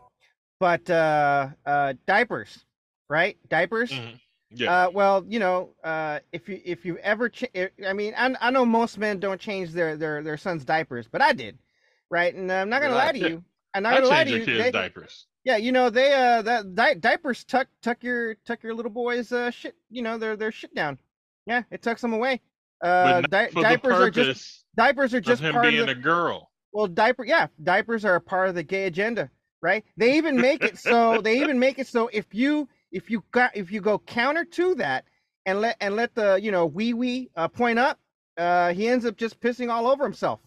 But 0.60 0.90
uh, 0.90 1.50
uh, 1.66 1.94
diapers, 2.06 2.66
right? 3.10 3.38
Diapers. 3.50 3.92
Mhm. 3.92 4.20
yeah 4.52 4.86
Uh, 4.88 4.90
well, 4.92 5.26
you 5.28 5.40
know, 5.40 5.70
uh, 5.84 6.20
if 6.32 6.50
you 6.50 6.62
if 6.66 6.86
you 6.86 6.98
ever, 7.00 7.30
ch- 7.30 7.46
I 7.88 7.94
mean, 7.94 8.14
I, 8.18 8.36
I 8.42 8.52
know 8.52 8.66
most 8.66 8.98
men 8.98 9.20
don't 9.20 9.40
change 9.40 9.72
their 9.72 9.96
their 9.98 10.22
their 10.24 10.38
son's 10.38 10.66
diapers, 10.66 11.08
but 11.08 11.22
I 11.22 11.34
did, 11.34 11.58
right? 12.10 12.34
And 12.34 12.52
I'm 12.52 12.70
not 12.70 12.82
gonna 12.82 12.96
lie 12.96 13.12
to 13.12 13.20
you. 13.20 13.44
I'm 13.74 13.84
not 13.84 13.94
i 13.94 13.98
gonna 13.98 14.08
lie 14.10 14.24
to 14.24 14.30
your 14.30 14.40
you. 14.40 14.46
kids 14.46 14.66
they- 14.66 14.72
diapers 14.72 15.26
Yeah, 15.44 15.58
you 15.58 15.72
know 15.72 15.90
they 15.90 16.14
uh 16.14 16.42
that 16.42 16.76
di- 16.76 16.96
diapers 16.96 17.44
tuck 17.44 17.68
tuck 17.82 18.04
your 18.04 18.36
tuck 18.46 18.62
your 18.64 18.74
little 18.74 18.92
boys 18.92 19.32
uh 19.32 19.52
shit. 19.52 19.76
You 19.90 20.02
know 20.02 20.18
their 20.18 20.36
their 20.36 20.52
shit 20.52 20.74
down. 20.76 21.00
Yeah, 21.46 21.64
it 21.72 21.82
tucks 21.82 22.02
them 22.02 22.14
away. 22.14 22.42
Uh, 22.82 23.22
di- 23.22 23.50
diapers 23.52 23.94
are 23.94 24.10
just 24.10 24.66
diapers 24.76 25.14
are 25.14 25.18
of 25.20 25.24
just 25.26 25.42
him 25.42 25.54
part 25.54 25.66
being 25.66 25.80
of 25.82 25.86
the, 25.88 25.92
a 25.92 25.96
girl 25.96 26.50
well 26.72 26.88
diaper 26.88 27.26
yeah 27.26 27.48
diapers 27.62 28.06
are 28.06 28.16
a 28.16 28.22
part 28.22 28.48
of 28.48 28.56
the 28.56 28.64
gay 28.64 28.86
agenda 28.86 29.30
right 29.62 29.84
they 29.98 30.18
even 30.18 30.40
make 30.40 30.64
it 30.64 30.78
so 30.78 31.22
they 31.24 31.42
even 31.42 31.60
make 31.60 31.80
it 31.80 31.88
so 31.88 32.10
if 32.14 32.34
you 32.34 32.68
if 32.92 33.10
you 33.10 33.24
got 33.32 33.56
if 33.56 33.72
you 33.72 33.82
go 33.82 34.00
counter 34.00 34.46
to 34.46 34.76
that 34.76 35.06
and 35.46 35.62
let 35.62 35.78
and 35.82 35.96
let 35.96 36.14
the 36.16 36.40
you 36.42 36.52
know 36.52 36.66
wee 36.66 36.94
wee 36.94 37.30
uh, 37.36 37.48
point 37.48 37.80
up 37.80 38.00
uh 38.38 38.74
he 38.74 38.88
ends 38.88 39.06
up 39.06 39.18
just 39.18 39.40
pissing 39.40 39.72
all 39.72 39.88
over 39.88 40.04
himself 40.04 40.40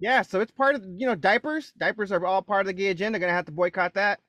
yeah 0.00 0.22
so 0.22 0.40
it's 0.40 0.52
part 0.52 0.74
of 0.74 0.84
you 0.96 1.06
know 1.06 1.14
diapers 1.14 1.72
diapers 1.78 2.12
are 2.12 2.24
all 2.26 2.42
part 2.42 2.62
of 2.62 2.66
the 2.66 2.72
gay 2.72 2.88
agenda 2.88 3.18
gonna 3.18 3.32
have 3.32 3.46
to 3.46 3.52
boycott 3.52 3.94
that 3.94 4.20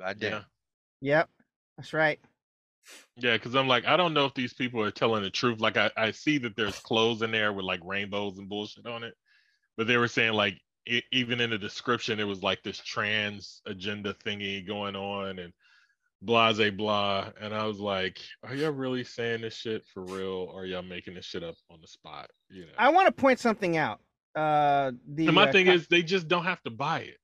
God 0.00 0.18
damn. 0.20 0.32
yeah 0.32 0.40
yep 1.00 1.30
that's 1.76 1.92
right 1.92 2.20
Yeah, 3.16 3.34
because 3.34 3.54
I'm 3.54 3.68
like, 3.68 3.86
I 3.86 3.96
don't 3.96 4.14
know 4.14 4.26
if 4.26 4.34
these 4.34 4.54
people 4.54 4.82
are 4.82 4.90
telling 4.90 5.22
the 5.22 5.30
truth. 5.30 5.60
Like, 5.60 5.76
I, 5.76 5.90
I 5.96 6.10
see 6.12 6.38
that 6.38 6.56
there's 6.56 6.78
clothes 6.80 7.22
in 7.22 7.30
there 7.30 7.52
with 7.52 7.64
like 7.64 7.80
rainbows 7.84 8.38
and 8.38 8.48
bullshit 8.48 8.86
on 8.86 9.04
it, 9.04 9.14
but 9.76 9.86
they 9.86 9.96
were 9.96 10.08
saying 10.08 10.34
like, 10.34 10.60
e 10.88 11.02
even 11.12 11.40
in 11.40 11.50
the 11.50 11.58
description, 11.58 12.18
it 12.20 12.24
was 12.24 12.42
like 12.42 12.62
this 12.62 12.78
trans 12.78 13.60
agenda 13.66 14.14
thingy 14.14 14.66
going 14.66 14.96
on 14.96 15.38
and 15.38 15.52
blah, 16.22 16.52
blah, 16.52 16.70
blah. 16.70 17.28
And 17.40 17.54
I 17.54 17.66
was 17.66 17.78
like, 17.78 18.18
are 18.42 18.54
y'all 18.54 18.70
really 18.70 19.04
saying 19.04 19.42
this 19.42 19.54
shit 19.54 19.84
for 19.92 20.02
real, 20.04 20.48
or 20.52 20.62
are 20.62 20.66
y'all 20.66 20.82
making 20.82 21.14
this 21.14 21.24
shit 21.26 21.44
up 21.44 21.54
on 21.70 21.80
the 21.80 21.86
spot? 21.88 22.28
You 22.50 22.62
know. 22.62 22.72
i 22.78 22.88
want 22.88 23.06
to 23.06 23.12
point 23.12 23.38
something 23.38 23.76
out 23.76 24.00
uh 24.34 24.92
the 25.14 25.26
and 25.26 25.34
my 25.34 25.48
uh, 25.48 25.52
thing 25.52 25.66
co- 25.66 25.72
is, 25.72 25.86
they 25.88 26.02
just 26.02 26.28
don't 26.28 26.44
have 26.44 26.62
to 26.62 26.70
buy 26.70 27.00
it. 27.00 27.16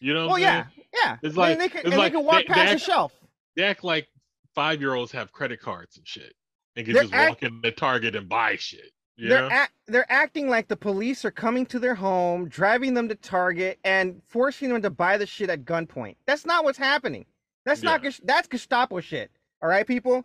You 0.00 0.14
know? 0.14 0.26
well 0.28 0.36
saying? 0.36 0.46
yeah 0.46 0.64
yeah 1.04 1.16
It's 1.22 1.36
I 1.36 1.48
mean, 1.48 1.48
like- 1.50 1.58
they 1.58 1.68
can, 1.68 1.78
it's 1.80 1.88
and 1.90 1.96
like 1.98 2.12
they 2.12 2.18
can 2.18 2.26
walk 2.26 2.36
they- 2.38 2.44
past 2.44 2.58
they 2.58 2.64
the 2.66 2.70
act- 2.72 2.80
shelf 2.82 3.12
They 3.56 3.62
act 3.64 3.84
like 3.84 4.08
five 4.54 4.80
year 4.80 4.94
olds 4.94 5.12
have 5.12 5.30
credit 5.32 5.60
cards 5.60 5.96
and 5.96 6.06
shit 6.06 6.32
and 6.76 6.84
can 6.86 6.94
They're 6.94 7.02
just 7.04 7.14
act- 7.14 7.30
walk 7.30 7.42
into 7.42 7.70
Target 7.72 8.14
and 8.16 8.28
buy 8.28 8.56
shit. 8.56 8.90
They're 9.28 9.50
act, 9.52 9.72
they're 9.86 10.10
acting 10.12 10.48
like 10.48 10.68
the 10.68 10.76
police 10.76 11.24
are 11.24 11.30
coming 11.30 11.66
to 11.66 11.78
their 11.78 11.94
home, 11.94 12.48
driving 12.48 12.94
them 12.94 13.08
to 13.08 13.14
Target, 13.14 13.78
and 13.84 14.22
forcing 14.28 14.70
them 14.70 14.82
to 14.82 14.90
buy 14.90 15.18
the 15.18 15.26
shit 15.26 15.50
at 15.50 15.64
gunpoint. 15.64 16.16
That's 16.26 16.46
not 16.46 16.64
what's 16.64 16.78
happening. 16.78 17.26
That's 17.64 17.82
not 17.82 18.02
Yeah. 18.02 18.10
Ges- 18.10 18.20
that's 18.24 18.48
Gestapo 18.48 19.00
shit. 19.00 19.30
All 19.62 19.68
right, 19.68 19.86
people. 19.86 20.24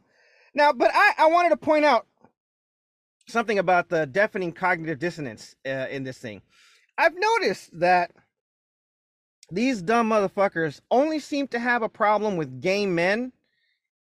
Now, 0.54 0.72
but 0.72 0.92
I 0.94 1.14
I 1.18 1.26
wanted 1.28 1.50
to 1.50 1.58
point 1.58 1.84
out 1.86 2.08
something 3.28 3.60
about 3.60 3.90
the 3.90 4.06
deafening 4.06 4.52
cognitive 4.54 5.00
dissonance 5.00 5.56
uh, 5.66 5.88
in 5.90 6.04
this 6.04 6.18
thing. 6.18 6.42
I've 6.98 7.16
noticed 7.16 7.78
that 7.80 8.12
these 9.52 9.82
dumb 9.82 10.10
motherfuckers 10.10 10.80
only 10.90 11.20
seem 11.20 11.48
to 11.50 11.60
have 11.60 11.82
a 11.82 11.90
problem 11.90 12.38
with 12.38 12.62
gay 12.62 12.86
men 12.86 13.34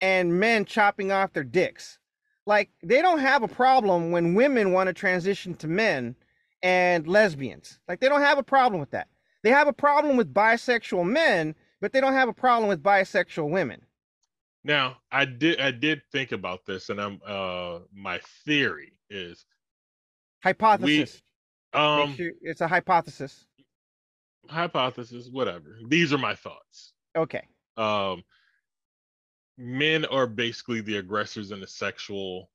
and 0.01 0.38
men 0.38 0.64
chopping 0.64 1.11
off 1.11 1.32
their 1.32 1.45
dicks. 1.45 1.99
Like 2.47 2.70
they 2.82 3.01
don't 3.01 3.20
have 3.20 3.42
a 3.42 3.49
problem 3.49 4.11
when 4.11 4.34
women 4.34 4.72
want 4.72 4.88
to 4.88 4.92
transition 4.92 5.55
to 5.57 5.68
men 5.68 6.14
and 6.62 7.07
lesbians. 7.07 7.78
Like 7.88 8.01
they 8.01 8.09
don't 8.09 8.20
have 8.20 8.38
a 8.38 8.42
problem 8.42 8.80
with 8.80 8.90
that. 8.90 9.09
They 9.42 9.51
have 9.51 9.68
a 9.68 9.72
problem 9.72 10.16
with 10.16 10.32
bisexual 10.32 11.07
men, 11.07 11.55
but 11.80 11.92
they 11.92 12.01
don't 12.01 12.12
have 12.14 12.28
a 12.28 12.32
problem 12.34 12.68
with 12.68 12.82
bisexual 12.82 13.51
women. 13.51 13.82
Now, 14.62 14.99
I 15.12 15.26
did 15.26 15.61
I 15.61 15.70
did 15.70 16.03
think 16.11 16.32
about 16.32 16.64
this, 16.66 16.88
and 16.88 17.01
I'm 17.01 17.20
uh 17.26 17.80
my 17.92 18.20
theory 18.45 18.92
is 19.11 19.45
Hypothesis. 20.42 21.22
Make 21.74 21.82
um 21.82 22.14
sure- 22.16 22.30
it's 22.42 22.61
a 22.61 22.68
hypothesis. 22.68 23.47
hypothesis, 24.49 25.28
whatever. 25.30 25.78
These 25.88 26.12
are 26.12 26.18
my 26.18 26.34
thoughts. 26.34 26.92
Okay. 27.16 27.47
Um 27.76 28.22
men 29.57 30.05
are 30.07 30.26
basically 30.26 30.80
the 30.80 30.96
aggressors 30.98 31.50
in 31.50 31.61
the 31.61 31.66
sexual 31.66 32.50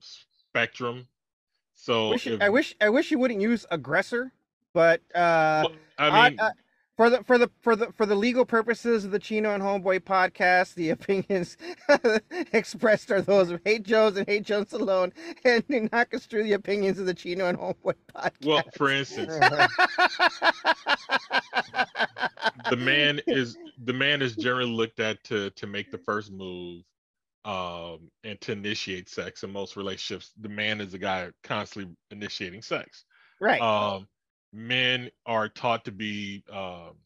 spectrum. 0.00 1.06
So 1.74 2.10
Wish, 2.10 2.26
if, 2.26 2.40
I 2.40 2.48
wish 2.48 2.74
I 2.80 2.88
wish 2.90 3.10
you 3.10 3.18
wouldn't 3.18 3.40
use 3.40 3.64
aggressor, 3.70 4.32
but 4.72 5.00
uh 5.14 5.64
well, 5.64 5.72
I 5.98 6.30
mean, 6.30 6.40
uh, 6.40 6.50
for 7.00 7.08
the 7.08 7.24
for 7.24 7.38
the 7.38 7.50
for 7.62 7.76
the 7.76 7.90
for 7.92 8.04
the 8.04 8.14
legal 8.14 8.44
purposes 8.44 9.06
of 9.06 9.10
the 9.10 9.18
Chino 9.18 9.54
and 9.54 9.62
Homeboy 9.62 10.00
podcast, 10.00 10.74
the 10.74 10.90
opinions 10.90 11.56
expressed 12.52 13.10
are 13.10 13.22
those 13.22 13.48
of 13.48 13.62
Hate 13.64 13.84
Jones 13.84 14.18
and 14.18 14.28
Hate 14.28 14.42
Jones 14.42 14.74
alone, 14.74 15.14
and 15.42 15.66
do 15.66 15.88
not 15.90 16.10
construe 16.10 16.42
the 16.42 16.52
opinions 16.52 16.98
of 16.98 17.06
the 17.06 17.14
Chino 17.14 17.46
and 17.46 17.56
Homeboy 17.56 17.94
podcast. 18.14 18.44
well, 18.44 18.62
for 18.76 18.90
instance, 18.90 19.32
the 22.68 22.76
man 22.76 23.18
is 23.26 23.56
the 23.82 23.94
man 23.94 24.20
is 24.20 24.36
generally 24.36 24.70
looked 24.70 25.00
at 25.00 25.24
to 25.24 25.48
to 25.52 25.66
make 25.66 25.90
the 25.90 25.96
first 25.96 26.30
move 26.30 26.82
um 27.46 28.10
and 28.24 28.38
to 28.42 28.52
initiate 28.52 29.08
sex 29.08 29.42
in 29.42 29.50
most 29.50 29.74
relationships 29.74 30.32
the 30.42 30.48
man 30.50 30.78
is 30.78 30.92
the 30.92 30.98
guy 30.98 31.30
constantly 31.42 31.90
initiating 32.10 32.60
sex 32.60 33.06
right. 33.40 33.62
um 33.62 34.06
men 34.52 35.10
are 35.26 35.48
taught 35.48 35.84
to 35.84 35.92
be 35.92 36.42
um 36.52 36.96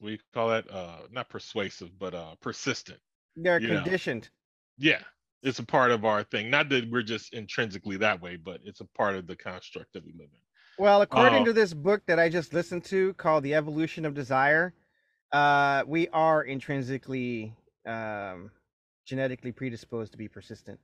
what 0.00 0.08
do 0.08 0.12
you 0.12 0.18
call 0.34 0.48
that 0.48 0.70
uh 0.70 0.98
not 1.10 1.28
persuasive 1.28 1.90
but 1.98 2.14
uh 2.14 2.34
persistent 2.40 3.00
They're 3.36 3.60
you 3.60 3.68
know. 3.68 3.82
conditioned. 3.82 4.28
yeah 4.78 5.00
it's 5.42 5.58
a 5.58 5.64
part 5.64 5.90
of 5.90 6.04
our 6.04 6.22
thing 6.24 6.50
not 6.50 6.68
that 6.70 6.90
we're 6.90 7.02
just 7.02 7.32
intrinsically 7.32 7.96
that 7.98 8.20
way 8.20 8.36
but 8.36 8.60
it's 8.64 8.80
a 8.80 8.84
part 8.96 9.14
of 9.14 9.26
the 9.26 9.36
construct 9.36 9.92
that 9.94 10.04
we 10.04 10.12
live 10.12 10.28
in 10.32 10.40
Well, 10.78 11.02
according 11.02 11.42
Uh, 11.42 11.46
to 11.46 11.52
this 11.52 11.72
book 11.72 12.02
that 12.06 12.18
I 12.18 12.28
just 12.28 12.52
listened 12.52 12.84
to 12.86 13.14
called 13.14 13.44
The 13.44 13.54
Evolution 13.54 14.04
of 14.04 14.12
Desire, 14.14 14.74
uh, 15.32 15.84
we 15.86 16.08
are 16.08 16.42
intrinsically 16.44 17.54
um, 17.86 18.50
genetically 19.06 19.52
predisposed 19.52 20.10
to 20.12 20.18
be 20.18 20.26
persistent. 20.28 20.80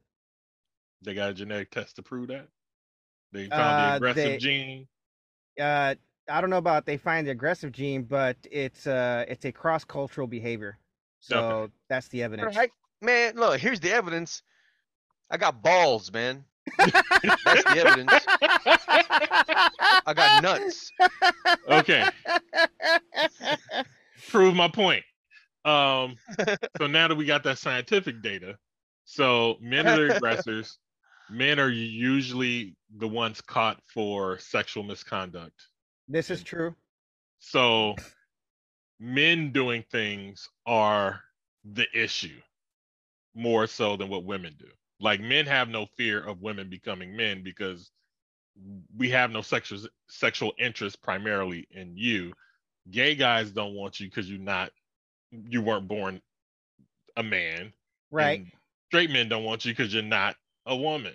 they 1.03 1.15
got 1.15 1.31
a 1.31 1.35
genetic 1.35 1.71
test 1.71 1.97
to 1.97 2.03
prove 2.03 2.29
that 2.29 2.47
they 3.33 3.49
found 3.49 3.81
Uh, 3.81 3.91
the 3.91 3.97
aggressive 3.97 4.23
they- 4.25 4.39
gene 4.39 4.87
Uh, 5.61 5.95
I 6.29 6.41
don't 6.41 6.51
know 6.51 6.59
about 6.59 6.87
they 6.87 6.97
find 6.97 7.27
the 7.27 7.33
aggressive 7.33 7.73
gene, 7.73 8.03
but 8.05 8.37
it's 8.51 8.87
uh, 8.87 9.25
it's 9.29 9.45
a 9.45 9.53
cross 9.53 9.85
cultural 9.85 10.27
behavior. 10.27 10.79
So 11.21 11.39
Okay. 11.39 11.73
that's 11.89 12.09
the 12.09 12.23
evidence. 12.23 12.57
Right? 12.57 12.71
Man, 13.03 13.35
look, 13.37 13.61
here's 13.61 13.81
the 13.81 13.93
evidence. 13.93 14.43
I 15.31 15.37
got 15.37 15.63
balls, 15.63 16.13
man. 16.13 16.45
That's 16.79 17.65
the 17.65 17.83
evidence. 17.85 18.13
I 20.07 20.15
got 20.15 20.43
nuts. 20.43 20.91
okay 21.69 22.05
prove 24.29 24.55
my 24.55 24.69
point. 24.69 25.05
Um, 25.65 26.17
so 26.79 26.87
now 26.87 27.09
that 27.09 27.17
we 27.17 27.25
got 27.25 27.43
that 27.45 27.59
scientific 27.59 28.23
data, 28.23 28.57
so 29.05 29.57
men 29.61 29.89
are 29.89 30.09
the 30.09 30.15
aggressors. 30.17 30.79
Men 31.31 31.61
are 31.61 31.68
usually 31.68 32.74
the 32.97 33.09
ones 33.09 33.41
caught 33.41 33.81
for 33.87 34.39
sexual 34.39 34.83
misconduct. 34.83 35.68
This 36.09 36.31
is 36.31 36.43
true. 36.43 36.74
So 37.39 37.95
men 38.99 39.53
doing 39.53 39.85
things 39.91 40.49
are 40.66 41.20
the 41.64 41.87
issue 41.95 42.41
more 43.35 43.66
so 43.66 43.97
than 43.97 44.09
what 44.09 44.24
women 44.24 44.55
do. 44.59 44.66
Like 45.01 45.20
men 45.20 45.47
have 45.47 45.68
no 45.68 45.87
fear 45.97 46.20
of 46.20 46.43
women 46.43 46.68
becoming 46.68 47.16
men 47.16 47.43
because 47.43 47.91
we 48.97 49.09
have 49.11 49.31
no 49.31 49.41
sexual 49.41 49.81
sexual 50.09 50.53
interest 50.59 51.03
primarily 51.03 51.66
in 51.70 51.97
you. 51.97 52.33
Gay 52.91 53.14
guys 53.14 53.51
don't 53.51 53.74
want 53.74 54.01
you 54.01 54.09
because 54.09 54.28
you're 54.28 54.39
not 54.39 54.70
you 55.31 55.62
weren't 55.62 55.89
born 55.89 56.20
a 57.16 57.22
man. 57.22 57.72
Right. 58.11 58.41
and 58.41 58.53
straight 58.89 59.11
men 59.11 59.28
don't 59.28 59.45
want 59.45 59.64
you 59.64 59.72
because 59.72 59.95
you're 59.95 60.03
not 60.03 60.35
a 60.67 60.77
woman. 60.77 61.15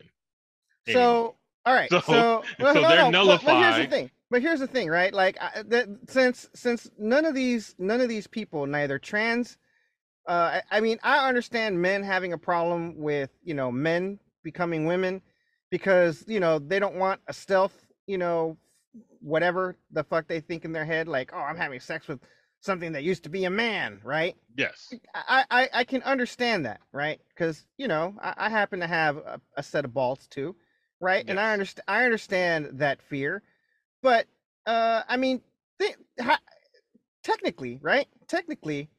anymore. 0.87 1.03
So 1.03 1.35
all 1.65 1.73
right. 1.73 1.89
So- 1.89 1.99
So, 2.01 2.43
well, 2.59 2.73
so 2.73 2.81
no, 2.81 2.89
they're 2.89 3.11
no, 3.11 3.25
but- 3.25 3.43
But 3.43 3.55
here's 3.61 3.75
the 3.77 3.89
thing. 3.89 4.11
But 4.31 4.41
here's 4.41 4.59
the 4.59 4.67
thing, 4.67 4.89
right? 4.89 5.13
Like 5.13 5.37
I, 5.39 5.61
that, 5.67 5.87
since 6.09 6.49
since 6.55 6.89
none 6.97 7.25
of 7.25 7.35
these 7.35 7.75
none 7.77 8.01
of 8.01 8.09
these 8.09 8.27
people, 8.27 8.65
neither 8.65 8.97
trans, 8.99 9.57
uh, 10.27 10.59
I, 10.71 10.77
I 10.77 10.79
mean, 10.81 10.97
I 11.03 11.27
understand 11.27 11.79
men 11.81 12.03
having 12.03 12.33
a 12.33 12.37
problem 12.37 12.97
with 12.97 13.29
you 13.43 13.53
know 13.53 13.71
men 13.71 14.19
becoming 14.43 14.85
women 14.87 15.21
because 15.69 16.23
you 16.27 16.39
know 16.39 16.57
they 16.59 16.79
don't 16.79 16.95
want 16.95 17.21
a 17.27 17.33
stealth, 17.33 17.85
you 18.07 18.17
know, 18.17 18.57
whatever 19.21 19.75
the 19.91 20.03
fuck 20.03 20.27
they 20.27 20.39
think 20.39 20.65
in 20.65 20.71
their 20.71 20.85
head, 20.85 21.07
like 21.07 21.31
oh, 21.33 21.37
I'm 21.39 21.55
having 21.57 21.79
sex 21.79 22.07
with 22.07 22.19
something 22.65 22.93
that 22.93 23.03
used 23.03 23.23
to 23.25 23.29
be 23.29 23.45
a 23.45 23.51
man, 23.51 24.01
right? 24.03 24.35
yes. 24.55 24.97
I, 25.15 25.45
I, 25.51 25.69
I 25.73 25.83
can 25.83 26.03
understand 26.03 26.65
that, 26.65 26.81
right? 26.91 27.21
Because 27.29 27.65
you 27.77 27.87
know, 27.87 28.15
I, 28.21 28.33
I 28.37 28.49
happen 28.49 28.79
to 28.81 28.87
have 28.87 29.17
a, 29.17 29.41
a 29.57 29.63
set 29.63 29.85
of 29.85 29.93
balls 29.93 30.27
too, 30.27 30.55
right? 31.01 31.23
And 31.27 31.39
I 31.39 31.53
Yes. 31.53 31.53
understand 31.53 31.85
I 31.87 32.05
understand 32.05 32.69
that 32.73 33.01
fear, 33.01 33.43
but 34.03 34.27
uh, 34.65 35.03
I 35.07 35.17
mean, 35.17 35.41
th- 35.79 35.97
ha- 36.21 36.41
technically, 37.23 37.79
right? 37.81 38.07
Technically, 38.27 38.89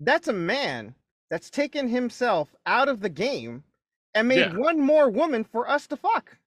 that's 0.00 0.28
a 0.28 0.32
man 0.32 0.94
that's 1.30 1.50
taken 1.50 1.88
himself 1.88 2.54
out 2.66 2.88
of 2.88 3.00
the 3.00 3.10
game 3.10 3.64
and 4.14 4.28
made 4.28 4.46
Yeah. 4.46 4.54
one 4.54 4.80
more 4.80 5.10
woman 5.10 5.44
for 5.44 5.68
us 5.68 5.86
to 5.88 5.96
fuck. 5.96 6.38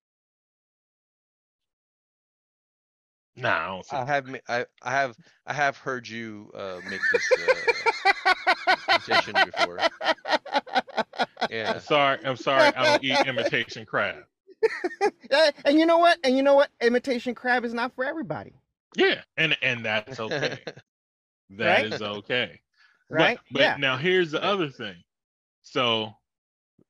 Nah, 3.41 3.49
I 3.65 3.67
don't 3.67 3.85
see 3.85 3.95
I 3.97 4.05
have 4.05 4.27
ma- 4.27 4.37
I, 4.49 4.65
I 4.83 4.91
have 4.91 5.17
I 5.47 5.53
have 5.53 5.77
heard 5.77 6.07
you 6.07 6.51
uh, 6.55 6.79
make 6.89 7.01
this 7.11 7.31
uh, 8.25 8.75
suggestion 8.99 9.35
before. 9.45 9.79
Yeah. 11.49 11.73
I'm 11.75 11.79
sorry. 11.81 12.19
I'm 12.25 12.37
sorry. 12.37 12.73
I 12.75 12.85
don't 12.85 13.03
eat 13.03 13.27
imitation 13.27 13.85
crab. 13.85 14.23
And 15.65 15.79
you 15.79 15.85
know 15.87 15.97
what? 15.97 16.19
And 16.23 16.37
you 16.37 16.43
know 16.43 16.53
what? 16.55 16.69
Imitation 16.81 17.33
crab 17.35 17.65
is 17.65 17.73
not 17.73 17.95
for 17.95 18.05
everybody, 18.05 18.53
Yeah, 18.95 19.21
and 19.37 19.57
and 19.63 19.85
that's 19.85 20.19
okay. 20.21 20.59
That 21.51 21.85
is 21.85 22.01
Right? 22.01 22.01
okay. 22.01 22.61
But- 23.09 23.15
right? 23.17 23.39
But, 23.51 23.61
yeah. 23.61 23.77
now 23.79 23.97
here's 23.97 24.31
the 24.31 24.43
other 24.43 24.69
thing. 24.69 24.95
So 25.63 26.13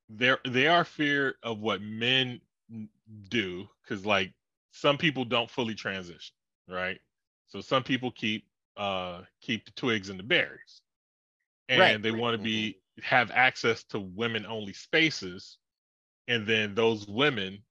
there 0.09 0.39
they 0.47 0.67
are 0.67 0.83
fear 0.83 1.35
of 1.43 1.59
what 1.59 1.81
men 1.81 2.41
do 3.29 3.67
because 3.83 4.05
like 4.05 4.33
some 4.71 4.97
people 4.97 5.25
don't 5.25 5.49
fully 5.49 5.75
transition, 5.75 6.33
right? 6.71 6.99
So 7.47 7.61
some 7.61 7.83
people 7.83 8.11
keep 8.11 8.45
uh 8.77 9.23
keep 9.41 9.65
the 9.65 9.71
twigs 9.71 10.09
and 10.09 10.19
the 10.19 10.23
berries. 10.23 10.81
And 11.69 11.79
Right. 11.79 12.01
they 12.03 12.11
want 12.11 12.37
to 12.37 12.43
be 12.43 12.79
have 13.03 13.31
access 13.31 13.83
to 13.85 13.99
women 13.99 14.45
only 14.45 14.73
spaces 14.73 15.57
and 16.27 16.45
then 16.47 16.75
those 16.75 17.07
women 17.07 17.63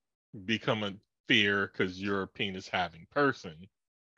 become 0.44 0.82
a 0.82 0.94
fear 1.28 1.68
because 1.72 2.00
you're 2.00 2.22
a 2.22 2.28
penis 2.28 2.68
having 2.68 3.06
person 3.10 3.68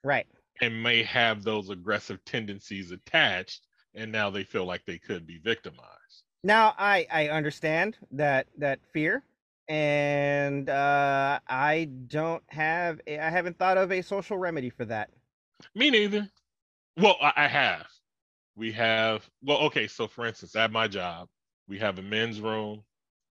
Right. 0.04 0.26
and 0.60 0.82
may 0.82 1.02
have 1.02 1.42
those 1.42 1.70
aggressive 1.70 2.24
tendencies 2.24 2.90
attached 2.90 3.66
and 3.94 4.10
now 4.10 4.30
they 4.30 4.44
feel 4.44 4.64
like 4.64 4.84
they 4.86 4.98
could 4.98 5.26
be 5.26 5.38
victimized 5.38 6.24
Now 6.44 6.74
I 6.78 7.06
I 7.10 7.28
understand 7.28 7.96
that 8.12 8.46
that 8.58 8.80
fear, 8.92 9.24
and 9.68 10.68
uh, 10.68 11.40
I 11.48 11.84
don't 12.08 12.42
have 12.48 13.00
a- 13.06 13.18
I 13.20 13.30
haven't 13.30 13.58
thought 13.58 13.78
of 13.78 13.92
a 13.92 14.02
social 14.02 14.38
remedy 14.38 14.70
for 14.70 14.84
that. 14.86 15.10
me 15.74 15.90
neither 15.90 16.28
well 16.96 17.16
I, 17.22 17.32
I 17.36 17.48
have 17.48 17.86
we 18.56 18.72
have 18.72 19.28
well 19.42 19.58
okay 19.60 19.86
so 19.88 20.08
for 20.08 20.26
instance 20.26 20.56
at 20.56 20.72
my 20.72 20.88
job 20.88 21.28
we 21.68 21.78
have 21.78 21.98
a 21.98 22.02
men's 22.02 22.40
room 22.40 22.84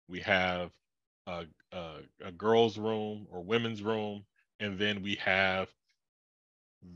we 0.10 0.20
have 0.22 0.72
a, 1.28 1.46
a 1.72 1.96
a 2.26 2.32
girls' 2.32 2.78
room 2.78 3.28
or 3.32 3.44
women's 3.44 3.82
room, 3.84 4.26
and 4.60 4.78
then 4.80 5.02
we 5.02 5.16
have 5.16 5.70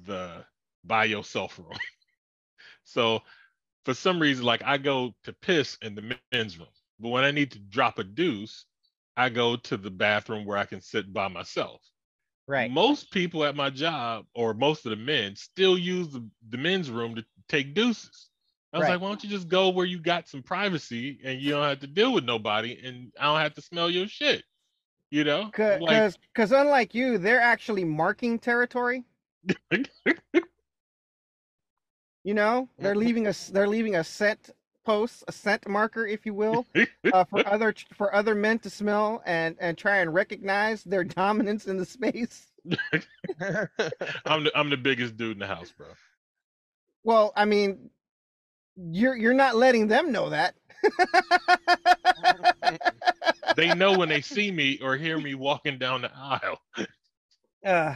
the 0.05 0.45
by 0.83 1.05
yourself 1.05 1.57
room. 1.59 1.77
so 2.85 3.21
for 3.85 3.93
some 3.93 4.19
reason, 4.21 4.45
like 4.45 4.63
I 4.65 4.77
go 4.77 5.13
to 5.23 5.33
piss 5.33 5.77
in 5.81 5.95
the 5.95 6.15
men's 6.33 6.59
room, 6.59 6.69
but 6.99 7.09
when 7.09 7.23
I 7.25 7.31
need 7.31 7.51
to 7.53 7.59
drop 7.59 7.99
a 7.99 8.03
deuce, 8.03 8.65
I 9.21 9.29
go 9.29 9.55
to 9.55 9.77
the 9.77 9.91
bathroom 9.91 10.45
where 10.45 10.57
I 10.57 10.65
can 10.65 10.81
sit 10.81 11.13
by 11.13 11.27
myself. 11.27 11.81
Right. 12.47 12.71
Most 12.71 13.11
people 13.11 13.45
at 13.45 13.55
my 13.55 13.69
job, 13.69 14.25
or 14.33 14.55
most 14.55 14.85
of 14.85 14.89
the 14.89 14.95
men, 14.95 15.35
still 15.35 15.77
use 15.77 16.09
the, 16.09 16.27
the 16.49 16.57
men's 16.57 16.89
room 16.89 17.13
to 17.15 17.23
take 17.47 17.75
deuces. 17.75 18.29
I 18.73 18.77
was 18.77 18.83
Right. 18.83 18.93
like, 18.93 19.01
why 19.01 19.09
don't 19.09 19.23
you 19.23 19.29
just 19.29 19.47
go 19.47 19.69
where 19.69 19.85
you 19.85 19.99
got 19.99 20.27
some 20.27 20.41
privacy 20.41 21.19
and 21.23 21.39
you 21.39 21.51
don't 21.51 21.63
have 21.63 21.81
to 21.81 21.87
deal 21.87 22.13
with 22.13 22.23
nobody 22.23 22.79
and 22.83 23.11
I 23.19 23.25
don't 23.25 23.39
have 23.39 23.53
to 23.55 23.61
smell 23.61 23.89
your 23.91 24.07
shit. 24.07 24.43
You 25.11 25.23
know? 25.23 25.45
Because 25.45 25.81
Like, 25.81 26.13
because 26.33 26.51
unlike 26.51 26.95
you, 26.95 27.17
they're 27.17 27.41
actually 27.41 27.83
marking 27.83 28.39
territory. 28.39 29.03
You 32.23 32.35
know, 32.35 32.69
they're 32.77 32.91
mm-hmm. 32.91 32.99
leaving 32.99 33.27
us. 33.27 33.47
They're 33.47 33.67
leaving 33.67 33.95
a 33.95 34.03
scent 34.03 34.51
post, 34.83 35.23
a 35.27 35.31
scent 35.31 35.67
marker, 35.67 36.05
if 36.05 36.25
you 36.25 36.33
will, 36.33 36.65
uh, 37.13 37.23
for 37.25 37.45
other 37.47 37.73
for 37.93 38.13
other 38.13 38.35
men 38.35 38.59
to 38.59 38.69
smell 38.69 39.21
and 39.25 39.55
and 39.59 39.77
try 39.77 39.97
and 39.97 40.13
recognize 40.13 40.83
their 40.83 41.03
dominance 41.19 41.67
in 41.67 41.77
the 41.77 41.85
space. 41.85 42.47
I'm 44.25 44.43
the 44.43 44.51
I'm 44.55 44.69
the 44.69 44.77
biggest 44.77 45.17
dude 45.17 45.33
in 45.33 45.39
the 45.39 45.47
house, 45.47 45.71
bro. 45.71 45.87
Well, 47.03 47.33
I 47.35 47.45
mean, 47.45 47.89
you're 48.75 49.15
you're 49.15 49.33
not 49.33 49.55
letting 49.55 49.87
them 49.87 50.11
know 50.11 50.29
that. 50.29 50.55
They 53.55 53.73
know 53.73 53.97
when 53.97 54.09
they 54.09 54.21
see 54.21 54.51
me 54.51 54.79
or 54.81 54.95
hear 54.95 55.17
me 55.17 55.35
walking 55.35 55.77
down 55.77 56.01
the 56.01 56.11
aisle. 56.15 56.59
uh, 57.65 57.95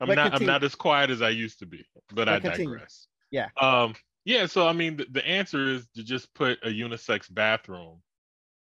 I'm 0.00 0.08
But 0.08 0.16
not 0.16 0.34
I'm 0.34 0.46
not 0.46 0.64
as 0.64 0.74
quiet 0.74 1.10
as 1.10 1.22
I 1.22 1.30
used 1.30 1.60
to 1.60 1.66
be, 1.66 1.84
but 2.12 2.28
I 2.28 2.38
continue. 2.38 2.74
digress. 2.74 3.06
Yeah. 3.30 3.48
Um 3.60 3.94
yeah, 4.24 4.46
so 4.46 4.66
I 4.66 4.72
mean 4.72 4.96
the, 4.96 5.06
the 5.10 5.26
answer 5.26 5.68
is 5.68 5.86
to 5.96 6.02
just 6.02 6.32
put 6.34 6.58
a 6.62 6.68
unisex 6.68 7.32
bathroom. 7.32 8.00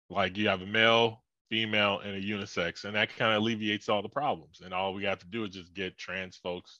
Like 0.10 0.38
you 0.38 0.48
have 0.48 0.62
a 0.62 0.66
male, 0.66 1.24
female, 1.50 2.00
and 2.00 2.16
a 2.16 2.22
unisex, 2.22 2.86
and 2.86 2.96
that 2.96 3.16
kind 3.16 3.34
of 3.34 3.42
alleviates 3.42 3.90
all 3.90 4.02
the 4.02 4.10
problems. 4.10 4.62
And 4.64 4.74
all 4.74 4.94
we 4.94 5.04
have 5.06 5.20
to 5.20 5.28
do 5.28 5.44
is 5.44 5.52
just 5.52 5.74
get 5.74 5.98
trans 5.98 6.38
folks 6.38 6.80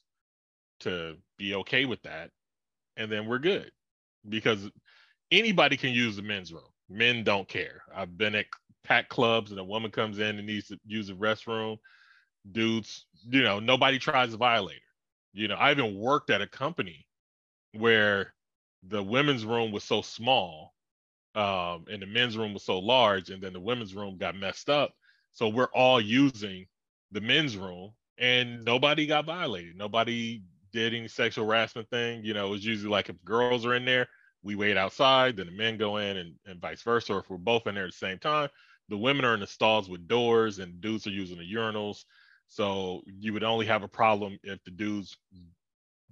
to 0.80 1.16
be 1.38 1.54
okay 1.56 1.84
with 1.84 2.02
that, 2.02 2.30
and 2.96 3.10
then 3.10 3.26
we're 3.26 3.38
good. 3.38 3.70
Because 4.28 4.68
anybody 5.30 5.76
can 5.76 5.92
use 5.92 6.16
the 6.16 6.22
men's 6.22 6.52
room. 6.52 6.62
Men 6.88 7.22
don't 7.24 7.48
care. 7.48 7.82
I've 7.94 8.18
been 8.18 8.34
at 8.34 8.46
pack 8.84 9.08
clubs 9.08 9.50
and 9.50 9.60
a 9.60 9.64
woman 9.64 9.90
comes 9.90 10.18
in 10.18 10.38
and 10.38 10.46
needs 10.46 10.68
to 10.68 10.78
use 10.84 11.08
the 11.08 11.14
restroom. 11.14 11.78
Dudes, 12.50 13.06
you 13.28 13.42
know, 13.42 13.60
nobody 13.60 13.98
tries 13.98 14.30
to 14.32 14.36
violate 14.36 14.76
her. 14.76 15.40
You 15.40 15.48
know, 15.48 15.54
I 15.54 15.70
even 15.70 15.98
worked 15.98 16.30
at 16.30 16.42
a 16.42 16.46
company 16.46 17.06
where 17.72 18.34
the 18.88 19.02
women's 19.02 19.44
room 19.44 19.72
was 19.72 19.84
so 19.84 20.02
small 20.02 20.74
um, 21.34 21.84
and 21.90 22.02
the 22.02 22.06
men's 22.06 22.36
room 22.36 22.54
was 22.54 22.64
so 22.64 22.78
large, 22.78 23.30
and 23.30 23.42
then 23.42 23.52
the 23.52 23.60
women's 23.60 23.94
room 23.94 24.16
got 24.18 24.34
messed 24.34 24.68
up. 24.68 24.92
So 25.32 25.48
we're 25.48 25.66
all 25.66 26.00
using 26.00 26.66
the 27.12 27.20
men's 27.20 27.56
room, 27.56 27.92
and 28.18 28.64
nobody 28.64 29.06
got 29.06 29.26
violated. 29.26 29.76
Nobody 29.76 30.42
did 30.72 30.94
any 30.94 31.08
sexual 31.08 31.46
harassment 31.46 31.88
thing. 31.88 32.24
You 32.24 32.34
know, 32.34 32.48
it 32.48 32.50
was 32.50 32.64
usually 32.66 32.90
like 32.90 33.08
if 33.08 33.24
girls 33.24 33.64
are 33.64 33.74
in 33.74 33.84
there, 33.84 34.08
we 34.42 34.56
wait 34.56 34.76
outside, 34.76 35.36
then 35.36 35.46
the 35.46 35.52
men 35.52 35.76
go 35.76 35.98
in, 35.98 36.16
and, 36.16 36.34
and 36.46 36.60
vice 36.60 36.82
versa. 36.82 37.14
Or 37.14 37.20
if 37.20 37.30
we're 37.30 37.36
both 37.36 37.66
in 37.66 37.74
there 37.76 37.84
at 37.84 37.92
the 37.92 37.96
same 37.96 38.18
time, 38.18 38.48
the 38.88 38.98
women 38.98 39.24
are 39.24 39.34
in 39.34 39.40
the 39.40 39.46
stalls 39.46 39.88
with 39.88 40.08
doors, 40.08 40.58
and 40.58 40.80
dudes 40.80 41.06
are 41.06 41.10
using 41.10 41.38
the 41.38 41.54
urinals. 41.54 42.04
So 42.48 43.02
you 43.06 43.32
would 43.32 43.44
only 43.44 43.66
have 43.66 43.84
a 43.84 43.88
problem 43.88 44.36
if 44.42 44.62
the 44.64 44.72
dudes 44.72 45.16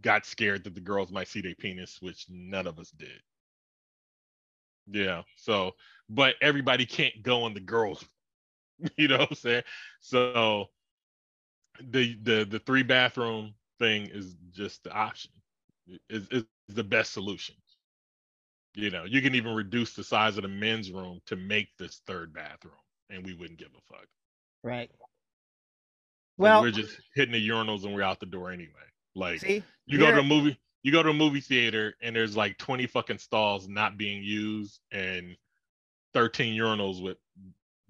got 0.02 0.26
scared 0.26 0.64
that 0.64 0.74
the 0.74 0.80
girls 0.80 1.10
might 1.10 1.28
see 1.28 1.40
their 1.40 1.54
penis, 1.54 1.98
which 2.00 2.26
none 2.28 2.66
of 2.66 2.78
us 2.78 2.90
did. 2.90 3.20
Yeah. 4.90 5.22
So, 5.36 5.72
but 6.08 6.34
everybody 6.40 6.86
can't 6.86 7.22
go 7.22 7.46
in 7.46 7.54
the 7.54 7.60
girls. 7.60 8.04
you 8.96 9.08
know 9.08 9.18
what 9.18 9.30
I'm 9.30 9.36
saying? 9.36 9.64
So 10.00 10.66
the 11.80 12.18
the 12.22 12.44
the 12.44 12.58
three 12.60 12.82
bathroom 12.82 13.54
thing 13.78 14.08
is 14.12 14.36
just 14.52 14.84
the 14.84 14.92
option. 14.92 15.30
Is 16.08 16.28
is 16.30 16.44
the 16.68 16.84
best 16.84 17.12
solution. 17.12 17.54
You 18.74 18.90
know, 18.90 19.04
you 19.04 19.22
can 19.22 19.34
even 19.34 19.54
reduce 19.54 19.94
the 19.94 20.04
size 20.04 20.36
of 20.36 20.42
the 20.42 20.48
men's 20.48 20.92
room 20.92 21.20
to 21.26 21.36
make 21.36 21.68
this 21.78 22.02
third 22.06 22.32
bathroom, 22.32 22.74
and 23.10 23.24
we 23.24 23.34
wouldn't 23.34 23.58
give 23.58 23.70
a 23.76 23.92
fuck. 23.92 24.06
Right. 24.62 24.90
Well, 26.36 26.62
we're 26.62 26.70
just 26.70 26.96
hitting 27.16 27.32
the 27.32 27.48
urinals 27.48 27.84
and 27.84 27.92
we're 27.92 28.02
out 28.02 28.20
the 28.20 28.26
door 28.26 28.52
anyway. 28.52 28.70
Like 29.18 29.40
see, 29.40 29.62
you 29.86 29.98
go 29.98 30.12
to 30.12 30.20
a 30.20 30.24
movie, 30.24 30.58
you 30.82 30.92
go 30.92 31.02
to 31.02 31.10
a 31.10 31.14
movie 31.14 31.40
theater 31.40 31.94
and 32.00 32.14
there's 32.14 32.36
like 32.36 32.56
20 32.58 32.86
fucking 32.86 33.18
stalls 33.18 33.68
not 33.68 33.98
being 33.98 34.22
used 34.22 34.80
and 34.92 35.36
13 36.14 36.58
urinals 36.58 37.02
with 37.02 37.18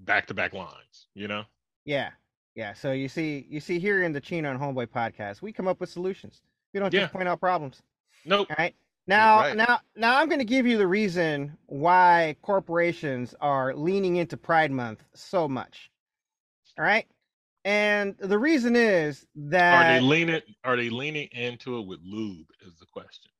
back-to-back 0.00 0.55
lines, 0.55 1.09
you 1.14 1.28
know? 1.28 1.44
Yeah, 1.84 2.10
yeah. 2.55 2.72
So 2.72 2.92
you 2.92 3.09
see, 3.09 3.46
you 3.48 3.60
see 3.60 3.78
here 3.78 4.02
in 4.02 4.12
the 4.12 4.20
Chino 4.20 4.50
and 4.50 4.59
Homeboy 4.60 4.86
podcast, 4.88 5.42
we 5.42 5.52
come 5.52 5.68
up 5.68 5.80
with 5.80 5.90
solutions. 5.90 6.40
We 6.72 6.80
don't 6.80 6.90
just 6.90 7.02
Yeah. 7.02 7.09
point 7.09 7.28
out 7.28 7.40
problems. 7.40 7.82
Nope. 8.24 8.48
All 8.50 8.56
right. 8.59 8.74
Now, 9.06 9.38
right. 9.38 9.56
now, 9.56 9.80
now, 9.96 10.18
I'm 10.18 10.28
going 10.28 10.38
to 10.38 10.44
give 10.44 10.66
you 10.66 10.76
the 10.76 10.86
reason 10.86 11.56
why 11.64 12.36
corporations 12.42 13.34
are 13.40 13.74
leaning 13.74 14.16
into 14.16 14.36
Pride 14.36 14.70
Month 14.70 15.02
so 15.14 15.48
much. 15.48 15.90
All 16.78 16.84
right, 16.84 17.06
and 17.64 18.16
the 18.18 18.39
reason 18.39 18.76
is 18.76 19.26
that 19.35 19.74
Are 19.74 20.01
they 20.01 20.06
leaning 20.06 20.43
are 20.64 20.76
they 20.76 20.90
leaning 20.90 21.28
into 21.32 21.78
it 21.78 21.86
with 21.86 22.01
lube 22.02 22.47
is 22.66 22.78
the 22.78 22.86
question. 22.86 23.30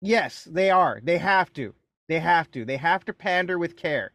Yes, 0.00 0.48
they 0.50 0.70
are. 0.70 1.00
They 1.02 1.18
have 1.18 1.52
to. 1.54 1.74
They 2.08 2.18
have 2.18 2.50
to. 2.52 2.64
They 2.64 2.76
have 2.76 3.04
to 3.04 3.12
pander 3.12 3.58
with 3.58 3.76
care 3.76 4.12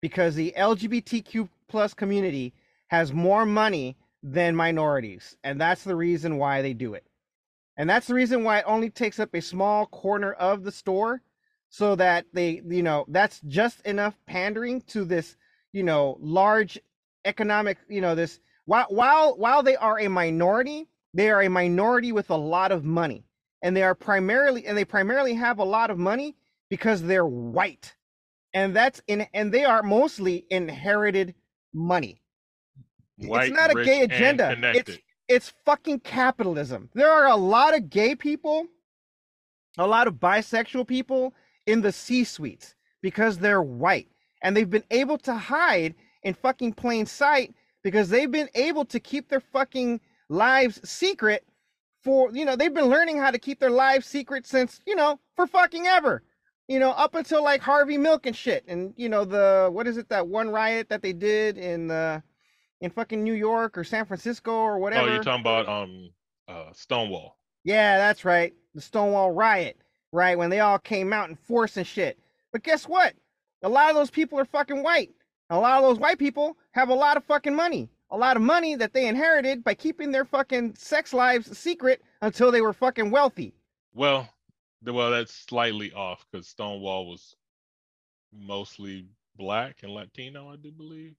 because 0.00 0.34
the 0.34 0.54
LGBTQ 0.56 1.48
plus 1.68 1.94
community 1.94 2.52
has 2.88 3.12
more 3.12 3.46
money 3.46 3.96
than 4.22 4.54
minorities, 4.54 5.36
and 5.42 5.60
that's 5.60 5.84
the 5.84 5.96
reason 5.96 6.36
why 6.36 6.62
they 6.62 6.74
do 6.74 6.94
it. 6.94 7.04
And 7.76 7.88
that's 7.88 8.06
the 8.06 8.14
reason 8.14 8.44
why 8.44 8.58
it 8.58 8.64
only 8.66 8.90
takes 8.90 9.18
up 9.18 9.34
a 9.34 9.40
small 9.40 9.86
corner 9.86 10.32
of 10.32 10.64
the 10.64 10.72
store 10.72 11.22
so 11.70 11.94
that 11.96 12.26
they, 12.34 12.60
you 12.68 12.82
know, 12.82 13.06
that's 13.08 13.40
just 13.46 13.80
enough 13.86 14.18
pandering 14.26 14.82
to 14.88 15.04
this, 15.04 15.36
you 15.72 15.82
know, 15.82 16.18
large 16.20 16.78
economic, 17.24 17.78
you 17.88 18.00
know, 18.00 18.14
this 18.14 18.40
while 18.70 18.86
while 18.88 19.36
while 19.36 19.62
they 19.64 19.74
are 19.74 19.98
a 19.98 20.08
minority, 20.08 20.86
they 21.12 21.28
are 21.28 21.42
a 21.42 21.50
minority 21.50 22.12
with 22.12 22.30
a 22.30 22.36
lot 22.36 22.70
of 22.70 22.84
money. 22.84 23.24
And 23.62 23.76
they 23.76 23.82
are 23.82 23.96
primarily 23.96 24.64
and 24.64 24.78
they 24.78 24.84
primarily 24.84 25.34
have 25.34 25.58
a 25.58 25.64
lot 25.64 25.90
of 25.90 25.98
money 25.98 26.36
because 26.68 27.02
they're 27.02 27.26
white. 27.26 27.96
And 28.54 28.74
that's 28.74 29.02
in 29.08 29.26
and 29.34 29.52
they 29.52 29.64
are 29.64 29.82
mostly 29.82 30.46
inherited 30.50 31.34
money. 31.74 32.22
White, 33.18 33.48
it's 33.48 33.56
not 33.56 33.72
a 33.72 33.84
gay 33.84 34.02
agenda. 34.02 34.56
It's 34.62 34.98
it's 35.28 35.52
fucking 35.64 36.00
capitalism. 36.00 36.90
There 36.94 37.10
are 37.10 37.26
a 37.26 37.36
lot 37.36 37.76
of 37.76 37.90
gay 37.90 38.14
people 38.14 38.68
a 39.78 39.86
lot 39.86 40.06
of 40.06 40.14
bisexual 40.14 40.86
people 40.86 41.34
in 41.66 41.80
the 41.80 41.90
c 41.90 42.22
suites 42.22 42.76
because 43.02 43.38
they're 43.38 43.62
white. 43.62 44.08
And 44.42 44.56
they've 44.56 44.70
been 44.70 44.84
able 44.92 45.18
to 45.18 45.34
hide 45.34 45.96
in 46.22 46.34
fucking 46.34 46.74
plain 46.74 47.06
sight 47.06 47.52
because 47.82 48.08
they've 48.08 48.30
been 48.30 48.48
able 48.54 48.84
to 48.86 49.00
keep 49.00 49.28
their 49.28 49.40
fucking 49.40 50.00
lives 50.28 50.80
secret 50.88 51.44
for 52.02 52.30
you 52.32 52.44
know 52.44 52.56
they've 52.56 52.74
been 52.74 52.86
learning 52.86 53.18
how 53.18 53.30
to 53.30 53.38
keep 53.38 53.60
their 53.60 53.70
lives 53.70 54.06
secret 54.06 54.46
since 54.46 54.80
you 54.86 54.94
know 54.96 55.18
for 55.36 55.46
fucking 55.46 55.86
ever 55.86 56.22
you 56.68 56.78
know 56.78 56.90
up 56.92 57.14
until 57.14 57.42
like 57.44 57.60
harvey 57.60 57.98
milk 57.98 58.26
and 58.26 58.36
shit 58.36 58.64
and 58.68 58.94
you 58.96 59.08
know 59.08 59.24
the 59.24 59.68
what 59.72 59.86
is 59.86 59.96
it 59.98 60.08
that 60.08 60.26
one 60.26 60.48
riot 60.50 60.88
that 60.88 61.02
they 61.02 61.12
did 61.12 61.58
in 61.58 61.90
uh 61.90 62.20
in 62.80 62.90
fucking 62.90 63.22
new 63.22 63.34
york 63.34 63.76
or 63.76 63.84
san 63.84 64.06
francisco 64.06 64.52
or 64.52 64.78
whatever 64.78 65.08
Oh, 65.08 65.12
you're 65.14 65.22
talking 65.22 65.40
about 65.42 65.68
um 65.68 66.10
uh 66.48 66.72
Stonewall. 66.72 67.36
yeah, 67.64 67.98
that's 67.98 68.24
right. 68.24 68.52
The 68.74 68.80
Stonewall 68.80 69.30
riot, 69.32 69.76
right? 70.10 70.36
When 70.38 70.48
they 70.50 70.60
all 70.60 70.78
came 70.78 71.12
out 71.12 71.28
in 71.28 71.36
force 71.36 71.76
and 71.76 71.86
shit. 71.86 72.18
But 72.52 72.62
guess 72.64 72.88
what? 72.88 73.14
A 73.62 73.68
lot 73.68 73.90
of 73.90 73.94
those 73.96 74.10
people 74.10 74.38
are 74.38 74.44
fucking 74.44 74.82
white. 74.82 75.10
A 75.50 75.58
lot 75.58 75.78
of 75.82 75.88
those 75.88 75.98
white 76.00 76.18
people 76.18 76.56
have 76.72 76.88
a 76.88 76.94
lot 76.94 77.16
of 77.16 77.24
fucking 77.24 77.54
money. 77.54 77.88
A 78.10 78.16
lot 78.16 78.36
of 78.36 78.42
money 78.42 78.74
that 78.74 78.92
they 78.92 79.06
inherited 79.06 79.62
by 79.62 79.74
keeping 79.74 80.10
their 80.10 80.24
fucking 80.24 80.74
sex 80.74 81.12
lives 81.12 81.56
secret 81.56 82.02
until 82.22 82.50
they 82.50 82.60
were 82.60 82.72
fucking 82.72 83.10
wealthy. 83.10 83.54
Well, 83.94 84.28
well, 84.84 85.10
that's 85.10 85.34
slightly 85.34 85.92
off 85.92 86.24
because 86.30 86.48
Stonewall 86.48 87.08
was 87.08 87.36
mostly 88.32 89.06
black 89.36 89.76
and 89.82 89.92
Latino, 89.92 90.50
I 90.50 90.56
do 90.56 90.70
believe. 90.72 91.14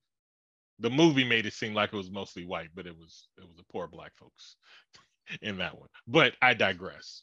The 0.78 0.90
movie 0.90 1.24
made 1.24 1.46
it 1.46 1.52
seem 1.52 1.74
like 1.74 1.92
it 1.92 1.96
was 1.96 2.10
mostly 2.10 2.44
white, 2.44 2.70
but 2.74 2.86
it 2.86 2.96
was 2.96 3.28
it 3.38 3.46
was 3.46 3.56
the 3.56 3.64
poor 3.70 3.86
black 3.86 4.12
folks 4.16 4.56
in 5.42 5.58
that 5.58 5.78
one. 5.78 5.88
But 6.06 6.34
I 6.42 6.54
digress. 6.54 7.22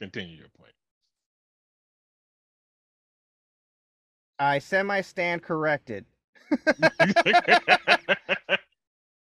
Continue 0.00 0.36
your 0.36 0.48
point. 0.56 0.72
I 4.38 4.58
semi 4.58 5.00
stand 5.00 5.42
corrected. 5.42 6.04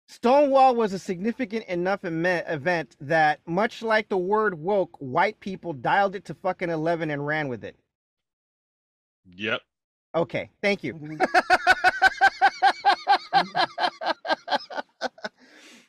Stonewall 0.09 0.74
was 0.74 0.93
a 0.93 0.99
significant 0.99 1.65
enough 1.66 2.05
event 2.05 2.97
that, 3.01 3.40
much 3.47 3.82
like 3.82 4.09
the 4.09 4.19
word 4.19 4.55
woke, 4.59 4.97
white 4.99 5.40
people 5.40 5.73
dialed 5.73 6.15
it 6.15 6.24
to 6.27 6.35
fucking 6.35 6.70
11 6.70 7.11
and 7.11 7.27
ran 7.27 7.49
with 7.49 7.65
it. 7.65 7.77
yep. 9.35 9.61
Okay, 10.15 10.51
thank 10.61 10.85
you. 10.85 10.94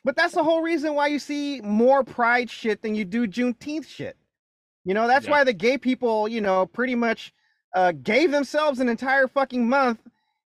but 0.04 0.16
that's 0.16 0.34
the 0.34 0.42
whole 0.42 0.62
reason 0.62 0.94
why 0.94 1.08
you 1.08 1.18
see 1.18 1.60
more 1.60 2.02
pride 2.04 2.48
shit 2.50 2.80
than 2.82 2.94
you 2.94 3.04
do 3.04 3.26
Juneteenth 3.26 3.86
shit. 3.86 4.16
You 4.84 4.94
know, 4.94 5.06
that's 5.06 5.26
Yeah. 5.26 5.32
why 5.32 5.44
the 5.44 5.52
gay 5.52 5.78
people, 5.78 6.28
you 6.28 6.40
know, 6.40 6.66
pretty 6.66 6.94
much 6.94 7.32
uh, 7.74 7.92
gave 7.92 8.30
themselves 8.30 8.80
an 8.80 8.88
entire 8.88 9.26
fucking 9.28 9.68
month, 9.68 10.00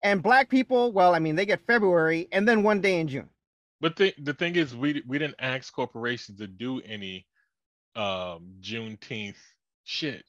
and 0.05 0.21
black 0.23 0.49
people, 0.49 0.91
well, 0.93 1.13
I 1.15 1.19
mean, 1.19 1.35
they 1.35 1.45
get 1.45 1.65
February 1.65 2.27
and 2.31 2.47
then 2.47 2.63
one 2.63 2.79
day 2.79 2.99
in 2.99 3.07
June. 3.07 3.29
But 3.81 3.95
the 3.97 4.13
the 4.19 4.33
thing 4.33 4.55
is, 4.55 4.75
we 4.75 5.03
we 5.07 5.19
didn't 5.19 5.35
ask 5.39 5.73
corporations 5.73 6.37
to 6.39 6.47
do 6.47 6.79
any 6.81 7.25
um 7.95 8.53
Juneteenth 8.61 9.35
shit. 9.83 10.23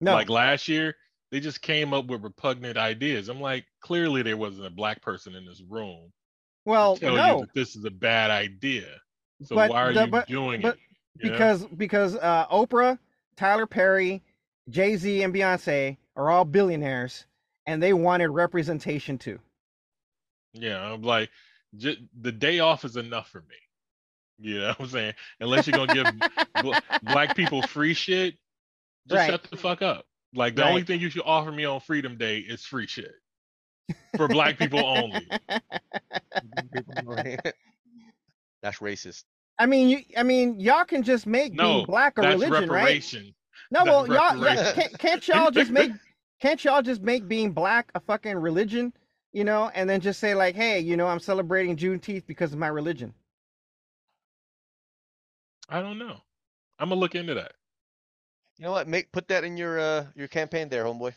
No, 0.00 0.14
Like 0.14 0.28
last 0.28 0.68
year, 0.68 0.96
they 1.30 1.40
just 1.40 1.60
came 1.62 1.92
up 1.94 2.06
with 2.06 2.22
repugnant 2.22 2.76
ideas. 2.76 3.28
I'm 3.28 3.40
like, 3.40 3.64
clearly 3.80 4.22
there 4.22 4.36
wasn't 4.36 4.66
a 4.66 4.70
black 4.70 5.02
person 5.02 5.34
in 5.34 5.44
this 5.46 5.62
room 5.68 6.12
well, 6.66 6.96
tell 6.96 7.14
no, 7.16 7.34
you 7.34 7.40
that 7.40 7.54
this 7.54 7.74
is 7.76 7.84
a 7.84 7.90
bad 7.90 8.30
idea. 8.30 8.86
So 9.44 9.54
But 9.56 9.70
why 9.70 9.82
are 9.82 9.92
the- 9.94 10.04
you 10.04 10.10
but- 10.10 10.26
doing 10.28 10.60
but 10.60 10.74
it? 10.76 10.80
you 11.24 11.30
know? 11.30 11.32
because 11.32 11.66
because 11.66 12.16
uh, 12.16 12.46
Oprah, 12.48 12.98
Tyler 13.36 13.66
Perry, 13.66 14.22
Jay 14.68 14.96
Z, 14.96 15.22
and 15.22 15.34
Beyonce 15.34 15.96
are 16.16 16.30
all 16.30 16.44
billionaires, 16.44 17.24
and 17.70 17.80
they 17.80 17.92
wanted 17.92 18.30
representation 18.30 19.16
too. 19.16 19.38
Yeah, 20.54 20.92
I'm 20.92 21.02
like, 21.02 21.30
just, 21.76 21.98
the 22.20 22.32
day 22.32 22.58
off 22.58 22.84
is 22.84 22.96
enough 22.96 23.28
for 23.30 23.42
me. 23.42 23.56
You 24.40 24.58
know 24.60 24.68
what 24.70 24.80
I'm 24.80 24.88
saying? 24.88 25.14
Unless 25.40 25.66
you're 25.66 25.74
gonna 25.74 25.92
give 25.92 26.08
bl- 26.56 26.72
black 27.02 27.36
people 27.36 27.62
free 27.62 27.94
shit, 27.94 28.34
just 29.08 29.20
Right. 29.20 29.30
shut 29.30 29.44
the 29.44 29.56
fuck 29.56 29.82
up. 29.82 30.04
Like 30.34 30.56
the 30.56 30.64
only 30.64 30.82
thing 30.82 31.00
you 31.00 31.10
should 31.10 31.22
offer 31.24 31.52
me 31.52 31.64
on 31.64 31.80
Freedom 31.80 32.16
Day 32.16 32.38
is 32.38 32.64
free 32.64 32.86
shit 32.86 33.12
for 34.16 34.28
black 34.28 34.58
people 34.58 34.80
only. 34.80 35.26
That's 38.62 38.78
racist. 38.78 39.24
I 39.58 39.66
mean, 39.66 39.88
you, 39.88 39.98
I 40.16 40.22
mean, 40.22 40.58
y'all 40.58 40.84
can 40.84 41.02
just 41.02 41.26
make 41.26 41.56
No, 41.56 41.74
being 41.74 41.84
black 41.86 42.18
a 42.18 42.22
that's 42.22 42.40
religion, 42.40 42.70
right? 42.70 43.04
No, 43.70 43.84
That's 43.84 43.86
well, 43.86 44.06
y'all, 44.06 44.36
y'all 44.36 44.56
reparation. 44.56 44.72
can't, 44.74 44.98
can't 44.98 45.28
y'all 45.28 45.50
just 45.50 45.70
make 45.70 45.92
can't 46.40 46.64
y'all 46.64 46.82
just 46.82 47.02
make 47.02 47.28
being 47.28 47.52
black 47.52 47.90
a 47.94 48.00
fucking 48.00 48.36
religion, 48.36 48.92
you 49.32 49.44
know, 49.44 49.70
and 49.74 49.88
then 49.88 50.00
just 50.00 50.20
say 50.20 50.34
like, 50.34 50.54
hey, 50.56 50.80
you 50.80 50.96
know, 50.96 51.06
I'm 51.06 51.20
celebrating 51.20 51.76
Juneteenth 51.76 52.26
because 52.26 52.52
of 52.52 52.58
my 52.58 52.68
religion. 52.68 53.14
I 55.68 55.80
don't 55.80 55.98
know. 55.98 56.16
I'm 56.78 56.88
gonna 56.88 57.00
look 57.00 57.14
into 57.14 57.34
that. 57.34 57.52
You 58.58 58.64
know 58.64 58.72
what? 58.72 58.88
Make 58.88 59.12
put 59.12 59.28
that 59.28 59.44
in 59.44 59.56
your 59.56 59.78
uh 59.78 60.06
your 60.14 60.28
campaign 60.28 60.68
there, 60.68 60.84
homeboy. 60.84 61.14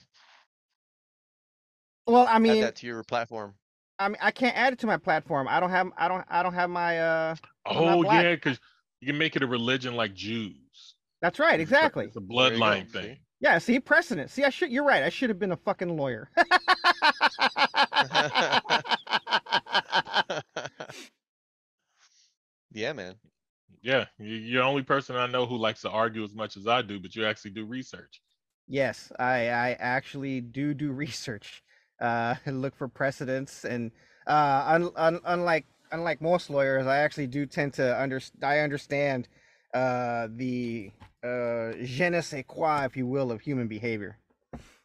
Well, 2.08 2.28
I 2.28 2.34
Add 2.36 2.40
mean, 2.42 2.62
that 2.62 2.76
to 2.78 2.88
your 2.88 3.04
platform. 3.04 3.56
I 4.00 4.10
mean, 4.10 4.18
I 4.22 4.32
can't 4.32 4.58
add 4.58 4.74
it 4.74 4.80
to 4.80 4.88
my 4.88 4.98
platform. 4.98 5.48
I 5.48 5.60
don't 5.60 5.70
have, 5.70 5.92
I 5.98 6.08
don't, 6.08 6.26
I 6.30 6.44
don't 6.44 6.54
have 6.54 6.70
my. 6.70 7.00
uh 7.00 7.36
Oh 7.66 8.04
yeah, 8.04 8.36
because 8.36 8.60
you 9.00 9.08
can 9.08 9.18
make 9.18 9.36
it 9.36 9.44
a 9.44 9.48
religion 9.48 9.96
like 9.96 10.14
Jews. 10.14 10.96
That's 11.22 11.40
right, 11.40 11.60
exactly. 11.60 12.06
It's 12.08 12.18
a 12.18 12.20
There 12.20 12.56
you 12.56 12.62
bloodline 12.62 12.88
see? 12.88 12.92
thing. 13.02 13.20
Yeah, 13.44 13.58
see 13.58 13.78
precedent. 13.82 14.30
See, 14.32 14.46
I 14.46 14.50
should. 14.50 14.72
You're 14.72 14.86
right. 14.86 15.04
I 15.04 15.10
should 15.10 15.30
have 15.30 15.38
been 15.38 15.52
a 15.52 15.58
fucking 15.58 15.98
lawyer. 15.98 16.30
yeah, 22.72 22.94
man. 22.94 23.16
Yeah, 23.82 24.06
you- 24.18 24.36
you're 24.36 24.64
the 24.64 24.68
only 24.68 24.84
person 24.84 25.16
I 25.18 25.28
know 25.28 25.46
who 25.46 25.58
likes 25.58 25.82
to 25.82 25.90
argue 25.90 26.24
as 26.24 26.34
much 26.34 26.58
as 26.58 26.68
I 26.68 26.82
do, 26.82 27.00
but 27.00 27.16
you 27.16 27.26
actually 27.26 27.52
do 27.52 27.66
research. 27.66 28.22
yes, 28.68 29.12
I, 29.20 29.50
I 29.50 29.72
actually 29.80 30.42
do 30.42 30.74
do 30.74 30.92
research. 30.92 31.64
Uh, 32.00 32.36
and 32.46 32.62
look 32.62 32.76
for 32.76 32.88
precedents, 32.88 33.66
and 33.66 33.92
uh, 34.28 34.64
un, 34.68 34.92
un, 34.96 35.20
unlike 35.26 35.66
unlike 35.92 36.22
most 36.22 36.50
lawyers, 36.50 36.88
I 36.88 36.98
actually 37.00 37.28
do 37.28 37.46
tend 37.46 37.74
to 37.74 38.00
under. 38.02 38.22
I 38.42 38.60
understand 38.60 39.28
uh 39.74 40.28
the 40.36 40.92
uh 41.24 41.74
je 41.82 42.10
ne 42.10 42.22
sais 42.22 42.44
quoi, 42.44 42.86
if 42.86 42.98
you 42.98 43.08
will, 43.08 43.32
of 43.32 43.42
human 43.42 43.68
behavior. 43.68 44.18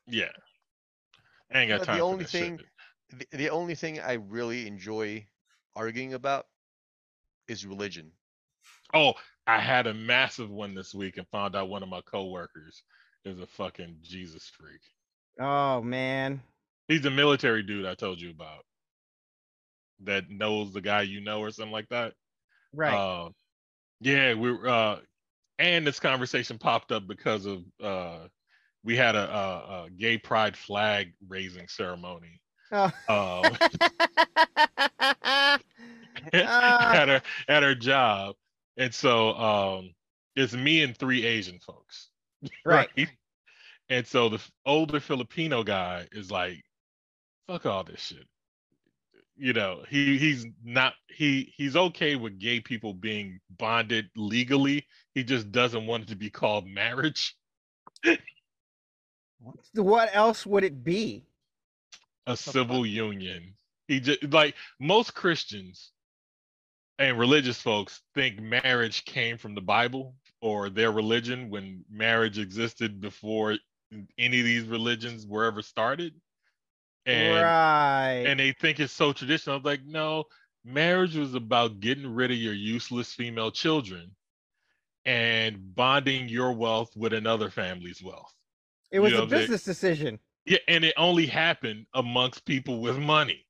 Yeah. 0.07 0.33
I 1.53 1.61
ain't 1.61 1.69
got 1.69 1.81
But 1.81 1.85
time 1.87 1.97
the 1.97 2.01
for 2.01 2.05
only 2.05 2.25
that 2.25 2.31
thing, 2.31 2.61
the, 3.11 3.27
the 3.37 3.51
only 3.51 3.75
thing 3.75 4.01
I 4.01 4.15
really 4.15 4.67
enjoy 4.67 5.27
arguing 5.75 6.15
about 6.15 6.47
is 7.49 7.67
religion. 7.67 8.13
Oh, 8.95 9.15
I 9.47 9.61
had 9.61 9.87
a 9.87 9.95
massive 9.95 10.51
one 10.51 10.75
this 10.75 10.95
week 10.95 11.17
and 11.17 11.27
found 11.29 11.57
out 11.57 11.69
one 11.69 11.83
of 11.83 11.89
my 11.89 12.01
coworkers 12.03 12.83
is 13.25 13.41
a 13.41 13.47
fucking 13.47 13.97
Jesus 14.03 14.51
freak. 14.57 14.81
Oh 15.41 15.81
man, 15.83 16.43
He's 16.89 17.05
a 17.05 17.11
military 17.11 17.63
dude 17.63 17.87
I 17.87 17.95
told 17.95 18.21
you 18.21 18.31
about 18.31 18.65
that 20.05 20.31
knows 20.31 20.73
the 20.73 20.81
guy 20.81 21.03
you 21.03 21.21
know 21.21 21.41
or 21.41 21.51
something 21.51 21.73
like 21.73 21.89
that. 21.89 22.15
right? 22.73 22.95
Uh, 22.95 23.31
yeah, 24.01 24.35
we 24.35 24.53
were, 24.53 24.69
uh, 24.69 24.97
and 25.59 25.87
this 25.87 26.01
conversation 26.01 26.59
popped 26.59 26.93
up 26.93 27.07
because 27.07 27.47
of 27.47 27.65
uh, 27.83 28.27
we 28.85 28.97
had 28.97 29.17
a, 29.17 29.29
a, 29.31 29.85
a 29.85 29.91
gay 29.97 30.19
pride 30.19 30.57
flag 30.57 31.13
raising 31.29 31.67
ceremony 31.69 32.41
Oh. 32.71 32.85
um, 33.09 33.57
Ah. 35.11 35.59
at 36.33 37.09
our 37.09 37.23
at 37.49 37.63
our 37.65 37.75
job, 37.75 38.35
and 38.77 38.93
so 38.93 39.35
um, 39.35 39.91
it's 40.37 40.53
me 40.53 40.83
and 40.83 40.97
three 40.97 41.25
Asian 41.25 41.59
folks, 41.61 42.11
right. 42.67 42.89
And 43.89 44.07
so 44.07 44.29
the 44.29 44.41
older 44.67 45.01
Filipino 45.01 45.63
guy 45.63 46.07
is 46.13 46.31
like, 46.31 46.63
"Fuck 47.47 47.65
all 47.67 47.85
this 47.85 48.01
shit." 48.01 48.27
You 49.39 49.53
know, 49.53 49.85
he 49.89 50.19
he's 50.19 50.47
not 50.65 50.95
he 51.09 51.53
he's 51.57 51.77
okay 51.77 52.17
with 52.17 52.41
gay 52.41 52.61
people 52.61 52.93
being 52.95 53.41
bonded 53.59 54.11
legally. 54.17 54.87
He 55.15 55.25
just 55.25 55.53
doesn't 55.53 55.87
want 55.87 56.05
it 56.05 56.09
to 56.09 56.17
be 56.17 56.31
called 56.31 56.67
marriage. 56.67 57.37
What 59.75 60.11
else 60.13 60.45
would 60.45 60.65
it 60.65 60.83
be? 60.85 61.29
a 62.29 62.37
civil 62.37 62.87
union. 62.87 63.55
He 63.89 64.01
just 64.01 64.23
like 64.25 64.55
most 64.79 65.15
Christians 65.15 65.93
and 66.99 67.19
religious 67.19 67.61
folks 67.61 68.03
think 68.15 68.39
marriage 68.41 69.05
came 69.05 69.39
from 69.39 69.55
the 69.55 69.63
Bible 69.63 70.15
or 70.43 70.69
their 70.69 70.93
religion 70.93 71.49
when 71.49 71.85
marriage 71.91 72.39
existed 72.39 73.01
before 73.01 73.57
any 74.19 74.41
of 74.41 74.45
these 74.45 74.65
religions 74.65 75.27
were 75.27 75.47
ever 75.47 75.63
started. 75.63 76.15
And 77.09 77.43
right. 77.43 78.25
and 78.27 78.39
they 78.39 78.53
think 78.53 78.81
it's 78.81 78.93
so 78.93 79.13
traditional. 79.13 79.57
I'm 79.57 79.63
like, 79.63 79.85
no, 79.85 80.25
marriage 80.65 81.17
was 81.17 81.35
about 81.35 81.81
getting 81.81 82.07
rid 82.15 82.31
of 82.31 82.37
your 82.37 82.53
useless 82.55 83.15
female 83.15 83.51
children 83.51 84.15
and 85.07 85.75
bonding 85.75 86.29
your 86.29 86.53
wealth 86.53 86.91
with 86.95 87.15
another 87.15 87.51
family's 87.51 88.03
wealth. 88.03 88.33
it 88.91 89.01
was 89.01 89.13
you 89.13 89.19
know, 89.19 89.25
a 89.25 89.27
they- 89.27 89.39
business 89.39 89.65
decision. 89.65 90.19
Yeah, 90.45 90.59
and 90.67 90.83
it 90.85 90.95
only 90.97 91.27
happened 91.27 91.87
amongst 91.95 92.45
people 92.47 92.81
with 92.81 92.99
money. 92.99 93.45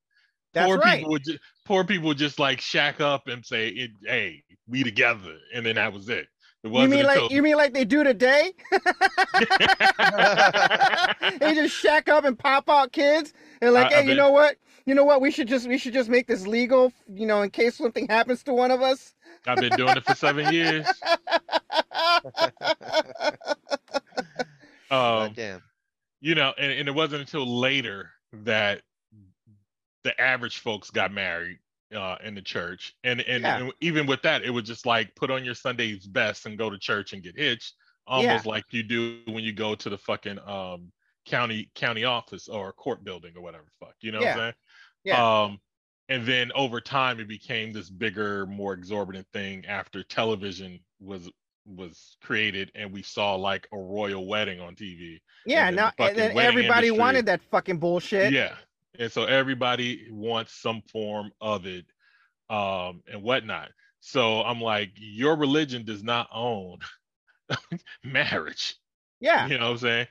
That's 0.53 0.67
poor 0.67 0.77
right. 0.79 0.97
people 0.97 1.11
would 1.11 1.23
just 1.25 1.39
poor 1.65 1.83
people 1.83 2.07
would 2.07 2.17
just 2.17 2.39
like 2.39 2.59
shack 2.59 2.99
up 2.99 3.27
and 3.27 3.45
say, 3.45 3.89
"Hey, 4.05 4.43
we 4.67 4.83
together," 4.83 5.37
and 5.53 5.65
then 5.65 5.75
that 5.75 5.93
was 5.93 6.09
it. 6.09 6.27
It 6.63 6.67
You 6.67 6.73
wasn't 6.73 6.91
mean 6.91 7.05
until 7.05 7.23
like 7.23 7.31
you 7.31 7.41
mean 7.41 7.55
like 7.57 7.73
they 7.73 7.85
do 7.85 8.03
today? 8.03 8.53
they 11.39 11.53
just 11.55 11.73
shack 11.75 12.09
up 12.09 12.25
and 12.25 12.37
pop 12.37 12.69
out 12.69 12.91
kids 12.91 13.33
and 13.61 13.73
like, 13.73 13.91
I- 13.93 13.99
I 13.99 14.01
hey, 14.01 14.01
you 14.03 14.07
bet- 14.09 14.17
know 14.17 14.29
what? 14.31 14.57
You 14.85 14.95
know 14.95 15.03
what? 15.05 15.21
We 15.21 15.31
should 15.31 15.47
just 15.47 15.67
we 15.67 15.77
should 15.77 15.93
just 15.93 16.09
make 16.09 16.27
this 16.27 16.47
legal, 16.47 16.91
you 17.13 17.25
know, 17.27 17.41
in 17.43 17.49
case 17.51 17.75
something 17.77 18.07
happens 18.09 18.43
to 18.43 18.53
one 18.53 18.71
of 18.71 18.81
us. 18.81 19.13
I've 19.47 19.57
been 19.59 19.71
doing 19.77 19.95
it 19.95 20.03
for 20.03 20.15
seven 20.15 20.51
years. 20.53 20.85
Um, 24.91 25.33
damn. 25.35 25.61
you 26.19 26.33
know, 26.33 26.51
and, 26.57 26.71
and 26.71 26.87
it 26.89 26.95
wasn't 26.95 27.21
until 27.21 27.45
later 27.59 28.09
that 28.33 28.81
the 30.03 30.19
average 30.19 30.57
folks 30.59 30.89
got 30.89 31.11
married 31.11 31.59
uh, 31.95 32.15
in 32.23 32.35
the 32.35 32.41
church, 32.41 32.93
and 33.03 33.21
and, 33.21 33.43
Yeah. 33.43 33.57
and 33.59 33.73
even 33.81 34.05
with 34.05 34.21
that, 34.23 34.43
it 34.43 34.49
was 34.51 34.63
just 34.65 34.85
like 34.85 35.13
put 35.15 35.31
on 35.31 35.43
your 35.45 35.55
Sunday's 35.55 36.05
best 36.05 36.45
and 36.45 36.57
go 36.57 36.69
to 36.69 36.77
church 36.77 37.13
and 37.13 37.23
get 37.23 37.37
hitched, 37.37 37.73
almost 38.07 38.45
like 38.45 38.63
you 38.71 38.83
do 38.83 39.21
when 39.25 39.43
you 39.43 39.53
go 39.53 39.75
to 39.75 39.89
the 39.89 39.97
fucking 39.97 40.39
um 40.45 40.91
county 41.25 41.69
county 41.75 42.05
office 42.05 42.47
or 42.47 42.71
court 42.73 43.03
building 43.03 43.33
or 43.35 43.41
whatever 43.41 43.65
fuck. 43.79 43.93
You 44.01 44.11
know 44.11 44.19
what 44.19 44.27
I'm 44.29 44.37
saying? 44.37 44.53
Yeah. 45.03 45.41
Um, 45.43 45.59
and 46.09 46.25
then 46.25 46.51
over 46.55 46.81
time, 46.81 47.19
it 47.19 47.27
became 47.27 47.71
this 47.71 47.89
bigger, 47.89 48.47
more 48.47 48.73
exorbitant 48.73 49.27
thing 49.31 49.65
after 49.67 50.01
television 50.03 50.79
was 50.99 51.29
was 51.67 52.17
created, 52.23 52.71
and 52.73 52.91
we 52.91 53.03
saw 53.03 53.35
like 53.35 53.67
a 53.71 53.77
royal 53.77 54.25
wedding 54.25 54.59
on 54.59 54.75
TV. 54.75 55.19
yeah, 55.45 55.69
now 55.69 55.91
the 55.97 56.05
and 56.05 56.17
then 56.17 56.37
everybody 56.37 56.87
industry- 56.87 56.99
wanted 56.99 57.25
that 57.27 57.41
fucking 57.51 57.77
bullshit. 57.77 58.33
Yeah, 58.33 58.55
and 58.97 59.11
so 59.11 59.25
everybody 59.25 60.07
wants 60.11 60.53
some 60.53 60.81
form 60.91 61.31
of 61.41 61.65
it, 61.65 61.85
um, 62.49 63.03
and 63.11 63.21
whatnot. 63.21 63.69
So 63.99 64.41
I'm 64.43 64.61
like, 64.61 64.91
your 64.95 65.35
religion 65.35 65.85
does 65.85 66.03
not 66.03 66.29
own 66.33 66.79
marriage. 68.03 68.75
Yeah. 69.19 69.47
You 69.47 69.57
know 69.57 69.65
what 69.67 69.71
I'm 69.71 69.77
saying? 69.79 70.07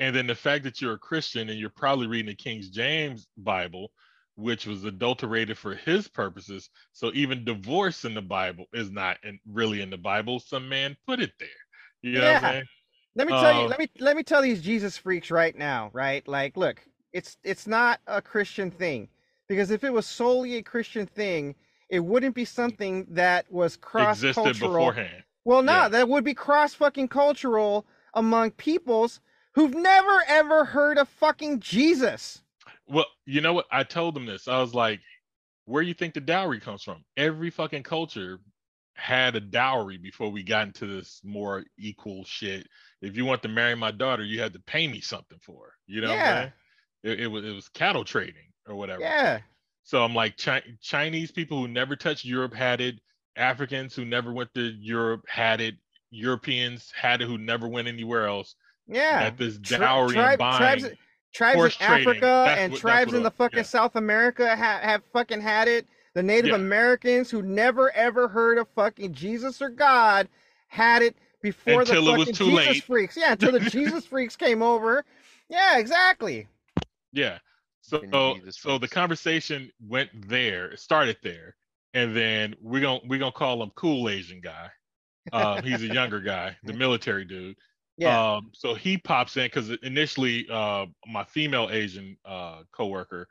And 0.00 0.16
then 0.16 0.26
the 0.26 0.34
fact 0.34 0.64
that 0.64 0.80
you're 0.80 0.94
a 0.94 0.98
Christian 0.98 1.48
and 1.50 1.58
you're 1.58 1.70
probably 1.70 2.06
reading 2.06 2.26
the 2.30 2.34
King 2.34 2.62
James 2.70 3.28
Bible, 3.36 3.92
which 4.36 4.66
was 4.66 4.84
adulterated 4.84 5.58
for 5.58 5.74
his 5.74 6.08
purposes. 6.08 6.70
So 6.92 7.10
even 7.14 7.44
divorce 7.44 8.04
in 8.04 8.14
the 8.14 8.22
Bible 8.22 8.66
is 8.72 8.90
not 8.90 9.18
in, 9.24 9.38
really 9.46 9.82
in 9.82 9.90
the 9.90 9.98
Bible. 9.98 10.40
Some 10.40 10.68
man 10.68 10.96
put 11.06 11.20
it 11.20 11.32
there. 11.38 11.48
You 12.02 12.20
know 12.20 12.32
what 12.32 12.32
I'm 12.32 12.38
Yeah. 12.42 12.48
saying? 12.50 12.66
Let 13.14 13.26
me 13.26 13.32
tell 13.34 13.52
you. 13.52 13.66
Uh, 13.66 13.68
Let 13.68 13.78
me 13.78 13.88
let 13.98 14.16
me 14.16 14.22
tell 14.22 14.42
these 14.42 14.62
Jesus 14.62 14.96
freaks 14.96 15.30
right 15.30 15.56
now. 15.56 15.90
Right? 15.92 16.26
Like, 16.26 16.56
look, 16.56 16.82
it's 17.12 17.36
it's 17.44 17.66
not 17.66 18.00
a 18.06 18.20
Christian 18.22 18.70
thing 18.70 19.08
because 19.48 19.70
if 19.70 19.84
it 19.84 19.92
was 19.92 20.06
solely 20.06 20.56
a 20.56 20.62
Christian 20.62 21.06
thing, 21.06 21.54
it 21.88 22.00
wouldn't 22.00 22.34
be 22.34 22.44
something 22.44 23.06
that 23.10 23.50
was 23.50 23.76
cross 23.76 24.20
cultural. 24.22 24.52
beforehand. 24.52 25.24
Well, 25.44 25.62
no, 25.62 25.72
Yeah. 25.72 25.88
that 25.88 26.08
would 26.08 26.24
be 26.24 26.34
cross 26.34 26.74
fucking 26.74 27.08
cultural 27.08 27.86
among 28.14 28.52
peoples 28.52 29.20
who've 29.54 29.74
never 29.74 30.22
ever 30.28 30.64
heard 30.64 30.98
of 30.98 31.08
fucking 31.08 31.60
Jesus. 31.60 32.42
Well, 32.86 33.06
you 33.26 33.40
know 33.40 33.52
what? 33.52 33.66
I 33.72 33.82
told 33.84 34.14
them 34.14 34.26
this. 34.26 34.46
I 34.48 34.60
was 34.60 34.74
like, 34.74 35.00
where 35.64 35.82
you 35.82 35.94
think 35.94 36.14
the 36.14 36.20
dowry 36.20 36.60
comes 36.60 36.82
from? 36.82 37.04
Every 37.16 37.50
fucking 37.50 37.84
culture 37.84 38.38
had 38.94 39.34
a 39.34 39.40
dowry 39.40 39.96
before 39.96 40.28
we 40.30 40.42
got 40.42 40.66
into 40.66 40.86
this 40.86 41.20
more 41.24 41.64
equal 41.78 42.24
shit. 42.24 42.66
If 43.00 43.16
you 43.16 43.24
want 43.24 43.42
to 43.42 43.48
marry 43.48 43.74
my 43.74 43.90
daughter, 43.92 44.22
you 44.24 44.40
had 44.40 44.52
to 44.52 44.60
pay 44.60 44.86
me 44.88 45.00
something 45.00 45.38
for 45.40 45.64
her. 45.66 45.72
You 45.86 46.02
know 46.02 46.12
Yeah. 46.12 46.50
It, 47.02 47.20
it 47.20 47.26
was 47.28 47.44
it 47.44 47.52
was 47.54 47.68
cattle 47.68 48.04
trading 48.04 48.52
or 48.66 48.74
whatever. 48.74 49.00
Yeah. 49.02 49.40
So 49.84 50.04
I'm 50.04 50.14
like 50.14 50.36
Chi- 50.36 50.62
Chinese 50.80 51.30
people 51.32 51.58
who 51.60 51.68
never 51.68 51.96
touched 51.96 52.24
Europe 52.24 52.54
had 52.54 52.80
it. 52.80 52.96
Africans 53.36 53.94
who 53.94 54.04
never 54.04 54.32
went 54.32 54.52
to 54.54 54.60
Europe 54.80 55.24
had 55.28 55.60
it. 55.60 55.76
Europeans 56.10 56.92
had 56.94 57.22
it 57.22 57.26
who 57.28 57.38
never 57.38 57.68
went 57.68 57.88
anywhere 57.88 58.26
else. 58.26 58.54
Yeah. 58.86 59.20
Had 59.20 59.38
this 59.38 59.58
Tri- 59.58 59.78
dowry 59.78 60.12
tribe- 60.14 60.30
and 60.32 60.38
buying. 60.38 60.80
tribes, 60.80 60.96
tribes 61.32 61.76
in. 61.80 61.86
Africa 61.86 62.54
and 62.58 62.72
what- 62.72 62.80
tribes 62.80 63.14
in 63.14 63.22
the 63.22 63.30
fucking 63.30 63.58
yeah. 63.58 63.62
South 63.64 63.96
America 63.96 64.48
ha- 64.56 64.80
have 64.82 65.02
fucking 65.12 65.40
had 65.40 65.68
it. 65.68 65.86
The 66.14 66.22
Native 66.24 66.50
Yeah. 66.50 66.56
Americans 66.56 67.30
who 67.30 67.40
never 67.42 67.90
ever 67.92 68.26
heard 68.28 68.58
of 68.58 68.68
fucking 68.74 69.14
Jesus 69.14 69.62
or 69.62 69.68
God 69.70 70.28
had 70.68 71.02
it 71.02 71.14
before 71.40 71.80
Until 71.82 72.04
the 72.04 72.10
it 72.14 72.18
was 72.18 72.28
fucking 72.28 72.34
too 72.34 72.44
Jesus 72.50 72.66
late. 72.66 72.84
freaks. 72.84 73.16
Yeah, 73.16 73.32
until 73.32 73.52
the 73.52 73.60
Jesus 73.60 74.04
freaks 74.08 74.34
came 74.36 74.60
over. 74.62 75.04
Yeah, 75.48 75.78
exactly. 75.78 76.48
Yeah. 77.12 77.38
So 77.82 78.36
so 78.50 78.78
the 78.78 78.88
conversation 78.88 79.70
went 79.80 80.10
there, 80.28 80.70
it 80.70 80.80
started 80.80 81.16
there, 81.22 81.56
and 81.94 82.14
then 82.14 82.54
we're 82.60 82.80
gonna 82.80 83.00
we're 83.06 83.18
gonna 83.18 83.32
call 83.32 83.62
him 83.62 83.70
cool 83.74 84.08
Asian 84.08 84.40
guy. 84.40 84.68
Um, 85.32 85.62
he's 85.62 85.82
a 85.82 85.86
younger 85.94 86.20
guy, 86.20 86.56
the 86.62 86.72
military 86.72 87.24
dude. 87.24 87.56
Yeah. 87.96 88.34
Um, 88.34 88.50
so 88.54 88.74
he 88.74 88.96
pops 88.96 89.36
in 89.36 89.44
because 89.44 89.70
initially, 89.82 90.46
uh, 90.50 90.86
my 91.06 91.24
female 91.24 91.68
Asian 91.70 92.16
uh, 92.24 92.62
coworker 92.72 93.28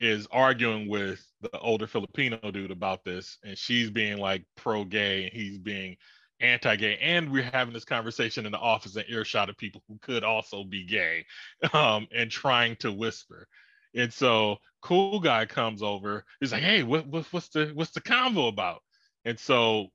is 0.00 0.26
arguing 0.30 0.88
with 0.88 1.24
the 1.40 1.58
older 1.58 1.86
Filipino 1.86 2.38
dude 2.50 2.70
about 2.70 3.04
this, 3.04 3.38
and 3.44 3.56
she's 3.56 3.90
being 3.90 4.18
like 4.18 4.44
pro-gay, 4.56 5.24
and 5.24 5.32
he's 5.32 5.58
being 5.58 5.96
anti-gay, 6.40 6.98
and 7.00 7.30
we're 7.30 7.42
having 7.42 7.74
this 7.74 7.84
conversation 7.84 8.46
in 8.46 8.52
the 8.52 8.58
office 8.58 8.96
and 8.96 9.04
earshot 9.08 9.48
of 9.48 9.56
people 9.56 9.82
who 9.88 9.98
could 10.00 10.24
also 10.24 10.64
be 10.64 10.84
gay, 10.84 11.26
um, 11.72 12.06
and 12.14 12.30
trying 12.30 12.76
to 12.76 12.92
whisper. 12.92 13.46
And 13.94 14.12
so, 14.12 14.58
cool 14.82 15.20
guy 15.20 15.46
comes 15.46 15.82
over. 15.82 16.24
He's 16.40 16.52
like, 16.52 16.62
"Hey, 16.62 16.82
what, 16.82 17.06
what 17.06 17.26
what's 17.32 17.48
the 17.48 17.72
what's 17.74 17.90
the 17.90 18.00
convo 18.00 18.48
about?" 18.48 18.82
And 19.24 19.38
so, 19.38 19.88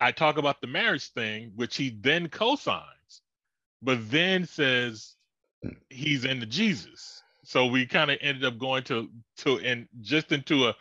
I 0.00 0.12
talk 0.12 0.38
about 0.38 0.60
the 0.60 0.66
marriage 0.68 1.08
thing, 1.08 1.52
which 1.56 1.76
he 1.76 1.98
then 2.00 2.28
co-signs 2.28 2.86
but 3.82 4.10
then 4.10 4.46
says 4.46 5.16
he's 5.90 6.24
into 6.24 6.46
Jesus. 6.46 7.22
So 7.44 7.66
we 7.66 7.86
kind 7.86 8.10
of 8.10 8.18
ended 8.20 8.44
up 8.44 8.58
going 8.58 8.84
to 8.84 9.10
to 9.38 9.58
and 9.58 9.88
just 10.00 10.30
into 10.30 10.68
a 10.68 10.76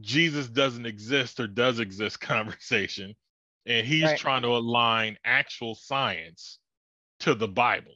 Jesus 0.00 0.48
doesn't 0.48 0.86
exist 0.86 1.38
or 1.38 1.46
does 1.46 1.78
exist 1.78 2.20
conversation, 2.20 3.14
and 3.66 3.86
he's 3.86 4.12
Right. 4.12 4.14
trying 4.14 4.42
to 4.42 4.48
align 4.48 5.18
actual 5.24 5.74
science 5.74 6.60
to 7.20 7.34
the 7.34 7.48
Bible. 7.48 7.94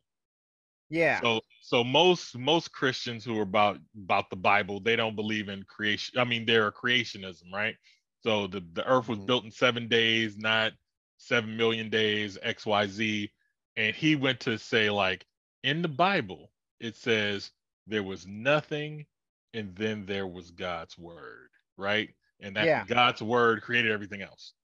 Yeah. 0.91 1.23
So 1.23 1.41
so 1.61 1.83
most 1.85 2.37
most 2.39 2.73
Christians 2.73 3.25
who 3.25 3.39
are 3.39 3.43
about 3.43 3.79
about 3.97 4.31
the 4.31 4.37
Bible, 4.37 4.81
they 4.81 4.97
don't 4.97 5.17
believe 5.17 5.49
in 5.49 5.65
creation. 5.65 6.19
I 6.19 6.25
mean, 6.25 6.47
they're 6.47 6.69
a 6.69 6.73
creationism, 6.73 7.53
right? 7.53 7.77
So 8.21 8.47
the 8.47 8.61
the 8.61 8.87
earth 8.87 9.09
was 9.09 9.19
Mhm. 9.19 9.27
built 9.27 9.45
in 9.45 9.51
7 9.51 9.89
days, 9.89 10.39
not 10.39 10.73
7 11.17 11.57
million 11.57 11.91
days, 11.91 12.39
XYZ. 12.43 13.33
And 13.77 13.95
he 13.97 14.17
went 14.17 14.41
to 14.41 14.59
say 14.59 14.91
like 14.91 15.27
in 15.63 15.83
the 15.83 15.89
Bible, 15.89 16.53
it 16.79 16.97
says 16.97 17.53
there 17.87 18.03
was 18.05 18.27
nothing 18.27 19.07
and 19.53 19.75
then 19.77 20.07
there 20.07 20.27
was 20.29 20.51
God's 20.53 20.97
word, 20.97 21.51
right? 21.77 22.15
And 22.41 22.57
that 22.57 22.71
Yeah. 22.71 22.87
God's 22.87 23.21
word 23.23 23.63
created 23.63 23.91
everything 23.91 24.23
else. 24.23 24.55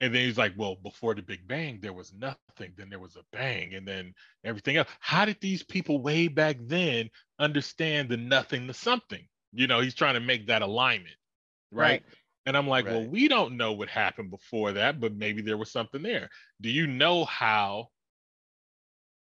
And 0.00 0.14
then 0.14 0.24
he's 0.26 0.38
like, 0.38 0.52
well, 0.56 0.76
before 0.76 1.14
the 1.14 1.22
Big 1.22 1.48
Bang, 1.48 1.80
there 1.82 1.92
was 1.92 2.12
nothing. 2.12 2.72
Then 2.76 2.88
there 2.88 3.00
was 3.00 3.16
a 3.16 3.24
bang, 3.32 3.74
and 3.74 3.86
then 3.86 4.14
everything 4.44 4.76
else. 4.76 4.88
How 5.00 5.24
did 5.24 5.38
these 5.40 5.64
people 5.64 6.00
way 6.00 6.28
back 6.28 6.56
then 6.60 7.10
understand 7.40 8.08
the 8.08 8.16
nothing 8.16 8.68
to 8.68 8.74
something? 8.74 9.26
You 9.52 9.66
know, 9.66 9.80
he's 9.80 9.94
trying 9.96 10.14
to 10.14 10.20
make 10.20 10.46
that 10.46 10.62
alignment, 10.62 11.16
right? 11.72 11.84
Right. 11.84 12.02
And 12.46 12.56
I'm 12.56 12.68
like, 12.68 12.86
well, 12.86 13.04
we 13.04 13.28
don't 13.28 13.56
know 13.56 13.72
what 13.72 13.88
happened 13.88 14.30
before 14.30 14.72
that, 14.72 15.00
but 15.00 15.14
maybe 15.14 15.42
there 15.42 15.58
was 15.58 15.70
something 15.70 16.02
there. 16.02 16.30
Do 16.62 16.70
you 16.70 16.86
know 16.86 17.24
how 17.26 17.88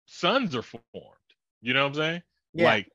suns 0.07 0.55
are 0.55 0.63
formed? 0.63 1.17
You 1.61 1.75
know 1.75 1.83
what 1.83 1.89
I'm 1.89 1.95
saying? 1.95 2.23
Yeah. 2.55 2.65
Like 2.65 2.89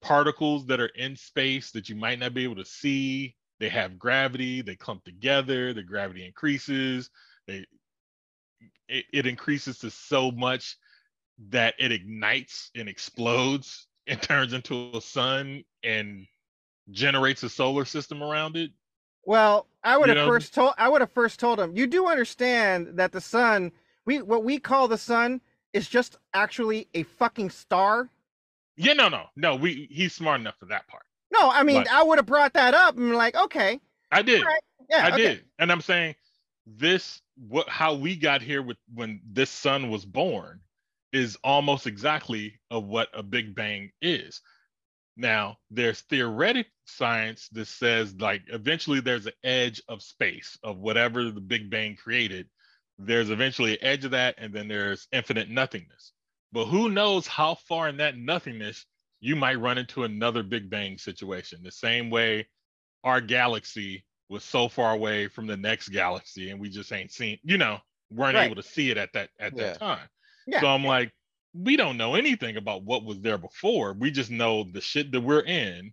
particles 0.00 0.66
that 0.66 0.80
are 0.80 0.86
in 0.94 1.16
space 1.16 1.72
that 1.72 1.88
you 1.88 1.96
might 1.96 2.20
not 2.20 2.34
be 2.34 2.44
able 2.44 2.56
to 2.56 2.64
see. 2.64 3.34
They 3.62 3.68
have 3.68 3.96
gravity, 3.96 4.60
they 4.60 4.74
clump 4.74 5.04
together, 5.04 5.72
the 5.72 5.84
gravity 5.84 6.26
increases, 6.26 7.10
they 7.46 7.64
it, 8.88 9.04
it 9.12 9.24
increases 9.24 9.78
to 9.78 9.90
so 9.92 10.32
much 10.32 10.76
that 11.50 11.74
it 11.78 11.92
ignites 11.92 12.72
and 12.74 12.88
explodes 12.88 13.86
and 14.08 14.20
turns 14.20 14.52
into 14.52 14.90
a 14.94 15.00
sun 15.00 15.62
and 15.84 16.26
generates 16.90 17.44
a 17.44 17.48
solar 17.48 17.84
system 17.84 18.20
around 18.20 18.56
it. 18.56 18.72
Well, 19.24 19.68
I 19.84 19.96
would 19.96 20.08
You 20.08 20.16
have 20.16 20.24
know? 20.24 20.32
first 20.32 20.54
told 20.54 20.74
I 20.76 20.88
would 20.88 21.00
have 21.00 21.12
first 21.12 21.38
told 21.38 21.60
him, 21.60 21.76
you 21.76 21.86
do 21.86 22.08
understand 22.08 22.94
that 22.94 23.12
the 23.12 23.20
sun, 23.20 23.70
we 24.04 24.22
what 24.22 24.42
we 24.42 24.58
call 24.58 24.88
the 24.88 24.98
sun 24.98 25.40
is 25.72 25.88
just 25.88 26.18
actually 26.34 26.88
a 26.94 27.04
fucking 27.04 27.50
star. 27.50 28.08
Yeah, 28.76 28.94
no, 28.94 29.08
no, 29.08 29.26
no. 29.36 29.54
We 29.54 29.86
he's 29.88 30.16
smart 30.16 30.40
enough 30.40 30.56
for 30.58 30.66
that 30.66 30.88
part. 30.88 31.04
No, 31.32 31.50
I 31.50 31.62
mean 31.62 31.82
But- 31.84 31.90
I 31.92 32.02
would 32.02 32.18
have 32.18 32.26
brought 32.26 32.52
that 32.54 32.74
up 32.74 32.96
and 32.96 33.14
like, 33.14 33.34
okay, 33.34 33.80
I 34.10 34.22
did. 34.22 34.42
Alright, 34.42 34.62
yeah, 34.90 35.06
I 35.06 35.12
okay. 35.12 35.16
did. 35.16 35.44
And 35.58 35.72
I'm 35.72 35.80
saying 35.80 36.14
this 36.66 37.20
what 37.48 37.68
how 37.68 37.94
we 37.94 38.14
got 38.16 38.42
here 38.42 38.62
with 38.62 38.76
when 38.94 39.20
this 39.24 39.50
sun 39.50 39.90
was 39.90 40.04
born 40.04 40.60
is 41.12 41.36
almost 41.42 41.86
exactly 41.86 42.60
of 42.70 42.84
what 42.84 43.08
a 43.14 43.22
big 43.22 43.54
bang 43.54 43.90
is. 44.00 44.40
Now, 45.16 45.58
there's 45.70 46.00
theoretic 46.02 46.68
science 46.86 47.48
that 47.52 47.66
says 47.66 48.14
like 48.18 48.42
eventually 48.48 49.00
there's 49.00 49.26
an 49.26 49.32
edge 49.44 49.82
of 49.88 50.02
space 50.02 50.58
of 50.62 50.78
whatever 50.78 51.30
the 51.30 51.40
big 51.40 51.70
bang 51.70 51.96
created. 51.96 52.48
There's 52.98 53.30
eventually 53.30 53.72
an 53.72 53.84
edge 53.84 54.04
of 54.04 54.12
that 54.12 54.36
and 54.38 54.52
then 54.52 54.68
there's 54.68 55.08
infinite 55.12 55.50
nothingness. 55.50 56.12
But 56.52 56.66
who 56.66 56.90
knows 56.90 57.26
how 57.26 57.54
far 57.54 57.88
in 57.88 57.96
that 57.98 58.16
nothingness 58.16 58.84
you 59.22 59.36
might 59.36 59.54
run 59.60 59.78
into 59.78 60.02
another 60.02 60.42
big 60.42 60.68
bang 60.68 60.98
situation. 60.98 61.62
The 61.62 61.70
same 61.70 62.10
way 62.10 62.46
our 63.04 63.20
galaxy 63.20 64.04
was 64.28 64.42
so 64.44 64.68
far 64.68 64.92
away 64.92 65.28
from 65.28 65.46
the 65.46 65.56
next 65.56 65.88
galaxy 65.90 66.50
and 66.50 66.60
we 66.60 66.68
just 66.68 66.92
ain't 66.92 67.10
seen 67.12 67.38
you 67.42 67.56
know 67.58 67.78
weren't 68.10 68.34
Right. 68.36 68.44
able 68.46 68.56
to 68.56 68.62
see 68.62 68.90
it 68.90 68.96
at 68.96 69.12
that 69.14 69.30
at 69.38 69.54
Yeah. 69.56 69.62
that 69.64 69.78
time 69.78 70.08
Yeah. 70.46 70.60
so 70.60 70.68
i'm 70.68 70.84
like 70.84 71.12
we 71.52 71.76
don't 71.76 71.98
know 71.98 72.14
anything 72.14 72.56
about 72.56 72.82
what 72.84 73.04
was 73.04 73.20
there 73.20 73.36
before 73.38 73.92
we 73.92 74.10
just 74.10 74.30
know 74.30 74.64
the 74.64 74.80
shit 74.80 75.12
that 75.12 75.20
we're 75.20 75.42
in 75.44 75.92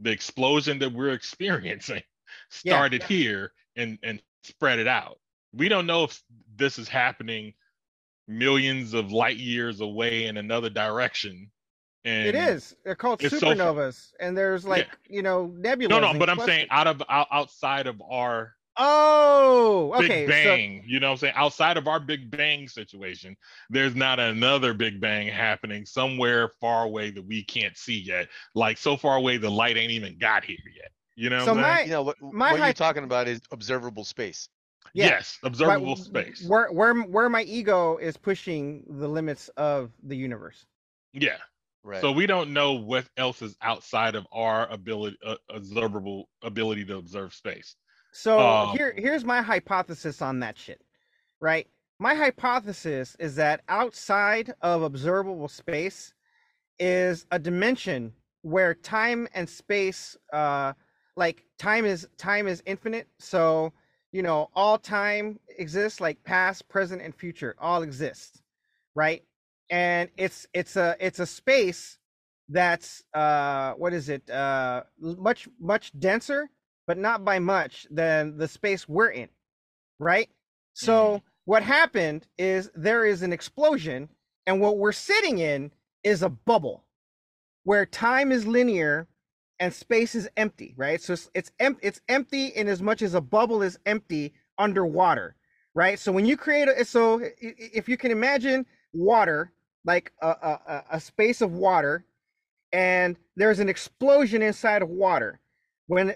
the 0.00 0.10
explosion 0.10 0.78
that 0.78 0.92
we're 0.92 1.12
experiencing 1.20 2.02
Yeah. 2.64 2.70
started 2.72 3.02
here 3.02 3.52
and 3.76 3.98
and 4.02 4.22
spread 4.44 4.78
it 4.78 4.86
out 4.88 5.18
we 5.52 5.68
don't 5.68 5.86
know 5.86 6.04
if 6.04 6.22
this 6.54 6.78
is 6.78 6.88
happening 6.88 7.52
millions 8.28 8.94
of 8.94 9.12
light 9.12 9.36
years 9.36 9.80
away 9.80 10.26
in 10.26 10.36
another 10.36 10.70
direction 10.70 11.50
and 12.06 12.26
It 12.28 12.34
is. 12.34 12.74
They're 12.84 12.94
called 12.94 13.22
it's 13.22 13.38
so 13.38 13.46
supernovas, 13.54 14.12
and 14.20 14.36
there's 14.36 14.64
like 14.64 14.88
you 15.08 15.22
know 15.22 15.52
nebulas. 15.58 15.88
no 15.90 16.00
no 16.00 16.18
but 16.18 16.30
i'm 16.30 16.38
saying 16.40 16.66
out 16.70 16.86
of 16.86 17.02
out, 17.08 17.26
outside 17.30 17.86
of 17.86 18.00
our 18.08 18.54
Oh, 18.78 19.92
okay. 19.96 20.26
Big 20.26 20.28
so- 20.28 20.32
Bang. 20.56 20.84
you 20.86 21.00
know 21.00 21.06
what 21.08 21.12
I'm 21.12 21.18
saying? 21.18 21.32
Outside 21.36 21.76
of 21.78 21.88
our 21.88 21.98
Big 21.98 22.30
Bang 22.30 22.68
situation, 22.68 23.34
there's 23.70 23.94
not 23.94 24.20
another 24.20 24.74
Big 24.74 25.00
Bang 25.00 25.28
happening 25.28 25.86
somewhere 25.86 26.50
far 26.60 26.84
away 26.84 27.10
that 27.10 27.24
we 27.26 27.42
can't 27.42 27.74
see 27.76 27.98
yet. 27.98 28.28
Like 28.54 28.76
so 28.76 28.96
far 28.98 29.16
away, 29.16 29.38
the 29.38 29.50
light 29.50 29.78
ain't 29.78 29.92
even 29.92 30.18
got 30.18 30.44
here 30.44 30.58
yet. 30.76 30.90
You 31.14 31.30
know 31.30 31.36
what 31.38 31.44
So 31.46 31.50
I'm 31.52 31.60
my- 31.62 31.80
you 31.84 31.90
know 31.90 32.02
what, 32.02 32.16
my 32.20 32.52
what 32.52 32.60
you're 32.60 32.72
talking 32.74 33.04
about 33.04 33.28
is 33.28 33.40
observable 33.50 34.04
space. 34.04 34.48
yeah, 34.92 35.06
yes, 35.06 35.38
observable 35.42 35.94
right, 35.94 35.98
space. 36.04 36.44
Where 36.46 36.70
where 36.70 36.94
where 36.94 37.30
my 37.30 37.42
ego 37.44 37.96
is 37.96 38.18
pushing 38.18 38.84
the 38.88 39.08
limits 39.08 39.48
of 39.56 39.90
the 40.02 40.16
universe. 40.16 40.66
yeah. 41.14 41.38
Right. 41.86 42.00
So 42.00 42.10
we 42.10 42.26
don't 42.26 42.52
know 42.52 42.72
what 42.72 43.08
else 43.16 43.42
is 43.42 43.56
outside 43.62 44.16
of 44.16 44.26
our 44.32 44.66
ability, 44.72 45.18
uh, 45.24 45.36
observable 45.48 46.28
ability 46.42 46.84
to 46.86 46.96
observe 46.96 47.32
space. 47.32 47.76
So 48.12 48.40
Um, 48.40 48.76
here 48.76 48.92
here's 48.96 49.24
my 49.24 49.40
hypothesis 49.40 50.20
on 50.20 50.40
that 50.40 50.58
shit. 50.58 50.82
Right? 51.40 51.68
My 52.00 52.14
hypothesis 52.16 53.16
is 53.20 53.36
that 53.36 53.62
outside 53.68 54.52
of 54.62 54.82
observable 54.82 55.46
space 55.46 56.12
is 56.80 57.24
a 57.30 57.38
dimension 57.38 58.12
where 58.42 58.74
time 58.74 59.28
and 59.32 59.48
space 59.48 60.16
uh 60.32 60.72
like 61.16 61.44
time 61.56 61.84
is 61.84 62.08
time 62.18 62.48
is 62.48 62.64
infinite. 62.66 63.06
So, 63.20 63.72
you 64.10 64.22
know, 64.22 64.48
all 64.56 64.76
time 64.76 65.38
exists 65.56 66.00
like 66.00 66.20
past, 66.24 66.68
present 66.68 67.00
and 67.00 67.14
future 67.14 67.54
all 67.60 67.82
exist. 67.82 68.42
Right? 68.96 69.22
And 69.70 70.10
it's 70.16 70.46
it's 70.54 70.76
a 70.76 70.96
it's 71.00 71.18
a 71.20 71.26
space 71.26 71.98
that's 72.48 73.02
uh 73.14 73.72
what 73.74 73.92
is 73.92 74.08
it? 74.08 74.28
Uh 74.30 74.84
much 75.00 75.48
much 75.60 75.92
denser 75.98 76.50
but 76.86 76.98
not 76.98 77.24
by 77.24 77.38
much 77.38 77.86
than 77.90 78.38
the 78.38 78.48
space 78.48 78.88
we're 78.88 79.10
in, 79.10 79.28
right? 79.98 80.30
So 80.74 81.22
what 81.46 81.62
happened 81.62 82.26
is 82.38 82.70
there 82.74 83.04
is 83.06 83.22
an 83.22 83.32
explosion, 83.32 84.08
and 84.46 84.60
what 84.60 84.78
we're 84.78 84.92
sitting 84.92 85.38
in 85.38 85.72
is 86.04 86.22
a 86.22 86.28
bubble 86.30 86.84
where 87.64 87.86
time 87.86 88.32
is 88.32 88.46
linear 88.46 89.06
and 89.60 89.72
space 89.72 90.14
is 90.14 90.28
empty, 90.36 90.74
right? 90.76 91.00
So 91.00 91.14
it's 91.14 91.30
it's, 91.34 91.50
em- 91.60 91.78
it's 91.82 92.00
empty 92.08 92.46
in 92.48 92.68
as 92.68 92.82
much 92.82 93.02
as 93.02 93.14
a 93.14 93.20
bubble 93.20 93.62
is 93.62 93.78
empty 93.86 94.34
underwater, 94.58 95.36
right? 95.74 95.98
So 95.98 96.12
when 96.12 96.26
you 96.26 96.36
create 96.36 96.68
a 96.68 96.84
so 96.84 97.20
if 97.40 97.88
you 97.88 97.96
can 97.96 98.10
imagine 98.10 98.66
water 98.92 99.52
like 99.86 100.12
a, 100.20 100.26
a, 100.28 100.84
a- 100.92 101.00
space 101.00 101.40
of 101.40 101.52
water 101.52 102.04
and 102.72 103.16
there's 103.36 103.60
an 103.60 103.68
explosion 103.68 104.42
inside 104.42 104.82
of 104.82 104.88
water. 104.90 105.38
When 105.86 106.14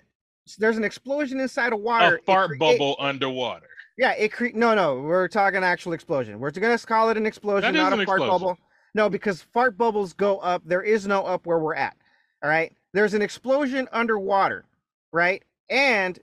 there's 0.59 0.76
an 0.76 0.84
explosion 0.84 1.38
inside 1.40 1.72
of 1.72 1.78
water 1.80 2.16
A 2.16 2.22
fart 2.24 2.59
bubble 2.59 2.97
underwater. 2.98 3.66
yeah 3.97 4.12
it 4.18 4.32
cre- 4.32 4.48
no 4.55 4.74
no 4.74 5.01
we're 5.01 5.28
talking 5.28 5.62
actual 5.62 5.92
explosion. 5.92 6.40
We're 6.40 6.51
gonna 6.51 6.76
call 6.78 7.09
it 7.10 7.16
an 7.16 7.24
explosion 7.26 7.72
not 7.74 7.92
a 7.92 7.97
fart 8.05 8.20
explosion. 8.20 8.28
bubble. 8.28 8.59
No 8.94 9.09
because 9.09 9.40
fart 9.42 9.78
bubbles 9.78 10.12
go 10.12 10.38
up 10.38 10.62
there 10.66 10.82
is 10.82 11.06
no 11.06 11.22
up 11.22 11.47
where 11.47 11.60
we're 11.60 11.76
at 11.76 11.97
all 12.42 12.51
right? 12.51 12.74
There's 12.92 13.14
an 13.14 13.22
explosion 13.22 13.88
underwater 13.92 14.64
right? 15.12 15.44
And 15.68 16.18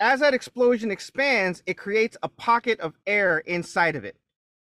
as 0.00 0.20
that 0.20 0.32
explosion 0.32 0.90
expands 0.90 1.62
it 1.66 1.74
creates 1.76 2.16
a 2.22 2.28
pocket 2.28 2.80
of 2.80 2.94
air 3.06 3.38
inside 3.40 3.96
of 3.96 4.04
it 4.06 4.16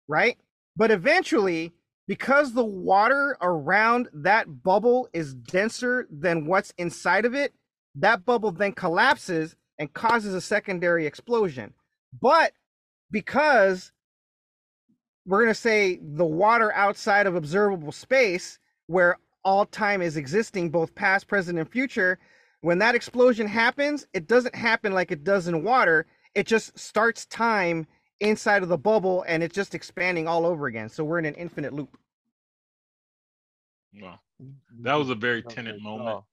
right? 0.07 0.37
But 0.77 0.91
eventually 0.91 1.73
because 2.07 2.53
the 2.53 2.65
water 2.65 3.37
around 3.41 4.09
that 4.13 4.63
bubble 4.63 5.09
is 5.13 5.33
denser 5.33 6.07
than 6.09 6.45
what's 6.47 6.73
inside 6.77 7.25
of 7.25 7.33
it 7.33 7.53
that 7.95 8.25
bubble 8.25 8.51
then 8.51 8.73
collapses 8.73 9.55
and 9.79 9.93
causes 9.93 10.33
a 10.33 10.41
secondary 10.41 11.05
explosion. 11.05 11.73
But 12.21 12.53
because 13.11 13.91
we're 15.25 15.41
going 15.41 15.53
to 15.53 15.59
say 15.59 15.99
the 16.01 16.25
water 16.25 16.71
outside 16.73 17.27
of 17.27 17.35
observable 17.35 17.91
space 17.91 18.59
where 18.87 19.17
all 19.43 19.65
time 19.65 20.01
is 20.01 20.15
existing 20.17 20.69
both 20.69 20.95
past 20.95 21.27
present 21.27 21.57
and 21.59 21.69
future 21.69 22.19
when 22.61 22.79
that 22.79 22.95
explosion 22.95 23.47
happens 23.47 24.07
it 24.13 24.27
doesn't 24.27 24.55
happen 24.55 24.93
like 24.93 25.11
it 25.11 25.23
does 25.23 25.47
in 25.47 25.63
water. 25.63 26.05
It 26.35 26.45
just 26.45 26.77
starts 26.77 27.25
time 27.25 27.87
inside 28.19 28.63
of 28.63 28.69
the 28.69 28.77
bubble 28.77 29.23
and 29.27 29.43
it's 29.43 29.53
just 29.55 29.75
expanding 29.75 30.27
all 30.27 30.45
over 30.45 30.67
again 30.67 30.89
so 30.89 31.03
we're 31.03 31.19
in 31.19 31.25
an 31.25 31.35
infinite 31.35 31.73
loop 31.73 31.97
Wow. 33.99 34.19
That 34.81 34.93
was 34.95 35.09
a 35.09 35.15
very 35.15 35.41
Tenet 35.41 35.77
so- 35.77 35.81
moment. 35.83 36.23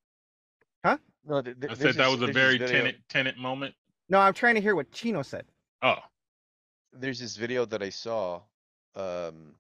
Huh? 0.85 0.99
No, 1.25 1.41
th- 1.41 1.59
th- 1.59 1.73
I 1.73 1.75
said 1.75 1.95
that 1.95 2.11
was 2.11 2.21
a 2.21 2.27
very 2.33 2.59
Tenet 2.59 2.97
Tenet 3.09 3.39
moment. 3.39 3.75
no 4.11 4.19
i'm 4.21 4.35
trying 4.35 4.55
to 4.55 4.61
hear 4.61 4.75
what 4.75 4.91
chino 4.93 5.23
said 5.23 5.45
Oh, 5.83 5.97
There's 6.93 7.19
this 7.21 7.37
video 7.37 7.67
that 7.67 7.83
I 7.83 7.91
saw. 7.91 8.41
Um, 8.97 9.55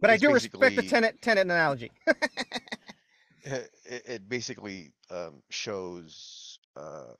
but 0.00 0.10
i 0.10 0.16
do 0.16 0.32
respect 0.32 0.76
the 0.76 0.82
Tenet 0.82 1.20
Tenet 1.22 1.44
analogy 1.46 1.90
it, 3.44 3.70
it 3.84 4.28
basically 4.28 4.92
um, 5.10 5.42
shows 5.50 6.58
uh, 6.76 7.12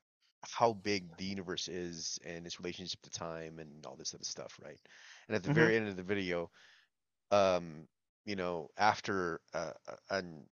how 0.50 0.72
big 0.72 1.16
the 1.16 1.24
universe 1.24 1.68
is 1.68 2.18
and 2.24 2.46
its 2.46 2.58
relationship 2.60 3.00
to 3.02 3.10
time 3.10 3.58
and 3.58 3.84
all 3.86 3.96
this 3.96 4.14
other 4.14 4.24
stuff, 4.24 4.58
right? 4.62 4.78
And 5.28 5.36
at 5.36 5.42
the 5.42 5.50
Mhm. 5.50 5.50
very 5.50 5.76
end 5.76 5.88
of 5.88 5.96
the 5.96 6.02
video, 6.02 6.50
um, 7.30 7.86
you 8.24 8.36
know, 8.36 8.70
after 8.76 9.40
uh, 9.54 9.72
uh, 9.88 9.96
and 10.10 10.46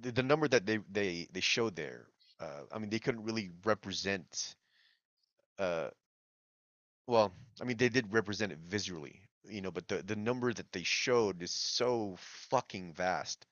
the, 0.00 0.12
the 0.12 0.22
number 0.22 0.48
that 0.48 0.66
they 0.66 0.78
they 0.90 1.28
they 1.32 1.40
showed 1.40 1.76
there, 1.76 2.06
uh, 2.40 2.62
I 2.72 2.78
mean, 2.78 2.90
they 2.90 2.98
couldn't 2.98 3.24
really 3.24 3.50
represent. 3.64 4.54
Uh, 5.58 5.90
well, 7.06 7.32
I 7.60 7.64
mean, 7.64 7.76
they 7.76 7.88
did 7.88 8.12
represent 8.12 8.52
it 8.52 8.58
visually, 8.58 9.20
you 9.48 9.60
know, 9.60 9.70
but 9.70 9.88
the 9.88 10.02
the 10.02 10.16
number 10.16 10.52
that 10.52 10.72
they 10.72 10.82
showed 10.82 11.42
is 11.42 11.52
so 11.52 12.16
fucking 12.18 12.94
vast 12.94 13.46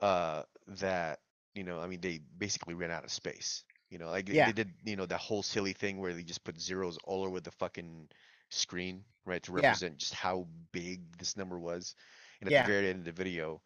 uh 0.00 0.42
that 0.66 1.20
you 1.54 1.62
know 1.62 1.80
i 1.80 1.86
mean 1.86 2.00
they 2.00 2.18
basically 2.38 2.74
ran 2.74 2.90
out 2.90 3.04
of 3.04 3.10
space 3.10 3.64
you 3.90 3.98
know 3.98 4.08
like 4.10 4.26
they- 4.26 4.34
Yeah. 4.34 4.46
they 4.46 4.52
did 4.52 4.72
you 4.84 4.96
know 4.96 5.06
that 5.06 5.20
whole 5.20 5.42
silly 5.42 5.72
thing 5.72 5.98
where 5.98 6.14
they 6.14 6.22
just 6.22 6.44
put 6.44 6.60
zeros 6.60 6.98
all 7.04 7.24
over 7.24 7.40
the 7.40 7.50
fucking 7.52 8.08
screen 8.48 9.04
right 9.24 9.42
to 9.42 9.52
Yeah. 9.52 9.56
represent 9.66 9.98
just 9.98 10.14
how 10.14 10.48
big 10.72 11.16
this 11.18 11.36
number 11.36 11.58
was 11.58 11.94
and 12.40 12.48
at 12.48 12.52
Yeah. 12.52 12.62
the 12.62 12.72
very 12.72 12.88
end 12.88 13.00
of 13.00 13.04
the 13.04 13.12
video 13.12 13.62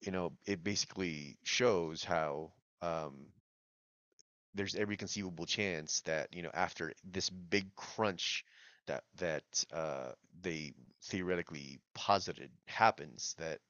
you 0.00 0.12
know 0.12 0.36
it 0.46 0.62
basically 0.62 1.38
shows 1.44 2.04
how 2.04 2.52
um 2.82 3.32
there's 4.54 4.74
every 4.74 4.96
conceivable 4.96 5.46
chance 5.46 6.00
that 6.02 6.32
you 6.34 6.42
know 6.42 6.50
after 6.54 6.92
this 7.04 7.30
big 7.30 7.74
crunch 7.74 8.44
that 8.86 9.04
that 9.16 9.64
uh 9.72 10.12
they 10.40 10.72
theoretically 11.02 11.78
posited 11.94 12.50
happens 12.66 13.34
that 13.38 13.60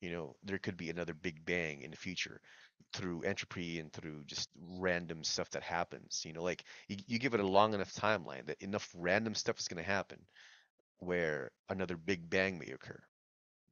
you 0.00 0.10
know 0.10 0.36
there 0.42 0.58
could 0.58 0.76
be 0.76 0.90
another 0.90 1.14
big 1.14 1.44
bang 1.44 1.82
in 1.82 1.90
the 1.90 1.96
future 1.96 2.40
through 2.92 3.22
entropy 3.22 3.78
and 3.80 3.92
through 3.92 4.22
just 4.26 4.48
random 4.78 5.22
stuff 5.24 5.48
that 5.50 5.62
happens 5.62 6.22
you 6.24 6.32
know 6.32 6.42
like 6.42 6.64
you, 6.88 6.96
you 7.06 7.18
give 7.18 7.34
it 7.34 7.40
a 7.40 7.46
long 7.46 7.74
enough 7.74 7.92
timeline 7.94 8.44
that 8.46 8.60
enough 8.60 8.88
random 8.96 9.34
stuff 9.34 9.58
is 9.58 9.68
going 9.68 9.82
to 9.82 9.88
happen 9.90 10.18
where 10.98 11.50
another 11.68 11.96
big 11.96 12.28
bang 12.28 12.58
may 12.58 12.72
occur. 12.72 13.00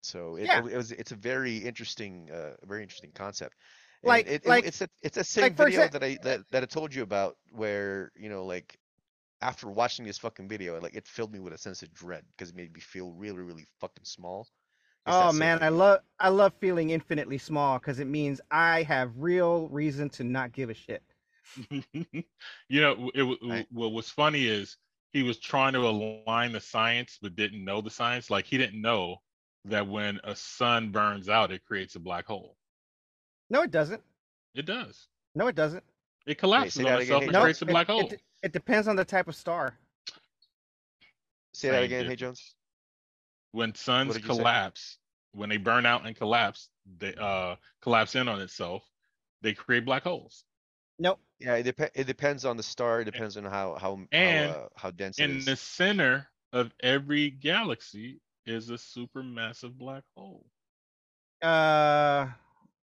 So 0.00 0.36
it, 0.36 0.46
Yeah. 0.46 0.66
it, 0.66 0.76
was 0.76 0.92
it's 0.92 1.12
a 1.12 1.16
very 1.16 1.58
interesting 1.58 2.30
uh 2.32 2.54
very 2.64 2.82
interesting 2.82 3.10
concept. 3.14 3.54
And 4.02 4.08
Like- 4.08 4.26
it, 4.26 4.44
it- 4.44 4.46
like- 4.46 4.64
it's 4.66 4.80
a 4.80 4.88
it's 5.02 5.16
a 5.18 5.24
same 5.24 5.42
like, 5.42 5.56
video 5.56 5.80
exa- 5.82 5.90
that 5.92 6.04
i 6.04 6.18
that, 6.22 6.40
that 6.52 6.62
i 6.62 6.66
told 6.66 6.94
you 6.94 7.02
about 7.02 7.36
where 7.52 8.10
you 8.16 8.28
know 8.30 8.44
like 8.46 8.76
after 9.42 9.68
watching 9.68 10.04
this 10.06 10.18
fucking 10.18 10.48
video 10.48 10.80
like 10.80 10.94
it 10.96 11.06
filled 11.06 11.32
me 11.32 11.38
with 11.40 11.52
a 11.52 11.58
sense 11.58 11.82
of 11.82 11.92
dread 11.92 12.24
because 12.36 12.50
it 12.50 12.56
made 12.56 12.72
me 12.72 12.80
feel 12.80 13.12
really 13.12 13.42
really 13.42 13.66
fucking 13.80 14.04
small 14.04 14.46
Oh 15.08 15.32
man, 15.32 15.62
I 15.62 15.70
love 15.70 16.00
I 16.20 16.28
love 16.28 16.52
feeling 16.60 16.90
infinitely 16.90 17.38
small 17.38 17.78
because 17.78 17.98
it 17.98 18.06
means 18.06 18.40
I 18.50 18.82
have 18.84 19.10
real 19.16 19.68
reason 19.68 20.08
to 20.10 20.24
not 20.24 20.52
give 20.52 20.70
a 20.70 20.74
shit. 20.74 21.02
you 22.68 22.80
know, 22.80 23.10
it, 23.14 23.22
wa- 23.22 23.36
Right. 23.48 23.66
what 23.70 23.92
was 23.92 24.10
funny 24.10 24.46
is 24.46 24.76
he 25.12 25.22
was 25.22 25.38
trying 25.38 25.72
to 25.72 25.80
align 25.88 26.52
the 26.52 26.60
science, 26.60 27.18
but 27.20 27.34
didn't 27.36 27.64
know 27.64 27.80
the 27.80 27.90
science. 27.90 28.30
Like 28.30 28.44
he 28.46 28.58
didn't 28.58 28.80
know 28.80 29.22
that 29.64 29.86
when 29.86 30.20
a 30.24 30.36
sun 30.36 30.90
burns 30.90 31.28
out, 31.28 31.50
it 31.52 31.64
creates 31.64 31.96
a 31.96 32.00
black 32.00 32.26
hole. 32.26 32.56
No, 33.50 33.62
it 33.62 33.70
doesn't. 33.70 34.02
It 34.54 34.66
does. 34.66 35.08
No, 35.34 35.46
it 35.46 35.54
doesn't. 35.54 35.84
It 36.26 36.38
collapses 36.38 36.84
say 36.84 36.84
on 36.84 37.00
itself 37.00 37.22
again, 37.22 37.28
and 37.28 37.32
No, 37.32 37.42
creates 37.42 37.62
a 37.62 37.66
it- 37.66 37.70
black 37.72 37.86
it, 37.88 37.92
hole. 37.92 38.08
d- 38.10 38.16
It 38.42 38.52
depends 38.52 38.88
on 38.88 38.96
the 38.96 39.04
type 39.04 39.28
of 39.28 39.34
star. 39.34 39.78
say 41.52 41.70
that 41.70 41.82
Same 41.82 41.84
again 41.84 42.06
hey 42.06 42.16
jones 42.16 42.54
When 43.52 43.74
suns 43.74 44.14
did 44.14 44.24
say? 44.24 44.26
collapse, 44.26 44.97
when 45.38 45.50
they 45.50 45.58
burn 45.58 45.86
out 45.86 46.06
and 46.06 46.16
collapse, 46.16 46.70
they 46.98 47.14
uh 47.16 47.56
collapse 47.82 48.16
in 48.16 48.28
on 48.28 48.40
itself, 48.42 48.90
they 49.42 49.54
create 49.54 49.86
black 49.86 50.04
holes. 50.04 50.44
Nope. 50.98 51.20
Yeah, 51.40 51.56
it, 51.56 51.64
dep- 51.64 51.92
it 51.94 52.04
depends 52.06 52.44
on 52.44 52.56
the 52.56 52.62
star. 52.62 53.00
It 53.02 53.04
depends 53.04 53.36
on 53.36 53.44
how 53.44 53.76
how 53.76 54.06
And 54.12 54.38
how, 54.44 54.56
uh, 54.62 54.68
how 54.76 54.90
dense 54.92 55.20
it 55.20 55.28
In 55.28 55.44
is. 55.44 55.46
the 55.46 55.56
center 55.56 56.30
of 56.52 56.74
every 56.80 57.30
galaxy 57.30 58.20
is 58.46 58.70
a 58.70 58.74
supermassive 58.74 59.76
black 59.78 60.04
hole. 60.16 60.50
Uh, 61.42 62.28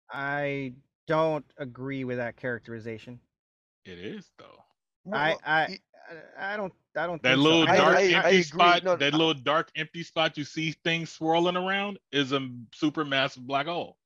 I 0.09 0.73
don't 1.07 1.45
agree 1.57 2.03
with 2.05 2.17
that 2.17 2.37
characterization. 2.37 3.19
It 3.85 3.99
is 3.99 4.31
though. 4.37 4.65
I 5.13 5.35
Well, 5.35 5.41
I 5.45 5.69
y- 5.69 5.79
I 6.37 6.55
don't 6.57 6.73
I 6.97 7.05
don't 7.07 7.21
That 7.23 7.35
think 7.35 7.37
so. 7.37 7.43
little 7.43 7.69
I- 7.69 7.77
dark 7.77 7.95
I- 7.97 7.99
I 7.99 8.03
empty 8.23 8.43
spot, 8.43 8.83
No, 8.83 8.95
that 8.95 9.13
I- 9.13 9.17
little 9.17 9.33
dark 9.33 9.71
empty 9.75 10.03
spot 10.03 10.37
you 10.37 10.43
see 10.43 10.71
things 10.83 11.09
swirling 11.11 11.57
around 11.57 11.99
is 12.11 12.31
a 12.31 12.39
supermassive 12.71 13.39
black 13.41 13.65
hole. 13.67 13.97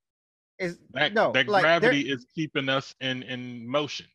is 0.58 0.78
That 0.92 1.14
no 1.14 1.32
that 1.34 1.48
like 1.48 1.62
gravity 1.64 2.10
is 2.10 2.26
keeping 2.36 2.68
us 2.70 2.96
in 3.02 3.24
in 3.24 3.68
motion. 3.68 4.08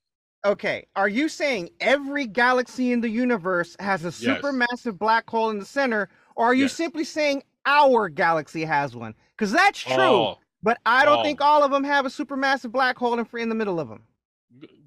Okay, 0.44 0.86
are 0.94 1.08
you 1.08 1.28
saying 1.30 1.70
every 1.80 2.26
galaxy 2.26 2.92
in 2.92 3.00
the 3.00 3.08
universe 3.08 3.76
has 3.80 4.04
a 4.04 4.08
supermassive 4.08 4.98
black 4.98 5.28
hole 5.30 5.48
in 5.50 5.58
the 5.58 5.64
center, 5.64 6.10
or 6.36 6.46
are 6.46 6.54
you 6.54 6.64
Yes. 6.64 6.74
simply 6.74 7.04
saying 7.04 7.42
our 7.64 8.10
galaxy 8.10 8.62
has 8.64 8.94
one? 8.94 9.14
Because 9.30 9.52
that's 9.52 9.78
true, 9.80 9.94
Oh, 10.02 10.38
but 10.62 10.78
I 10.84 11.06
don't 11.06 11.22
think 11.24 11.40
all 11.40 11.62
of 11.62 11.70
them 11.70 11.82
have 11.84 12.04
a 12.04 12.10
supermassive 12.10 12.72
black 12.72 12.98
hole 12.98 13.18
in, 13.18 13.26
in 13.38 13.48
the 13.48 13.54
middle 13.54 13.80
of 13.80 13.88
them. 13.88 14.02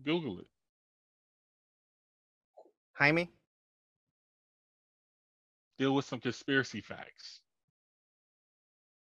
Google 0.04 0.40
it. 0.42 0.48
Jaime, 2.98 3.30
Deal 5.78 5.94
with 5.94 6.06
some 6.06 6.20
conspiracy 6.20 6.82
facts. 6.82 7.42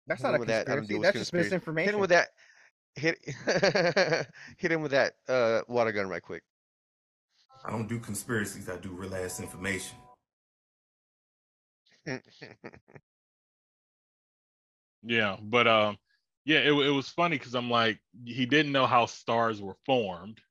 that's 0.06 0.22
not 0.22 0.36
a 0.36 0.40
with 0.40 0.50
that, 0.50 0.68
I 0.68 0.76
don't 0.76 0.80
conspiracy. 0.80 1.02
That's 1.02 1.18
just 1.20 1.32
conspiracy. 1.32 1.50
Hit 1.50 1.54
misinformation. 1.54 1.94
him 1.94 2.00
with 2.02 2.10
that. 2.10 2.30
Hit 2.96 4.28
hit 4.58 4.72
him 4.72 4.82
with 4.82 4.92
that 4.92 5.14
uh, 5.30 5.62
water 5.70 5.94
gun 5.94 6.10
right 6.10 6.22
quick. 6.22 6.44
I 7.64 7.72
don't 7.72 7.88
do 7.88 8.00
conspiracies, 8.00 8.70
I 8.70 8.78
do 8.78 8.90
real 8.90 9.16
ass 9.16 9.40
information. 9.40 9.98
Yeah, 15.02 15.38
but 15.42 15.66
um, 15.66 15.98
yeah, 16.44 16.60
it 16.60 16.72
it 16.72 16.90
was 16.92 17.08
funny 17.08 17.38
because 17.38 17.56
I'm 17.56 17.70
like, 17.70 18.00
he 18.26 18.46
didn't 18.46 18.74
know 18.74 18.86
how 18.86 19.06
stars 19.06 19.62
were 19.62 19.78
formed. 19.86 20.42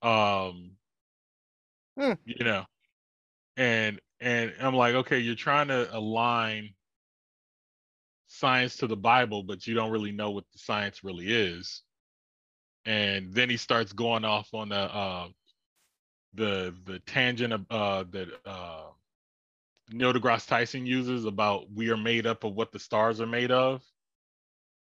Um, 0.00 0.76
Hmm. 1.98 2.12
you 2.24 2.44
know, 2.44 2.64
and 3.56 4.00
and 4.20 4.52
I'm 4.60 4.74
like, 4.74 4.94
okay, 4.94 5.18
you're 5.18 5.34
trying 5.34 5.68
to 5.68 5.94
align 5.94 6.70
science 8.28 8.78
to 8.78 8.86
the 8.86 8.96
Bible, 8.96 9.42
but 9.42 9.66
you 9.66 9.74
don't 9.74 9.90
really 9.90 10.12
know 10.12 10.30
what 10.30 10.44
the 10.52 10.58
science 10.58 11.04
really 11.04 11.26
is. 11.26 11.82
And 12.86 13.32
then 13.32 13.50
he 13.50 13.56
starts 13.56 13.92
going 13.92 14.24
off 14.24 14.54
on 14.54 14.70
the 14.70 14.76
uh, 14.76 15.28
the 16.34 16.74
the 16.84 16.98
tangent 17.00 17.52
of 17.52 17.66
uh, 17.70 18.04
that 18.10 18.28
uh, 18.46 18.86
Neil 19.92 20.12
deGrasse 20.12 20.48
Tyson 20.48 20.86
uses 20.86 21.24
about 21.24 21.70
we 21.72 21.90
are 21.90 21.96
made 21.96 22.26
up 22.26 22.44
of 22.44 22.54
what 22.54 22.72
the 22.72 22.78
stars 22.78 23.20
are 23.20 23.26
made 23.26 23.50
of. 23.50 23.82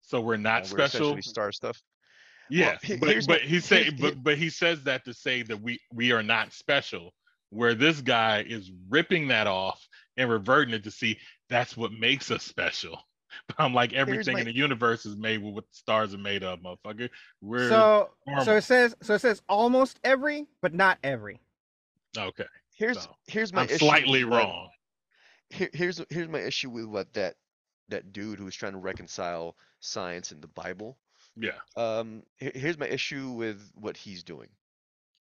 So 0.02 0.20
we're 0.20 0.36
not 0.36 0.62
we're 0.62 0.88
special. 0.88 1.20
star 1.22 1.52
stuff. 1.52 1.82
Yeah, 2.50 2.76
he- 2.82 2.96
but 2.96 3.26
but 3.26 3.40
he 3.42 3.60
say 3.60 3.90
but 3.90 4.22
but 4.22 4.36
he 4.38 4.50
says 4.50 4.82
that 4.84 5.04
to 5.04 5.14
say 5.14 5.42
that 5.42 5.60
we 5.60 5.80
we 5.92 6.12
are 6.12 6.22
not 6.22 6.52
special. 6.52 7.14
Where 7.50 7.74
this 7.74 8.00
guy 8.00 8.44
is 8.48 8.70
ripping 8.88 9.28
that 9.28 9.46
off 9.48 9.84
and 10.16 10.30
reverting 10.30 10.72
it 10.74 10.84
to 10.84 10.90
see 10.90 11.18
that's 11.48 11.76
what 11.76 11.92
makes 11.92 12.30
us 12.30 12.44
special. 12.44 12.96
But 13.48 13.56
I'm 13.58 13.74
like 13.74 13.92
everything 13.92 14.34
my- 14.34 14.40
in 14.40 14.46
the 14.46 14.54
universe 14.54 15.04
is 15.06 15.16
made 15.16 15.42
with 15.42 15.54
what 15.54 15.64
the 15.64 15.74
stars 15.74 16.14
are 16.14 16.18
made 16.18 16.42
of, 16.44 16.60
motherfucker. 16.60 17.08
We're 17.40 17.68
So, 17.68 18.10
so 18.44 18.56
it 18.56 18.62
says, 18.62 18.94
so 19.02 19.14
it 19.14 19.20
says 19.20 19.42
almost 19.48 19.98
every, 20.04 20.46
but 20.62 20.74
not 20.74 20.98
every. 21.02 21.40
okay. 22.16 22.46
Here's 22.74 23.02
So, 23.02 23.16
here's 23.26 23.52
my 23.52 23.62
I'm 23.62 23.66
issue 23.68 23.78
slightly 23.78 24.24
with 24.24 24.32
what- 24.32 24.44
wrong. 24.44 24.70
Here, 25.50 25.70
here's 25.72 26.00
here's 26.10 26.28
my 26.28 26.38
issue 26.38 26.70
with 26.70 26.84
what 26.86 27.12
that 27.14 27.34
that 27.88 28.12
dude 28.12 28.38
who's 28.38 28.54
trying 28.54 28.72
to 28.72 28.78
reconcile 28.78 29.56
science 29.80 30.30
and 30.30 30.40
the 30.40 30.46
Bible. 30.48 30.96
Yeah. 31.40 31.58
Um, 31.76 32.22
he- 32.36 32.52
here's 32.54 32.78
my 32.78 32.86
issue 32.86 33.30
with 33.30 33.70
what 33.74 33.96
he's 33.96 34.22
doing. 34.22 34.48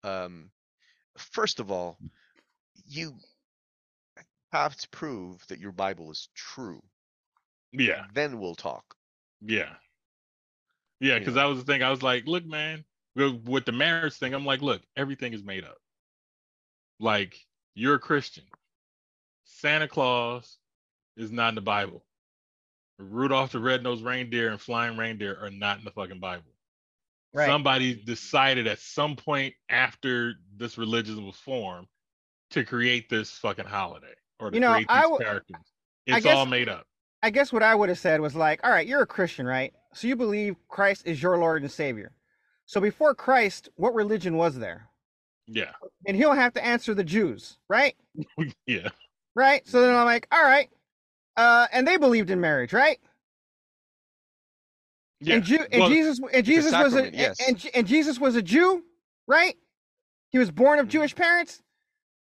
Um, 0.03 0.49
first 1.17 1.59
of 1.59 1.69
all, 1.71 1.97
you 2.88 3.17
have 4.53 4.75
to 4.77 4.89
prove 4.89 5.45
that 5.47 5.59
your 5.59 5.73
Bible 5.73 6.09
is 6.11 6.29
true. 6.34 6.81
Yeah. 7.73 8.05
Then 8.13 8.39
we'll 8.39 8.55
talk. 8.55 8.95
Yeah. 9.41 9.75
Yeah, 10.99 11.19
because 11.19 11.35
that 11.35 11.45
was 11.45 11.59
the 11.59 11.65
thing. 11.65 11.84
I 11.84 11.91
was 11.91 12.01
like, 12.01 12.25
look, 12.25 12.45
man, 12.45 12.85
with 13.15 13.65
the 13.65 13.71
marriage 13.71 14.15
thing, 14.15 14.34
I'm 14.34 14.45
like, 14.45 14.61
look, 14.61 14.81
everything 14.95 15.34
is 15.34 15.43
made 15.43 15.63
up. 15.63 15.77
Like, 16.99 17.38
you're 17.75 17.95
a 17.95 17.99
Christian. 17.99 18.45
Santa 19.43 19.88
Claus 19.88 20.57
is 21.17 21.31
not 21.31 21.49
in 21.49 21.55
the 21.55 21.61
Bible. 21.61 22.03
Rudolph 22.99 23.52
the 23.52 23.60
Red-Nosed 23.60 24.03
Reindeer 24.03 24.49
and 24.49 24.60
Flying 24.60 24.98
Reindeer 24.98 25.38
are 25.41 25.52
not 25.52 25.80
in 25.80 25.86
the 25.86 25.91
fucking 25.91 26.19
Bible. 26.19 26.53
Right. 27.34 27.48
Somebody 27.48 27.95
decided 27.95 28.68
at 28.68 28.80
some 28.80 29.15
point 29.15 29.53
after 29.69 30.34
this 30.56 30.78
religion 30.78 31.26
was 31.26 31.36
formed 31.36 31.88
to 32.52 32.64
create 32.64 33.10
this 33.10 33.32
fucking 33.32 33.65
holiday 33.65 34.14
or 34.40 34.49
to 34.49 34.56
You 34.56 34.61
know, 34.61 34.72
create 34.74 34.88
I 34.90 35.02
these 35.02 35.03
w- 35.03 35.24
characters. 35.24 35.61
It's 36.06 36.26
all 36.26 36.45
made 36.45 36.69
up. 36.69 36.88
I 37.22 37.30
guess 37.30 37.52
what 37.52 37.64
I 37.64 37.76
would 37.76 37.90
have 37.90 37.99
said 37.99 38.22
was 38.22 38.36
like, 38.36 38.60
all 38.64 38.72
right, 38.72 38.88
you're 38.88 39.02
a 39.02 39.07
Christian, 39.07 39.45
right? 39.45 39.74
So 39.94 40.07
you 40.07 40.15
believe 40.15 40.56
Christ 40.68 41.06
is 41.06 41.22
your 41.22 41.38
Lord 41.38 41.61
and 41.61 41.72
Savior. 41.72 42.14
So 42.65 42.80
before 42.80 43.15
Christ, 43.15 43.69
what 43.76 43.94
religion 43.94 44.38
was 44.38 44.57
there? 44.57 44.90
Yeah. 45.48 45.72
And 46.06 46.15
he'll 46.15 46.34
have 46.34 46.53
to 46.53 46.65
answer 46.65 46.94
the 46.94 47.03
Jews, 47.03 47.57
right? 47.68 47.95
yeah. 48.65 48.90
Right? 49.36 49.68
So 49.68 49.82
then 49.82 49.95
I'm 49.95 50.06
like, 50.06 50.28
all 50.32 50.44
right. 50.44 50.69
Uh, 51.38 51.68
and 51.73 51.88
they 51.88 51.97
believed 51.97 52.31
in 52.31 52.41
marriage, 52.41 52.73
right? 52.73 52.99
Yeah. 55.22 55.35
And, 55.35 55.43
Jew, 55.43 55.59
and 55.72 55.81
Well, 55.81 55.89
Jesus 55.89 56.19
and 56.34 56.45
Jesus 56.45 56.72
was 56.73 56.95
a 56.95 57.11
yes. 57.14 57.39
and, 57.47 57.55
and, 57.76 57.88
Jesus 57.88 58.19
was 58.19 58.35
a 58.35 58.41
Jew, 58.41 58.84
right? 59.27 59.55
He 60.31 60.39
was 60.39 60.51
born 60.51 60.80
of 60.80 60.88
Mhm. 60.88 60.91
Jewish 60.91 61.15
parents. 61.15 61.64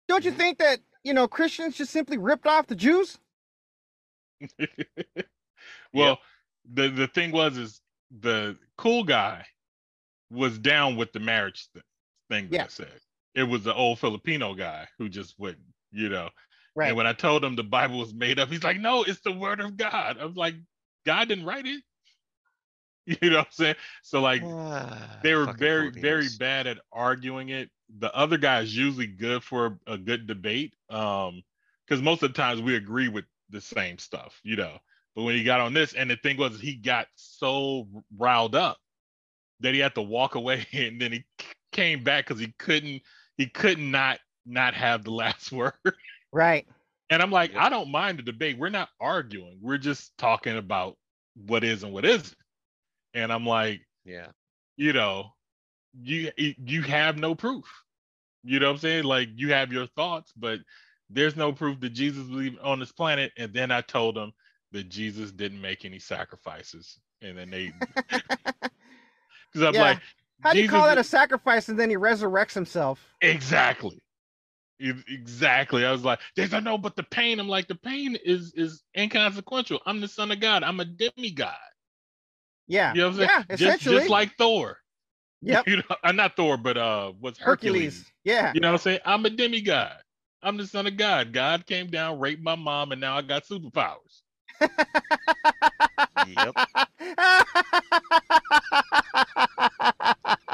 Don't 0.08 0.26
you 0.26 0.32
Mhm. 0.32 0.38
think 0.38 0.58
that 0.60 0.82
you 1.04 1.14
know 1.14 1.28
Christians 1.28 1.78
just 1.78 1.92
simply 1.92 2.18
ripped 2.18 2.48
off 2.48 2.68
the 2.68 2.76
Jews? 2.76 3.20
well, 5.94 6.20
the 6.74 6.90
the 6.90 7.08
thing 7.08 7.32
was 7.32 7.58
is 7.58 7.82
the 8.12 8.58
cool 8.78 9.04
guy 9.04 9.46
was 10.32 10.60
down 10.60 10.98
with 10.98 11.12
the 11.14 11.20
marriage 11.20 11.70
th- 11.74 11.86
thing 12.30 12.50
that 12.52 12.56
Yeah. 12.56 12.64
I 12.66 12.68
said. 12.68 13.02
It 13.36 13.44
was 13.44 13.64
the 13.64 13.74
old 13.76 14.00
Filipino 14.00 14.56
guy 14.56 14.88
who 14.98 15.10
just 15.10 15.40
wouldn't, 15.40 15.66
you 15.92 16.10
know. 16.10 16.30
Right. 16.78 16.90
And 16.90 16.98
when 16.98 17.08
I 17.08 17.14
told 17.14 17.44
him 17.44 17.56
the 17.56 17.64
Bible 17.64 18.00
was 18.00 18.14
made 18.14 18.40
up, 18.40 18.50
he's 18.50 18.64
like, 18.64 18.80
"No, 18.80 19.04
it's 19.04 19.22
the 19.22 19.32
word 19.34 19.60
of 19.62 19.78
God." 19.78 20.18
I 20.20 20.26
was 20.26 20.38
like, 20.38 20.56
"God 21.06 21.28
didn't 21.28 21.46
write 21.46 21.66
it." 21.66 21.84
You 23.22 23.32
know 23.32 23.38
what 23.38 23.48
I'm 23.48 23.52
saying? 23.52 23.76
So 24.04 24.22
like 24.22 24.44
Ah, 24.44 25.20
they 25.24 25.34
were 25.36 25.48
very 25.48 25.92
very 25.92 26.30
bad 26.30 26.68
at 26.68 26.80
arguing 26.92 27.50
it 27.50 27.70
the 28.00 28.14
other 28.16 28.38
guy 28.38 28.62
is 28.62 28.76
usually 28.76 29.08
good 29.08 29.44
for 29.44 29.80
a 29.88 29.98
good 29.98 30.28
debate 30.28 30.74
um 30.90 31.44
because 31.88 32.02
most 32.04 32.24
of 32.24 32.34
the 32.34 32.38
times 32.38 32.62
we 32.62 32.76
agree 32.76 33.10
with 33.10 33.26
the 33.50 33.62
same 33.62 33.98
stuff 33.98 34.40
you 34.44 34.56
know 34.56 34.78
but 35.16 35.24
when 35.24 35.36
he 35.36 35.44
got 35.44 35.62
on 35.62 35.74
this 35.74 35.94
and 35.94 36.10
the 36.12 36.18
thing 36.18 36.38
was 36.38 36.60
he 36.60 36.76
got 36.76 37.08
so 37.16 37.88
riled 38.18 38.56
up 38.56 38.78
that 39.62 39.74
he 39.74 39.80
had 39.80 39.96
to 39.96 40.02
walk 40.02 40.36
away 40.36 40.66
and 40.74 41.02
then 41.02 41.14
he 41.14 41.26
came 41.72 42.04
back 42.04 42.28
because 42.28 42.42
he 42.42 42.54
couldn't 42.60 43.02
he 43.38 43.48
couldn't 43.48 43.92
not 43.92 44.20
not 44.46 44.74
have 44.74 45.04
the 45.04 45.12
last 45.12 45.52
word 45.54 45.74
Right. 46.32 46.68
and 47.10 47.22
i'm 47.22 47.32
like 47.32 47.54
Yep. 47.54 47.64
i 47.64 47.70
don't 47.70 47.92
mind 47.92 48.20
the 48.20 48.24
debate 48.24 48.58
we're 48.60 48.70
not 48.70 48.90
arguing 49.02 49.60
we're 49.62 49.78
just 49.78 50.18
talking 50.18 50.58
about 50.58 50.98
what 51.48 51.64
is 51.64 51.84
and 51.84 51.94
what 51.94 52.06
isn't 52.06 52.36
and 53.14 53.32
i'm 53.34 53.46
like 53.46 53.82
Yeah. 54.06 54.28
you 54.78 54.94
know, 54.94 55.34
you 56.02 56.32
you 56.38 56.82
have 56.84 57.18
no 57.18 57.36
proof. 57.36 57.66
You 58.44 58.60
know 58.60 58.68
what 58.68 58.74
I'm 58.74 58.80
saying? 58.80 59.04
Like 59.04 59.30
you 59.36 59.54
have 59.54 59.74
your 59.74 59.88
thoughts, 59.88 60.32
but 60.38 60.60
there's 61.10 61.36
no 61.36 61.52
proof 61.54 61.80
that 61.82 61.92
Jesus 61.92 62.28
was 62.30 62.46
even 62.46 62.60
on 62.60 62.80
this 62.80 62.92
planet. 62.92 63.32
And 63.38 63.54
then 63.54 63.72
I 63.72 63.82
told 63.82 64.16
them 64.16 64.32
that 64.72 64.90
Jesus 64.90 65.32
didn't 65.32 65.62
make 65.62 65.86
any 65.86 66.00
sacrifices. 66.00 67.00
And 67.22 67.38
then 67.38 67.50
they 67.50 67.74
because 69.54 69.68
I'm 69.68 69.76
Yeah. 69.76 69.82
like, 69.82 70.02
How 70.42 70.54
do 70.54 70.60
you 70.60 70.70
call 70.70 70.88
that 70.88 70.98
a 70.98 71.04
sacrifice 71.04 71.70
and 71.70 71.80
then 71.80 71.90
he 71.90 71.98
resurrects 71.98 72.54
himself? 72.54 73.16
exactly. 73.22 74.00
Exactly. 74.80 75.86
I 75.86 75.92
was 75.92 76.04
like, 76.04 76.20
there's 76.36 76.54
a 76.54 76.62
no, 76.62 76.78
but 76.78 76.96
the 76.96 77.04
pain. 77.04 77.40
I'm 77.40 77.50
like, 77.50 77.68
the 77.68 77.76
pain 77.76 78.18
is 78.24 78.54
is 78.56 78.84
inconsequential. 78.98 79.80
I'm 79.86 80.02
the 80.02 80.08
son 80.08 80.32
of 80.32 80.40
God. 80.40 80.64
I'm 80.64 80.80
a 80.80 80.86
demigod. 80.86 81.54
Yeah. 82.68 82.94
You 82.94 83.02
know 83.02 83.08
what 83.08 83.12
I'm 83.12 83.18
saying? 83.18 83.30
yeah, 83.30 83.44
just, 83.56 83.62
essentially. 83.62 83.98
just 83.98 84.10
like 84.10 84.36
Thor. 84.38 84.78
Yep. 85.44 85.68
You 85.68 85.78
know, 85.78 85.96
uh, 86.04 86.12
not 86.14 86.36
Thor, 86.36 86.58
but 86.58 86.78
uh, 86.78 87.12
what's 87.20 87.38
Hercules? 87.38 88.00
Hercules. 88.00 88.12
Yeah. 88.24 88.52
You 88.56 88.60
know 88.60 88.70
what 88.70 88.74
I'm 88.74 88.80
saying? 88.80 89.00
I'm 89.06 89.24
a 89.24 89.30
demigod. 89.30 89.94
I'm 90.42 90.58
the 90.58 90.66
son 90.66 90.88
of 90.88 90.98
God. 90.98 91.32
God 91.32 91.68
came 91.68 91.92
down, 91.92 92.20
raped 92.20 92.42
my 92.42 92.56
mom, 92.56 92.92
and 92.92 93.00
now 93.00 93.16
I 93.16 93.22
got 93.22 93.46
superpowers. 93.46 94.24
Yep. 96.28 96.56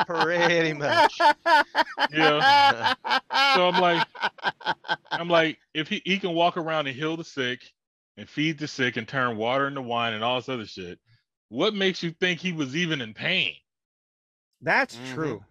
Pretty 0.05 0.73
much. 0.73 1.19
Yeah. 2.13 2.93
So 3.55 3.67
I'm 3.67 3.77
like, 3.79 4.05
I'm 5.11 5.29
like, 5.29 5.57
if 5.73 5.87
he, 5.87 6.01
he 6.05 6.19
can 6.19 6.33
walk 6.33 6.57
around 6.57 6.87
and 6.87 6.95
heal 6.95 7.17
the 7.17 7.23
sick 7.23 7.61
and 8.17 8.29
feed 8.29 8.57
the 8.57 8.67
sick 8.67 8.97
and 8.97 9.07
turn 9.07 9.37
water 9.37 9.67
into 9.67 9.81
wine 9.81 10.13
and 10.13 10.23
all 10.23 10.35
this 10.37 10.49
other 10.49 10.65
shit, 10.65 10.99
what 11.49 11.73
makes 11.73 12.03
you 12.03 12.11
think 12.11 12.39
he 12.39 12.51
was 12.51 12.75
even 12.75 13.01
in 13.01 13.13
pain? 13.13 13.53
That's 14.61 14.95
Mhm. 14.95 15.13
true. 15.13 15.45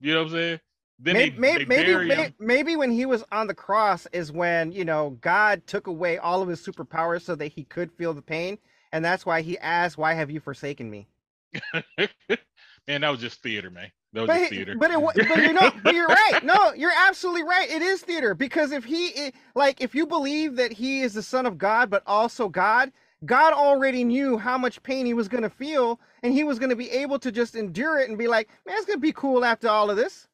You 0.00 0.14
know 0.14 0.20
what 0.20 0.26
I'm 0.28 0.32
saying? 0.32 0.60
then 0.98 1.14
maybe 1.14 1.30
they, 1.30 1.40
maybe 1.40 1.58
they 1.58 1.64
maybe, 1.64 1.92
bury 1.92 2.06
may- 2.06 2.24
him. 2.24 2.34
maybe 2.38 2.76
when 2.76 2.90
he 2.92 3.06
was 3.06 3.24
on 3.32 3.48
the 3.48 3.54
cross 3.54 4.06
is 4.12 4.30
when 4.30 4.70
you 4.70 4.84
know 4.84 5.18
God 5.20 5.66
took 5.66 5.88
away 5.88 6.18
all 6.18 6.42
of 6.42 6.48
his 6.48 6.64
superpowers 6.64 7.22
so 7.22 7.34
that 7.34 7.48
he 7.48 7.64
could 7.64 7.90
feel 7.92 8.14
the 8.14 8.22
pain, 8.22 8.58
and 8.92 9.04
that's 9.04 9.26
why 9.26 9.40
he 9.42 9.58
asked, 9.58 9.98
"Why 9.98 10.14
have 10.14 10.30
you 10.30 10.38
forsaken 10.38 10.90
me?" 10.90 11.08
man, 12.88 13.02
that 13.02 13.10
was 13.10 13.20
just 13.20 13.42
theater, 13.42 13.70
man. 13.70 13.90
That 14.12 14.22
was 14.22 14.28
But, 14.28 14.38
just 14.38 14.44
he- 14.44 14.48
theater. 14.50 14.78
but 14.78 14.90
it 14.90 15.28
but 15.28 15.42
you 15.42 15.52
know 15.52 15.72
but 15.82 15.94
you're 15.94 16.10
right. 16.10 16.38
No, 16.42 16.72
you're 16.76 16.92
absolutely 16.96 17.44
right. 17.44 17.70
It 17.70 17.82
is 17.82 18.02
theater 18.02 18.34
because 18.34 18.72
if 18.72 18.84
he 18.84 19.32
like 19.54 19.80
if 19.80 19.94
you 19.94 20.06
believe 20.06 20.56
that 20.56 20.72
he 20.72 21.02
is 21.02 21.14
the 21.14 21.22
son 21.22 21.46
of 21.46 21.58
God 21.58 21.90
but 21.90 22.02
also 22.06 22.48
God, 22.48 22.92
God 23.26 23.52
already 23.54 24.04
knew 24.04 24.38
how 24.38 24.58
much 24.58 24.82
pain 24.82 25.06
he 25.06 25.14
was 25.14 25.28
going 25.28 25.42
to 25.44 25.50
feel 25.50 26.00
and 26.22 26.32
he 26.32 26.44
was 26.44 26.58
going 26.58 26.70
to 26.70 26.76
be 26.76 26.90
able 26.90 27.18
to 27.20 27.32
just 27.32 27.56
endure 27.56 27.98
it 28.00 28.08
and 28.08 28.18
be 28.18 28.28
like, 28.28 28.48
"Man, 28.66 28.76
it's 28.76 28.86
going 28.86 28.98
to 28.98 29.02
be 29.02 29.12
cool 29.12 29.44
after 29.44 29.68
all 29.68 29.90
of 29.90 29.96
this." 29.96 30.28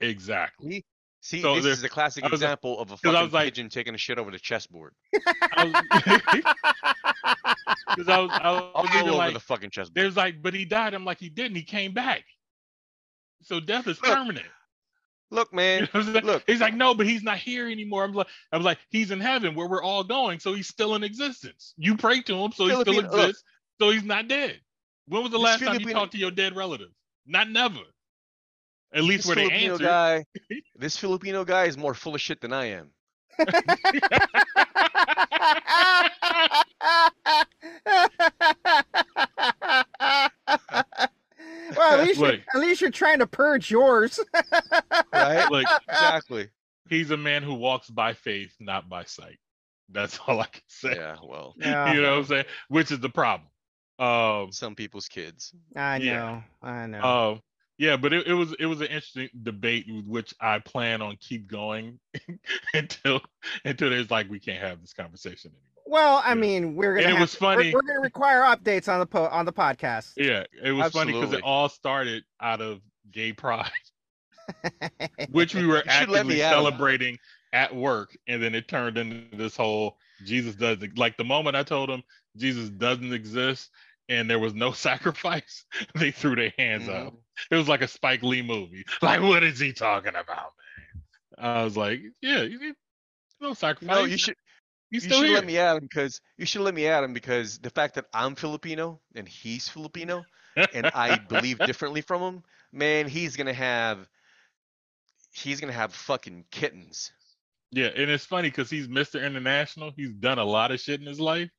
exactly. 0.00 0.84
See, 1.22 1.42
So 1.42 1.54
this 1.56 1.64
there- 1.64 1.72
is 1.74 1.82
a 1.84 1.88
classic 1.88 2.24
was- 2.24 2.32
example 2.32 2.78
of 2.80 2.90
a 2.90 2.94
I 2.94 2.96
fucking 2.96 3.22
was 3.24 3.32
like- 3.32 3.44
pigeon 3.54 3.68
taking 3.68 3.94
a 3.94 3.98
shit 3.98 4.18
over 4.18 4.30
the 4.30 4.38
chessboard. 4.38 4.94
I 5.52 5.64
was, 5.64 6.44
because 7.96 8.08
I 8.08 8.18
was, 8.18 8.30
I 8.32 8.50
was 8.52 8.70
All 8.74 8.86
even 8.86 9.00
over 9.08 9.12
like, 9.12 9.34
the 9.34 9.40
fucking 9.40 9.70
chessboard. 9.70 9.94
there's 9.94 10.16
like, 10.16 10.42
but 10.42 10.54
he 10.54 10.64
died. 10.64 10.94
I'm 10.94 11.04
like, 11.04 11.18
he 11.18 11.28
didn't. 11.28 11.56
He 11.56 11.62
came 11.62 11.92
back. 11.92 12.24
So 13.42 13.60
death 13.60 13.86
is 13.86 14.00
Look, 14.02 14.10
permanent. 14.12 14.46
Look, 15.30 15.48
You 15.52 15.56
man. 15.56 15.80
know 15.82 15.88
what 15.92 16.06
I'm 16.06 16.12
saying? 16.12 16.24
look. 16.26 16.42
he's 16.46 16.60
like, 16.60 16.74
no, 16.74 16.94
but 16.94 17.06
he's 17.06 17.22
not 17.22 17.38
here 17.38 17.68
anymore. 17.68 18.04
I'm 18.04 18.12
like, 18.12 18.26
I 18.52 18.56
was 18.56 18.64
like, 18.66 18.78
he's 18.90 19.10
in 19.10 19.20
heaven 19.20 19.54
where 19.54 19.68
we're 19.68 19.82
all 19.82 20.02
going, 20.04 20.40
so 20.40 20.54
he's 20.54 20.66
still 20.68 20.94
in 20.94 21.04
existence. 21.04 21.74
You 21.76 21.96
pray 21.96 22.20
to 22.22 22.34
him, 22.34 22.52
so 22.52 22.64
he 22.64 22.70
still 22.70 22.84
Filipino- 22.84 23.10
look. 23.12 23.20
exists, 23.28 23.44
so 23.80 23.90
he's 23.90 24.04
not 24.04 24.26
dead. 24.28 24.60
When 25.06 25.22
was 25.22 25.30
the 25.32 25.38
This 25.38 25.44
last 25.44 25.62
time 25.62 25.80
you 25.80 25.92
talked 25.92 26.12
to 26.12 26.18
your 26.18 26.30
dead 26.30 26.56
relative? 26.56 26.88
Not 27.26 27.48
never. 27.50 27.80
At 28.92 29.04
least 29.04 29.26
This 29.26 29.26
where 29.26 29.36
they 29.36 29.48
Filipino 29.48 29.72
answer. 29.74 29.84
guy, 29.84 30.24
this 30.76 30.96
Filipino 30.96 31.44
guy 31.44 31.64
is 31.66 31.76
more 31.78 31.94
full 31.94 32.14
of 32.14 32.20
shit 32.20 32.40
than 32.40 32.52
I 32.52 32.66
am. 32.66 32.90
well, 41.76 42.00
at 42.00 42.06
least 42.06 42.20
you're, 42.20 42.32
at 42.32 42.60
least 42.60 42.80
you're 42.80 42.90
trying 42.90 43.18
to 43.20 43.26
purge 43.26 43.70
yours. 43.70 44.20
Right? 45.12 45.50
Look, 45.50 45.66
exactly. 45.88 46.48
he's 46.88 47.10
a 47.10 47.16
man 47.16 47.42
who 47.42 47.54
walks 47.54 47.88
by 47.90 48.12
faith, 48.12 48.54
not 48.60 48.88
by 48.88 49.04
sight. 49.04 49.38
That's 49.90 50.18
all 50.26 50.40
I 50.40 50.46
can 50.46 50.62
say. 50.68 50.94
Yeah, 50.96 51.16
well, 51.24 51.54
Yeah, 51.58 51.92
You 51.94 52.02
know 52.02 52.12
what 52.12 52.18
I'm 52.18 52.24
saying? 52.26 52.44
Which 52.68 52.90
is 52.90 53.00
the 53.00 53.08
problem. 53.08 53.48
Um, 53.98 54.50
some 54.52 54.74
people's 54.74 55.08
kids. 55.08 55.52
I 55.76 55.98
know, 55.98 56.04
Yeah. 56.04 56.42
I 56.62 56.86
know. 56.86 57.02
Um, 57.02 57.42
yeah, 57.80 57.96
but 57.96 58.12
it, 58.12 58.26
it 58.26 58.34
was 58.34 58.52
it 58.60 58.66
was 58.66 58.80
an 58.82 58.88
interesting 58.88 59.30
debate 59.42 59.86
with 59.88 60.04
which 60.06 60.34
I 60.40 60.58
plan 60.58 61.00
on 61.00 61.16
keep 61.18 61.48
going 61.48 61.98
until 62.74 63.20
until 63.64 63.88
there's 63.88 64.10
like 64.10 64.28
we 64.30 64.38
can't 64.38 64.60
have 64.62 64.82
this 64.82 64.92
conversation 64.92 65.50
anymore. 65.52 65.82
well, 65.86 66.22
I 66.22 66.28
yeah. 66.28 66.34
mean, 66.34 66.76
we're 66.76 66.94
gonna 66.96 67.06
And 67.06 67.14
it 67.14 67.18
have 67.18 67.20
was 67.22 67.34
to- 67.36 67.44
we're- 67.44 67.56
funny. 67.56 67.74
We're, 67.74 67.80
gonna 67.82 68.00
require 68.00 68.42
updates 68.42 68.92
on 68.92 69.00
the 69.00 69.06
po- 69.06 69.28
on 69.28 69.46
the 69.46 69.52
podcast. 69.52 70.12
Yeah, 70.18 70.44
it 70.62 70.72
was 70.72 70.92
funny 70.92 71.12
because 71.14 71.32
it 71.32 71.42
all 71.42 71.68
started 71.70 72.22
out 72.40 72.60
of 72.60 72.80
gay 73.10 73.32
pride, 73.32 73.70
which 75.30 75.54
we 75.54 75.66
were 75.66 75.76
You 75.78 75.82
actively 75.86 76.36
me 76.36 76.42
at 76.42 76.52
'em. 76.52 76.58
celebrating 76.58 77.18
at 77.52 77.74
work, 77.74 78.16
and 78.28 78.42
then 78.42 78.54
it 78.54 78.68
turned 78.68 78.98
into 78.98 79.36
this 79.36 79.56
whole 79.56 79.96
Jesus 80.24 80.54
doesn't 80.54 80.98
like 80.98 81.16
the 81.16 81.24
moment 81.24 81.56
I 81.56 81.62
told 81.62 81.88
them 81.88 82.02
Jesus 82.36 82.68
doesn't 82.68 83.12
exist 83.12 83.70
and 84.08 84.28
there 84.28 84.38
was 84.38 84.54
no 84.54 84.72
sacrifice, 84.88 85.64
they 85.94 86.10
threw 86.10 86.34
their 86.36 86.52
hands 86.58 86.88
up. 86.88 87.14
It 87.50 87.56
was 87.56 87.68
like 87.68 87.82
a 87.82 87.88
Spike 87.88 88.22
Lee 88.22 88.42
movie. 88.42 88.84
Like, 89.02 89.22
what 89.22 89.42
is 89.42 89.58
he 89.58 89.72
talking 89.72 90.10
about, 90.10 90.52
man? 91.38 91.38
I 91.38 91.64
was 91.64 91.76
like, 91.76 92.00
yeah, 92.20 92.42
you 92.42 92.60
need 92.60 92.74
no 93.40 93.54
sacrifice. 93.54 93.96
No, 93.96 94.04
you 94.04 94.18
should 94.18 94.36
you 94.90 95.00
should 95.00 95.12
here. 95.12 95.34
let 95.34 95.46
me 95.46 95.56
at 95.56 95.76
him 95.76 95.82
because 95.82 96.20
you 96.36 96.46
should 96.46 96.62
let 96.62 96.74
me 96.74 96.86
at 96.86 97.04
him 97.04 97.12
because 97.12 97.58
the 97.58 97.70
fact 97.70 97.94
that 97.94 98.06
I'm 98.12 98.34
Filipino 98.34 99.00
and 99.14 99.28
he's 99.28 99.68
Filipino 99.68 100.24
and 100.74 100.86
I 100.86 101.18
believe 101.28 101.58
differently 101.58 102.00
from 102.00 102.22
him, 102.22 102.42
man, 102.72 103.08
he's 103.08 103.36
gonna 103.36 103.54
have 103.54 104.08
he's 105.32 105.60
gonna 105.60 105.72
have 105.72 105.94
fucking 105.94 106.44
kittens. 106.50 107.12
Yeah, 107.72 107.86
and 107.86 108.10
it's 108.10 108.26
funny 108.26 108.48
because 108.48 108.68
he's 108.68 108.88
Mr. 108.88 109.24
International. 109.24 109.92
He's 109.94 110.12
done 110.12 110.38
a 110.38 110.44
lot 110.44 110.72
of 110.72 110.80
shit 110.80 111.00
in 111.00 111.06
his 111.06 111.20
life, 111.20 111.50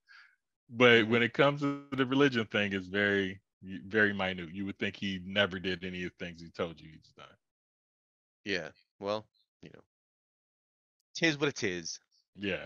but 0.69 1.03
mm-hmm. 1.03 1.11
when 1.11 1.23
it 1.23 1.33
comes 1.33 1.61
to 1.61 1.83
the 1.91 2.05
religion 2.05 2.45
thing, 2.47 2.73
it's 2.73 2.87
very, 2.87 3.39
very 3.63 4.13
minute. 4.13 4.49
You 4.53 4.65
would 4.65 4.77
think 4.79 4.95
he 4.95 5.21
never 5.25 5.59
did 5.59 5.83
any 5.83 6.03
of 6.03 6.11
the 6.17 6.25
things 6.25 6.41
he 6.41 6.49
told 6.49 6.79
you 6.79 6.89
he's 6.91 7.11
done. 7.15 7.25
Yeah. 8.45 8.69
Well, 8.99 9.25
you 9.61 9.69
know. 9.73 9.81
Tis 11.15 11.39
what 11.39 11.49
it 11.49 11.63
is. 11.63 11.99
Yeah. 12.35 12.65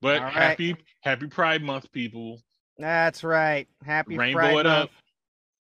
But 0.00 0.18
All 0.18 0.24
right. 0.24 0.32
happy, 0.32 0.76
happy 1.00 1.26
Pride 1.26 1.62
Month, 1.62 1.90
people. 1.92 2.40
That's 2.78 3.22
right. 3.24 3.66
Happy 3.84 4.16
Rainbow 4.16 4.38
Pride 4.40 4.50
it 4.50 4.64
Month. 4.64 4.66
up. 4.84 4.90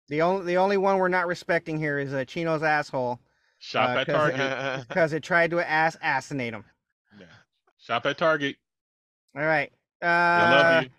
The 0.10 0.22
only 0.22 0.46
the 0.46 0.58
only 0.58 0.78
one 0.78 0.98
we're 0.98 1.08
not 1.08 1.28
respecting 1.28 1.78
here 1.78 2.00
is 2.00 2.14
uh, 2.14 2.26
Chino's 2.26 2.64
asshole 2.64 3.20
Shop 3.60 3.90
Uh, 3.90 4.00
at 4.00 4.08
'cause 4.08 4.30
it- 4.30 4.38
Target. 4.38 4.88
because 4.88 5.14
it 5.14 5.24
tried 5.24 5.52
to 5.52 5.60
ass 5.70 5.96
assassinate 5.96 6.54
him. 6.54 6.66
yeah. 7.20 7.26
Shop 7.80 8.06
at 8.06 8.18
Target. 8.18 8.56
All 9.36 9.44
right. 9.44 9.72
Uh, 10.02 10.06
I 10.06 10.52
love 10.52 10.84
you. 10.84 10.90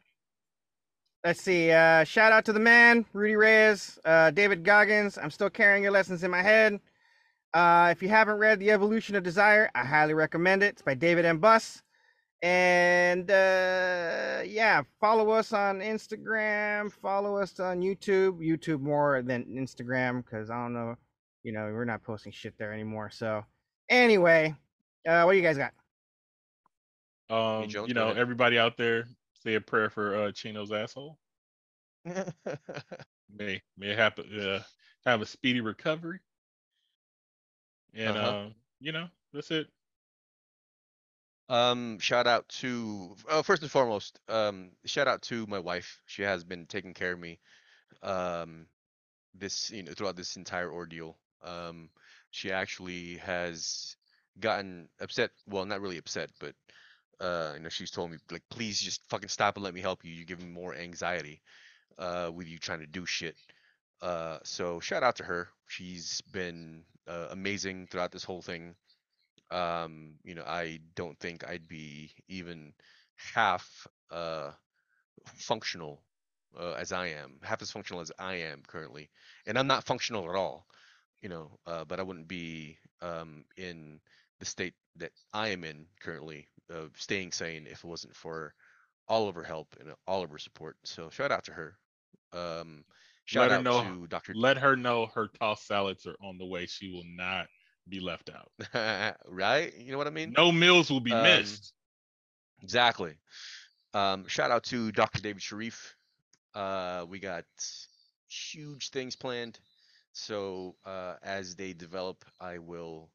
Let's 1.24 1.40
see. 1.40 1.70
Uh, 1.70 2.04
shout 2.04 2.32
out 2.32 2.44
to 2.44 2.52
the 2.52 2.60
man, 2.60 3.06
Rudy 3.14 3.34
Reyes, 3.34 3.98
uh, 4.04 4.30
David 4.30 4.62
Goggins. 4.62 5.16
I'm 5.16 5.30
still 5.30 5.48
carrying 5.48 5.82
your 5.82 5.92
lessons 5.92 6.22
in 6.22 6.30
my 6.30 6.42
head. 6.42 6.78
Uh, 7.54 7.88
if 7.90 8.02
you 8.02 8.10
haven't 8.10 8.36
read 8.36 8.60
The 8.60 8.70
Evolution 8.70 9.16
of 9.16 9.22
Desire, 9.22 9.70
I 9.74 9.84
highly 9.84 10.12
recommend 10.12 10.62
it. 10.62 10.74
It's 10.74 10.82
by 10.82 10.92
David 10.92 11.24
M. 11.24 11.38
Buss. 11.38 11.82
And 12.42 13.30
uh, 13.30 14.42
yeah, 14.44 14.82
follow 15.00 15.30
us 15.30 15.54
on 15.54 15.80
Instagram. 15.80 16.92
Follow 16.92 17.38
us 17.38 17.58
on 17.58 17.80
YouTube. 17.80 18.46
YouTube 18.46 18.82
more 18.82 19.22
than 19.22 19.46
Instagram 19.46 20.22
because 20.22 20.50
I 20.50 20.56
don't 20.56 20.74
know. 20.74 20.94
You 21.42 21.52
know, 21.52 21.70
we're 21.72 21.86
not 21.86 22.02
posting 22.02 22.32
shit 22.32 22.52
there 22.58 22.74
anymore. 22.74 23.08
So 23.10 23.42
anyway, 23.88 24.54
uh, 25.08 25.22
what 25.22 25.32
do 25.32 25.38
you 25.38 25.42
guys 25.42 25.56
got? 25.56 25.72
Um, 27.30 27.66
Jones, 27.66 27.88
you 27.88 27.94
know, 27.94 28.10
everybody 28.10 28.58
out 28.58 28.76
there, 28.76 29.06
say 29.44 29.54
a 29.54 29.60
prayer 29.60 29.90
for 29.90 30.16
uh, 30.16 30.32
Chino's 30.32 30.72
asshole. 30.72 31.18
May 33.28 33.62
may 33.76 33.90
it 33.90 33.98
happen, 33.98 34.40
uh, 34.40 34.62
have 35.04 35.20
a 35.22 35.26
speedy 35.26 35.60
recovery. 35.60 36.20
And 37.94 38.16
Uh-huh. 38.16 38.34
um, 38.34 38.54
you 38.80 38.92
know, 38.92 39.08
that's 39.32 39.50
it. 39.50 39.68
Um, 41.48 41.98
shout 41.98 42.26
out 42.26 42.48
to 42.60 43.16
uh, 43.28 43.42
first 43.42 43.62
and 43.62 43.70
foremost, 43.70 44.20
um, 44.28 44.72
shout 44.86 45.08
out 45.08 45.22
to 45.22 45.46
my 45.46 45.58
wife. 45.58 46.00
She 46.06 46.22
has 46.22 46.44
been 46.44 46.66
taking 46.66 46.94
care 46.94 47.12
of 47.12 47.18
me, 47.18 47.40
um, 48.02 48.66
this 49.34 49.70
you 49.70 49.82
know 49.82 49.92
throughout 49.92 50.16
this 50.16 50.36
entire 50.36 50.70
ordeal. 50.72 51.18
Um, 51.42 51.90
she 52.30 52.52
actually 52.52 53.16
has 53.18 53.96
gotten 54.40 54.88
upset. 55.00 55.30
Well, 55.46 55.64
not 55.66 55.80
really 55.80 55.98
upset, 55.98 56.30
but 56.40 56.54
uh, 57.20 57.52
you 57.56 57.62
know, 57.62 57.68
she's 57.68 57.90
told 57.90 58.10
me 58.10 58.18
like, 58.30 58.42
please 58.50 58.80
just 58.80 59.02
fucking 59.08 59.28
stop 59.28 59.56
and 59.56 59.64
let 59.64 59.74
me 59.74 59.80
help 59.80 60.04
you. 60.04 60.12
You're 60.12 60.26
giving 60.26 60.46
me 60.46 60.52
more 60.52 60.74
anxiety, 60.74 61.40
uh, 61.98 62.30
with 62.34 62.48
you 62.48 62.58
trying 62.58 62.80
to 62.80 62.86
do 62.86 63.06
shit. 63.06 63.36
Uh, 64.02 64.38
so 64.44 64.80
shout 64.80 65.02
out 65.02 65.16
to 65.16 65.24
her. 65.24 65.48
She's 65.68 66.20
been 66.32 66.84
uh, 67.08 67.28
amazing 67.30 67.88
throughout 67.90 68.12
this 68.12 68.24
whole 68.24 68.42
thing 68.42 68.74
um 69.50 70.14
you 70.24 70.34
know 70.34 70.44
i 70.46 70.80
don't 70.96 71.18
think 71.20 71.46
i'd 71.48 71.68
be 71.68 72.10
even 72.28 72.72
half 73.34 73.86
uh 74.10 74.50
functional 75.36 76.02
uh, 76.58 76.72
as 76.72 76.92
i 76.92 77.06
am 77.08 77.34
half 77.42 77.62
as 77.62 77.70
functional 77.70 78.00
as 78.00 78.12
i 78.18 78.34
am 78.34 78.62
currently 78.66 79.10
and 79.46 79.58
i'm 79.58 79.66
not 79.66 79.84
functional 79.84 80.28
at 80.28 80.36
all 80.36 80.66
you 81.22 81.28
know 81.28 81.50
uh, 81.66 81.84
but 81.84 82.00
i 82.00 82.02
wouldn't 82.02 82.28
be 82.28 82.76
um 83.02 83.44
in 83.56 84.00
the 84.40 84.46
state 84.46 84.74
that 84.96 85.12
i 85.32 85.48
am 85.48 85.64
in 85.64 85.86
currently 86.00 86.48
of 86.70 86.90
staying 86.96 87.32
sane 87.32 87.66
if 87.66 87.84
it 87.84 87.88
wasn't 87.88 88.14
for 88.16 88.54
all 89.08 89.28
of 89.28 89.34
her 89.34 89.42
help 89.44 89.74
and 89.80 89.92
all 90.06 90.22
of 90.22 90.30
her 90.30 90.38
support 90.38 90.76
so 90.84 91.10
shout 91.10 91.30
out 91.32 91.44
to 91.44 91.52
her 91.52 91.76
um 92.32 92.84
shout 93.26 93.50
Let 93.50 93.58
out 93.58 93.64
know- 93.64 93.82
to 93.82 94.06
dr 94.06 94.32
Let 94.34 94.58
her 94.58 94.76
know 94.76 95.06
her 95.14 95.28
tossed 95.28 95.66
salads 95.66 96.06
are 96.06 96.16
on 96.22 96.38
the 96.38 96.46
way. 96.46 96.66
She 96.66 96.90
will 96.90 97.04
not 97.06 97.46
be 97.88 98.00
left 98.00 98.30
out. 98.30 98.50
right 99.28 99.74
you 99.78 99.92
know 99.92 99.98
what 99.98 100.06
i 100.06 100.10
mean 100.10 100.32
No 100.36 100.50
meals 100.50 100.90
will 100.90 101.00
be 101.00 101.12
Um, 101.12 101.22
missed. 101.22 101.72
Exactly. 102.62 103.14
Um, 103.92 104.26
shout 104.26 104.50
out 104.50 104.64
to 104.64 104.90
Dr. 104.90 105.20
David 105.20 105.42
Sharif. 105.42 105.94
Uh, 106.54 107.04
we 107.08 107.18
got 107.18 107.44
huge 108.28 108.88
things 108.90 109.14
planned. 109.16 109.58
So 110.14 110.76
uh, 110.86 111.16
as 111.22 111.54
they 111.56 111.74
develop, 111.74 112.24
I 112.40 112.58
will 112.58 113.10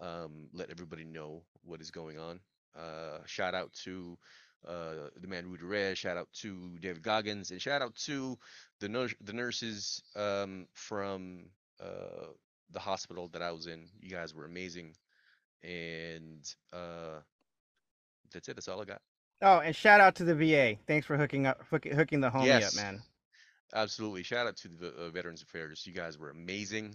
um, 0.00 0.48
let 0.52 0.68
everybody 0.70 1.04
know 1.04 1.42
what 1.64 1.80
is 1.80 1.90
going 1.90 2.18
on. 2.18 2.38
Uh, 2.76 3.18
shout 3.26 3.54
out 3.54 3.72
to 3.84 4.16
uh, 4.66 5.08
the 5.20 5.28
man 5.28 5.48
Rudy 5.50 5.64
Reyes. 5.64 5.98
Shout 5.98 6.16
out 6.16 6.28
to 6.40 6.78
David 6.80 7.02
Goggins, 7.02 7.50
and 7.50 7.60
shout 7.60 7.82
out 7.82 7.94
to 8.06 8.38
the 8.80 8.88
nurse, 8.88 9.14
the 9.20 9.32
nurses 9.32 10.02
um, 10.16 10.66
from 10.72 11.46
uh, 11.82 12.26
the 12.70 12.80
hospital 12.80 13.28
that 13.32 13.42
I 13.42 13.52
was 13.52 13.66
in. 13.66 13.86
You 14.00 14.10
guys 14.10 14.34
were 14.34 14.44
amazing, 14.44 14.94
and 15.62 16.48
uh, 16.72 17.20
that's 18.32 18.48
it. 18.48 18.54
That's 18.56 18.68
all 18.68 18.80
I 18.80 18.84
got. 18.84 19.00
Oh, 19.42 19.58
and 19.58 19.74
shout 19.74 20.00
out 20.00 20.14
to 20.16 20.24
the 20.24 20.34
VA. 20.34 20.76
Thanks 20.86 21.06
for 21.06 21.16
hooking 21.16 21.46
up, 21.46 21.62
hook, 21.68 21.84
hooking 21.84 22.20
the 22.20 22.30
homie 22.30 22.46
Yes. 22.46 22.76
up, 22.78 22.82
man. 22.82 23.02
Absolutely. 23.74 24.22
Shout 24.22 24.46
out 24.46 24.56
to 24.58 24.68
the 24.68 24.88
uh, 24.94 25.10
Veterans 25.10 25.42
Affairs. 25.42 25.82
You 25.86 25.92
guys 25.92 26.18
were 26.18 26.30
amazing. 26.30 26.94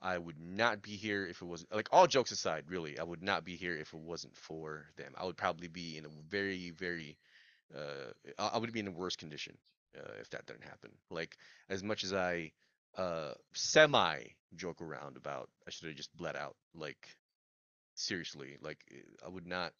I 0.00 0.18
would 0.18 0.38
not 0.38 0.82
be 0.82 0.92
here 0.92 1.26
if 1.26 1.42
it 1.42 1.46
was 1.46 1.66
like 1.72 1.88
all 1.90 2.06
jokes 2.06 2.30
aside, 2.30 2.64
really. 2.68 2.98
I 2.98 3.02
would 3.02 3.22
not 3.22 3.44
be 3.44 3.56
here 3.56 3.76
if 3.76 3.92
it 3.94 4.00
wasn't 4.00 4.36
for 4.36 4.86
them. 4.96 5.12
I 5.16 5.24
would 5.24 5.36
probably 5.36 5.68
be 5.68 5.96
in 5.96 6.04
a 6.04 6.10
very, 6.28 6.70
very, 6.70 7.16
uh, 7.74 8.12
I 8.38 8.58
would 8.58 8.72
be 8.72 8.80
in 8.80 8.88
a 8.88 8.92
worse 8.92 9.16
condition 9.16 9.56
uh, 9.96 10.12
if 10.20 10.30
that 10.30 10.46
didn't 10.46 10.64
happen. 10.64 10.90
Like 11.10 11.36
as 11.68 11.82
much 11.82 12.04
as 12.04 12.12
I 12.12 12.52
uh 12.96 13.34
semi 13.52 14.22
joke 14.54 14.80
around 14.80 15.18
about 15.18 15.50
I 15.66 15.70
should 15.70 15.88
have 15.88 15.96
just 15.96 16.16
bled 16.16 16.36
out. 16.36 16.56
Like 16.74 17.16
seriously, 17.94 18.56
like 18.60 18.78
uh, 18.92 19.26
I 19.26 19.28
would 19.28 19.46
not. 19.46 19.72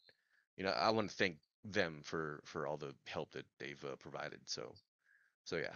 You 0.56 0.64
know, 0.64 0.70
I 0.70 0.88
want 0.90 1.10
to 1.10 1.16
thank 1.16 1.36
them 1.64 2.00
for 2.02 2.40
for 2.44 2.66
all 2.66 2.76
the 2.76 2.94
help 3.06 3.32
that 3.32 3.44
they've 3.58 3.84
uh, 3.84 3.96
provided. 3.96 4.40
So, 4.46 4.72
so 5.44 5.56
yeah. 5.56 5.74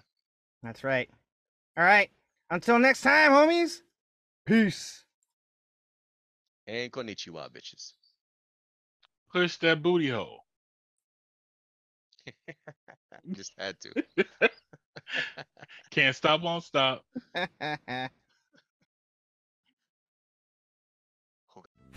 That's 0.62 0.84
right. 0.84 1.10
All 1.76 1.84
right. 1.84 2.10
Until 2.50 2.78
next 2.78 3.02
time, 3.02 3.30
homies. 3.32 3.82
Peace. 4.46 5.04
And 6.66 6.92
konnichiwa, 6.92 7.50
bitches. 7.50 7.92
Push 9.32 9.58
that 9.58 9.82
booty 9.82 10.08
hole. 10.10 10.44
Just 13.32 13.52
had 13.58 13.76
to. 13.80 13.92
Can't 15.90 16.16
stop, 16.16 16.42
won't 16.42 16.64
stop. 16.64 17.04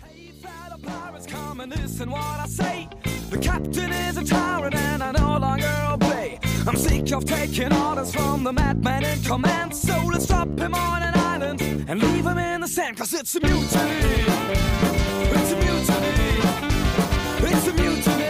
Hey, 0.04 0.32
fellow 0.42 0.78
pirates, 0.82 1.26
come 1.26 1.60
and 1.60 1.70
listen 1.72 2.10
what 2.10 2.20
I 2.22 2.46
say. 2.46 2.88
The 3.30 3.38
captain 3.38 3.92
is 3.92 4.16
a 4.18 4.24
tyrant 4.24 4.74
and 4.74 5.02
I 5.02 5.12
no 5.12 5.38
longer 5.38 5.72
obey. 5.90 6.38
I'm 6.66 6.76
sick 6.76 7.12
of 7.12 7.24
taking 7.26 7.72
orders 7.74 8.14
from 8.14 8.42
the 8.42 8.52
madman 8.52 9.04
in 9.04 9.22
command. 9.22 9.76
So 9.76 9.94
let's 10.10 10.26
drop 10.26 10.48
him 10.58 10.74
on 10.74 11.02
an 11.02 11.14
island 11.14 11.60
and 11.88 12.02
leave 12.02 12.24
him 12.24 12.38
in 12.38 12.62
the 12.62 12.68
sand. 12.68 12.96
Cause 12.96 13.12
it's 13.12 13.34
a 13.36 13.40
mutiny. 13.40 13.64
It's 15.36 15.52
a 15.52 15.56
mutiny. 15.56 16.40
It's 17.50 17.66
a 17.68 17.72
mutiny. 17.74 18.24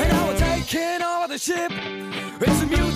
And 0.00 0.08
now 0.10 0.26
we're 0.26 0.38
taking 0.38 1.02
over 1.02 1.28
the 1.28 1.38
ship. 1.38 1.72
It's 2.40 2.62
a 2.62 2.66
mutiny. 2.66 2.87